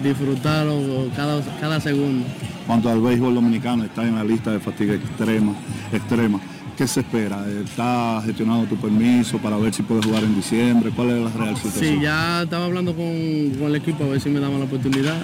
disfrutarlo 0.01 1.09
cada, 1.15 1.41
cada 1.61 1.81
segundo. 1.81 2.27
Cuanto 2.67 2.89
al 2.91 3.01
béisbol 3.01 3.35
dominicano, 3.35 3.85
está 3.85 4.03
en 4.07 4.15
la 4.15 4.25
lista 4.25 4.51
de 4.53 4.61
fatiga 4.61 4.95
extrema. 4.95 5.53
extrema. 5.93 6.41
¿Qué 6.77 6.87
se 6.87 7.01
espera? 7.01 7.45
¿Está 7.63 8.23
gestionando 8.25 8.65
tu 8.67 8.77
permiso 8.77 9.37
para 9.39 9.59
ver 9.59 9.75
si 9.75 9.83
puedes 9.83 10.07
jugar 10.07 10.23
en 10.25 10.35
diciembre? 10.35 10.91
¿Cuál 10.95 11.11
es 11.11 11.25
la 11.25 11.31
real 11.31 11.57
situación? 11.57 11.97
Sí, 11.97 12.01
ya 12.03 12.43
estaba 12.43 12.65
hablando 12.65 12.95
con, 12.95 13.51
con 13.59 13.69
el 13.69 13.77
equipo 13.77 14.05
a 14.05 14.09
ver 14.09 14.21
si 14.21 14.31
me 14.31 14.41
daban 14.41 14.61
la 14.61 14.65
oportunidad 14.65 15.17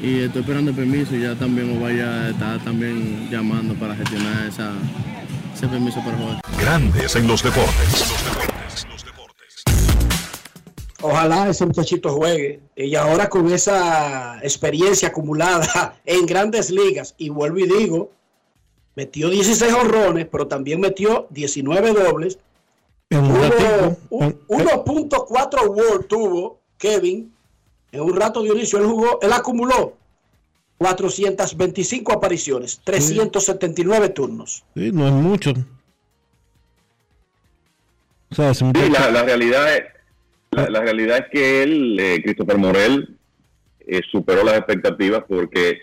y 0.00 0.20
estoy 0.20 0.42
esperando 0.42 0.70
el 0.70 0.76
permiso 0.76 1.16
y 1.16 1.22
ya 1.22 1.34
también 1.34 1.66
me 1.72 1.82
vaya 1.82 2.26
a 2.26 2.30
estar 2.30 2.58
también 2.60 3.28
llamando 3.30 3.74
para 3.74 3.96
gestionar 3.96 4.46
esa, 4.46 4.70
ese 5.56 5.66
permiso 5.66 5.98
para 6.04 6.16
jugar. 6.16 6.40
Grandes 6.60 7.16
en 7.16 7.26
los 7.26 7.42
deportes. 7.42 8.86
Ojalá 11.02 11.48
ese 11.48 11.64
muchachito 11.66 12.10
juegue. 12.12 12.60
Y 12.76 12.94
ahora 12.94 13.28
con 13.28 13.50
esa 13.52 14.38
experiencia 14.42 15.08
acumulada 15.08 15.96
en 16.04 16.26
grandes 16.26 16.70
ligas, 16.70 17.14
y 17.18 17.28
vuelvo 17.30 17.58
y 17.58 17.66
digo, 17.66 18.10
metió 18.96 19.30
16 19.30 19.72
honrones, 19.72 20.26
pero 20.30 20.46
también 20.46 20.80
metió 20.80 21.26
19 21.30 21.92
dobles. 21.92 22.38
En 23.10 23.24
un 23.24 23.28
Tuvo 23.28 23.38
ratito. 23.42 23.96
un- 24.10 24.40
1.4 24.48 25.68
WAR 25.70 26.04
tuvo 26.04 26.58
Kevin 26.78 27.32
en 27.92 28.00
un 28.00 28.14
rato 28.16 28.42
de 28.42 28.50
inicio. 28.50 28.78
Él 28.78 28.86
jugó, 28.86 29.18
él 29.22 29.32
acumuló 29.32 29.96
425 30.78 32.12
apariciones, 32.12 32.80
379 32.84 34.10
turnos. 34.10 34.64
Sí, 34.74 34.90
no 34.92 35.06
es 35.08 35.12
mucho. 35.12 35.52
O 38.30 38.34
sea, 38.34 38.50
es 38.50 38.62
un 38.62 38.72
Sí, 38.74 38.88
la, 38.90 39.10
la 39.10 39.22
realidad 39.24 39.74
es, 39.76 39.82
la, 40.52 40.68
la 40.68 40.80
realidad 40.80 41.18
es 41.18 41.26
que 41.30 41.62
él, 41.62 41.98
eh, 42.00 42.20
Christopher 42.22 42.58
Morel, 42.58 43.16
eh, 43.86 44.00
superó 44.10 44.44
las 44.44 44.56
expectativas 44.56 45.24
porque 45.28 45.80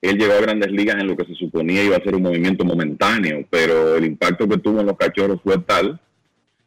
él 0.00 0.18
llegó 0.18 0.32
a 0.32 0.40
grandes 0.40 0.70
ligas 0.70 0.96
en 0.96 1.06
lo 1.06 1.16
que 1.16 1.26
se 1.26 1.34
suponía 1.34 1.82
iba 1.82 1.96
a 1.96 2.02
ser 2.02 2.14
un 2.14 2.22
movimiento 2.22 2.64
momentáneo, 2.64 3.44
pero 3.50 3.96
el 3.96 4.06
impacto 4.06 4.48
que 4.48 4.58
tuvo 4.58 4.80
en 4.80 4.86
los 4.86 4.96
cachorros 4.96 5.40
fue 5.42 5.58
tal 5.58 6.00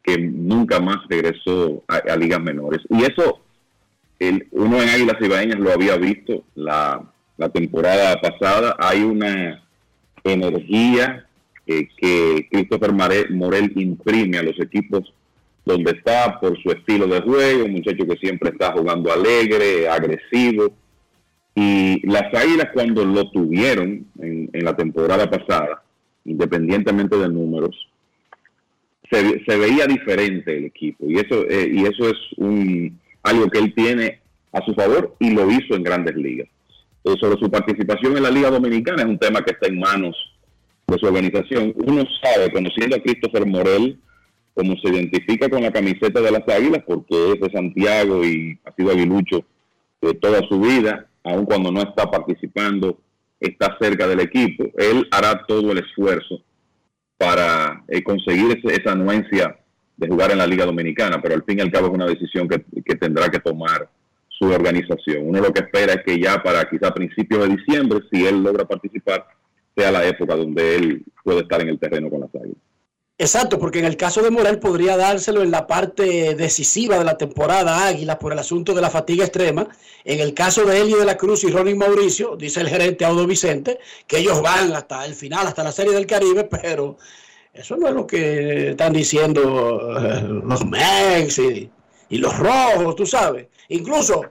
que 0.02 0.18
nunca 0.18 0.80
más 0.80 0.98
regresó 1.08 1.82
a, 1.88 2.14
ligas 2.16 2.40
menores. 2.40 2.80
Y 2.90 3.02
eso, 3.02 3.40
el, 4.18 4.46
uno 4.50 4.82
en 4.82 4.90
Águilas 4.90 5.16
Ibaeñas 5.20 5.58
lo 5.58 5.72
había 5.72 5.96
visto 5.96 6.44
la, 6.54 7.02
la 7.38 7.48
temporada 7.48 8.20
pasada. 8.20 8.76
Hay 8.78 9.02
una 9.02 9.64
energía 10.22 11.26
eh, 11.66 11.88
que 11.96 12.48
Christopher 12.50 12.92
Morel 12.92 13.72
imprime 13.76 14.38
a 14.38 14.42
los 14.42 14.60
equipos 14.60 15.12
donde 15.64 15.92
está 15.92 16.38
por 16.40 16.60
su 16.62 16.70
estilo 16.70 17.06
de 17.06 17.20
juego, 17.22 17.64
un 17.64 17.72
muchacho 17.72 18.06
que 18.06 18.16
siempre 18.16 18.50
está 18.50 18.72
jugando 18.72 19.12
alegre, 19.12 19.88
agresivo. 19.88 20.74
Y 21.54 22.06
las 22.06 22.34
Águilas 22.34 22.68
cuando 22.74 23.04
lo 23.04 23.30
tuvieron 23.30 24.06
en, 24.20 24.50
en 24.52 24.64
la 24.64 24.76
temporada 24.76 25.30
pasada, 25.30 25.82
independientemente 26.24 27.16
de 27.16 27.28
números, 27.28 27.76
se, 29.10 29.44
se 29.44 29.56
veía 29.56 29.86
diferente 29.86 30.56
el 30.56 30.66
equipo. 30.66 31.06
Y 31.08 31.16
eso, 31.16 31.44
eh, 31.48 31.70
y 31.72 31.82
eso 31.84 32.08
es 32.08 32.16
un, 32.36 32.98
algo 33.22 33.48
que 33.48 33.58
él 33.58 33.74
tiene 33.74 34.20
a 34.52 34.64
su 34.64 34.74
favor 34.74 35.16
y 35.18 35.30
lo 35.30 35.50
hizo 35.50 35.74
en 35.74 35.82
grandes 35.82 36.16
ligas. 36.16 36.48
Eh, 37.04 37.14
sobre 37.20 37.38
su 37.38 37.50
participación 37.50 38.16
en 38.16 38.22
la 38.22 38.30
Liga 38.30 38.50
Dominicana 38.50 39.02
es 39.02 39.08
un 39.08 39.18
tema 39.18 39.42
que 39.42 39.52
está 39.52 39.68
en 39.68 39.78
manos 39.78 40.16
de 40.86 40.98
su 40.98 41.06
organización. 41.06 41.72
Uno 41.76 42.04
sabe, 42.22 42.50
conociendo 42.52 42.96
a 42.96 43.00
Christopher 43.00 43.46
Morel, 43.46 43.98
cómo 44.54 44.74
se 44.76 44.88
identifica 44.88 45.48
con 45.48 45.62
la 45.62 45.72
camiseta 45.72 46.20
de 46.20 46.30
las 46.30 46.48
Águilas, 46.48 46.82
porque 46.86 47.32
es 47.32 47.40
de 47.40 47.50
Santiago 47.50 48.24
y 48.24 48.58
ha 48.64 48.72
sido 48.72 48.90
aguilucho 48.90 49.44
de 50.00 50.14
toda 50.14 50.40
su 50.48 50.60
vida, 50.60 51.06
aun 51.24 51.44
cuando 51.44 51.72
no 51.72 51.80
está 51.82 52.10
participando, 52.10 52.98
está 53.40 53.76
cerca 53.80 54.06
del 54.06 54.20
equipo. 54.20 54.64
Él 54.76 55.06
hará 55.10 55.44
todo 55.46 55.72
el 55.72 55.78
esfuerzo 55.78 56.40
para 57.18 57.84
eh, 57.88 58.02
conseguir 58.02 58.60
esa 58.64 58.92
anuencia 58.92 59.58
de 59.96 60.08
jugar 60.08 60.30
en 60.32 60.38
la 60.38 60.46
Liga 60.46 60.66
Dominicana, 60.66 61.20
pero 61.22 61.34
al 61.34 61.44
fin 61.44 61.58
y 61.58 61.62
al 61.62 61.70
cabo 61.70 61.86
es 61.88 61.92
una 61.92 62.06
decisión 62.06 62.48
que, 62.48 62.64
que 62.84 62.94
tendrá 62.96 63.28
que 63.28 63.38
tomar 63.38 63.88
su 64.28 64.46
organización. 64.46 65.28
Uno 65.28 65.40
lo 65.40 65.52
que 65.52 65.60
espera 65.60 65.94
es 65.94 66.02
que 66.04 66.20
ya 66.20 66.42
para 66.42 66.68
quizá 66.68 66.92
principios 66.92 67.48
de 67.48 67.56
diciembre, 67.56 68.00
si 68.10 68.26
él 68.26 68.42
logra 68.42 68.64
participar, 68.64 69.26
sea 69.76 69.90
la 69.92 70.06
época 70.06 70.36
donde 70.36 70.76
él 70.76 71.04
puede 71.22 71.40
estar 71.40 71.60
en 71.60 71.68
el 71.68 71.78
terreno 71.78 72.10
con 72.10 72.20
las 72.20 72.34
águilas. 72.34 72.58
Exacto, 73.16 73.60
porque 73.60 73.78
en 73.78 73.84
el 73.84 73.96
caso 73.96 74.22
de 74.22 74.30
Morel 74.30 74.58
podría 74.58 74.96
dárselo 74.96 75.42
en 75.44 75.52
la 75.52 75.68
parte 75.68 76.34
decisiva 76.34 76.98
de 76.98 77.04
la 77.04 77.16
temporada 77.16 77.86
Águila 77.86 78.18
por 78.18 78.32
el 78.32 78.40
asunto 78.40 78.74
de 78.74 78.82
la 78.82 78.90
fatiga 78.90 79.24
extrema. 79.24 79.68
En 80.04 80.18
el 80.18 80.34
caso 80.34 80.64
de 80.64 80.80
Eli 80.80 80.94
de 80.94 81.04
la 81.04 81.16
Cruz 81.16 81.44
y 81.44 81.50
Ronnie 81.50 81.76
Mauricio, 81.76 82.36
dice 82.36 82.60
el 82.60 82.68
gerente 82.68 83.04
Audo 83.04 83.24
Vicente, 83.24 83.78
que 84.08 84.18
ellos 84.18 84.42
van 84.42 84.72
hasta 84.74 85.06
el 85.06 85.14
final, 85.14 85.46
hasta 85.46 85.62
la 85.62 85.70
Serie 85.70 85.92
del 85.92 86.06
Caribe, 86.06 86.44
pero 86.44 86.96
eso 87.52 87.76
no 87.76 87.86
es 87.86 87.94
lo 87.94 88.04
que 88.04 88.70
están 88.70 88.92
diciendo 88.92 89.96
eh, 89.96 90.20
los 90.44 90.66
Mex 90.66 91.38
y, 91.38 91.70
y 92.08 92.18
los 92.18 92.36
Rojos, 92.36 92.96
tú 92.96 93.06
sabes. 93.06 93.46
Incluso 93.68 94.24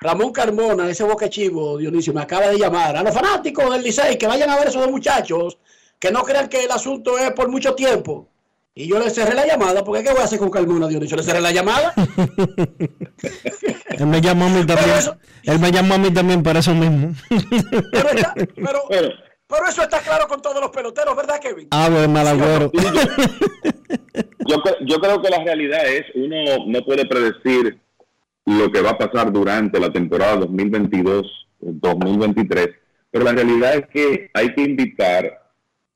Ramón 0.00 0.32
Carmona, 0.32 0.90
ese 0.90 1.04
boca 1.04 1.30
chivo, 1.30 1.78
Dionisio, 1.78 2.12
me 2.12 2.22
acaba 2.22 2.48
de 2.48 2.58
llamar 2.58 2.96
a 2.96 3.02
los 3.04 3.14
fanáticos 3.14 3.72
del 3.72 3.82
Licey 3.82 4.18
que 4.18 4.26
vayan 4.26 4.50
a 4.50 4.56
ver 4.56 4.68
esos 4.68 4.82
dos 4.82 4.90
muchachos 4.90 5.58
que 5.98 6.12
no 6.12 6.22
crean 6.22 6.48
que 6.48 6.64
el 6.64 6.70
asunto 6.70 7.18
es 7.18 7.32
por 7.32 7.48
mucho 7.48 7.74
tiempo. 7.74 8.28
Y 8.74 8.86
yo 8.88 8.98
le 9.00 9.10
cerré 9.10 9.34
la 9.34 9.44
llamada, 9.46 9.82
porque 9.82 10.04
¿qué 10.04 10.10
voy 10.12 10.20
a 10.20 10.24
hacer 10.24 10.38
con 10.38 10.50
Carmona, 10.50 10.86
Dionisio? 10.86 11.16
Le 11.16 11.22
cerré 11.24 11.40
la 11.40 11.50
llamada. 11.50 11.92
Él 13.98 14.06
me 14.06 14.20
llamó 14.20 14.44
a 14.46 14.48
mí 14.50 14.64
también. 14.64 14.96
Él 15.42 15.58
me 15.58 15.72
llamó 15.72 15.94
a 15.94 15.98
mí 15.98 16.12
también 16.12 16.42
para 16.44 16.60
eso 16.60 16.72
mismo. 16.74 17.12
Pero, 17.90 18.08
está- 18.10 18.34
pero, 18.54 18.82
pero 19.48 19.66
eso 19.68 19.82
está 19.82 19.98
claro 20.00 20.28
con 20.28 20.40
todos 20.40 20.60
los 20.60 20.70
peloteros, 20.70 21.16
¿verdad, 21.16 21.40
Kevin? 21.40 21.66
Ah, 21.72 21.88
pues 21.90 22.08
malagüero. 22.08 22.70
Yo, 24.48 24.56
cre- 24.62 24.76
yo 24.86 24.98
creo 25.00 25.20
que 25.20 25.28
la 25.30 25.42
realidad 25.44 25.84
es, 25.86 26.04
uno 26.14 26.36
no 26.66 26.82
puede 26.84 27.04
predecir 27.06 27.78
lo 28.46 28.70
que 28.72 28.80
va 28.80 28.90
a 28.90 28.98
pasar 28.98 29.30
durante 29.32 29.78
la 29.78 29.92
temporada 29.92 30.36
2022-2023, 31.60 32.74
pero 33.10 33.24
la 33.24 33.32
realidad 33.32 33.74
es 33.76 33.86
que 33.88 34.30
hay 34.34 34.54
que 34.54 34.62
invitar 34.62 35.47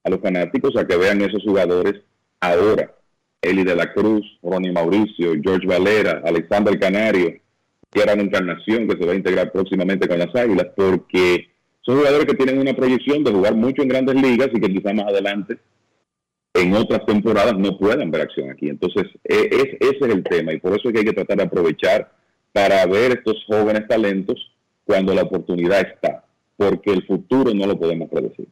a 0.05 0.11
los 0.11 0.21
fanáticos 0.21 0.77
a 0.77 0.87
que 0.87 0.97
vean 0.97 1.21
esos 1.23 1.43
jugadores 1.43 1.95
ahora. 2.41 2.95
Eli 3.41 3.65
de 3.65 3.75
la 3.75 3.93
Cruz, 3.93 4.25
Ronnie 4.43 4.73
Mauricio, 4.73 5.33
George 5.43 5.67
Valera, 5.67 6.23
Alexander 6.25 6.79
Canario, 6.79 7.35
que 7.91 8.01
era 8.01 8.13
encarnación 8.13 8.87
que 8.87 8.97
se 8.97 9.05
va 9.05 9.13
a 9.13 9.17
integrar 9.17 9.51
próximamente 9.51 10.07
con 10.07 10.19
las 10.19 10.35
Águilas, 10.35 10.69
porque 10.77 11.49
son 11.83 11.97
jugadores 11.99 12.27
que 12.27 12.35
tienen 12.35 12.59
una 12.59 12.75
proyección 12.75 13.25
de 13.25 13.33
jugar 13.33 13.55
mucho 13.55 13.83
en 13.83 13.89
grandes 13.89 14.15
ligas 14.15 14.49
y 14.53 14.61
que 14.61 14.73
quizá 14.73 14.93
más 14.93 15.07
adelante 15.07 15.59
en 16.55 16.75
otras 16.75 17.05
temporadas 17.07 17.59
no 17.59 17.77
puedan 17.79 18.11
ver 18.11 18.23
acción 18.23 18.51
aquí. 18.51 18.69
Entonces, 18.69 19.05
e- 19.25 19.49
es, 19.51 19.77
ese 19.81 20.05
es 20.07 20.15
el 20.15 20.23
tema 20.23 20.53
y 20.53 20.61
por 20.61 20.73
eso 20.73 20.89
es 20.89 20.93
que 20.93 21.01
hay 21.01 21.07
que 21.07 21.13
tratar 21.13 21.39
de 21.39 21.45
aprovechar 21.45 22.13
para 22.53 22.85
ver 22.87 23.13
estos 23.13 23.45
jóvenes 23.47 23.89
talentos 23.89 24.37
cuando 24.85 25.15
la 25.15 25.23
oportunidad 25.23 25.81
está, 25.81 26.25
porque 26.57 26.93
el 26.93 27.05
futuro 27.07 27.53
no 27.55 27.67
lo 27.67 27.79
podemos 27.79 28.09
predecir. 28.11 28.47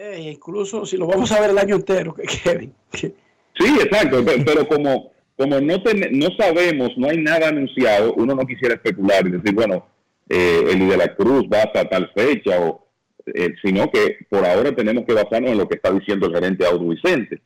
Eh, 0.00 0.30
incluso 0.32 0.86
si 0.86 0.96
lo 0.96 1.08
vamos 1.08 1.32
a 1.32 1.40
ver 1.40 1.50
el 1.50 1.58
año 1.58 1.74
entero, 1.74 2.14
Kevin. 2.44 2.72
que- 2.92 3.12
Sí, 3.58 3.76
exacto, 3.82 4.24
pe- 4.24 4.44
pero 4.46 4.68
como, 4.68 5.10
como 5.36 5.60
no, 5.60 5.82
ten- 5.82 6.16
no 6.16 6.28
sabemos, 6.38 6.90
no 6.96 7.08
hay 7.08 7.18
nada 7.18 7.48
anunciado, 7.48 8.14
uno 8.14 8.32
no 8.36 8.46
quisiera 8.46 8.74
especular 8.76 9.26
y 9.26 9.32
decir, 9.32 9.52
bueno, 9.52 9.84
eh, 10.28 10.60
el 10.70 10.88
de 10.88 10.96
la 10.96 11.16
Cruz 11.16 11.44
va 11.52 11.62
hasta 11.64 11.88
tal 11.88 12.08
fecha, 12.14 12.60
o, 12.60 12.86
eh, 13.34 13.48
sino 13.60 13.90
que 13.90 14.18
por 14.30 14.46
ahora 14.46 14.72
tenemos 14.76 15.04
que 15.04 15.14
basarnos 15.14 15.50
en 15.50 15.58
lo 15.58 15.66
que 15.68 15.74
está 15.74 15.90
diciendo 15.90 16.28
el 16.28 16.34
gerente 16.34 16.64
Audo 16.64 16.86
Vicente. 16.88 17.40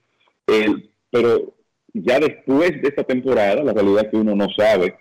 Pero 1.11 1.55
ya 1.95 2.20
después 2.20 2.70
de 2.83 2.89
esta 2.89 3.05
temporada, 3.05 3.62
la 3.65 3.73
realidad 3.73 4.05
es 4.05 4.11
que 4.11 4.16
uno 4.19 4.35
no 4.37 4.49
sabe 4.55 4.95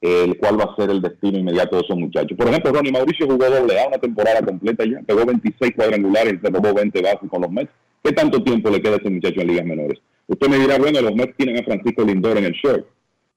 el 0.00 0.38
cuál 0.38 0.58
va 0.58 0.64
a 0.64 0.76
ser 0.76 0.90
el 0.90 1.02
destino 1.02 1.38
inmediato 1.38 1.76
de 1.76 1.82
esos 1.82 1.96
muchachos. 1.96 2.36
Por 2.36 2.48
ejemplo, 2.48 2.72
Ronnie 2.72 2.92
Mauricio 2.92 3.26
jugó 3.26 3.50
doble 3.50 3.80
A 3.80 3.88
una 3.88 3.98
temporada 3.98 4.40
completa 4.42 4.84
ya, 4.84 5.00
pegó 5.02 5.26
26 5.26 5.72
cuadrangulares 5.76 6.34
y 6.34 6.38
se 6.38 6.50
robó 6.52 6.72
20 6.72 7.02
bases 7.02 7.30
con 7.30 7.42
los 7.42 7.50
Mets. 7.50 7.70
¿Qué 8.02 8.12
tanto 8.12 8.42
tiempo 8.42 8.70
le 8.70 8.80
queda 8.80 8.94
a 8.94 8.96
ese 8.96 9.10
muchacho 9.10 9.40
en 9.42 9.48
ligas 9.48 9.66
menores? 9.66 9.98
Usted 10.26 10.48
me 10.48 10.58
dirá, 10.58 10.78
bueno, 10.78 11.00
los 11.02 11.14
Mets 11.14 11.36
tienen 11.36 11.58
a 11.58 11.64
Francisco 11.64 12.02
Lindor 12.02 12.38
en 12.38 12.44
el 12.44 12.52
short. 12.52 12.86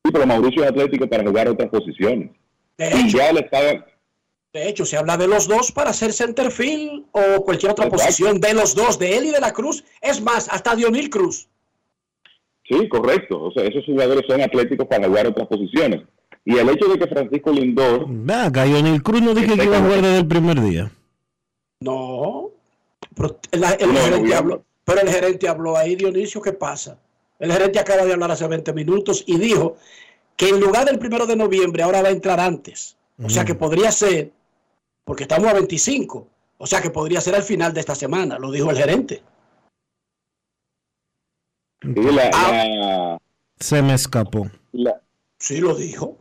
Sí, 0.05 0.11
pero 0.11 0.25
Mauricio 0.25 0.63
es 0.63 0.69
atlético 0.69 1.07
para 1.07 1.23
jugar 1.23 1.49
otras 1.49 1.69
posiciones. 1.69 2.29
Ya 2.77 3.31
le 3.31 3.41
estaba, 3.41 3.85
De 4.53 4.69
hecho, 4.69 4.85
se 4.85 4.97
habla 4.97 5.17
de 5.17 5.27
los 5.27 5.47
dos 5.47 5.71
para 5.71 5.89
hacer 5.89 6.13
centerfield 6.13 7.05
o 7.11 7.43
cualquier 7.43 7.71
otra 7.71 7.85
Exacto. 7.85 8.05
posición 8.05 8.39
de 8.39 8.53
los 8.53 8.73
dos, 8.75 8.97
de 8.99 9.17
él 9.17 9.25
y 9.25 9.31
de 9.31 9.39
la 9.39 9.51
Cruz. 9.51 9.83
Es 10.01 10.21
más, 10.21 10.47
hasta 10.49 10.75
Dionil 10.75 11.09
Cruz. 11.09 11.47
Sí, 12.67 12.87
correcto. 12.87 13.41
O 13.43 13.51
sea, 13.51 13.63
esos 13.63 13.85
jugadores 13.85 14.25
son 14.27 14.41
atléticos 14.41 14.87
para 14.87 15.07
jugar 15.07 15.27
otras 15.27 15.47
posiciones. 15.47 16.01
Y 16.45 16.57
el 16.57 16.69
hecho 16.69 16.87
de 16.89 16.99
que 16.99 17.07
Francisco 17.07 17.51
Lindor, 17.51 18.05
Vea, 18.07 18.49
Lionel 18.49 19.01
Cruz 19.01 19.21
no 19.21 19.33
dije 19.33 19.55
que 19.57 19.63
iba 19.63 19.77
a 19.77 19.81
jugar 19.81 20.01
desde 20.01 20.17
el 20.19 20.27
primer 20.27 20.61
día. 20.61 20.91
No. 21.79 22.49
Pero 23.15 23.39
el, 23.51 23.63
el 23.63 23.93
No, 23.93 23.99
gerente 23.99 24.35
habló, 24.35 24.63
pero 24.83 25.01
el 25.01 25.09
gerente 25.09 25.47
habló 25.47 25.77
ahí, 25.77 25.95
Dionisio, 25.95 26.41
¿qué 26.41 26.51
pasa? 26.53 26.97
El 27.39 27.51
gerente 27.51 27.79
acaba 27.79 28.03
de 28.05 28.13
hablar 28.13 28.31
hace 28.31 28.47
20 28.47 28.73
minutos 28.73 29.23
y 29.27 29.37
dijo 29.37 29.77
que 30.35 30.49
en 30.49 30.59
lugar 30.59 30.85
del 30.85 30.99
primero 30.99 31.25
de 31.25 31.35
noviembre 31.35 31.83
ahora 31.83 32.01
va 32.01 32.07
a 32.09 32.11
entrar 32.11 32.39
antes. 32.39 32.97
O 33.23 33.29
sea 33.29 33.45
que 33.45 33.53
podría 33.55 33.91
ser, 33.91 34.31
porque 35.05 35.23
estamos 35.23 35.47
a 35.47 35.53
25, 35.53 36.27
o 36.57 36.65
sea 36.67 36.81
que 36.81 36.89
podría 36.89 37.21
ser 37.21 37.35
al 37.35 37.43
final 37.43 37.73
de 37.73 37.79
esta 37.79 37.95
semana, 37.95 38.37
lo 38.39 38.51
dijo 38.51 38.69
el 38.71 38.77
gerente. 38.77 39.21
sí, 41.81 41.93
la, 41.95 42.29
la- 42.31 43.17
Se 43.59 43.81
me 43.81 43.93
escapó. 43.93 44.49
la- 44.71 44.99
Sí, 45.37 45.57
lo 45.57 45.75
dijo. 45.75 46.17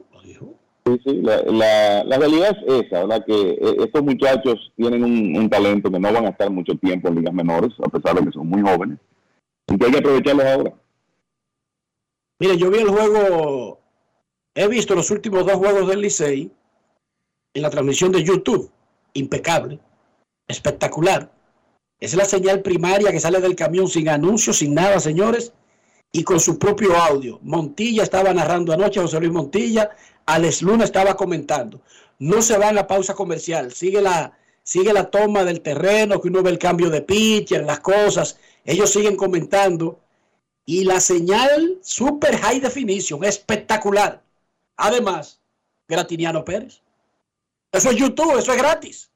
Sí, 0.84 1.00
sí, 1.04 1.20
la, 1.22 1.42
la, 1.42 2.04
la 2.04 2.18
realidad 2.18 2.56
es 2.66 2.86
esa, 2.86 3.00
¿verdad? 3.00 3.24
Que 3.24 3.50
eh, 3.50 3.76
estos 3.78 4.02
muchachos 4.02 4.72
tienen 4.76 5.04
un, 5.04 5.36
un 5.36 5.48
talento 5.48 5.90
que 5.90 6.00
no 6.00 6.12
van 6.12 6.26
a 6.26 6.30
estar 6.30 6.50
mucho 6.50 6.74
tiempo 6.76 7.08
en 7.08 7.16
ligas 7.16 7.32
menores, 7.32 7.72
a 7.84 7.88
pesar 7.88 8.18
de 8.18 8.26
que 8.26 8.32
son 8.32 8.48
muy 8.48 8.62
jóvenes, 8.62 8.98
y 9.68 9.78
que 9.78 9.86
hay 9.86 9.92
que 9.92 9.98
aprovecharlos 9.98 10.44
ahora. 10.44 10.74
Mire, 12.40 12.58
yo 12.58 12.70
vi 12.70 12.78
el 12.78 12.88
juego, 12.88 13.78
he 14.56 14.66
visto 14.66 14.96
los 14.96 15.12
últimos 15.12 15.46
dos 15.46 15.54
juegos 15.54 15.86
del 15.86 16.00
Licey 16.00 16.50
en 17.54 17.62
la 17.62 17.70
transmisión 17.70 18.10
de 18.10 18.24
YouTube, 18.24 18.68
impecable, 19.12 19.78
espectacular. 20.48 21.30
Es 22.00 22.16
la 22.16 22.24
señal 22.24 22.62
primaria 22.62 23.12
que 23.12 23.20
sale 23.20 23.40
del 23.40 23.54
camión 23.54 23.86
sin 23.86 24.08
anuncios, 24.08 24.58
sin 24.58 24.74
nada, 24.74 24.98
señores, 24.98 25.52
y 26.10 26.24
con 26.24 26.40
su 26.40 26.58
propio 26.58 26.96
audio. 26.96 27.38
Montilla 27.42 28.02
estaba 28.02 28.34
narrando 28.34 28.72
anoche, 28.72 29.00
José 29.00 29.20
Luis 29.20 29.30
Montilla, 29.30 29.90
Alex 30.26 30.62
Luna 30.62 30.84
estaba 30.84 31.16
comentando. 31.16 31.80
No 32.18 32.42
se 32.42 32.56
van 32.56 32.78
a 32.78 32.86
pausa 32.86 33.14
comercial, 33.14 33.72
sigue 33.72 34.00
la, 34.00 34.36
sigue 34.62 34.92
la 34.92 35.10
toma 35.10 35.44
del 35.44 35.60
terreno, 35.60 36.20
que 36.20 36.28
uno 36.28 36.42
ve 36.42 36.50
el 36.50 36.58
cambio 36.58 36.90
de 36.90 37.02
pitcher, 37.02 37.64
las 37.64 37.80
cosas. 37.80 38.38
Ellos 38.64 38.90
siguen 38.90 39.16
comentando 39.16 40.00
y 40.64 40.84
la 40.84 41.00
señal 41.00 41.78
super 41.82 42.36
high 42.38 42.60
definition, 42.60 43.24
espectacular. 43.24 44.22
Además, 44.76 45.40
Gratiniano 45.88 46.44
Pérez. 46.44 46.80
Eso 47.72 47.90
es 47.90 47.96
YouTube, 47.96 48.38
eso 48.38 48.52
es 48.52 48.58
gratis. 48.58 49.10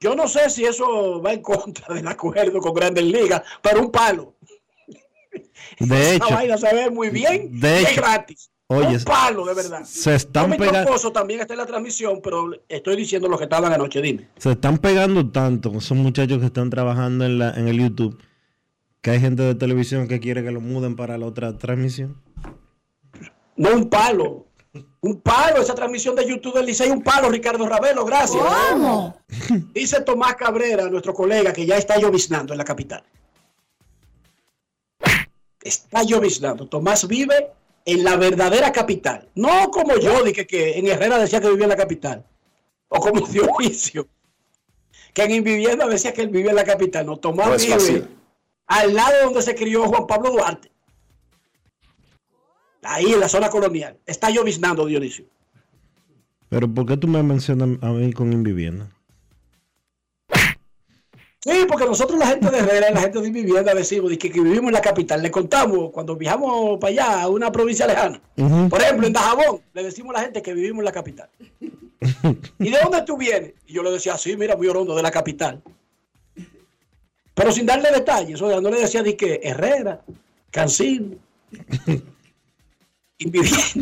Yo 0.00 0.14
no 0.14 0.28
sé 0.28 0.48
si 0.50 0.64
eso 0.64 1.20
va 1.20 1.32
en 1.32 1.42
contra 1.42 1.94
del 1.94 2.06
acuerdo 2.06 2.60
con 2.60 2.74
Grandes 2.74 3.04
Ligas, 3.04 3.42
pero 3.62 3.80
un 3.80 3.90
palo. 3.90 4.34
De 5.80 5.96
Esa 5.96 6.14
hecho, 6.14 6.34
vaina 6.34 6.56
se 6.56 6.74
ve 6.74 6.90
muy 6.90 7.10
bien 7.10 7.60
de 7.60 7.82
es 7.82 7.96
gratis. 7.96 8.50
Oye, 8.68 8.96
un 8.96 9.04
palo, 9.04 9.44
de 9.46 9.54
verdad. 9.54 9.84
se 9.84 10.14
están 10.14 10.50
pegando- 10.56 11.12
también 11.12 11.40
está 11.40 11.54
en 11.54 11.58
la 11.58 11.66
transmisión, 11.66 12.20
pero 12.22 12.50
estoy 12.68 12.96
diciendo 12.96 13.28
lo 13.28 13.38
que 13.38 13.44
estaban 13.44 13.72
anoche, 13.72 14.00
dime. 14.02 14.28
se 14.36 14.52
están 14.52 14.78
pegando 14.78 15.30
tanto 15.30 15.70
con 15.70 15.78
esos 15.78 15.96
muchachos 15.96 16.38
que 16.40 16.46
están 16.46 16.70
trabajando 16.70 17.24
en, 17.24 17.38
la, 17.38 17.50
en 17.54 17.68
el 17.68 17.78
YouTube 17.78 18.18
que 19.06 19.12
hay 19.12 19.20
gente 19.20 19.44
de 19.44 19.54
televisión 19.54 20.08
que 20.08 20.18
quiere 20.18 20.42
que 20.42 20.50
lo 20.50 20.60
muden 20.60 20.96
para 20.96 21.16
la 21.16 21.26
otra 21.26 21.56
transmisión. 21.56 22.20
No 23.56 23.70
un 23.70 23.88
palo. 23.88 24.46
Un 25.00 25.20
palo, 25.20 25.62
esa 25.62 25.76
transmisión 25.76 26.16
de 26.16 26.28
YouTube 26.28 26.54
del 26.54 26.66
Licey, 26.66 26.90
un 26.90 27.04
palo, 27.04 27.30
Ricardo 27.30 27.68
Ravelo, 27.68 28.04
gracias. 28.04 28.42
¿Cómo? 28.72 29.16
Dice 29.72 30.00
Tomás 30.00 30.34
Cabrera, 30.34 30.90
nuestro 30.90 31.14
colega, 31.14 31.52
que 31.52 31.64
ya 31.64 31.76
está 31.76 31.98
lloviznando 32.00 32.52
en 32.52 32.58
la 32.58 32.64
capital. 32.64 33.04
Está 35.62 36.02
lloviznando. 36.02 36.66
Tomás 36.66 37.06
vive 37.06 37.52
en 37.86 38.04
la 38.04 38.16
verdadera 38.16 38.72
capital. 38.72 39.30
No 39.34 39.70
como 39.70 39.96
yo, 39.96 40.22
dije 40.22 40.46
que 40.46 40.78
en 40.78 40.88
Herrera 40.88 41.18
decía 41.18 41.40
que 41.40 41.48
vivía 41.48 41.64
en 41.64 41.70
la 41.70 41.76
capital. 41.76 42.26
O 42.88 43.00
como 43.00 43.26
Dionisio, 43.26 44.06
que 45.14 45.22
en 45.22 45.30
Invivienda 45.30 45.86
decía 45.86 46.12
que 46.12 46.22
él 46.22 46.28
vivía 46.28 46.50
en 46.50 46.56
la 46.56 46.64
capital. 46.64 47.06
No, 47.06 47.16
Tomás 47.16 47.48
No 47.48 47.56
vive 47.56 48.04
al 48.66 48.94
lado 48.94 49.24
donde 49.24 49.42
se 49.42 49.54
crió 49.54 49.84
Juan 49.84 50.06
Pablo 50.06 50.32
Duarte. 50.32 50.70
Ahí 52.82 53.12
en 53.12 53.20
la 53.20 53.28
zona 53.28 53.48
colonial. 53.48 53.96
Está 54.04 54.30
lloviznando, 54.30 54.86
Dionisio. 54.86 55.24
Pero 56.48 56.72
¿por 56.72 56.86
qué 56.86 56.96
tú 56.96 57.06
me 57.08 57.22
mencionas 57.22 57.78
a 57.82 57.90
mí 57.90 58.12
con 58.12 58.32
Invivienda? 58.32 58.90
Sí, 61.46 61.64
porque 61.68 61.84
nosotros 61.84 62.18
la 62.18 62.26
gente 62.26 62.50
de 62.50 62.58
Herrera, 62.58 62.90
la 62.90 63.02
gente 63.02 63.20
de 63.20 63.30
vivienda 63.30 63.72
decimos 63.72 64.10
de 64.10 64.18
que, 64.18 64.32
que 64.32 64.40
vivimos 64.40 64.66
en 64.66 64.72
la 64.72 64.80
capital. 64.80 65.22
Le 65.22 65.30
contamos 65.30 65.92
cuando 65.92 66.16
viajamos 66.16 66.80
para 66.80 66.90
allá 66.90 67.22
a 67.22 67.28
una 67.28 67.52
provincia 67.52 67.86
lejana. 67.86 68.20
Por 68.68 68.82
ejemplo, 68.82 69.06
en 69.06 69.12
Dajabón, 69.12 69.60
le 69.72 69.84
decimos 69.84 70.10
a 70.10 70.18
la 70.18 70.24
gente 70.24 70.42
que 70.42 70.52
vivimos 70.52 70.80
en 70.80 70.86
la 70.86 70.90
capital. 70.90 71.28
¿Y 72.58 72.70
de 72.70 72.78
dónde 72.82 73.02
tú 73.02 73.16
vienes? 73.16 73.52
Y 73.64 73.74
yo 73.74 73.84
le 73.84 73.92
decía, 73.92 74.18
sí, 74.18 74.36
mira, 74.36 74.56
muy 74.56 74.66
orondo, 74.66 74.96
de 74.96 75.04
la 75.04 75.12
capital. 75.12 75.62
Pero 77.32 77.52
sin 77.52 77.64
darle 77.64 77.92
detalles, 77.92 78.42
o 78.42 78.48
sea, 78.48 78.60
no 78.60 78.68
le 78.68 78.80
decía 78.80 79.02
ni 79.02 79.14
que 79.14 79.38
Herrera, 79.40 80.02
Cancino, 80.50 81.14
Inviviente. 83.18 83.80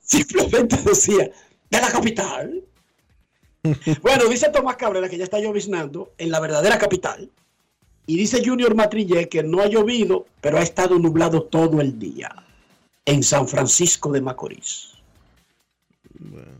Simplemente 0.00 0.76
decía, 0.84 1.30
de 1.70 1.80
la 1.80 1.90
capital. 1.92 2.64
Bueno, 4.02 4.28
dice 4.28 4.50
Tomás 4.50 4.76
Cabrera 4.76 5.08
que 5.08 5.18
ya 5.18 5.24
está 5.24 5.40
lloviznando 5.40 6.12
en 6.18 6.30
la 6.30 6.40
verdadera 6.40 6.78
capital. 6.78 7.30
Y 8.06 8.16
dice 8.16 8.42
Junior 8.44 8.74
Matrille 8.74 9.28
que 9.28 9.42
no 9.42 9.60
ha 9.60 9.66
llovido, 9.66 10.26
pero 10.40 10.58
ha 10.58 10.62
estado 10.62 10.98
nublado 10.98 11.42
todo 11.42 11.80
el 11.80 11.98
día 11.98 12.34
en 13.04 13.22
San 13.22 13.46
Francisco 13.46 14.10
de 14.10 14.20
Macorís. 14.20 14.92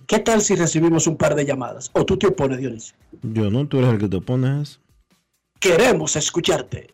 ¿Qué 0.06 0.18
tal 0.20 0.40
si 0.42 0.54
recibimos 0.54 1.06
un 1.06 1.16
par 1.16 1.34
de 1.34 1.44
llamadas? 1.44 1.90
¿O 1.92 2.04
tú 2.04 2.16
te 2.16 2.26
opones, 2.26 2.58
Dionisio? 2.58 2.94
Yo 3.22 3.50
no, 3.50 3.66
tú 3.66 3.78
eres 3.78 3.90
el 3.90 3.98
que 3.98 4.08
te 4.08 4.16
opones. 4.16 4.80
Queremos 5.58 6.16
escucharte. 6.16 6.90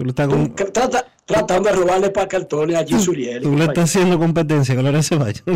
Tú 0.04 0.10
estás, 0.10 0.28
con- 0.28 0.54
trata- 0.72 1.04
tratando 1.24 1.68
de 1.70 1.76
robarle 1.76 2.10
para 2.10 2.26
cartones 2.28 2.76
a 2.76 2.84
Gis 2.84 3.06
Uriel. 3.08 3.42
tú 3.42 3.56
le 3.56 3.64
estás 3.64 3.84
haciendo 3.84 4.18
competencia 4.18 4.74
Ceballos. 5.02 5.42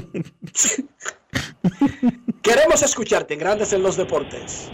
Queremos 2.43 2.83
escucharte, 2.83 3.37
Grandes 3.37 3.73
en 3.73 3.83
los 3.83 3.97
Deportes. 3.97 4.69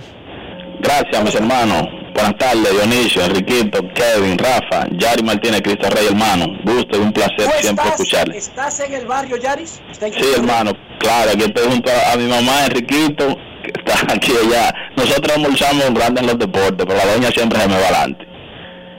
Gracias, 0.82 1.24
mis 1.24 1.34
hermanos. 1.34 1.84
Buenas 2.14 2.36
tardes, 2.38 2.70
Dionisio, 2.70 3.24
Enriquito, 3.24 3.78
Kevin, 3.94 4.36
Rafa, 4.36 4.86
Yari 4.98 5.22
Martínez, 5.22 5.62
Cristo 5.62 5.88
Rey, 5.90 6.06
hermano. 6.09 6.47
Gusto 6.64 6.98
y 6.98 7.01
un 7.01 7.12
placer 7.12 7.36
¿Tú 7.36 7.51
siempre 7.60 7.84
estás, 7.84 7.86
escucharle. 8.01 8.36
¿Estás 8.36 8.80
en 8.80 8.92
el 8.94 9.06
barrio, 9.06 9.36
Yaris? 9.36 9.80
¿Está 9.90 10.09
en 10.09 10.14
Sí, 10.14 10.20
hermano, 10.36 10.72
claro, 10.98 11.30
aquí 11.32 11.44
estoy 11.44 11.68
junto 11.70 11.90
a, 11.90 12.12
a 12.12 12.16
mi 12.16 12.26
mamá, 12.26 12.66
Enriquito, 12.66 13.26
que 13.62 13.72
está 13.78 14.12
aquí 14.14 14.32
allá. 14.44 14.74
Nosotros 14.97 15.36
almorzamos 15.36 15.94
grandes 15.94 16.22
en 16.22 16.26
los 16.28 16.38
deportes, 16.38 16.86
pero 16.86 16.94
la 16.97 17.06
doña 17.14 17.28
siempre 17.30 17.60
se 17.60 17.68
me 17.68 17.74
va 17.74 17.80
adelante. 17.86 18.26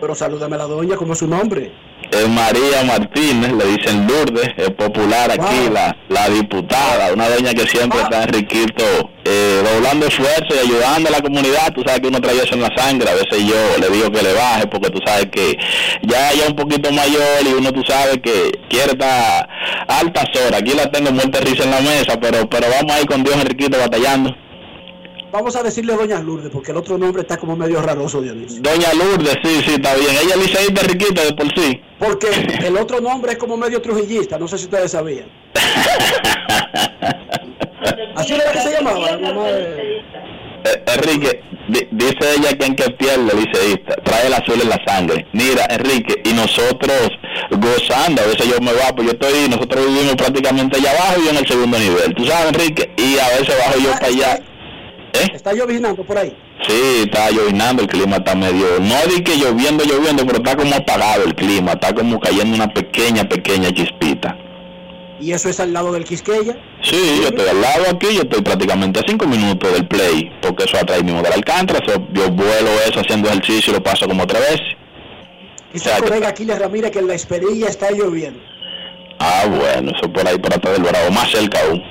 Pero 0.02 0.16
salúdame 0.16 0.56
a 0.56 0.60
la 0.60 0.66
doña, 0.66 0.96
¿cómo 0.96 1.14
es 1.14 1.20
su 1.20 1.28
nombre? 1.28 1.72
Es 2.10 2.28
María 2.28 2.84
Martínez, 2.84 3.54
le 3.54 3.66
dicen 3.78 4.08
Lourdes, 4.08 4.50
es 4.58 4.72
popular 4.72 5.30
aquí, 5.32 5.70
la, 5.72 5.96
la 6.10 6.28
diputada, 6.28 7.14
una 7.14 7.30
doña 7.30 7.54
que 7.54 7.68
siempre 7.68 8.02
está 8.02 8.24
Enriquito 8.24 8.84
eh, 9.24 9.62
doblando 9.64 10.08
esfuerzo 10.08 10.48
y 10.56 10.68
ayudando 10.68 11.10
a 11.10 11.12
la 11.12 11.22
comunidad. 11.22 11.72
Tú 11.74 11.84
sabes 11.86 12.02
que 12.02 12.08
uno 12.08 12.20
trae 12.20 12.36
eso 12.36 12.56
en 12.56 12.62
la 12.62 12.76
sangre, 12.76 13.12
a 13.12 13.14
veces 13.14 13.46
yo 13.46 13.56
le 13.80 13.90
digo 13.96 14.12
que 14.12 14.24
le 14.24 14.34
baje 14.34 14.66
porque 14.68 14.90
tú 14.90 15.00
sabes 15.06 15.28
que 15.28 15.56
ya 16.02 16.34
ya 16.34 16.48
un 16.48 16.56
poquito 16.56 16.92
mayor 16.92 17.46
y 17.46 17.54
uno 17.54 17.72
tú 17.72 17.84
sabes 17.88 18.18
que 18.24 18.52
quiere 18.70 18.94
estar 18.94 19.48
altas 19.88 20.26
horas. 20.36 20.62
Aquí 20.62 20.74
la 20.74 20.90
tengo 20.92 21.12
muerta 21.12 21.40
risa 21.42 21.64
en 21.64 21.72
la 21.72 21.82
mesa, 21.82 22.20
pero 22.20 22.50
pero 22.50 22.66
vamos 22.76 22.92
ahí 22.92 23.06
con 23.06 23.24
Dios 23.24 23.36
Enriquito 23.36 23.78
batallando. 23.78 24.36
Vamos 25.32 25.56
a 25.56 25.64
decirle 25.64 25.96
Doña 25.96 26.20
Lourdes, 26.20 26.50
porque 26.52 26.72
el 26.72 26.78
otro 26.78 26.98
nombre 26.98 27.22
está 27.22 27.38
como 27.38 27.56
medio 27.56 27.82
raroso, 27.82 28.22
Dionisio. 28.22 28.62
Doña 28.62 28.94
Lourdes, 28.94 29.38
sí, 29.44 29.62
sí, 29.66 29.74
está 29.76 29.96
bien. 29.96 30.10
Ella 30.12 30.36
es 30.36 30.38
liceísta 30.38 30.82
Enriquito 30.82 31.24
de 31.24 31.34
por 31.34 31.48
sí. 31.56 31.82
Porque 32.00 32.28
el 32.66 32.76
otro 32.78 33.00
nombre 33.00 33.32
es 33.34 33.38
como 33.38 33.56
medio 33.56 33.82
trujillista, 33.82 34.38
no 34.38 34.48
sé 34.48 34.58
si 34.58 34.66
ustedes 34.66 34.92
sabían. 34.92 35.28
Así 38.16 38.34
era 38.34 38.52
que 38.52 38.60
se 38.60 38.72
llamaba 38.72 39.12
la 39.12 39.18
mamá 39.18 39.44
de... 39.48 39.98
Eh, 40.64 40.84
Enrique, 40.96 41.42
di- 41.70 41.88
dice 41.92 42.18
ella 42.38 42.54
que 42.58 42.66
en 42.66 42.76
que 42.76 42.90
pierde, 42.92 43.34
liceísta, 43.34 43.96
trae 44.04 44.28
el 44.28 44.34
azul 44.34 44.62
en 44.62 44.70
la 44.70 44.80
sangre. 44.86 45.26
Mira, 45.34 45.66
Enrique, 45.70 46.22
y 46.24 46.34
nosotros 46.34 47.10
gozando, 47.52 48.22
a 48.22 48.26
veces 48.28 48.48
yo 48.48 48.60
me 48.62 48.72
bajo, 48.74 49.02
yo 49.02 49.12
estoy, 49.12 49.50
nosotros 49.50 49.88
vivimos 49.88 50.16
prácticamente 50.18 50.78
allá 50.78 50.92
abajo 50.92 51.16
y 51.20 51.24
yo 51.26 51.30
en 51.32 51.38
el 51.38 51.48
segundo 51.48 51.80
nivel, 51.80 52.14
tú 52.16 52.26
sabes, 52.26 52.54
Enrique, 52.54 52.92
y 52.98 53.18
a 53.18 53.30
veces 53.40 53.56
bajo 53.58 53.80
yo 53.80 53.92
para 53.94 54.08
allá. 54.08 54.40
Está 55.14 55.54
lloviznando 55.54 56.04
por 56.04 56.18
ahí. 56.18 56.36
Sí, 56.68 57.04
está 57.06 57.30
llovinando, 57.32 57.82
el 57.82 57.88
clima 57.88 58.18
está 58.18 58.36
medio, 58.36 58.80
no 58.80 58.96
di 59.08 59.24
que 59.24 59.36
lloviendo, 59.36 59.84
lloviendo, 59.84 60.26
pero 60.26 60.38
está 60.38 60.56
como 60.56 60.76
apagado 60.76 61.24
el 61.24 61.36
clima, 61.36 61.74
está 61.74 61.94
como 61.94 62.20
cayendo 62.20 62.56
una 62.56 62.72
pequeña, 62.74 63.28
pequeña 63.28 63.72
chispita. 63.72 64.38
Y 65.20 65.34
eso 65.34 65.50
es 65.50 65.60
al 65.60 65.72
lado 65.72 65.92
del 65.92 66.04
Quisqueya. 66.04 66.58
Sí, 66.82 67.20
yo 67.22 67.28
estoy 67.28 67.48
al 67.48 67.62
lado 67.62 67.84
aquí, 67.92 68.08
yo 68.16 68.22
estoy 68.22 68.42
prácticamente 68.42 69.00
a 69.00 69.04
cinco 69.08 69.28
minutos 69.28 69.72
del 69.72 69.88
play, 69.88 70.32
porque 70.42 70.64
eso 70.64 70.78
atrás 70.78 71.04
mismo 71.04 71.22
del 71.22 71.34
Alcántara, 71.34 71.80
so, 71.86 72.08
yo 72.12 72.30
vuelo 72.32 72.70
eso 72.88 73.02
haciendo 73.02 73.30
ejercicio 73.30 73.72
y 73.72 73.76
lo 73.76 73.84
paso 73.84 74.08
como 74.08 74.26
tres 74.26 74.42
veces. 74.42 74.78
Dice 75.74 75.92
el 75.96 76.04
colega 76.04 76.30
Aquiles 76.30 76.60
Ramírez 76.60 76.92
que 76.92 77.00
en 77.00 77.08
la 77.08 77.14
Esperilla 77.14 77.68
está 77.68 77.92
lloviendo. 77.92 78.40
Ah, 79.20 79.46
bueno, 79.48 79.92
eso 79.96 80.12
por 80.12 80.28
ahí, 80.28 80.38
por 80.40 80.54
atrás 80.54 80.74
del 80.74 80.84
Bravo, 80.84 81.12
más 81.12 81.30
cerca 81.30 81.60
aún. 81.60 81.82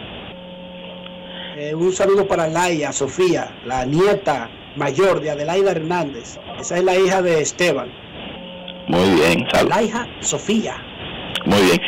Eh, 1.60 1.74
un 1.74 1.92
saludo 1.92 2.26
para 2.26 2.48
Laia, 2.48 2.90
Sofía, 2.90 3.54
la 3.66 3.84
nieta 3.84 4.48
mayor 4.76 5.20
de 5.20 5.30
Adelaida 5.30 5.72
Hernández. 5.72 6.38
Esa 6.58 6.78
es 6.78 6.84
la 6.84 6.96
hija 6.96 7.20
de 7.20 7.42
Esteban. 7.42 7.92
Muy 8.88 9.10
bien, 9.10 9.46
salud. 9.52 9.68
La 9.68 9.82
hija 9.82 10.06
Sofía. 10.20 10.82
Muy 11.44 11.60
bien. 11.60 11.78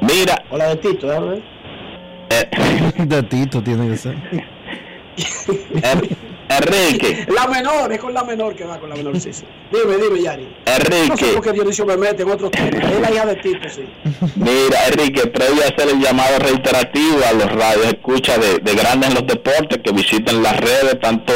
Mira. 0.00 0.42
Hola 0.50 0.70
de 0.70 0.76
Tito, 0.76 1.06
déjame 1.06 1.28
ver. 1.36 3.06
De 3.06 3.22
Tito 3.22 3.62
tiene 3.62 3.90
que 3.90 3.96
ser. 3.96 4.16
Enrique, 6.58 7.26
La 7.34 7.46
menor, 7.46 7.92
es 7.92 7.98
con 7.98 8.12
la 8.14 8.24
menor 8.24 8.54
que 8.54 8.64
va 8.64 8.78
con 8.78 8.90
la 8.90 8.96
menor, 8.96 9.18
sí, 9.20 9.32
sí. 9.32 9.44
Dime, 9.70 9.96
dime, 9.96 10.22
Yari. 10.22 10.44
No 10.44 10.72
sé 10.72 10.76
Enrique, 10.76 11.26
por 11.34 11.42
qué 11.44 11.52
Dionisio 11.52 11.86
me 11.86 11.96
mete 11.96 12.22
en 12.22 12.30
otro 12.30 12.50
tema. 12.50 12.68
Es 12.68 13.00
la 13.00 13.10
hija 13.10 13.26
de 13.26 13.36
Tito, 13.36 13.68
sí. 13.68 13.84
mira, 14.36 14.86
Enrique, 14.88 15.26
previo 15.28 15.62
a 15.62 15.66
hacer 15.66 15.88
el 15.94 16.00
llamado 16.00 16.38
reiterativo 16.38 17.18
a 17.28 17.32
los 17.32 17.52
radios 17.52 17.86
escucha 17.86 18.38
de, 18.38 18.58
de 18.58 18.74
grandes 18.74 19.10
en 19.10 19.14
los 19.14 19.26
deportes 19.26 19.78
que 19.84 19.92
visiten 19.92 20.42
las 20.42 20.58
redes, 20.60 20.98
tanto 21.00 21.32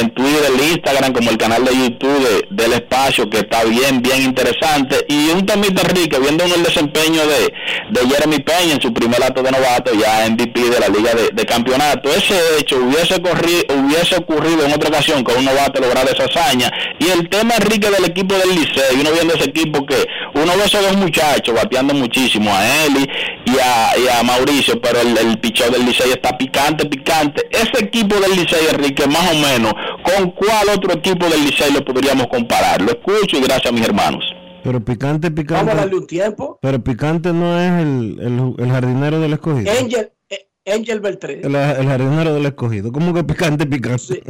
en 0.00 0.10
Twitter, 0.10 0.42
el 0.54 0.60
Instagram, 0.72 1.12
como 1.12 1.30
el 1.30 1.36
canal 1.38 1.64
de 1.64 1.72
YouTube 1.72 2.18
de- 2.28 2.46
del 2.50 2.72
espacio, 2.74 3.28
que 3.28 3.38
está 3.38 3.64
bien, 3.64 4.00
bien 4.02 4.22
interesante. 4.22 5.04
Y 5.08 5.28
un 5.30 5.44
temita, 5.46 5.82
Enrique, 5.82 6.18
viendo 6.18 6.44
el 6.44 6.62
desempeño 6.62 7.20
de, 7.26 7.52
de 7.90 8.08
Jeremy 8.08 8.38
Peña 8.40 8.74
en 8.74 8.80
su 8.80 8.92
primer 8.92 9.22
acto 9.22 9.42
de 9.42 9.50
novato, 9.50 9.92
ya 9.94 10.28
MVP 10.28 10.60
de 10.60 10.80
la 10.80 10.88
Liga 10.88 11.12
de, 11.14 11.28
de 11.32 11.46
Campeonato. 11.46 12.10
Ese 12.10 12.34
hecho 12.58 12.76
hubiese, 12.76 13.22
corri- 13.22 13.66
hubiese 13.72 14.16
ocurrido 14.16 14.64
en 14.64 14.72
otra 14.72 14.88
ocasión 14.88 15.24
que 15.24 15.32
un 15.34 15.44
novato 15.44 15.80
lograra 15.80 16.10
esa 16.10 16.24
hazaña. 16.24 16.70
Y 16.98 17.08
el 17.10 17.28
tema, 17.28 17.54
Enrique, 17.56 17.90
del 17.90 18.04
equipo 18.04 18.34
del 18.36 18.50
Liceo, 18.54 18.84
y 18.96 19.00
uno 19.00 19.10
viendo 19.12 19.34
ese 19.34 19.44
equipo 19.50 19.84
que 19.86 20.06
uno 20.34 20.56
ve 20.56 20.64
esos 20.64 20.82
dos 20.82 20.96
muchachos 20.96 21.54
bateando 21.54 21.94
muchísimo, 21.94 22.54
a 22.54 22.84
Eli 22.86 23.06
y 23.58 23.60
a, 23.60 23.98
y 24.04 24.08
a 24.08 24.22
Mauricio, 24.22 24.80
pero 24.80 25.00
el, 25.00 25.16
el 25.18 25.40
picheo 25.40 25.70
del 25.70 25.84
Licey 25.84 26.10
está 26.12 26.36
picante, 26.38 26.86
picante. 26.86 27.46
Ese 27.50 27.84
equipo 27.84 28.14
del 28.16 28.32
Licey, 28.32 28.66
Enrique, 28.72 29.06
más 29.06 29.30
o 29.32 29.34
menos, 29.34 29.72
¿con 30.04 30.30
cuál 30.32 30.68
otro 30.74 30.92
equipo 30.94 31.26
del 31.28 31.44
Licey 31.44 31.72
lo 31.72 31.84
podríamos 31.84 32.26
comparar? 32.28 32.80
Lo 32.80 32.88
escucho 32.92 33.36
y 33.38 33.40
gracias 33.42 33.66
a 33.66 33.72
mis 33.72 33.84
hermanos. 33.84 34.24
Pero 34.64 34.84
picante, 34.84 35.28
Vamos 35.30 35.40
a 35.40 35.42
picante. 35.42 35.74
darle 35.74 35.94
un 35.96 36.06
tiempo. 36.06 36.58
Pero 36.60 36.82
picante 36.82 37.32
no 37.32 37.58
es 37.60 37.82
el, 37.82 38.18
el, 38.20 38.54
el 38.64 38.70
jardinero 38.70 39.20
del 39.20 39.32
escogido. 39.32 39.70
Angel, 39.72 40.12
eh, 40.28 40.48
Angel 40.74 41.00
Beltré. 41.00 41.40
El, 41.40 41.54
el 41.54 41.86
jardinero 41.88 42.34
del 42.34 42.46
escogido. 42.46 42.92
¿Cómo 42.92 43.14
que 43.14 43.24
picante, 43.24 43.66
picante? 43.66 44.22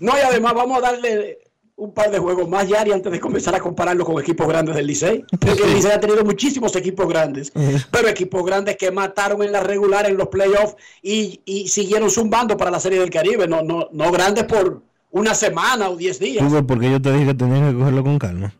No, 0.00 0.12
y 0.16 0.20
además 0.20 0.54
vamos 0.54 0.78
a 0.78 0.92
darle 0.92 1.38
un 1.78 1.92
par 1.92 2.10
de 2.10 2.18
juegos 2.18 2.48
más, 2.48 2.68
Yari, 2.68 2.90
antes 2.92 3.10
de 3.10 3.20
comenzar 3.20 3.54
a 3.54 3.60
compararlo 3.60 4.04
con 4.04 4.20
equipos 4.20 4.46
grandes 4.48 4.74
del 4.74 4.86
Licey. 4.86 5.24
Porque 5.40 5.62
el 5.62 5.74
Licey 5.74 5.92
ha 5.92 6.00
tenido 6.00 6.24
muchísimos 6.24 6.74
equipos 6.74 7.08
grandes, 7.08 7.52
pero 7.90 8.08
equipos 8.08 8.44
grandes 8.44 8.76
que 8.76 8.90
mataron 8.90 9.42
en 9.44 9.52
la 9.52 9.60
regular, 9.60 10.04
en 10.06 10.16
los 10.16 10.26
playoffs 10.28 10.74
y, 11.02 11.40
y 11.44 11.68
siguieron 11.68 12.10
zumbando 12.10 12.56
para 12.56 12.70
la 12.72 12.80
Serie 12.80 12.98
del 12.98 13.10
Caribe. 13.10 13.46
No, 13.46 13.62
no, 13.62 13.88
no 13.92 14.10
grandes 14.10 14.44
por 14.44 14.82
una 15.10 15.34
semana 15.34 15.88
o 15.88 15.96
diez 15.96 16.18
días. 16.18 16.44
Porque 16.66 16.90
yo 16.90 17.00
te 17.00 17.12
dije 17.12 17.26
que 17.26 17.34
tenías 17.34 17.72
que 17.72 17.78
cogerlo 17.78 18.02
con 18.04 18.18
calma. 18.18 18.54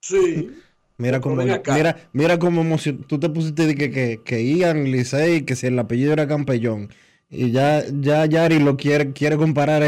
Sí. 0.00 0.50
Mira 0.98 1.20
cómo, 1.20 1.36
mira, 1.36 1.62
mira 2.12 2.38
cómo 2.38 2.62
emocion- 2.62 3.06
tú 3.06 3.20
te 3.20 3.28
pusiste 3.28 3.66
de 3.66 3.74
que, 3.74 3.90
que, 3.90 4.20
que 4.24 4.44
Ian 4.56 4.84
Licey, 4.84 5.42
que 5.42 5.54
si 5.54 5.66
el 5.66 5.78
apellido 5.78 6.12
era 6.12 6.26
Campellón. 6.26 6.88
Y 7.28 7.50
ya, 7.50 7.84
ya 7.90 8.24
Yari 8.24 8.60
lo 8.60 8.76
quiere, 8.76 9.12
quiere 9.12 9.36
comparar. 9.36 9.82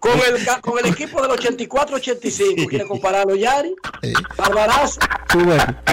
Con 0.00 0.12
el, 0.18 0.60
con 0.60 0.78
el 0.80 0.86
equipo 0.92 1.22
del 1.22 1.30
84-85, 1.30 2.68
quiere 2.68 2.84
compararlo, 2.86 3.36
Yari. 3.36 3.72
Barbarazo. 4.36 4.98
tú 5.28 5.38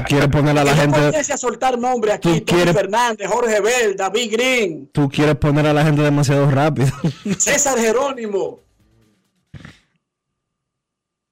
quieres 0.07 0.27
poner 0.29 0.57
a 0.57 0.63
la 0.63 0.73
gente, 0.75 0.97
a 0.97 1.38
soltar 1.38 1.77
nombres 1.77 2.15
aquí. 2.15 2.39
Tú 2.39 2.45
Tony 2.45 2.57
quieres- 2.63 2.73
Fernández, 2.75 3.27
Jorge 3.29 3.61
Bell, 3.61 3.95
David 3.95 4.31
Green, 4.31 4.89
tú 4.91 5.07
quieres 5.07 5.35
poner 5.35 5.67
a 5.67 5.73
la 5.73 5.85
gente 5.85 6.01
demasiado 6.01 6.49
rápido. 6.49 6.88
César 7.38 7.77
Jerónimo. 7.77 8.61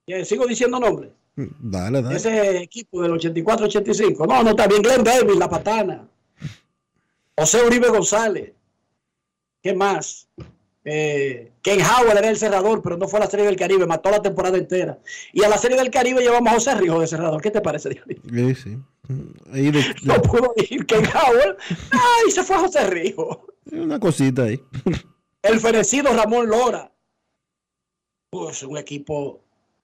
Eh, 0.06 0.24
Sigo 0.24 0.46
diciendo 0.46 0.80
nombres. 0.80 1.10
dale, 1.36 2.04
dale. 2.04 2.16
Ese 2.18 2.58
equipo 2.58 3.02
del 3.02 3.14
84-85. 3.14 4.28
No, 4.28 4.44
no 4.44 4.52
está 4.52 4.68
bien. 4.68 4.84
Glenn 4.84 5.04
Davis, 5.04 5.36
La 5.36 5.50
Patana. 5.50 6.08
José 7.36 7.64
Uribe 7.66 7.90
González. 7.90 8.52
¿Qué 9.66 9.74
más? 9.74 10.28
Eh, 10.84 11.52
Ken 11.64 11.80
Howard 11.82 12.20
era 12.20 12.30
el 12.30 12.38
cerrador, 12.38 12.84
pero 12.84 12.98
no 12.98 13.08
fue 13.08 13.18
a 13.18 13.24
la 13.24 13.30
Serie 13.32 13.48
del 13.48 13.56
Caribe. 13.56 13.88
Mató 13.88 14.12
la 14.12 14.22
temporada 14.22 14.60
entera. 14.60 15.00
Y 15.34 15.42
a 15.44 15.50
la 15.50 15.58
Serie 15.58 15.76
del 15.76 15.90
Caribe 15.90 16.22
llevamos 16.22 16.52
a 16.52 16.54
José 16.54 16.76
Rijo 16.76 17.00
de 17.00 17.08
cerrador. 17.08 17.42
¿Qué 17.42 17.50
te 17.50 17.62
parece, 17.62 17.90
Diony? 17.90 18.54
Sí, 18.54 18.62
sí. 18.62 18.78
Ahí 19.52 19.72
de- 19.72 19.96
No 20.04 20.22
pudo 20.22 20.54
ir 20.70 20.86
Ken 20.86 21.04
Howard. 21.08 21.58
Ay, 21.90 22.30
se 22.30 22.44
fue 22.44 22.58
a 22.58 22.60
José 22.60 22.86
Rijo. 22.88 23.48
una 23.72 24.00
cosita 24.00 24.44
ahí. 24.44 24.62
El 25.42 25.60
fenecido 25.60 26.14
Ramón 26.14 26.48
Lora. 26.48 26.92
Pues 28.30 28.62
un 28.62 28.78
equipo. 28.78 29.42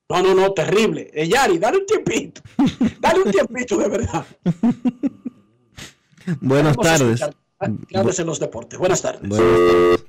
No, 0.10 0.22
no, 0.22 0.36
no, 0.36 0.54
terrible. 0.54 1.10
Eh, 1.12 1.28
Yari, 1.28 1.58
dale 1.58 1.80
un 1.80 1.86
tiempito. 1.88 2.42
Dale 3.00 3.22
un 3.24 3.32
tiempito 3.32 3.78
de 3.78 3.90
verdad. 3.90 4.26
Buenas 6.40 6.78
tardes. 6.78 7.20
escuchar 7.22 7.41
Grandes 7.90 8.20
en 8.20 8.26
los 8.26 8.40
deportes. 8.40 8.80
Buenas 8.80 9.02
tardes. 9.02 9.28
Buenas 9.28 9.48
tardes. 9.48 10.06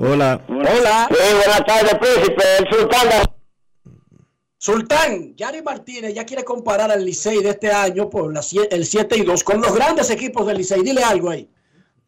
Hola. 0.00 0.44
Hola. 0.48 1.08
buenas 1.08 1.64
tardes, 1.66 1.94
príncipe. 1.98 2.42
El 2.58 2.66
sultán. 2.70 3.08
Sultán, 4.60 5.36
Yari 5.36 5.62
Martínez 5.62 6.14
ya 6.14 6.26
quiere 6.26 6.42
comparar 6.42 6.90
al 6.90 7.04
Licey 7.04 7.40
de 7.42 7.50
este 7.50 7.70
año 7.70 8.10
por 8.10 8.32
la, 8.32 8.42
el 8.70 8.84
7 8.84 9.16
y 9.16 9.22
2 9.22 9.44
con 9.44 9.60
los 9.60 9.72
grandes 9.72 10.10
equipos 10.10 10.46
del 10.46 10.58
Licey. 10.58 10.82
Dile 10.82 11.04
algo 11.04 11.30
ahí. 11.30 11.48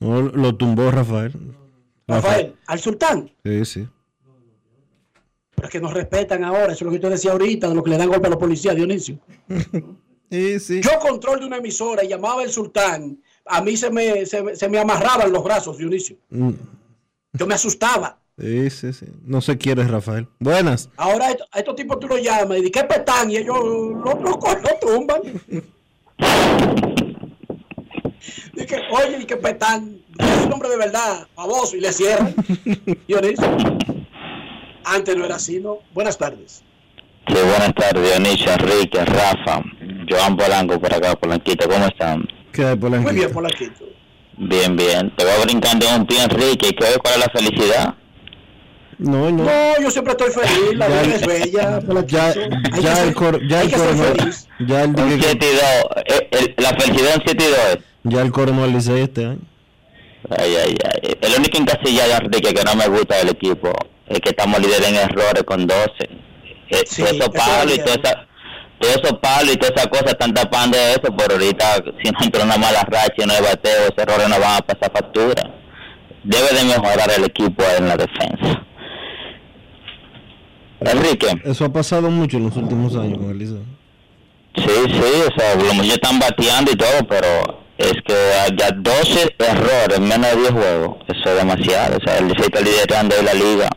No, 0.01 0.23
lo 0.23 0.57
tumbó 0.57 0.91
Rafael. 0.91 1.33
Rafael, 2.09 2.57
al 2.67 2.81
Sultán. 2.81 3.31
Sí, 3.45 3.65
sí. 3.65 3.89
Pero 5.55 5.69
es 5.69 5.73
que 5.73 5.81
nos 5.81 5.95
respetan 5.95 6.43
ahora. 6.43 6.73
Eso 6.73 6.73
es 6.73 6.83
lo 6.83 6.91
que 6.91 6.97
usted 6.97 7.11
decía 7.11 7.33
ahorita, 7.33 7.69
de 7.69 7.75
lo 7.75 7.85
que 7.85 7.91
le 7.91 7.99
dan 7.99 8.09
golpe 8.09 8.27
a 8.27 8.31
los 8.31 8.39
policías, 8.39 8.75
Dionisio. 8.75 9.21
Yo 10.31 10.99
control 11.01 11.41
de 11.41 11.47
una 11.47 11.57
emisora 11.57 12.05
y 12.05 12.09
llamaba 12.09 12.43
el 12.43 12.51
Sultán. 12.51 13.21
A 13.47 13.61
mí 13.63 13.77
se 13.77 13.91
me, 13.91 14.25
se, 14.27 14.43
me- 14.43 14.55
se 14.57 14.69
me 14.69 14.79
amarraban 14.79 15.33
los 15.33 15.43
brazos, 15.43 15.79
Dionisio. 15.79 16.17
Mm, 16.31 16.51
Yo 17.33 17.47
me 17.47 17.55
asustaba. 17.55 18.19
Sí, 18.39 18.71
sí, 18.71 18.93
sí. 18.93 19.07
No 19.25 19.41
se 19.41 19.59
quiere 19.59 19.85
Rafael. 19.85 20.27
Buenas. 20.39 20.89
Ahora 20.97 21.27
a 21.27 21.31
estos, 21.33 21.49
a 21.53 21.59
estos 21.59 21.77
tipos 21.77 21.99
tú 22.01 22.09
los 22.09 22.23
llamas 22.23 22.59
y 22.59 22.63
dices, 22.63 22.73
¿qué 22.73 22.85
petán? 22.85 23.31
Y 23.31 23.37
ellos 23.37 23.57
lo, 23.59 24.15
lo, 24.15 24.39
co- 24.39 24.55
lo 24.57 24.79
tumban. 24.81 25.21
Dice, 28.55 28.81
oye, 28.91 29.19
¿y 29.23 29.25
qué 29.25 29.37
petán? 29.37 29.99
Es 30.19 30.43
un 30.45 30.51
nombre 30.51 30.69
de 30.69 30.77
verdad, 30.77 31.27
baboso, 31.35 31.77
y 31.77 31.81
le 31.81 31.93
cierran. 31.93 32.35
Dionisio. 33.09 33.47
Antes 34.85 35.17
no 35.17 35.25
era 35.25 35.37
así, 35.37 35.61
¿no? 35.61 35.79
Buenas 35.95 36.19
tardes. 36.19 36.63
Sí, 37.27 37.35
buenas 37.35 37.75
tardes, 37.75 38.03
Dionisio, 38.11 38.53
Enrique, 38.53 39.05
Rafa, 39.05 39.63
Joan 40.09 40.37
Polanco 40.37 40.81
por 40.81 40.93
acá, 40.93 41.15
Polanquito, 41.17 41.69
¿cómo 41.69 41.87
están? 41.87 42.27
¿Qué 42.61 42.67
hay 42.67 42.77
por 42.77 42.91
Muy 42.91 43.15
bien, 43.15 43.33
Polanquito. 43.33 43.87
Bien, 44.37 44.77
bien. 44.77 45.11
Te 45.17 45.25
voy 45.25 45.33
brincando 45.45 45.87
un 45.97 46.07
pie, 46.07 46.23
Enrique. 46.25 46.75
¿Qué 46.75 46.99
cuál 47.03 47.15
es 47.15 47.19
la 47.21 47.29
felicidad? 47.33 47.95
No, 48.99 49.31
no. 49.31 49.45
No, 49.45 49.81
yo 49.81 49.91
siempre 49.91 50.13
estoy 50.13 50.31
feliz, 50.31 50.75
la 50.77 50.89
vida 50.89 51.15
es 51.15 51.27
bella. 51.27 51.81
Ya, 52.07 52.35
ya 52.83 53.03
el, 53.05 53.15
cor, 53.15 53.41
ya 53.49 53.63
el 53.63 53.71
coronel. 53.73 54.35
Ya 54.69 54.83
el, 54.85 54.91
Un 54.91 55.21
7 55.23 55.47
y 55.47 55.55
2. 55.55 55.63
Eh, 56.05 56.29
el- 56.33 56.55
la 56.63 56.69
felicidad 56.77 57.15
en 57.15 57.23
7 57.25 57.45
y 57.45 57.49
2. 57.49 57.79
ya 58.05 58.21
el 58.21 58.31
coronel 58.31 58.73
Licey 58.75 59.01
este 59.01 59.25
año. 59.25 59.39
Ay, 60.39 60.55
ay, 60.55 60.77
ay. 60.85 61.17
El 61.23 61.35
único 61.39 61.57
encasillado, 61.57 62.13
Enrique, 62.23 62.53
que 62.53 62.63
no 62.63 62.75
me 62.75 62.89
gusta 62.89 63.17
del 63.17 63.31
equipo 63.31 63.73
es 64.07 64.21
que 64.21 64.29
estamos 64.31 64.61
líderes 64.61 64.87
en 64.87 64.97
errores 64.97 65.45
con 65.45 65.67
12. 65.67 65.89
Eh, 66.69 66.83
Sí, 66.87 67.01
esos 67.03 67.13
eso 67.17 67.33
palos 67.33 67.75
y 67.75 67.79
toda 67.79 67.95
esa, 67.95 68.27
todos 68.81 68.97
esos 68.97 69.19
palos 69.21 69.53
y 69.53 69.57
todas 69.59 69.77
esas 69.77 69.89
cosas 69.89 70.13
están 70.13 70.33
tapando 70.33 70.77
eso, 70.77 71.15
pero 71.17 71.35
ahorita 71.35 71.75
si 72.03 72.11
no 72.11 72.19
entra 72.23 72.45
una 72.45 72.57
mala 72.57 72.83
racha 72.83 73.15
y 73.19 73.27
no 73.27 73.35
hay 73.35 73.43
bateo, 73.43 73.83
esos 73.83 73.99
errores 73.99 74.29
no 74.29 74.41
van 74.41 74.57
a 74.57 74.61
pasar 74.63 74.91
factura. 74.91 75.43
Debe 76.25 76.49
de 76.55 76.65
mejorar 76.65 77.11
el 77.17 77.25
equipo 77.25 77.63
en 77.79 77.89
la 77.89 77.97
defensa. 77.97 78.65
Enrique. 80.81 81.27
Eso 81.45 81.67
ha 81.67 81.73
pasado 81.73 82.11
mucho 82.11 82.39
en 82.39 82.45
los 82.45 82.57
últimos 82.57 82.97
años 82.97 83.19
con 83.19 83.31
el 83.31 83.39
Licey. 83.39 83.63
Sí, 84.57 84.65
sí, 84.65 85.23
o 85.29 85.39
sea, 85.39 85.55
los 85.57 85.75
muchachos 85.75 85.95
están 85.95 86.19
bateando 86.19 86.73
y 86.73 86.77
todo, 86.77 87.07
pero 87.07 87.63
es 87.77 87.95
que 88.07 88.15
ya 88.57 88.71
12 88.71 89.37
errores 89.39 89.99
en 89.99 90.09
menos 90.09 90.31
de 90.31 90.37
10 90.37 90.51
juegos, 90.53 90.97
eso 91.07 91.31
es 91.31 91.37
demasiado. 91.37 91.99
O 91.99 92.01
sea, 92.03 92.19
el 92.19 92.29
Licey 92.29 92.45
está 92.47 92.61
liderando 92.63 93.15
ahí 93.15 93.25
la 93.25 93.35
liga 93.35 93.69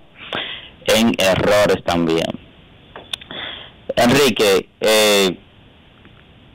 en 0.86 1.14
errores 1.18 1.84
también. 1.86 2.26
Enrique, 3.95 4.70
eh, 4.82 5.38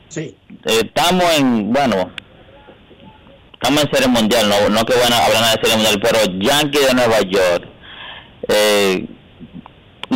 Sí. 0.09 0.35
eh, 0.65 0.81
estamos 0.85 1.23
en, 1.37 1.71
bueno, 1.71 2.11
estamos 3.53 3.83
en 3.83 3.91
serie 3.91 4.07
mundial, 4.07 4.49
no, 4.49 4.69
no 4.69 4.85
que 4.85 4.95
bueno 4.95 5.15
hablar 5.15 5.43
de 5.55 5.61
serie 5.61 5.75
mundial, 5.75 5.99
pero 6.01 6.19
Yankee 6.39 6.79
de 6.79 6.93
Nueva 6.93 7.19
York, 7.21 7.67
eh, 8.47 9.05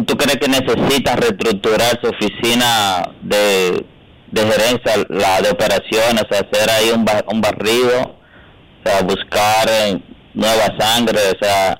¿tú 0.05 0.17
crees 0.17 0.37
que 0.37 0.47
necesita 0.47 1.15
reestructurar 1.15 1.99
su 2.01 2.09
oficina 2.09 3.09
de, 3.21 3.85
de 4.31 4.41
gerencia, 4.41 5.05
la 5.09 5.41
de 5.41 5.51
operaciones, 5.51 6.23
hacer 6.29 6.69
ahí 6.71 6.89
un, 6.89 7.05
ba- 7.05 7.23
un 7.31 7.39
barrido, 7.41 8.17
o 8.83 8.89
sea, 8.89 9.01
buscar 9.03 9.67
eh, 9.69 9.99
nueva 10.33 10.65
sangre, 10.79 11.19
o 11.39 11.45
sea, 11.45 11.79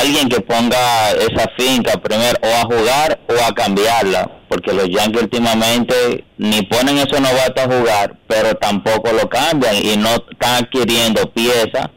alguien 0.00 0.30
que 0.30 0.40
ponga 0.40 1.10
esa 1.12 1.46
finca 1.58 1.92
primero 1.98 2.38
o 2.42 2.46
a 2.46 2.62
jugar 2.62 3.20
o 3.28 3.44
a 3.46 3.52
cambiarla, 3.54 4.30
porque 4.54 4.72
los 4.72 4.88
Yankees 4.88 5.22
últimamente 5.22 6.24
ni 6.38 6.62
ponen 6.62 6.98
esos 6.98 7.20
novatos 7.20 7.64
a 7.64 7.76
jugar, 7.76 8.16
pero 8.28 8.54
tampoco 8.54 9.10
lo 9.12 9.28
cambian 9.28 9.74
y 9.74 9.96
no 9.96 10.10
están 10.10 10.62
adquiriendo 10.62 11.28
piezas 11.32 11.88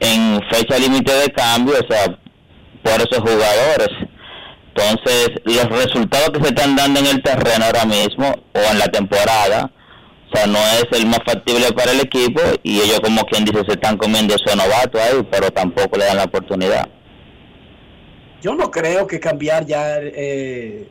en 0.00 0.38
fecha 0.50 0.78
límite 0.78 1.10
de 1.10 1.28
cambio, 1.30 1.74
o 1.74 1.90
sea, 1.90 2.04
por 2.82 2.94
esos 3.00 3.18
jugadores. 3.18 3.88
Entonces, 4.74 5.30
los 5.44 5.70
resultados 5.70 6.30
que 6.34 6.42
se 6.42 6.48
están 6.48 6.76
dando 6.76 7.00
en 7.00 7.06
el 7.06 7.22
terreno 7.22 7.64
ahora 7.64 7.86
mismo 7.86 8.30
o 8.52 8.72
en 8.72 8.78
la 8.78 8.88
temporada, 8.88 9.70
o 10.30 10.36
sea, 10.36 10.46
no 10.46 10.58
es 10.58 10.84
el 10.92 11.06
más 11.06 11.20
factible 11.24 11.72
para 11.72 11.92
el 11.92 12.00
equipo 12.00 12.42
y 12.62 12.80
ellos 12.80 13.00
como 13.00 13.22
quien 13.22 13.46
dice 13.46 13.62
se 13.66 13.72
están 13.72 13.96
comiendo 13.96 14.34
esos 14.34 14.54
novatos 14.54 15.00
ahí, 15.00 15.26
pero 15.30 15.50
tampoco 15.50 15.96
le 15.96 16.04
dan 16.04 16.18
la 16.18 16.24
oportunidad. 16.24 16.86
Yo 18.42 18.54
no 18.54 18.70
creo 18.70 19.06
que 19.06 19.18
cambiar 19.18 19.64
ya 19.64 19.96
eh, 19.98 20.90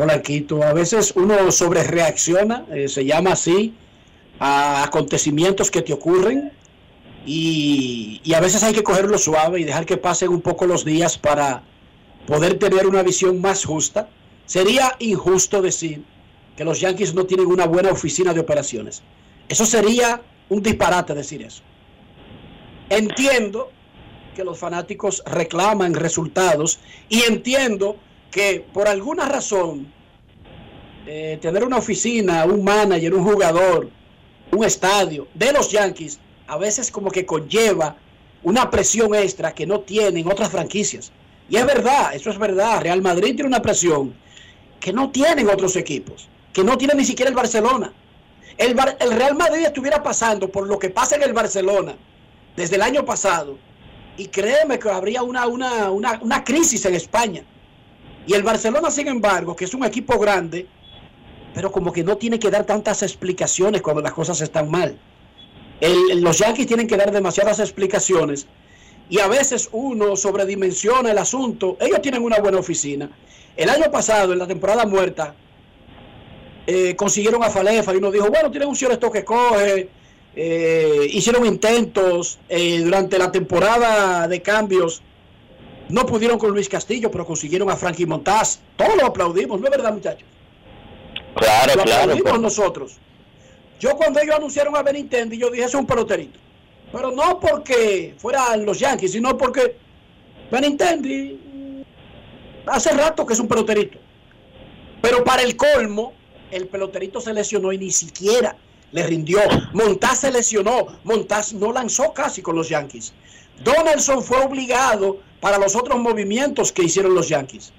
Polanquito. 0.00 0.62
A 0.62 0.72
veces 0.72 1.12
uno 1.14 1.52
sobre 1.52 1.84
reacciona, 1.84 2.64
se 2.86 3.04
llama 3.04 3.32
así, 3.32 3.74
a 4.38 4.82
acontecimientos 4.82 5.70
que 5.70 5.82
te 5.82 5.92
ocurren 5.92 6.52
y, 7.26 8.22
y 8.24 8.32
a 8.32 8.40
veces 8.40 8.62
hay 8.62 8.72
que 8.72 8.82
cogerlo 8.82 9.18
suave 9.18 9.60
y 9.60 9.64
dejar 9.64 9.84
que 9.84 9.98
pasen 9.98 10.30
un 10.30 10.40
poco 10.40 10.64
los 10.64 10.86
días 10.86 11.18
para 11.18 11.64
poder 12.26 12.58
tener 12.58 12.86
una 12.86 13.02
visión 13.02 13.42
más 13.42 13.66
justa. 13.66 14.08
Sería 14.46 14.96
injusto 15.00 15.60
decir 15.60 16.02
que 16.56 16.64
los 16.64 16.80
Yankees 16.80 17.12
no 17.12 17.26
tienen 17.26 17.48
una 17.48 17.66
buena 17.66 17.90
oficina 17.90 18.32
de 18.32 18.40
operaciones. 18.40 19.02
Eso 19.50 19.66
sería 19.66 20.22
un 20.48 20.62
disparate 20.62 21.12
decir 21.14 21.42
eso. 21.42 21.62
Entiendo 22.88 23.70
que 24.34 24.44
los 24.44 24.58
fanáticos 24.58 25.22
reclaman 25.26 25.92
resultados 25.92 26.78
y 27.10 27.20
entiendo 27.24 27.96
que 28.30 28.64
por 28.72 28.88
alguna 28.88 29.26
razón 29.26 29.92
eh, 31.06 31.38
tener 31.40 31.64
una 31.64 31.78
oficina, 31.78 32.44
un 32.44 32.62
manager, 32.62 33.14
un 33.14 33.24
jugador, 33.24 33.90
un 34.52 34.64
estadio 34.64 35.26
de 35.34 35.52
los 35.52 35.70
Yankees 35.70 36.20
a 36.46 36.56
veces 36.56 36.90
como 36.90 37.10
que 37.10 37.24
conlleva 37.24 37.96
una 38.42 38.70
presión 38.70 39.14
extra 39.14 39.52
que 39.52 39.66
no 39.66 39.80
tienen 39.80 40.26
otras 40.26 40.50
franquicias. 40.50 41.12
Y 41.48 41.56
es 41.56 41.66
verdad, 41.66 42.14
eso 42.14 42.30
es 42.30 42.38
verdad. 42.38 42.80
Real 42.80 43.02
Madrid 43.02 43.34
tiene 43.34 43.46
una 43.46 43.62
presión 43.62 44.14
que 44.80 44.92
no 44.92 45.10
tienen 45.10 45.48
otros 45.48 45.76
equipos, 45.76 46.28
que 46.52 46.64
no 46.64 46.76
tiene 46.78 46.94
ni 46.94 47.04
siquiera 47.04 47.28
el 47.28 47.36
Barcelona. 47.36 47.92
El, 48.56 48.76
Real 48.76 49.36
Madrid 49.36 49.64
estuviera 49.64 50.02
pasando 50.02 50.50
por 50.50 50.66
lo 50.66 50.78
que 50.78 50.90
pasa 50.90 51.16
en 51.16 51.22
el 51.22 51.32
Barcelona 51.32 51.96
desde 52.56 52.76
el 52.76 52.82
año 52.82 53.04
pasado, 53.04 53.58
y 54.16 54.26
créeme 54.26 54.78
que 54.78 54.90
habría 54.90 55.22
una, 55.22 55.46
una, 55.46 55.90
una, 55.90 56.18
una 56.20 56.44
crisis 56.44 56.84
en 56.84 56.94
España. 56.94 57.44
Y 58.26 58.34
el 58.34 58.42
Barcelona, 58.42 58.90
sin 58.90 59.08
embargo, 59.08 59.56
que 59.56 59.64
es 59.64 59.74
un 59.74 59.84
equipo 59.84 60.18
grande, 60.18 60.66
pero 61.54 61.72
como 61.72 61.92
que 61.92 62.04
no 62.04 62.16
tiene 62.16 62.38
que 62.38 62.50
dar 62.50 62.64
tantas 62.64 63.02
explicaciones 63.02 63.82
cuando 63.82 64.02
las 64.02 64.12
cosas 64.12 64.40
están 64.40 64.70
mal. 64.70 64.96
El- 65.80 66.20
los 66.20 66.38
Yankees 66.38 66.66
tienen 66.66 66.86
que 66.86 66.96
dar 66.96 67.10
demasiadas 67.10 67.58
explicaciones 67.58 68.46
y 69.08 69.18
a 69.18 69.26
veces 69.26 69.68
uno 69.72 70.14
sobredimensiona 70.16 71.10
el 71.10 71.18
asunto. 71.18 71.76
Ellos 71.80 72.00
tienen 72.02 72.22
una 72.22 72.38
buena 72.38 72.58
oficina. 72.58 73.10
El 73.56 73.68
año 73.70 73.90
pasado, 73.90 74.32
en 74.32 74.38
la 74.38 74.46
temporada 74.46 74.84
muerta, 74.86 75.34
eh, 76.66 76.94
consiguieron 76.94 77.42
a 77.42 77.50
Falefa 77.50 77.92
y 77.94 77.96
uno 77.96 78.10
dijo, 78.12 78.28
bueno, 78.28 78.50
tienen 78.50 78.68
un 78.68 78.76
cierto 78.76 78.94
esto 78.94 79.10
que 79.10 79.24
coge. 79.24 79.88
eh, 80.36 81.08
hicieron 81.12 81.44
intentos 81.44 82.38
eh, 82.48 82.78
durante 82.84 83.18
la 83.18 83.32
temporada 83.32 84.28
de 84.28 84.40
cambios. 84.40 85.02
No 85.90 86.06
pudieron 86.06 86.38
con 86.38 86.50
Luis 86.50 86.68
Castillo, 86.68 87.10
pero 87.10 87.26
consiguieron 87.26 87.70
a 87.70 87.76
Frankie 87.76 88.06
Montaz. 88.06 88.60
Todos 88.76 88.96
lo 88.96 89.06
aplaudimos, 89.06 89.60
¿no 89.60 89.66
es 89.66 89.70
verdad, 89.70 89.92
muchachos? 89.92 90.28
Claro, 91.34 91.74
lo 91.76 91.82
claro. 91.82 92.12
aplaudimos 92.12 92.40
nosotros. 92.40 92.98
Yo 93.78 93.96
cuando 93.96 94.20
ellos 94.20 94.36
anunciaron 94.36 94.76
a 94.76 94.82
Benintendi, 94.82 95.38
yo 95.38 95.50
dije, 95.50 95.64
es 95.64 95.74
un 95.74 95.86
peloterito. 95.86 96.38
Pero 96.92 97.10
no 97.10 97.40
porque 97.40 98.14
fueran 98.18 98.64
los 98.64 98.78
Yankees, 98.78 99.12
sino 99.12 99.36
porque 99.36 99.76
Benintendi 100.50 101.84
hace 102.66 102.90
rato 102.92 103.24
que 103.24 103.32
es 103.32 103.40
un 103.40 103.48
peloterito. 103.48 103.98
Pero 105.00 105.24
para 105.24 105.42
el 105.42 105.56
colmo, 105.56 106.12
el 106.50 106.66
peloterito 106.66 107.20
se 107.20 107.32
lesionó 107.32 107.72
y 107.72 107.78
ni 107.78 107.90
siquiera 107.90 108.56
le 108.92 109.06
rindió. 109.06 109.40
Montaz 109.72 110.20
se 110.20 110.32
lesionó. 110.32 110.86
Montaz 111.04 111.52
no 111.52 111.72
lanzó 111.72 112.12
casi 112.12 112.42
con 112.42 112.56
los 112.56 112.68
Yankees. 112.68 113.12
Donaldson 113.60 114.22
fue 114.22 114.40
obligado 114.42 115.18
para 115.40 115.58
los 115.58 115.76
otros 115.76 115.98
movimientos 115.98 116.72
que 116.72 116.84
hicieron 116.84 117.14
los 117.14 117.28
Yankees. 117.28 117.72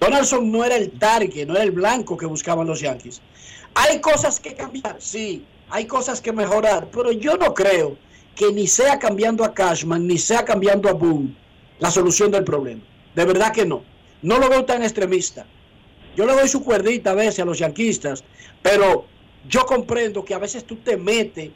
Donaldson 0.00 0.50
no 0.50 0.64
era 0.64 0.76
el 0.76 0.90
target, 0.90 1.46
no 1.46 1.54
era 1.54 1.62
el 1.62 1.70
blanco 1.70 2.16
que 2.16 2.26
buscaban 2.26 2.66
los 2.66 2.80
Yankees. 2.80 3.20
Hay 3.74 4.00
cosas 4.00 4.40
que 4.40 4.54
cambiar, 4.54 4.96
sí, 4.98 5.44
hay 5.70 5.86
cosas 5.86 6.20
que 6.20 6.32
mejorar, 6.32 6.88
pero 6.92 7.12
yo 7.12 7.36
no 7.36 7.54
creo 7.54 7.96
que 8.34 8.52
ni 8.52 8.66
sea 8.66 8.98
cambiando 8.98 9.44
a 9.44 9.54
Cashman, 9.54 10.06
ni 10.06 10.18
sea 10.18 10.44
cambiando 10.44 10.88
a 10.88 10.92
Boone 10.92 11.34
la 11.78 11.90
solución 11.90 12.30
del 12.30 12.44
problema. 12.44 12.82
De 13.14 13.24
verdad 13.24 13.52
que 13.52 13.64
no. 13.64 13.82
No 14.22 14.38
lo 14.38 14.48
veo 14.48 14.64
tan 14.64 14.82
extremista. 14.82 15.46
Yo 16.16 16.26
le 16.26 16.32
doy 16.32 16.48
su 16.48 16.64
cuerdita 16.64 17.10
a 17.10 17.14
veces 17.14 17.40
a 17.40 17.44
los 17.44 17.58
yanquistas, 17.58 18.24
pero 18.62 19.06
yo 19.48 19.66
comprendo 19.66 20.24
que 20.24 20.34
a 20.34 20.38
veces 20.38 20.64
tú 20.64 20.76
te 20.76 20.96
metes 20.96 21.50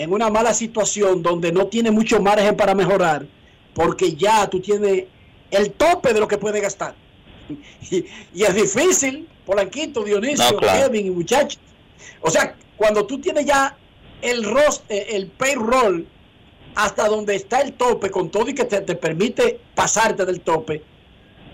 en 0.00 0.14
una 0.14 0.30
mala 0.30 0.54
situación 0.54 1.22
donde 1.22 1.52
no 1.52 1.66
tiene 1.66 1.90
mucho 1.90 2.22
margen 2.22 2.56
para 2.56 2.74
mejorar, 2.74 3.26
porque 3.74 4.14
ya 4.14 4.48
tú 4.48 4.58
tienes 4.58 5.04
el 5.50 5.72
tope 5.72 6.14
de 6.14 6.20
lo 6.20 6.26
que 6.26 6.38
puedes 6.38 6.62
gastar. 6.62 6.94
Y, 7.90 8.06
y 8.32 8.44
es 8.44 8.54
difícil, 8.54 9.28
Polanquito, 9.44 10.02
Dionisio, 10.02 10.52
No, 10.52 10.56
claro. 10.56 10.86
Kevin 10.86 11.06
y 11.08 11.10
muchachos. 11.10 11.60
O 12.22 12.30
sea, 12.30 12.56
cuando 12.78 13.04
tú 13.04 13.20
tienes 13.20 13.44
ya 13.44 13.76
el 14.22 14.44
ros, 14.44 14.84
eh, 14.88 15.08
el 15.10 15.26
payroll 15.26 16.06
hasta 16.76 17.06
donde 17.06 17.34
está 17.34 17.60
el 17.60 17.74
tope, 17.74 18.10
con 18.10 18.30
todo 18.30 18.48
y 18.48 18.54
que 18.54 18.64
te, 18.64 18.80
te 18.80 18.94
permite 18.94 19.60
pasarte 19.74 20.24
del 20.24 20.40
tope, 20.40 20.82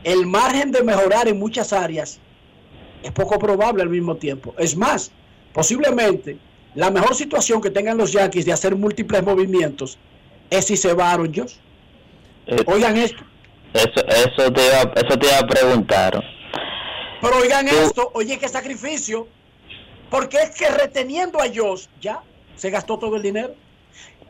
el 0.05 0.25
margen 0.25 0.71
de 0.71 0.85
mejorar 0.85 1.27
en 1.27 1.37
muchas 1.37 1.73
áreas 1.73 2.21
es 3.03 3.11
poco 3.11 3.41
probable 3.41 3.83
al 3.83 3.89
mismo 3.89 4.15
tiempo. 4.17 4.55
Es 4.57 4.77
más, 4.77 5.11
posiblemente 5.53 6.39
la 6.77 6.91
mejor 6.91 7.15
situación 7.15 7.61
que 7.61 7.71
tengan 7.71 7.97
los 7.97 8.13
Yankees 8.13 8.45
de 8.45 8.53
hacer 8.53 8.77
múltiples 8.77 9.23
movimientos 9.23 9.99
es 10.51 10.67
si 10.67 10.77
se 10.77 10.93
va 10.93 11.11
Aaron 11.11 11.35
Josh. 11.35 11.55
Oigan 12.67 12.97
esto. 12.99 13.25
Eso, 13.73 14.07
eso, 14.07 14.53
te 14.53 14.67
iba, 14.67 14.93
eso 14.95 15.19
te 15.19 15.27
iba 15.27 15.39
a 15.39 15.47
preguntar. 15.47 16.23
Pero 17.21 17.39
oigan 17.39 17.67
esto, 17.67 18.11
oye, 18.15 18.39
qué 18.39 18.49
sacrificio. 18.49 19.27
Porque 20.11 20.37
es 20.37 20.51
que 20.51 20.69
reteniendo 20.69 21.41
a 21.41 21.47
Josh, 21.53 21.87
ya 22.01 22.23
se 22.57 22.71
gastó 22.71 22.99
todo 22.99 23.17
el 23.17 23.23
dinero. 23.23 23.55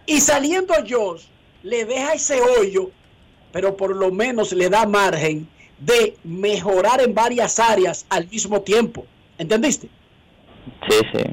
Y 0.07 0.21
saliendo 0.21 0.73
a 0.73 0.85
Josh, 0.89 1.25
le 1.65 1.85
deja 1.85 2.15
ese 2.15 2.41
hoyo, 2.41 2.93
pero 3.53 3.77
por 3.77 3.95
lo 3.95 4.13
menos 4.13 4.53
le 4.53 4.71
da 4.71 4.87
margen 4.87 5.49
de 5.79 6.17
mejorar 6.23 7.01
en 7.01 7.13
varias 7.13 7.59
áreas 7.59 8.07
al 8.09 8.29
mismo 8.29 8.63
tiempo. 8.63 9.05
¿Entendiste? 9.37 9.89
Sí, 10.89 10.99
sí. 11.13 11.25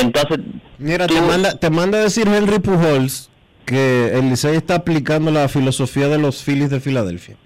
Entonces, 0.00 0.38
Mira, 0.78 1.06
te 1.06 1.20
manda, 1.20 1.54
te 1.58 1.70
manda 1.70 1.98
a 1.98 2.02
decir 2.02 2.26
Henry 2.28 2.58
Pujols 2.58 3.30
que 3.64 4.10
el 4.14 4.28
Licey 4.30 4.56
está 4.56 4.76
aplicando 4.76 5.30
la 5.30 5.48
filosofía 5.48 6.08
de 6.08 6.18
los 6.18 6.42
Phillies 6.42 6.70
de 6.70 6.80
Filadelfia. 6.80 7.36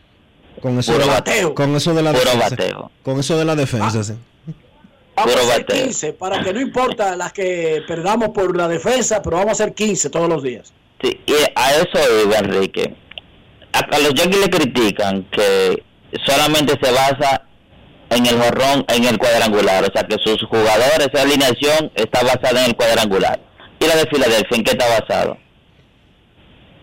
Con 0.60 0.78
eso, 0.78 0.92
Puro 0.92 1.04
de 1.04 1.10
la, 1.10 1.14
bateo. 1.18 1.54
con 1.54 1.76
eso 1.76 1.94
de 1.94 2.02
la 2.02 2.12
Puro 2.12 2.24
defensa. 2.24 2.48
bateo. 2.50 2.90
Con 3.02 3.20
eso 3.20 3.38
de 3.38 3.44
la 3.44 3.54
defensa, 3.56 4.02
sí. 4.02 4.14
Vamos 5.14 5.32
Puro 5.34 5.44
a 5.44 5.48
hacer 5.52 5.62
bateo. 5.66 5.84
15 5.84 6.12
para 6.14 6.42
que 6.42 6.52
no 6.54 6.60
importa 6.60 7.14
las 7.16 7.32
que 7.32 7.82
perdamos 7.86 8.30
por 8.30 8.56
la 8.56 8.66
defensa, 8.68 9.20
pero 9.22 9.36
vamos 9.36 9.50
a 9.60 9.64
hacer 9.64 9.74
15 9.74 10.08
todos 10.10 10.28
los 10.28 10.42
días. 10.42 10.72
sí, 11.02 11.20
y 11.26 11.32
a 11.54 11.72
eso 11.74 11.98
iba 12.24 12.38
Enrique. 12.38 12.94
A, 13.74 13.80
a 13.80 13.98
los 13.98 14.14
Yankees 14.14 14.40
le 14.40 14.50
critican 14.50 15.24
que 15.30 15.82
solamente 16.24 16.78
se 16.82 16.90
basa 16.92 17.42
en 18.10 18.26
el 18.26 18.38
jorrón, 18.40 18.84
en 18.88 19.04
el 19.04 19.18
cuadrangular. 19.18 19.84
O 19.84 19.92
sea, 19.92 20.04
que 20.06 20.16
sus 20.24 20.42
jugadores, 20.48 21.08
esa 21.12 21.22
alineación 21.22 21.90
está 21.94 22.22
basada 22.22 22.60
en 22.62 22.70
el 22.70 22.76
cuadrangular. 22.76 23.40
¿Y 23.80 23.86
la 23.86 23.96
de 23.96 24.06
Filadelfia 24.06 24.56
en 24.56 24.64
qué 24.64 24.70
está 24.72 24.86
basado? 25.00 25.36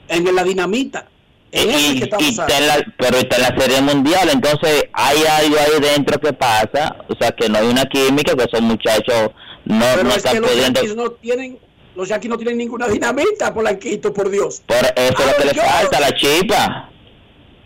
En 0.10 0.36
la 0.36 0.44
dinamita. 0.44 1.08
En 1.52 1.70
y, 1.70 2.00
que 2.00 2.04
está 2.06 2.18
y 2.20 2.30
basado. 2.36 2.48
está 2.48 2.58
en 2.58 2.68
la, 2.68 2.86
pero 2.98 3.18
está 3.18 3.36
en 3.38 3.42
la 3.44 3.60
serie 3.60 3.82
mundial, 3.82 4.30
entonces 4.32 4.86
hay 4.92 5.18
algo 5.40 5.56
ahí 5.60 5.82
dentro 5.82 6.20
que 6.20 6.34
pasa, 6.34 6.96
o 7.08 7.16
sea 7.20 7.32
que 7.32 7.48
no 7.48 7.60
hay 7.60 7.68
una 7.68 7.86
química, 7.86 8.36
que 8.36 8.44
esos 8.44 8.62
muchachos 8.62 9.30
no, 9.66 9.86
Pero 9.92 10.04
no 10.04 10.10
es 10.10 10.18
están 10.18 10.34
que 10.34 10.40
los 10.40 10.50
pudiendo, 10.50 10.96
no 10.96 11.12
tienen, 11.12 11.60
los 11.96 12.10
Yankees 12.10 12.30
no 12.32 12.38
tienen 12.38 12.58
ninguna 12.58 12.88
dinamita, 12.88 13.54
Polanquito, 13.54 14.12
por 14.12 14.32
Dios. 14.32 14.64
por 14.66 14.78
eso 14.78 14.94
es 14.96 15.26
lo 15.28 15.36
que 15.38 15.46
le 15.46 15.54
yo- 15.54 15.62
falta, 15.62 16.00
la 16.00 16.12
chipa. 16.16 16.90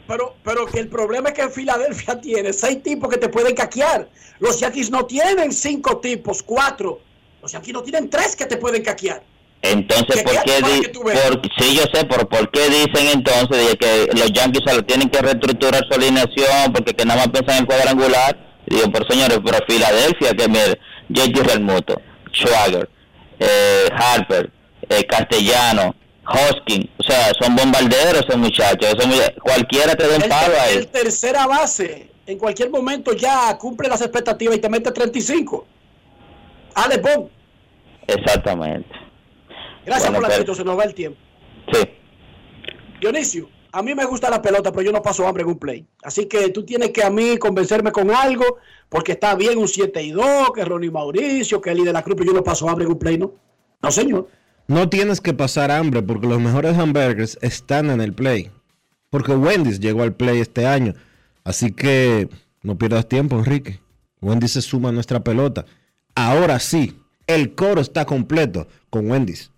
Pero, 0.07 0.35
pero 0.43 0.65
que 0.65 0.79
el 0.79 0.87
problema 0.87 1.29
es 1.29 1.35
que 1.35 1.41
en 1.41 1.51
Filadelfia 1.51 2.19
tiene 2.21 2.53
seis 2.53 2.81
tipos 2.81 3.09
que 3.09 3.17
te 3.17 3.29
pueden 3.29 3.55
caquear. 3.55 4.07
Los 4.39 4.59
Yankees 4.59 4.89
no 4.89 5.05
tienen 5.05 5.51
cinco 5.51 5.97
tipos, 5.97 6.41
cuatro. 6.43 6.99
Los 7.41 7.51
Yankees 7.51 7.73
no 7.73 7.83
tienen 7.83 8.09
tres 8.09 8.35
que 8.35 8.45
te 8.45 8.57
pueden 8.57 8.83
caquear. 8.83 9.21
Entonces, 9.61 10.21
¿por 10.23 10.43
qué, 10.43 10.57
di- 10.61 10.87
por, 10.99 11.41
sí, 11.59 11.75
yo 11.75 11.83
sé, 11.91 12.05
por, 12.05 12.27
por 12.29 12.49
qué 12.51 12.69
dicen 12.69 13.07
entonces 13.11 13.69
de 13.69 13.75
que 13.75 14.07
los 14.13 14.31
Yankees 14.31 14.61
solo 14.65 14.85
tienen 14.85 15.09
que 15.09 15.19
reestructurar 15.19 15.81
su 15.87 15.95
alineación 15.95 16.71
porque 16.73 16.93
que 16.93 17.03
nada 17.05 17.21
más 17.21 17.29
piensan 17.29 17.55
en 17.55 17.61
el 17.61 17.65
cuadrangular? 17.67 18.37
Y 18.67 18.75
digo, 18.75 18.91
por 18.91 19.07
señores, 19.11 19.39
pero 19.43 19.57
Filadelfia, 19.67 20.33
que 20.35 20.47
mire, 20.47 20.79
JT 21.09 21.43
Realmuto, 21.43 21.99
Schwager, 22.31 22.87
eh, 23.39 23.89
Harper, 23.93 24.51
eh, 24.89 25.05
Castellano, 25.05 25.95
Hoskin, 26.29 26.89
o 26.97 27.03
sea, 27.03 27.31
son 27.41 27.55
bombarderos 27.55 28.21
esos 28.25 28.37
muchachos, 28.37 28.89
esos 28.93 29.07
mucha- 29.07 29.33
cualquiera 29.41 29.95
te 29.95 30.07
da 30.07 30.15
un 30.17 30.21
palo 30.29 30.53
ahí. 30.59 30.77
el 30.77 30.87
tercera 30.87 31.47
base, 31.47 32.09
en 32.25 32.37
cualquier 32.37 32.69
momento 32.69 33.13
ya 33.13 33.57
cumple 33.57 33.87
las 33.87 34.01
expectativas 34.01 34.55
y 34.57 34.59
te 34.59 34.69
mete 34.69 34.91
35. 34.91 35.65
Ale 36.75 36.97
Bon. 36.97 37.29
Exactamente. 38.07 38.89
Gracias 39.85 40.09
Bueno, 40.11 40.21
por 40.25 40.29
la 40.29 40.37
pero- 40.43 40.55
se 40.55 40.63
nos 40.63 40.77
va 40.77 40.83
el 40.83 40.93
tiempo. 40.93 41.17
Sí. 41.71 41.79
Dionisio, 42.99 43.49
a 43.71 43.81
mí 43.81 43.93
me 43.95 44.05
gusta 44.05 44.29
la 44.29 44.41
pelota, 44.41 44.71
pero 44.71 44.83
yo 44.83 44.91
no 44.91 45.01
paso 45.01 45.27
hambre 45.27 45.43
en 45.43 45.49
un 45.49 45.59
play. 45.59 45.85
Así 46.03 46.25
que 46.25 46.49
tú 46.49 46.63
tienes 46.65 46.91
que 46.91 47.03
a 47.03 47.09
mí 47.09 47.37
convencerme 47.37 47.91
con 47.91 48.11
algo, 48.11 48.57
porque 48.89 49.13
está 49.13 49.35
bien 49.35 49.57
un 49.57 49.67
7 49.67 50.01
y 50.03 50.11
2, 50.11 50.51
que 50.53 50.65
Ronnie 50.65 50.91
Mauricio, 50.91 51.61
que 51.61 51.71
Eli 51.71 51.83
de 51.83 51.93
la 51.93 52.03
Cruz, 52.03 52.15
pero 52.17 52.31
yo 52.31 52.37
no 52.37 52.43
paso 52.43 52.67
hambre 52.69 52.85
en 52.85 52.91
un 52.91 52.99
play, 52.99 53.17
¿no? 53.17 53.31
No, 53.81 53.91
señor. 53.91 54.27
No 54.67 54.89
tienes 54.89 55.21
que 55.21 55.33
pasar 55.33 55.71
hambre 55.71 56.01
porque 56.01 56.27
los 56.27 56.41
mejores 56.41 56.77
hamburgers 56.77 57.37
están 57.41 57.89
en 57.89 58.01
el 58.01 58.13
play. 58.13 58.51
Porque 59.09 59.31
Wendy's 59.31 59.79
llegó 59.79 60.03
al 60.03 60.13
play 60.13 60.39
este 60.39 60.67
año. 60.67 60.93
Así 61.45 61.71
que 61.71 62.27
no 62.63 62.77
pierdas 62.77 63.07
tiempo, 63.07 63.37
Enrique. 63.37 63.79
Wendy's 64.19 64.51
se 64.51 64.61
suma 64.61 64.89
a 64.89 64.91
nuestra 64.91 65.23
pelota. 65.23 65.65
Ahora 66.15 66.59
sí, 66.59 66.99
el 67.27 67.55
coro 67.55 67.79
está 67.79 68.05
completo 68.05 68.67
con 68.89 69.09
Wendy's. 69.09 69.51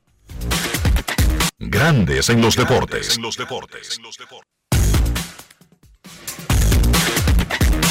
Grandes 1.58 2.30
en 2.30 2.42
los 2.42 2.56
deportes. 2.56 3.18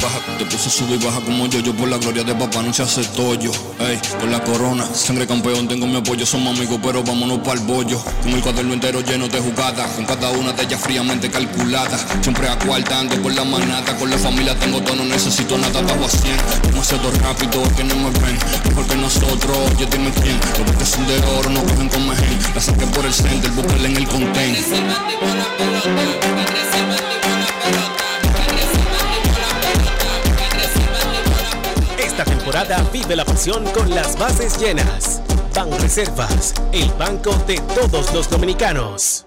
baja 0.00 0.18
Te 0.38 0.44
puse 0.44 0.70
sube 0.70 0.94
y 0.94 1.04
baja 1.04 1.20
como 1.20 1.46
yo, 1.46 1.60
yo 1.60 1.74
por 1.74 1.88
la 1.88 1.98
gloria 1.98 2.24
de 2.24 2.34
papá 2.34 2.62
no 2.62 2.72
se 2.72 2.82
hace 2.82 3.04
tollo. 3.04 3.50
Ey, 3.80 3.98
con 4.20 4.30
la 4.30 4.42
corona, 4.42 4.84
sangre 4.92 5.26
campeón, 5.26 5.68
tengo 5.68 5.86
mi 5.86 5.96
apoyo, 5.96 6.24
somos 6.26 6.56
amigos, 6.56 6.78
pero 6.82 7.02
vámonos 7.02 7.38
pa'l 7.38 7.58
bollo. 7.60 8.00
Con 8.22 8.32
el 8.32 8.40
cuaderno 8.40 8.74
entero 8.74 9.00
lleno 9.00 9.28
de 9.28 9.40
jugadas, 9.40 9.90
con 9.92 10.04
cada 10.04 10.30
una 10.30 10.52
de 10.52 10.62
ellas 10.62 10.80
fríamente 10.80 11.30
calculada. 11.30 11.98
Siempre 12.22 12.48
acuartando 12.48 13.20
por 13.22 13.34
la 13.34 13.44
manata, 13.44 13.96
con 13.96 14.10
la 14.10 14.18
familia 14.18 14.58
tengo 14.58 14.80
todo, 14.82 14.96
no 14.96 15.04
necesito 15.04 15.58
nada, 15.58 15.80
bajo 15.82 16.04
a 16.04 16.08
100. 16.08 16.36
Demasiado 16.62 17.10
rápido, 17.22 17.62
que 17.76 17.84
no 17.84 17.94
me 17.96 18.10
ven, 18.20 18.38
mejor 18.68 18.86
que 18.86 18.96
nosotros, 18.96 19.56
oye 19.74 19.86
dime 19.90 20.12
quién. 20.22 20.38
Los 20.66 20.76
que 20.76 20.86
son 20.86 21.06
de 21.06 21.18
oro 21.38 21.50
no 21.50 21.62
cogen 21.64 21.88
con 21.88 22.08
mejen, 22.08 22.38
la 22.54 22.60
saqué 22.60 22.86
por 22.86 23.04
el 23.04 23.14
center, 23.14 23.50
búsquenla 23.52 23.88
en 23.88 23.96
el 23.96 24.08
content. 24.08 24.58
Vive 32.92 33.14
la 33.14 33.24
pasión 33.24 33.64
con 33.74 33.90
las 33.90 34.18
bases 34.18 34.58
llenas. 34.58 35.20
Ban 35.54 35.70
Reservas, 35.80 36.54
el 36.72 36.90
banco 36.92 37.34
de 37.46 37.56
todos 37.74 38.12
los 38.14 38.30
dominicanos. 38.30 39.26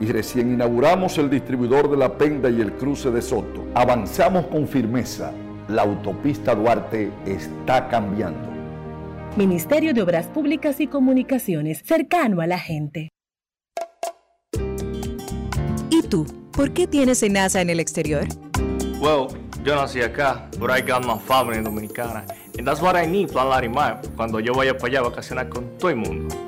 y 0.00 0.06
recién 0.06 0.52
inauguramos 0.54 1.18
el 1.18 1.28
distribuidor 1.28 1.90
de 1.90 1.96
La 1.96 2.16
Penda 2.16 2.48
y 2.48 2.60
el 2.60 2.72
cruce 2.72 3.10
de 3.10 3.20
Soto. 3.20 3.66
Avanzamos 3.74 4.46
con 4.46 4.66
firmeza. 4.66 5.32
La 5.68 5.82
autopista 5.82 6.54
Duarte 6.54 7.10
está 7.26 7.88
cambiando. 7.88 8.48
Ministerio 9.36 9.92
de 9.92 10.00
Obras 10.00 10.26
Públicas 10.26 10.80
y 10.80 10.86
Comunicaciones, 10.86 11.82
cercano 11.84 12.40
a 12.40 12.46
la 12.46 12.58
gente. 12.58 13.10
¿Y 15.90 16.02
tú? 16.08 16.26
¿Por 16.52 16.72
qué 16.72 16.86
tienes 16.86 17.22
NASA 17.30 17.60
en 17.60 17.70
el 17.70 17.78
exterior? 17.78 18.24
Well, 19.00 19.28
yo 19.64 19.76
nací 19.76 20.00
acá, 20.00 20.48
but 20.58 20.70
I 20.70 20.80
got 20.80 21.04
my 21.04 21.18
family 21.18 21.62
dominicana. 21.62 22.24
And 22.58 22.66
that's 22.66 22.80
what 22.80 22.96
I 22.96 23.06
need, 23.06 23.30
Plan 23.30 23.48
Larimar, 23.50 24.00
cuando 24.16 24.40
yo 24.40 24.54
vaya 24.54 24.76
para 24.76 24.88
allá 24.88 24.98
a 25.00 25.10
vacacionar 25.10 25.48
con 25.48 25.76
todo 25.78 25.90
el 25.90 25.96
mundo. 25.96 26.47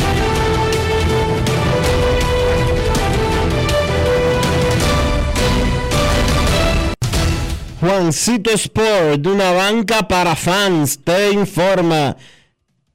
Juancito 7.81 8.51
Sport, 8.51 9.21
de 9.21 9.29
una 9.29 9.53
banca 9.53 10.07
para 10.07 10.35
fans, 10.35 10.99
te 11.03 11.31
informa 11.31 12.15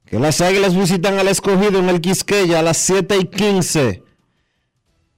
que 0.05 0.17
las 0.17 0.39
águilas 0.39 0.77
visitan 0.77 1.19
al 1.19 1.27
escogido 1.27 1.79
en 1.79 1.89
el 1.89 1.99
Quisqueya 1.99 2.59
a 2.59 2.61
las 2.61 2.77
7 2.77 3.17
y 3.17 3.25
15. 3.25 4.03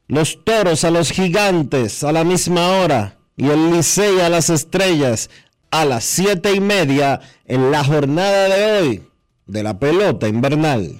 Los 0.08 0.44
toros 0.44 0.84
a 0.84 0.90
los 0.90 1.12
gigantes 1.12 2.04
a 2.04 2.12
la 2.12 2.24
misma 2.24 2.80
hora. 2.80 3.20
Y 3.38 3.48
el 3.48 3.72
Licey 3.72 4.20
a 4.22 4.30
las 4.30 4.50
estrellas 4.50 5.30
a 5.70 5.86
las 5.86 6.04
7 6.04 6.52
y 6.52 6.60
media 6.60 7.22
en 7.46 7.70
la 7.70 7.84
jornada 7.84 8.50
de 8.50 8.72
hoy 8.72 9.04
de 9.46 9.62
la 9.62 9.78
pelota 9.78 10.28
invernal. 10.28 11.00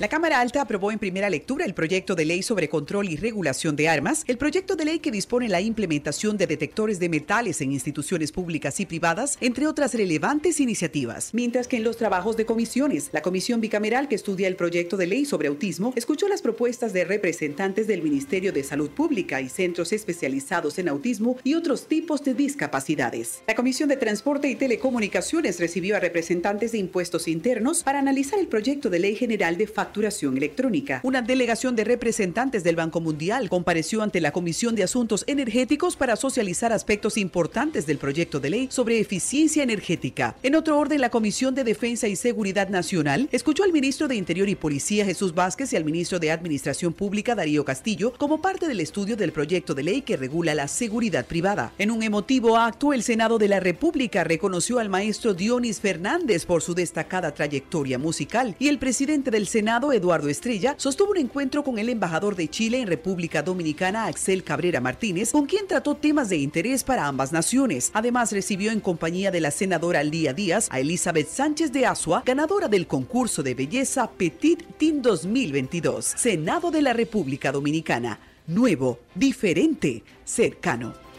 La 0.00 0.08
Cámara 0.08 0.40
Alta 0.40 0.62
aprobó 0.62 0.92
en 0.92 0.98
primera 0.98 1.28
lectura 1.28 1.66
el 1.66 1.74
proyecto 1.74 2.14
de 2.14 2.24
ley 2.24 2.42
sobre 2.42 2.70
control 2.70 3.10
y 3.10 3.16
regulación 3.16 3.76
de 3.76 3.90
armas, 3.90 4.24
el 4.28 4.38
proyecto 4.38 4.74
de 4.74 4.86
ley 4.86 4.98
que 4.98 5.10
dispone 5.10 5.46
la 5.46 5.60
implementación 5.60 6.38
de 6.38 6.46
detectores 6.46 6.98
de 6.98 7.10
metales 7.10 7.60
en 7.60 7.70
instituciones 7.70 8.32
públicas 8.32 8.80
y 8.80 8.86
privadas, 8.86 9.36
entre 9.42 9.66
otras 9.66 9.92
relevantes 9.92 10.58
iniciativas. 10.58 11.34
Mientras 11.34 11.68
que 11.68 11.76
en 11.76 11.84
los 11.84 11.98
trabajos 11.98 12.38
de 12.38 12.46
comisiones, 12.46 13.10
la 13.12 13.20
comisión 13.20 13.60
bicameral 13.60 14.08
que 14.08 14.14
estudia 14.14 14.48
el 14.48 14.56
proyecto 14.56 14.96
de 14.96 15.06
ley 15.06 15.26
sobre 15.26 15.48
autismo 15.48 15.92
escuchó 15.94 16.28
las 16.28 16.40
propuestas 16.40 16.94
de 16.94 17.04
representantes 17.04 17.86
del 17.86 18.00
Ministerio 18.00 18.54
de 18.54 18.64
Salud 18.64 18.88
Pública 18.88 19.42
y 19.42 19.50
centros 19.50 19.92
especializados 19.92 20.78
en 20.78 20.88
autismo 20.88 21.36
y 21.44 21.56
otros 21.56 21.88
tipos 21.88 22.24
de 22.24 22.32
discapacidades. 22.32 23.42
La 23.46 23.54
Comisión 23.54 23.90
de 23.90 23.98
Transporte 23.98 24.48
y 24.48 24.54
Telecomunicaciones 24.54 25.60
recibió 25.60 25.94
a 25.94 26.00
representantes 26.00 26.72
de 26.72 26.78
impuestos 26.78 27.28
internos 27.28 27.82
para 27.82 27.98
analizar 27.98 28.38
el 28.38 28.48
proyecto 28.48 28.88
de 28.88 28.98
ley 28.98 29.14
general 29.14 29.58
de 29.58 29.66
facturación 29.66 29.89
electrónica. 30.36 31.00
Una 31.02 31.22
delegación 31.22 31.76
de 31.76 31.84
representantes 31.84 32.64
del 32.64 32.76
Banco 32.76 33.00
Mundial 33.00 33.48
compareció 33.48 34.02
ante 34.02 34.20
la 34.20 34.32
Comisión 34.32 34.74
de 34.74 34.82
Asuntos 34.82 35.24
Energéticos 35.26 35.96
para 35.96 36.16
socializar 36.16 36.72
aspectos 36.72 37.16
importantes 37.16 37.86
del 37.86 37.98
proyecto 37.98 38.40
de 38.40 38.50
ley 38.50 38.68
sobre 38.70 39.00
eficiencia 39.00 39.62
energética. 39.62 40.36
En 40.42 40.54
otro 40.54 40.78
orden, 40.78 41.00
la 41.00 41.10
Comisión 41.10 41.54
de 41.54 41.64
Defensa 41.64 42.08
y 42.08 42.16
Seguridad 42.16 42.68
Nacional 42.68 43.28
escuchó 43.32 43.64
al 43.64 43.72
ministro 43.72 44.08
de 44.08 44.16
Interior 44.16 44.48
y 44.48 44.54
Policía 44.54 45.04
Jesús 45.04 45.34
Vázquez 45.34 45.72
y 45.72 45.76
al 45.76 45.84
ministro 45.84 46.18
de 46.18 46.30
Administración 46.30 46.92
Pública 46.92 47.34
Darío 47.34 47.64
Castillo 47.64 48.12
como 48.16 48.40
parte 48.40 48.68
del 48.68 48.80
estudio 48.80 49.16
del 49.16 49.32
proyecto 49.32 49.74
de 49.74 49.82
ley 49.82 50.02
que 50.02 50.16
regula 50.16 50.54
la 50.54 50.68
seguridad 50.68 51.26
privada. 51.26 51.72
En 51.78 51.90
un 51.90 52.02
emotivo 52.02 52.56
acto, 52.56 52.92
el 52.92 53.02
Senado 53.02 53.38
de 53.38 53.48
la 53.48 53.60
República 53.60 54.24
reconoció 54.24 54.78
al 54.78 54.88
maestro 54.88 55.34
Dionis 55.34 55.80
Fernández 55.80 56.46
por 56.46 56.62
su 56.62 56.74
destacada 56.74 57.32
trayectoria 57.32 57.98
musical 57.98 58.54
y 58.58 58.68
el 58.68 58.78
presidente 58.78 59.30
del 59.30 59.46
Senado 59.46 59.79
Eduardo 59.90 60.28
Estrella, 60.28 60.74
sostuvo 60.76 61.12
un 61.12 61.16
encuentro 61.16 61.64
con 61.64 61.78
el 61.78 61.88
embajador 61.88 62.36
de 62.36 62.48
Chile 62.48 62.80
en 62.80 62.86
República 62.86 63.42
Dominicana, 63.42 64.06
Axel 64.06 64.44
Cabrera 64.44 64.80
Martínez, 64.80 65.32
con 65.32 65.46
quien 65.46 65.66
trató 65.66 65.94
temas 65.94 66.28
de 66.28 66.36
interés 66.36 66.84
para 66.84 67.06
ambas 67.06 67.32
naciones. 67.32 67.90
Además, 67.94 68.32
recibió 68.32 68.70
en 68.70 68.80
compañía 68.80 69.30
de 69.30 69.40
la 69.40 69.50
senadora 69.50 70.04
Lía 70.04 70.34
Díaz 70.34 70.68
a 70.70 70.80
Elizabeth 70.80 71.28
Sánchez 71.28 71.72
de 71.72 71.86
Asua, 71.86 72.22
ganadora 72.26 72.68
del 72.68 72.86
concurso 72.86 73.42
de 73.42 73.54
belleza 73.54 74.10
Petit 74.10 74.62
Team 74.76 75.00
2022. 75.00 76.04
Senado 76.04 76.70
de 76.70 76.82
la 76.82 76.92
República 76.92 77.50
Dominicana. 77.50 78.20
Nuevo, 78.46 78.98
diferente, 79.14 80.02
cercano. 80.24 81.09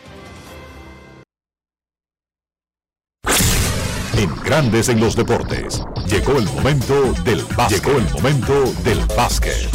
En 4.22 4.36
Grandes 4.44 4.88
en 4.88 5.00
los 5.00 5.16
Deportes. 5.16 5.82
Llegó 6.06 6.38
el 6.38 6.46
momento 6.46 7.12
del 7.26 7.42
básquet. 7.58 7.84
Llegó 7.84 7.98
el 7.98 8.08
momento 8.12 8.72
del 8.84 9.00
básquet. 9.18 9.68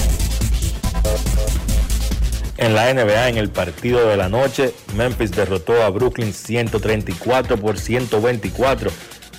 En 2.56 2.73
la 2.77 2.94
NBA, 2.94 3.31
en 3.31 3.39
el 3.39 3.51
partido 3.51 4.06
de 4.09 4.16
la 4.16 4.28
noche, 4.28 4.73
Memphis 4.94 5.32
derrotó 5.32 5.82
a 5.82 5.90
Brooklyn 5.90 6.32
134 6.32 7.56
por 7.56 7.77
124. 7.77 8.93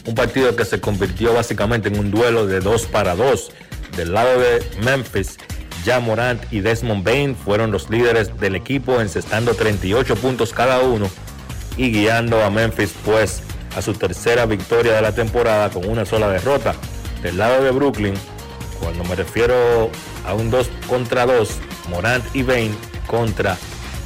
Un 0.07 0.13
partido 0.13 0.53
que 0.57 0.65
se 0.65 0.81
convirtió 0.81 1.34
básicamente 1.34 1.88
en 1.88 1.99
un 1.99 2.11
duelo 2.11 2.45
de 2.45 2.59
2 2.59 2.88
para 2.88 3.15
2. 3.15 3.51
Del 3.95 4.11
lado 4.11 4.38
de 4.41 4.61
Memphis, 4.84 5.38
Ja 5.85 6.01
Morant 6.01 6.43
y 6.51 6.59
Desmond 6.59 7.05
Bain 7.05 7.34
fueron 7.34 7.71
los 7.71 7.89
líderes 7.89 8.38
del 8.41 8.57
equipo, 8.57 8.99
encestando 8.99 9.53
38 9.53 10.17
puntos 10.17 10.51
cada 10.51 10.81
uno 10.81 11.09
y 11.77 11.91
guiando 11.91 12.43
a 12.43 12.49
Memphis 12.49 12.93
pues 13.05 13.41
a 13.77 13.81
su 13.83 13.93
tercera 13.93 14.47
victoria 14.47 14.93
de 14.93 15.01
la 15.03 15.11
temporada 15.11 15.69
con 15.69 15.87
una 15.87 16.03
sola 16.03 16.29
derrota. 16.29 16.73
Del 17.21 17.37
lado 17.37 17.63
de 17.63 17.69
Brooklyn, 17.69 18.15
cuando 18.79 19.03
me 19.03 19.15
refiero 19.15 19.91
a 20.25 20.33
un 20.33 20.49
2 20.49 20.67
contra 20.89 21.27
2, 21.27 21.59
Morant 21.89 22.25
y 22.35 22.41
Bain 22.41 22.75
contra 23.05 23.55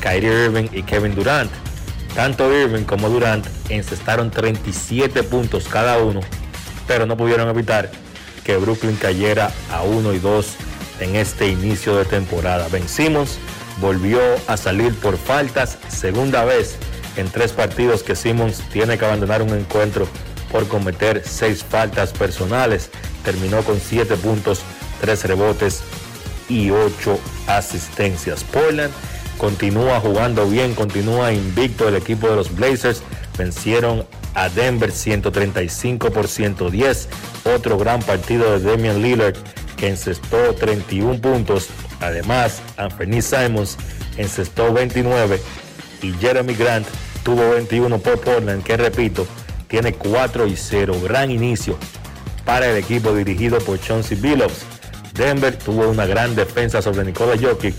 Kyrie 0.02 0.46
Irving 0.46 0.68
y 0.74 0.84
Kevin 0.84 1.16
Durant. 1.16 1.50
Tanto 2.16 2.54
Irving 2.54 2.84
como 2.84 3.10
Durant 3.10 3.48
encestaron 3.70 4.30
37 4.30 5.24
puntos 5.24 5.70
cada 5.70 6.00
uno, 6.00 6.20
pero 6.86 7.06
no 7.06 7.16
pudieron 7.16 7.48
evitar 7.48 7.90
que 8.44 8.58
Brooklyn 8.58 8.98
cayera 8.98 9.54
a 9.72 9.84
1 9.84 10.14
y 10.14 10.20
2 10.20 10.56
en 11.00 11.16
este 11.16 11.48
inicio 11.48 11.96
de 11.96 12.04
temporada. 12.04 12.68
Vencimos, 12.68 13.38
volvió 13.80 14.20
a 14.48 14.58
salir 14.58 14.94
por 14.96 15.18
faltas, 15.18 15.78
segunda 15.88 16.44
vez 16.44 16.78
en 17.18 17.30
tres 17.30 17.52
partidos 17.52 18.04
que 18.04 18.16
Simmons 18.16 18.62
tiene 18.72 18.98
que 18.98 19.06
abandonar 19.06 19.42
un 19.42 19.50
encuentro 19.50 20.08
por 20.52 20.68
cometer 20.68 21.24
seis 21.26 21.64
faltas 21.64 22.12
personales. 22.12 22.90
Terminó 23.24 23.62
con 23.64 23.80
siete 23.80 24.16
puntos, 24.16 24.62
tres 25.00 25.24
rebotes 25.26 25.84
y 26.50 26.72
ocho 26.72 27.20
asistencias. 27.48 28.44
Portland 28.44 28.92
continúa 29.38 30.00
jugando 30.00 30.48
bien, 30.48 30.76
continúa 30.76 31.32
invicto 31.32 31.88
el 31.88 31.96
equipo 31.96 32.30
de 32.30 32.36
los 32.36 32.54
Blazers. 32.56 33.02
Vencieron 33.38 34.06
a 34.34 34.50
Denver 34.50 34.92
135 34.92 36.12
por 36.12 36.28
110. 36.28 37.10
Otro 37.56 37.78
gran 37.78 38.02
partido 38.02 38.58
de 38.58 38.70
Damian 38.72 39.02
Lillard 39.02 39.36
que 39.78 39.90
encestó 39.90 40.54
31 40.56 41.20
puntos. 41.22 41.70
Además, 42.02 42.62
Anthony 42.78 43.22
Simons 43.22 43.78
encestó 44.18 44.74
29 44.74 45.42
y 46.02 46.14
Jeremy 46.14 46.54
Grant 46.54 46.88
tuvo 47.24 47.52
21 47.52 48.00
por 48.00 48.20
Portland, 48.20 48.64
que 48.64 48.78
repito, 48.78 49.28
tiene 49.68 49.94
4 49.94 50.48
y 50.48 50.56
0. 50.56 50.96
Gran 51.04 51.32
inicio 51.32 51.78
para 52.46 52.70
el 52.70 52.78
equipo 52.78 53.14
dirigido 53.14 53.60
por 53.60 53.80
Chauncey 53.80 54.18
Billups. 54.18 54.66
Denver 55.14 55.56
tuvo 55.56 55.90
una 55.90 56.06
gran 56.06 56.36
defensa 56.36 56.82
sobre 56.82 57.06
Nikola 57.06 57.38
Jokic. 57.40 57.76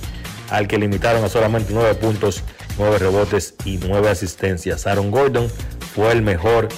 al 0.51 0.69
que 0.69 0.77
limitaron 0.79 1.25
a 1.25 1.29
solamente 1.29 1.73
9 1.73 1.95
puntos, 1.95 2.43
9 2.79 2.99
rebotes 2.99 3.55
y 3.65 3.79
9 3.79 4.11
asistencias. 4.11 4.87
Aaron 4.87 5.11
Gordon 5.11 5.51
fue 5.95 6.13
el 6.13 6.23
mejor 6.23 6.69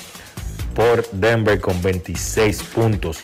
por 0.75 1.09
Denver 1.11 1.61
con 1.61 1.81
26 1.83 2.62
puntos. 2.75 3.19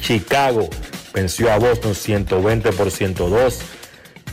Chicago 0.00 0.68
venció 1.12 1.52
a 1.52 1.58
Boston 1.58 1.94
120 1.94 2.72
por 2.72 2.90
102. 2.90 3.60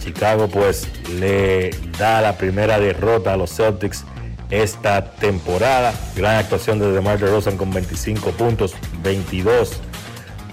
Chicago 0.04 0.48
pues 0.48 0.88
le 1.20 1.72
da 1.98 2.22
la 2.22 2.38
primera 2.38 2.80
derrota 2.80 3.34
a 3.34 3.38
los 3.38 3.56
Celtics 3.56 4.04
esta 4.50 5.12
temporada. 5.12 5.94
Gran 6.16 6.38
actuación 6.38 6.80
de 6.80 6.92
DeMar 6.92 7.20
DeRozan 7.20 7.58
con 7.58 7.72
25 7.72 8.32
puntos, 8.32 8.76
22 9.04 9.80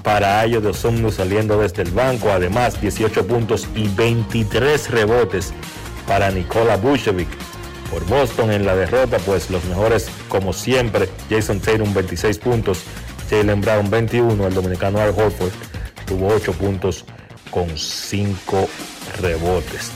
para 0.02 0.38
Ayo 0.40 0.60
de 0.60 0.68
Osumnu 0.68 1.10
saliendo 1.10 1.58
desde 1.58 1.82
el 1.82 1.90
banco. 1.90 2.30
Además, 2.30 2.80
18 2.80 3.26
puntos 3.26 3.66
y 3.74 3.88
23 3.88 4.90
rebotes 4.90 5.52
para 6.06 6.30
Nikola 6.30 6.76
Vucevic. 6.76 7.28
Por 7.90 8.04
Boston 8.06 8.52
en 8.52 8.66
la 8.66 8.74
derrota, 8.74 9.18
pues 9.18 9.50
los 9.50 9.64
mejores 9.64 10.08
como 10.28 10.52
siempre, 10.52 11.08
Jason 11.30 11.60
Tatum 11.60 11.94
26 11.94 12.38
puntos, 12.38 12.82
Jalen 13.30 13.60
Brown 13.60 13.88
21, 13.88 14.46
el 14.46 14.54
dominicano 14.54 15.00
Al 15.00 15.10
Horford 15.10 15.52
tuvo 16.04 16.28
8 16.28 16.52
puntos 16.52 17.04
con 17.50 17.76
5 17.76 18.68
rebotes. 19.20 19.90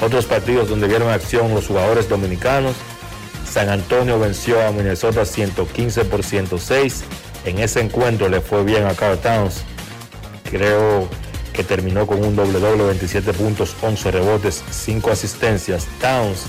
Otros 0.00 0.26
partidos 0.26 0.68
donde 0.68 0.88
vieron 0.88 1.10
acción 1.10 1.54
los 1.54 1.66
jugadores 1.66 2.08
dominicanos, 2.08 2.74
San 3.50 3.68
Antonio 3.68 4.18
venció 4.18 4.64
a 4.66 4.70
Minnesota 4.70 5.24
115 5.24 6.04
por 6.04 6.22
106. 6.22 7.02
En 7.44 7.58
ese 7.58 7.80
encuentro 7.80 8.28
le 8.28 8.40
fue 8.40 8.64
bien 8.64 8.86
a 8.86 8.94
Carl 8.94 9.18
Towns. 9.18 9.62
Creo 10.50 11.08
que 11.52 11.64
terminó 11.64 12.06
con 12.06 12.24
un 12.24 12.36
doble 12.36 12.60
doble, 12.60 12.84
27 12.84 13.32
puntos, 13.32 13.76
11 13.82 14.10
rebotes, 14.10 14.62
5 14.70 15.10
asistencias. 15.10 15.86
Towns 16.00 16.44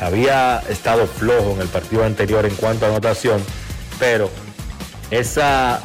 había 0.00 0.58
estado 0.68 1.06
flojo 1.06 1.52
en 1.52 1.62
el 1.62 1.68
partido 1.68 2.04
anterior 2.04 2.44
en 2.44 2.54
cuanto 2.54 2.84
a 2.84 2.88
anotación, 2.88 3.42
pero 3.98 4.28
esa 5.10 5.80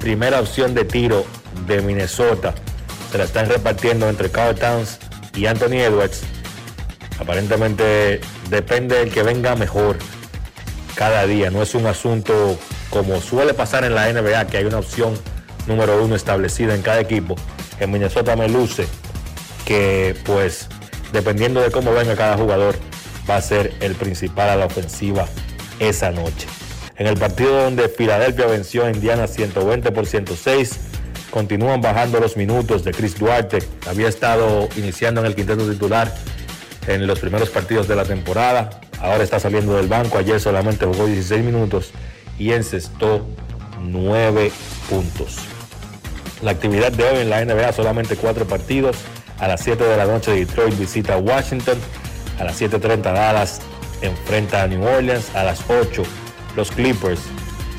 primera 0.00 0.40
opción 0.40 0.74
de 0.74 0.84
tiro 0.84 1.24
de 1.66 1.82
Minnesota 1.82 2.54
se 3.12 3.18
la 3.18 3.24
están 3.24 3.48
repartiendo 3.48 4.08
entre 4.08 4.30
Carl 4.30 4.54
Towns 4.54 4.98
y 5.34 5.46
Anthony 5.46 5.80
Edwards. 5.80 6.22
Aparentemente 7.18 8.20
depende 8.50 8.96
del 8.96 9.10
que 9.10 9.22
venga 9.22 9.56
mejor 9.56 9.98
cada 10.94 11.26
día. 11.26 11.50
No 11.50 11.62
es 11.62 11.74
un 11.74 11.86
asunto 11.86 12.58
como 12.90 13.20
suele 13.20 13.54
pasar 13.54 13.84
en 13.84 13.94
la 13.94 14.12
NBA, 14.12 14.46
que 14.46 14.58
hay 14.58 14.64
una 14.64 14.78
opción 14.78 15.14
número 15.66 16.02
uno 16.02 16.16
establecida 16.16 16.74
en 16.74 16.82
cada 16.82 17.00
equipo. 17.00 17.36
En 17.80 17.90
Minnesota 17.90 18.36
me 18.36 18.48
luce 18.48 18.86
que 19.64 20.16
pues 20.24 20.68
dependiendo 21.12 21.60
de 21.60 21.70
cómo 21.70 21.92
venga 21.92 22.16
cada 22.16 22.36
jugador 22.36 22.76
va 23.28 23.36
a 23.36 23.42
ser 23.42 23.74
el 23.80 23.94
principal 23.94 24.48
a 24.48 24.56
la 24.56 24.66
ofensiva 24.66 25.28
esa 25.78 26.10
noche. 26.10 26.46
En 26.96 27.06
el 27.06 27.16
partido 27.16 27.64
donde 27.64 27.88
Filadelfia 27.88 28.46
venció 28.46 28.84
a 28.84 28.90
Indiana 28.90 29.26
120 29.28 29.92
por 29.92 30.06
106, 30.06 30.80
continúan 31.30 31.80
bajando 31.80 32.20
los 32.20 32.36
minutos 32.36 32.84
de 32.84 32.92
Chris 32.92 33.18
Duarte. 33.18 33.58
Había 33.86 34.08
estado 34.08 34.68
iniciando 34.76 35.20
en 35.20 35.26
el 35.26 35.34
quinteto 35.34 35.68
titular 35.68 36.12
en 36.86 37.06
los 37.06 37.18
primeros 37.18 37.50
partidos 37.50 37.86
de 37.88 37.96
la 37.96 38.04
temporada. 38.04 38.70
Ahora 39.00 39.22
está 39.22 39.38
saliendo 39.38 39.76
del 39.76 39.88
banco. 39.88 40.18
Ayer 40.18 40.40
solamente 40.40 40.86
jugó 40.86 41.06
16 41.06 41.44
minutos 41.44 41.92
y 42.38 42.52
encestó 42.52 43.26
9 43.80 44.50
puntos. 44.88 45.36
La 46.42 46.52
actividad 46.52 46.92
de 46.92 47.04
hoy 47.04 47.18
en 47.18 47.30
la 47.30 47.44
NBA 47.44 47.72
solamente 47.72 48.16
4 48.16 48.46
partidos. 48.46 48.96
A 49.38 49.46
las 49.46 49.60
7 49.62 49.84
de 49.84 49.96
la 49.96 50.06
noche 50.06 50.32
Detroit 50.32 50.76
visita 50.78 51.16
Washington. 51.18 51.78
A 52.40 52.44
las 52.44 52.60
7.30 52.60 53.02
Dallas 53.02 53.60
enfrenta 54.02 54.62
a 54.62 54.66
New 54.66 54.84
Orleans. 54.84 55.34
A 55.34 55.44
las 55.44 55.60
8 55.68 56.02
los 56.56 56.70
Clippers 56.70 57.20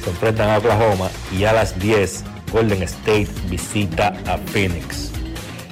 se 0.04 0.10
enfrentan 0.10 0.50
a 0.50 0.58
Oklahoma. 0.58 1.10
Y 1.38 1.46
a 1.46 1.54
las 1.54 1.78
10 1.80 2.24
Golden 2.50 2.84
State 2.84 3.28
visita 3.50 4.14
a 4.26 4.38
Phoenix. 4.38 5.12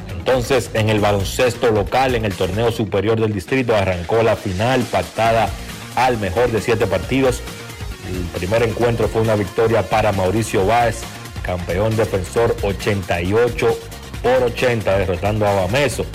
Entonces, 0.10 0.70
en 0.74 0.90
el 0.90 0.99
baloncesto 0.99 1.72
local, 1.72 2.16
en 2.16 2.26
el 2.26 2.34
torneo 2.34 2.72
superior 2.72 3.20
del 3.20 3.34
distrito, 3.34 3.76
arrancó 3.76 4.24
la 4.24 4.36
final 4.36 4.82
pactada 4.91 5.49
al 5.95 6.18
mejor 6.18 6.52
de 6.52 6.62
siete 6.62 6.86
partidos. 6.86 7.41
El 8.10 8.40
primer 8.40 8.64
encuentro 8.64 9.08
fue 9.08 9.22
una 9.22 9.36
victoria 9.36 9.84
para 9.84 10.12
Mauricio 10.12 10.66
Báez, 10.66 11.02
campeón 11.44 11.95
defensor 11.95 12.56
88 12.62 13.80
por 14.22 14.44
80, 14.44 14.98
derrotando 14.98 15.48
a 15.48 15.54
Bameso. 15.54 16.06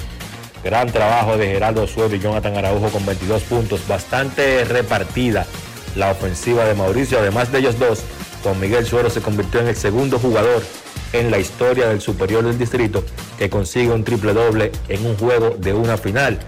Gran 0.63 0.93
trabajo 0.93 1.37
de 1.37 1.49
Geraldo 1.49 1.87
Suero 1.87 2.15
y 2.15 2.21
Jonathan 2.21 2.57
Araujo 2.57 2.89
con 2.91 3.05
22 3.05 3.43
puntos, 3.43 3.89
bastante 3.89 4.65
repartida 4.65 5.47
la 5.97 6.11
ofensiva 6.11 6.65
de 6.65 6.75
Mauricio. 6.75 7.19
Además 7.19 7.51
de 7.51 7.59
ellos 7.59 7.79
dos, 7.79 8.05
Juan 8.43 8.59
Miguel 8.61 8.87
Suero 8.87 9.11
se 9.11 9.21
convirtió 9.21 9.61
en 9.61 9.69
el 9.69 9.77
segundo 9.77 10.19
jugador 10.19 10.63
en 11.13 11.31
la 11.31 11.39
historia 11.39 11.89
del 11.89 12.01
superior 12.01 12.43
del 12.45 12.59
distrito 12.59 13.05
que 13.39 13.49
consigue 13.51 13.93
un 13.93 14.03
triple 14.03 14.33
doble 14.33 14.73
en 14.89 15.07
un 15.07 15.17
juego 15.17 15.51
de 15.59 15.75
una 15.75 15.97
final. 15.97 16.41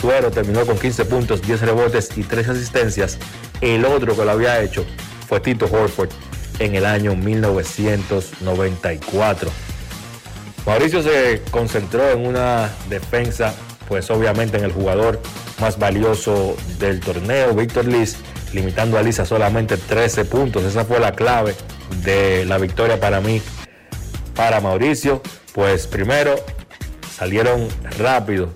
Suero 0.00 0.30
terminó 0.30 0.64
con 0.66 0.78
15 0.78 1.06
puntos, 1.06 1.42
10 1.42 1.62
rebotes 1.62 2.16
y 2.16 2.22
3 2.22 2.50
asistencias. 2.50 3.18
El 3.60 3.84
otro 3.84 4.16
que 4.16 4.24
lo 4.24 4.30
había 4.30 4.62
hecho 4.62 4.86
fue 5.28 5.40
Tito 5.40 5.66
Horford 5.66 6.10
en 6.58 6.74
el 6.74 6.84
año 6.84 7.14
1994. 7.16 9.50
Mauricio 10.66 11.02
se 11.02 11.40
concentró 11.50 12.10
en 12.10 12.26
una 12.26 12.70
defensa, 12.88 13.54
pues 13.88 14.10
obviamente 14.10 14.58
en 14.58 14.64
el 14.64 14.72
jugador 14.72 15.20
más 15.60 15.78
valioso 15.78 16.56
del 16.78 17.00
torneo, 17.00 17.54
Víctor 17.54 17.86
Liz, 17.86 18.16
limitando 18.54 18.98
a 18.98 19.02
Liz 19.02 19.20
a 19.20 19.26
solamente 19.26 19.76
13 19.76 20.24
puntos. 20.24 20.64
Esa 20.64 20.84
fue 20.84 21.00
la 21.00 21.12
clave 21.12 21.54
de 22.02 22.44
la 22.46 22.58
victoria 22.58 22.98
para 22.98 23.20
mí 23.20 23.42
para 24.34 24.60
Mauricio, 24.60 25.22
pues 25.52 25.86
primero 25.86 26.34
salieron 27.16 27.68
rápido 27.98 28.52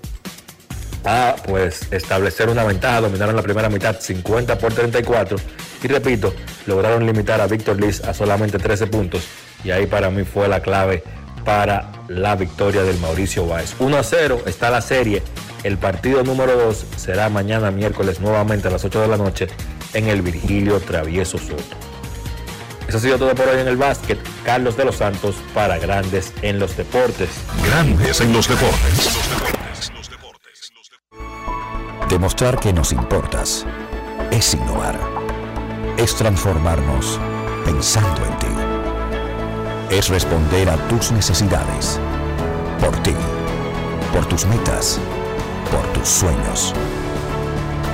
a 1.05 1.35
pues 1.47 1.87
establecer 1.91 2.49
una 2.49 2.65
ventaja, 2.65 3.01
dominaron 3.01 3.35
la 3.35 3.41
primera 3.41 3.69
mitad 3.69 3.99
50 3.99 4.57
por 4.57 4.73
34 4.73 5.37
y 5.81 5.87
repito, 5.87 6.33
lograron 6.65 7.05
limitar 7.05 7.39
a 7.39 7.47
Víctor 7.47 7.79
Liz 7.79 8.03
a 8.03 8.13
solamente 8.13 8.59
13 8.59 8.87
puntos 8.87 9.25
y 9.63 9.71
ahí 9.71 9.85
para 9.85 10.09
mí 10.09 10.23
fue 10.23 10.49
la 10.49 10.61
clave 10.61 11.03
para 11.45 11.89
la 12.09 12.35
victoria 12.35 12.83
del 12.83 12.97
Mauricio 12.99 13.47
Báez. 13.47 13.75
1 13.79 13.97
a 13.97 14.03
0 14.03 14.43
está 14.45 14.69
la 14.69 14.81
serie. 14.81 15.23
El 15.63 15.77
partido 15.77 16.23
número 16.23 16.57
2 16.57 16.85
será 16.97 17.29
mañana 17.29 17.71
miércoles 17.71 18.19
nuevamente 18.19 18.67
a 18.67 18.71
las 18.71 18.83
8 18.83 19.01
de 19.01 19.07
la 19.07 19.17
noche 19.17 19.47
en 19.93 20.07
el 20.07 20.21
Virgilio 20.21 20.79
Travieso 20.79 21.37
Soto. 21.37 21.75
Eso 22.87 22.97
ha 22.97 23.01
sido 23.01 23.17
todo 23.19 23.35
por 23.35 23.47
hoy 23.47 23.59
en 23.59 23.67
el 23.67 23.77
básquet. 23.77 24.17
Carlos 24.43 24.75
de 24.75 24.85
los 24.85 24.95
Santos 24.95 25.35
para 25.53 25.77
Grandes 25.77 26.33
en 26.41 26.57
los 26.59 26.75
Deportes. 26.75 27.29
Grandes 27.63 28.19
en 28.19 28.33
los 28.33 28.47
Deportes. 28.47 29.19
Demostrar 32.09 32.59
que 32.59 32.73
nos 32.73 32.91
importas 32.91 33.65
es 34.31 34.55
innovar. 34.55 34.99
Es 35.97 36.15
transformarnos 36.15 37.19
pensando 37.63 38.25
en 38.25 38.37
ti. 38.39 39.95
Es 39.95 40.09
responder 40.09 40.69
a 40.69 40.77
tus 40.87 41.11
necesidades. 41.11 41.99
Por 42.79 42.95
ti. 43.03 43.13
Por 44.11 44.25
tus 44.25 44.45
metas. 44.47 44.99
Por 45.71 45.85
tus 45.93 46.07
sueños. 46.07 46.73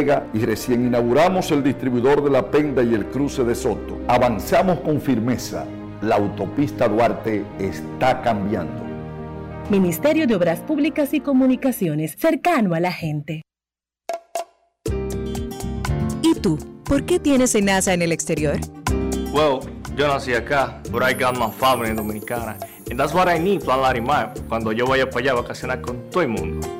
Vega 0.00 0.26
y 0.34 0.40
recién 0.40 0.86
inauguramos 0.86 1.50
el 1.50 1.62
distribuidor 1.62 2.22
de 2.22 2.30
la 2.30 2.50
Penda 2.50 2.82
y 2.82 2.94
el 2.94 3.06
cruce 3.06 3.44
de 3.44 3.54
Soto. 3.54 4.00
Avanzamos 4.08 4.80
con 4.80 5.00
firmeza. 5.00 5.64
La 6.02 6.16
autopista 6.16 6.88
Duarte 6.88 7.44
está 7.58 8.22
cambiando. 8.22 8.82
Ministerio 9.68 10.26
de 10.26 10.34
Obras 10.34 10.60
Públicas 10.60 11.14
y 11.14 11.20
Comunicaciones, 11.20 12.16
cercano 12.18 12.74
a 12.74 12.80
la 12.80 12.92
gente 12.92 13.42
tú, 16.40 16.58
¿por 16.84 17.04
qué 17.04 17.18
tienes 17.18 17.54
NASA 17.62 17.92
en 17.92 18.02
el 18.02 18.12
exterior? 18.12 18.58
Well, 19.32 19.60
yo 19.96 20.08
nací 20.08 20.34
acá, 20.34 20.80
but 20.90 21.02
I 21.02 21.12
got 21.12 21.36
my 21.36 21.50
family 21.50 21.94
dominicana. 21.94 22.56
And 22.90 22.98
that's 22.98 23.14
what 23.14 23.28
I 23.28 23.38
need, 23.38 23.62
Plan 23.62 23.80
Larimar, 23.80 24.34
cuando 24.48 24.72
yo 24.72 24.86
vaya 24.86 25.08
para 25.08 25.20
allá 25.20 25.32
a 25.32 25.42
vacacionar 25.42 25.80
con 25.80 26.10
todo 26.10 26.22
el 26.22 26.28
mundo. 26.28 26.79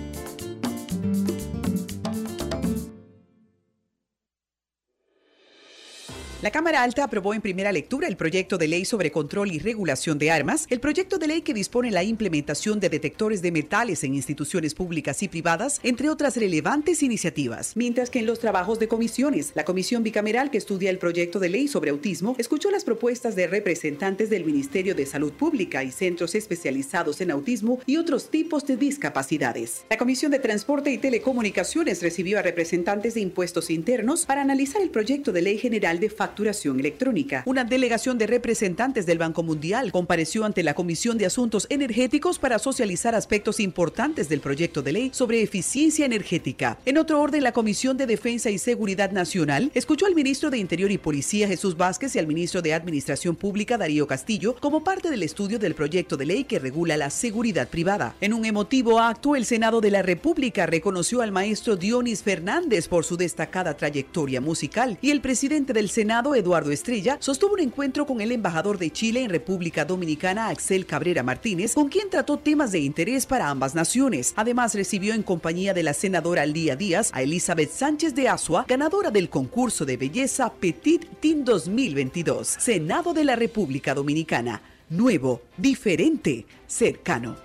La 6.41 6.49
Cámara 6.49 6.81
Alta 6.81 7.03
aprobó 7.03 7.35
en 7.35 7.41
primera 7.41 7.71
lectura 7.71 8.07
el 8.07 8.17
proyecto 8.17 8.57
de 8.57 8.67
ley 8.67 8.83
sobre 8.83 9.11
control 9.11 9.51
y 9.51 9.59
regulación 9.59 10.17
de 10.17 10.31
armas, 10.31 10.65
el 10.71 10.79
proyecto 10.79 11.19
de 11.19 11.27
ley 11.27 11.41
que 11.43 11.53
dispone 11.53 11.91
la 11.91 12.01
implementación 12.01 12.79
de 12.79 12.89
detectores 12.89 13.43
de 13.43 13.51
metales 13.51 14.03
en 14.03 14.15
instituciones 14.15 14.73
públicas 14.73 15.21
y 15.21 15.27
privadas, 15.27 15.79
entre 15.83 16.09
otras 16.09 16.37
relevantes 16.37 17.03
iniciativas. 17.03 17.73
Mientras 17.75 18.09
que 18.09 18.17
en 18.17 18.25
los 18.25 18.39
trabajos 18.39 18.79
de 18.79 18.87
comisiones, 18.87 19.51
la 19.53 19.65
comisión 19.65 20.01
bicameral 20.01 20.49
que 20.49 20.57
estudia 20.57 20.89
el 20.89 20.97
proyecto 20.97 21.37
de 21.37 21.49
ley 21.49 21.67
sobre 21.67 21.91
autismo 21.91 22.35
escuchó 22.39 22.71
las 22.71 22.85
propuestas 22.85 23.35
de 23.35 23.45
representantes 23.45 24.31
del 24.31 24.43
Ministerio 24.43 24.95
de 24.95 25.05
Salud 25.05 25.33
Pública 25.33 25.83
y 25.83 25.91
centros 25.91 26.33
especializados 26.33 27.21
en 27.21 27.29
autismo 27.29 27.79
y 27.85 27.97
otros 27.97 28.31
tipos 28.31 28.65
de 28.65 28.77
discapacidades. 28.77 29.85
La 29.91 29.97
Comisión 29.99 30.31
de 30.31 30.39
Transporte 30.39 30.91
y 30.91 30.97
Telecomunicaciones 30.97 32.01
recibió 32.01 32.39
a 32.39 32.41
representantes 32.41 33.13
de 33.13 33.21
impuestos 33.21 33.69
internos 33.69 34.25
para 34.25 34.41
analizar 34.41 34.81
el 34.81 34.89
proyecto 34.89 35.31
de 35.31 35.43
ley 35.43 35.59
general 35.59 35.99
de 35.99 36.09
facturación 36.09 36.30
electrónica. 36.79 37.43
Una 37.45 37.63
delegación 37.63 38.17
de 38.17 38.27
representantes 38.27 39.05
del 39.05 39.17
Banco 39.17 39.43
Mundial 39.43 39.91
compareció 39.91 40.45
ante 40.45 40.63
la 40.63 40.73
Comisión 40.73 41.17
de 41.17 41.25
Asuntos 41.25 41.67
Energéticos 41.69 42.39
para 42.39 42.59
socializar 42.59 43.15
aspectos 43.15 43.59
importantes 43.59 44.29
del 44.29 44.39
proyecto 44.39 44.81
de 44.81 44.91
ley 44.91 45.09
sobre 45.13 45.41
eficiencia 45.41 46.05
energética. 46.05 46.77
En 46.85 46.97
otro 46.97 47.21
orden, 47.21 47.43
la 47.43 47.51
Comisión 47.51 47.97
de 47.97 48.05
Defensa 48.05 48.49
y 48.49 48.57
Seguridad 48.57 49.11
Nacional 49.11 49.71
escuchó 49.73 50.05
al 50.05 50.15
ministro 50.15 50.49
de 50.49 50.57
Interior 50.57 50.91
y 50.91 50.97
Policía 50.97 51.47
Jesús 51.47 51.77
Vázquez 51.77 52.15
y 52.15 52.19
al 52.19 52.27
ministro 52.27 52.61
de 52.61 52.73
Administración 52.73 53.35
Pública 53.35 53.77
Darío 53.77 54.07
Castillo 54.07 54.55
como 54.59 54.83
parte 54.83 55.09
del 55.09 55.23
estudio 55.23 55.59
del 55.59 55.75
proyecto 55.75 56.17
de 56.17 56.25
ley 56.25 56.43
que 56.43 56.59
regula 56.59 56.97
la 56.97 57.09
seguridad 57.09 57.67
privada. 57.67 58.15
En 58.21 58.33
un 58.33 58.45
emotivo 58.45 58.99
acto, 58.99 59.35
el 59.35 59.45
Senado 59.45 59.81
de 59.81 59.91
la 59.91 60.01
República 60.01 60.65
reconoció 60.65 61.21
al 61.21 61.31
maestro 61.31 61.75
Dionis 61.75 62.23
Fernández 62.23 62.87
por 62.87 63.05
su 63.05 63.17
destacada 63.17 63.75
trayectoria 63.75 64.41
musical 64.41 64.97
y 65.01 65.11
el 65.11 65.21
presidente 65.21 65.73
del 65.73 65.89
Senado 65.89 66.20
Eduardo 66.21 66.71
Estrella, 66.71 67.17
sostuvo 67.19 67.53
un 67.53 67.59
encuentro 67.59 68.05
con 68.05 68.21
el 68.21 68.31
embajador 68.31 68.77
de 68.77 68.91
Chile 68.91 69.23
en 69.23 69.29
República 69.31 69.85
Dominicana, 69.85 70.49
Axel 70.49 70.85
Cabrera 70.85 71.23
Martínez, 71.23 71.73
con 71.73 71.89
quien 71.89 72.09
trató 72.09 72.37
temas 72.37 72.71
de 72.71 72.79
interés 72.79 73.25
para 73.25 73.49
ambas 73.49 73.73
naciones. 73.73 74.33
Además, 74.35 74.75
recibió 74.75 75.13
en 75.13 75.23
compañía 75.23 75.73
de 75.73 75.83
la 75.83 75.93
senadora 75.93 76.45
Lía 76.45 76.75
Díaz 76.75 77.09
a 77.13 77.23
Elizabeth 77.23 77.71
Sánchez 77.71 78.13
de 78.13 78.29
Asua, 78.29 78.65
ganadora 78.67 79.09
del 79.09 79.29
concurso 79.29 79.83
de 79.83 79.97
belleza 79.97 80.53
Petit 80.53 81.05
Team 81.19 81.43
2022. 81.43 82.47
Senado 82.47 83.13
de 83.13 83.25
la 83.25 83.35
República 83.35 83.95
Dominicana. 83.95 84.61
Nuevo, 84.89 85.41
diferente, 85.57 86.45
cercano. 86.67 87.35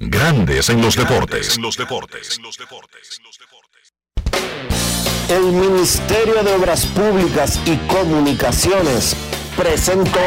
Grandes 0.00 0.68
en 0.68 0.80
los 0.80 0.96
deportes. 0.96 1.56
En 1.56 1.62
los 1.62 1.76
deportes. 1.76 2.38
El 5.28 5.52
Ministerio 5.52 6.42
de 6.42 6.54
Obras 6.54 6.86
Públicas 6.86 7.60
y 7.66 7.76
Comunicaciones 7.86 9.14
presentó. 9.56 10.20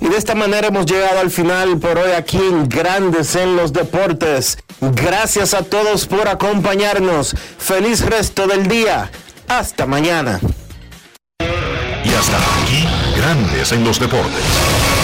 Y 0.00 0.08
de 0.08 0.16
esta 0.16 0.34
manera 0.34 0.68
hemos 0.68 0.86
llegado 0.86 1.20
al 1.20 1.30
final 1.30 1.78
por 1.78 1.98
hoy 1.98 2.12
aquí 2.12 2.38
en 2.38 2.70
Grandes 2.70 3.36
en 3.36 3.54
los 3.54 3.74
Deportes. 3.74 4.56
Gracias 4.80 5.52
a 5.52 5.62
todos 5.62 6.06
por 6.06 6.26
acompañarnos. 6.26 7.34
Feliz 7.58 8.00
resto 8.00 8.46
del 8.46 8.66
día. 8.66 9.10
Hasta 9.46 9.84
mañana. 9.84 10.40
Y 11.38 12.14
hasta 12.14 12.38
aquí, 12.38 12.88
Grandes 13.14 13.72
en 13.72 13.84
los 13.84 14.00
Deportes. 14.00 15.03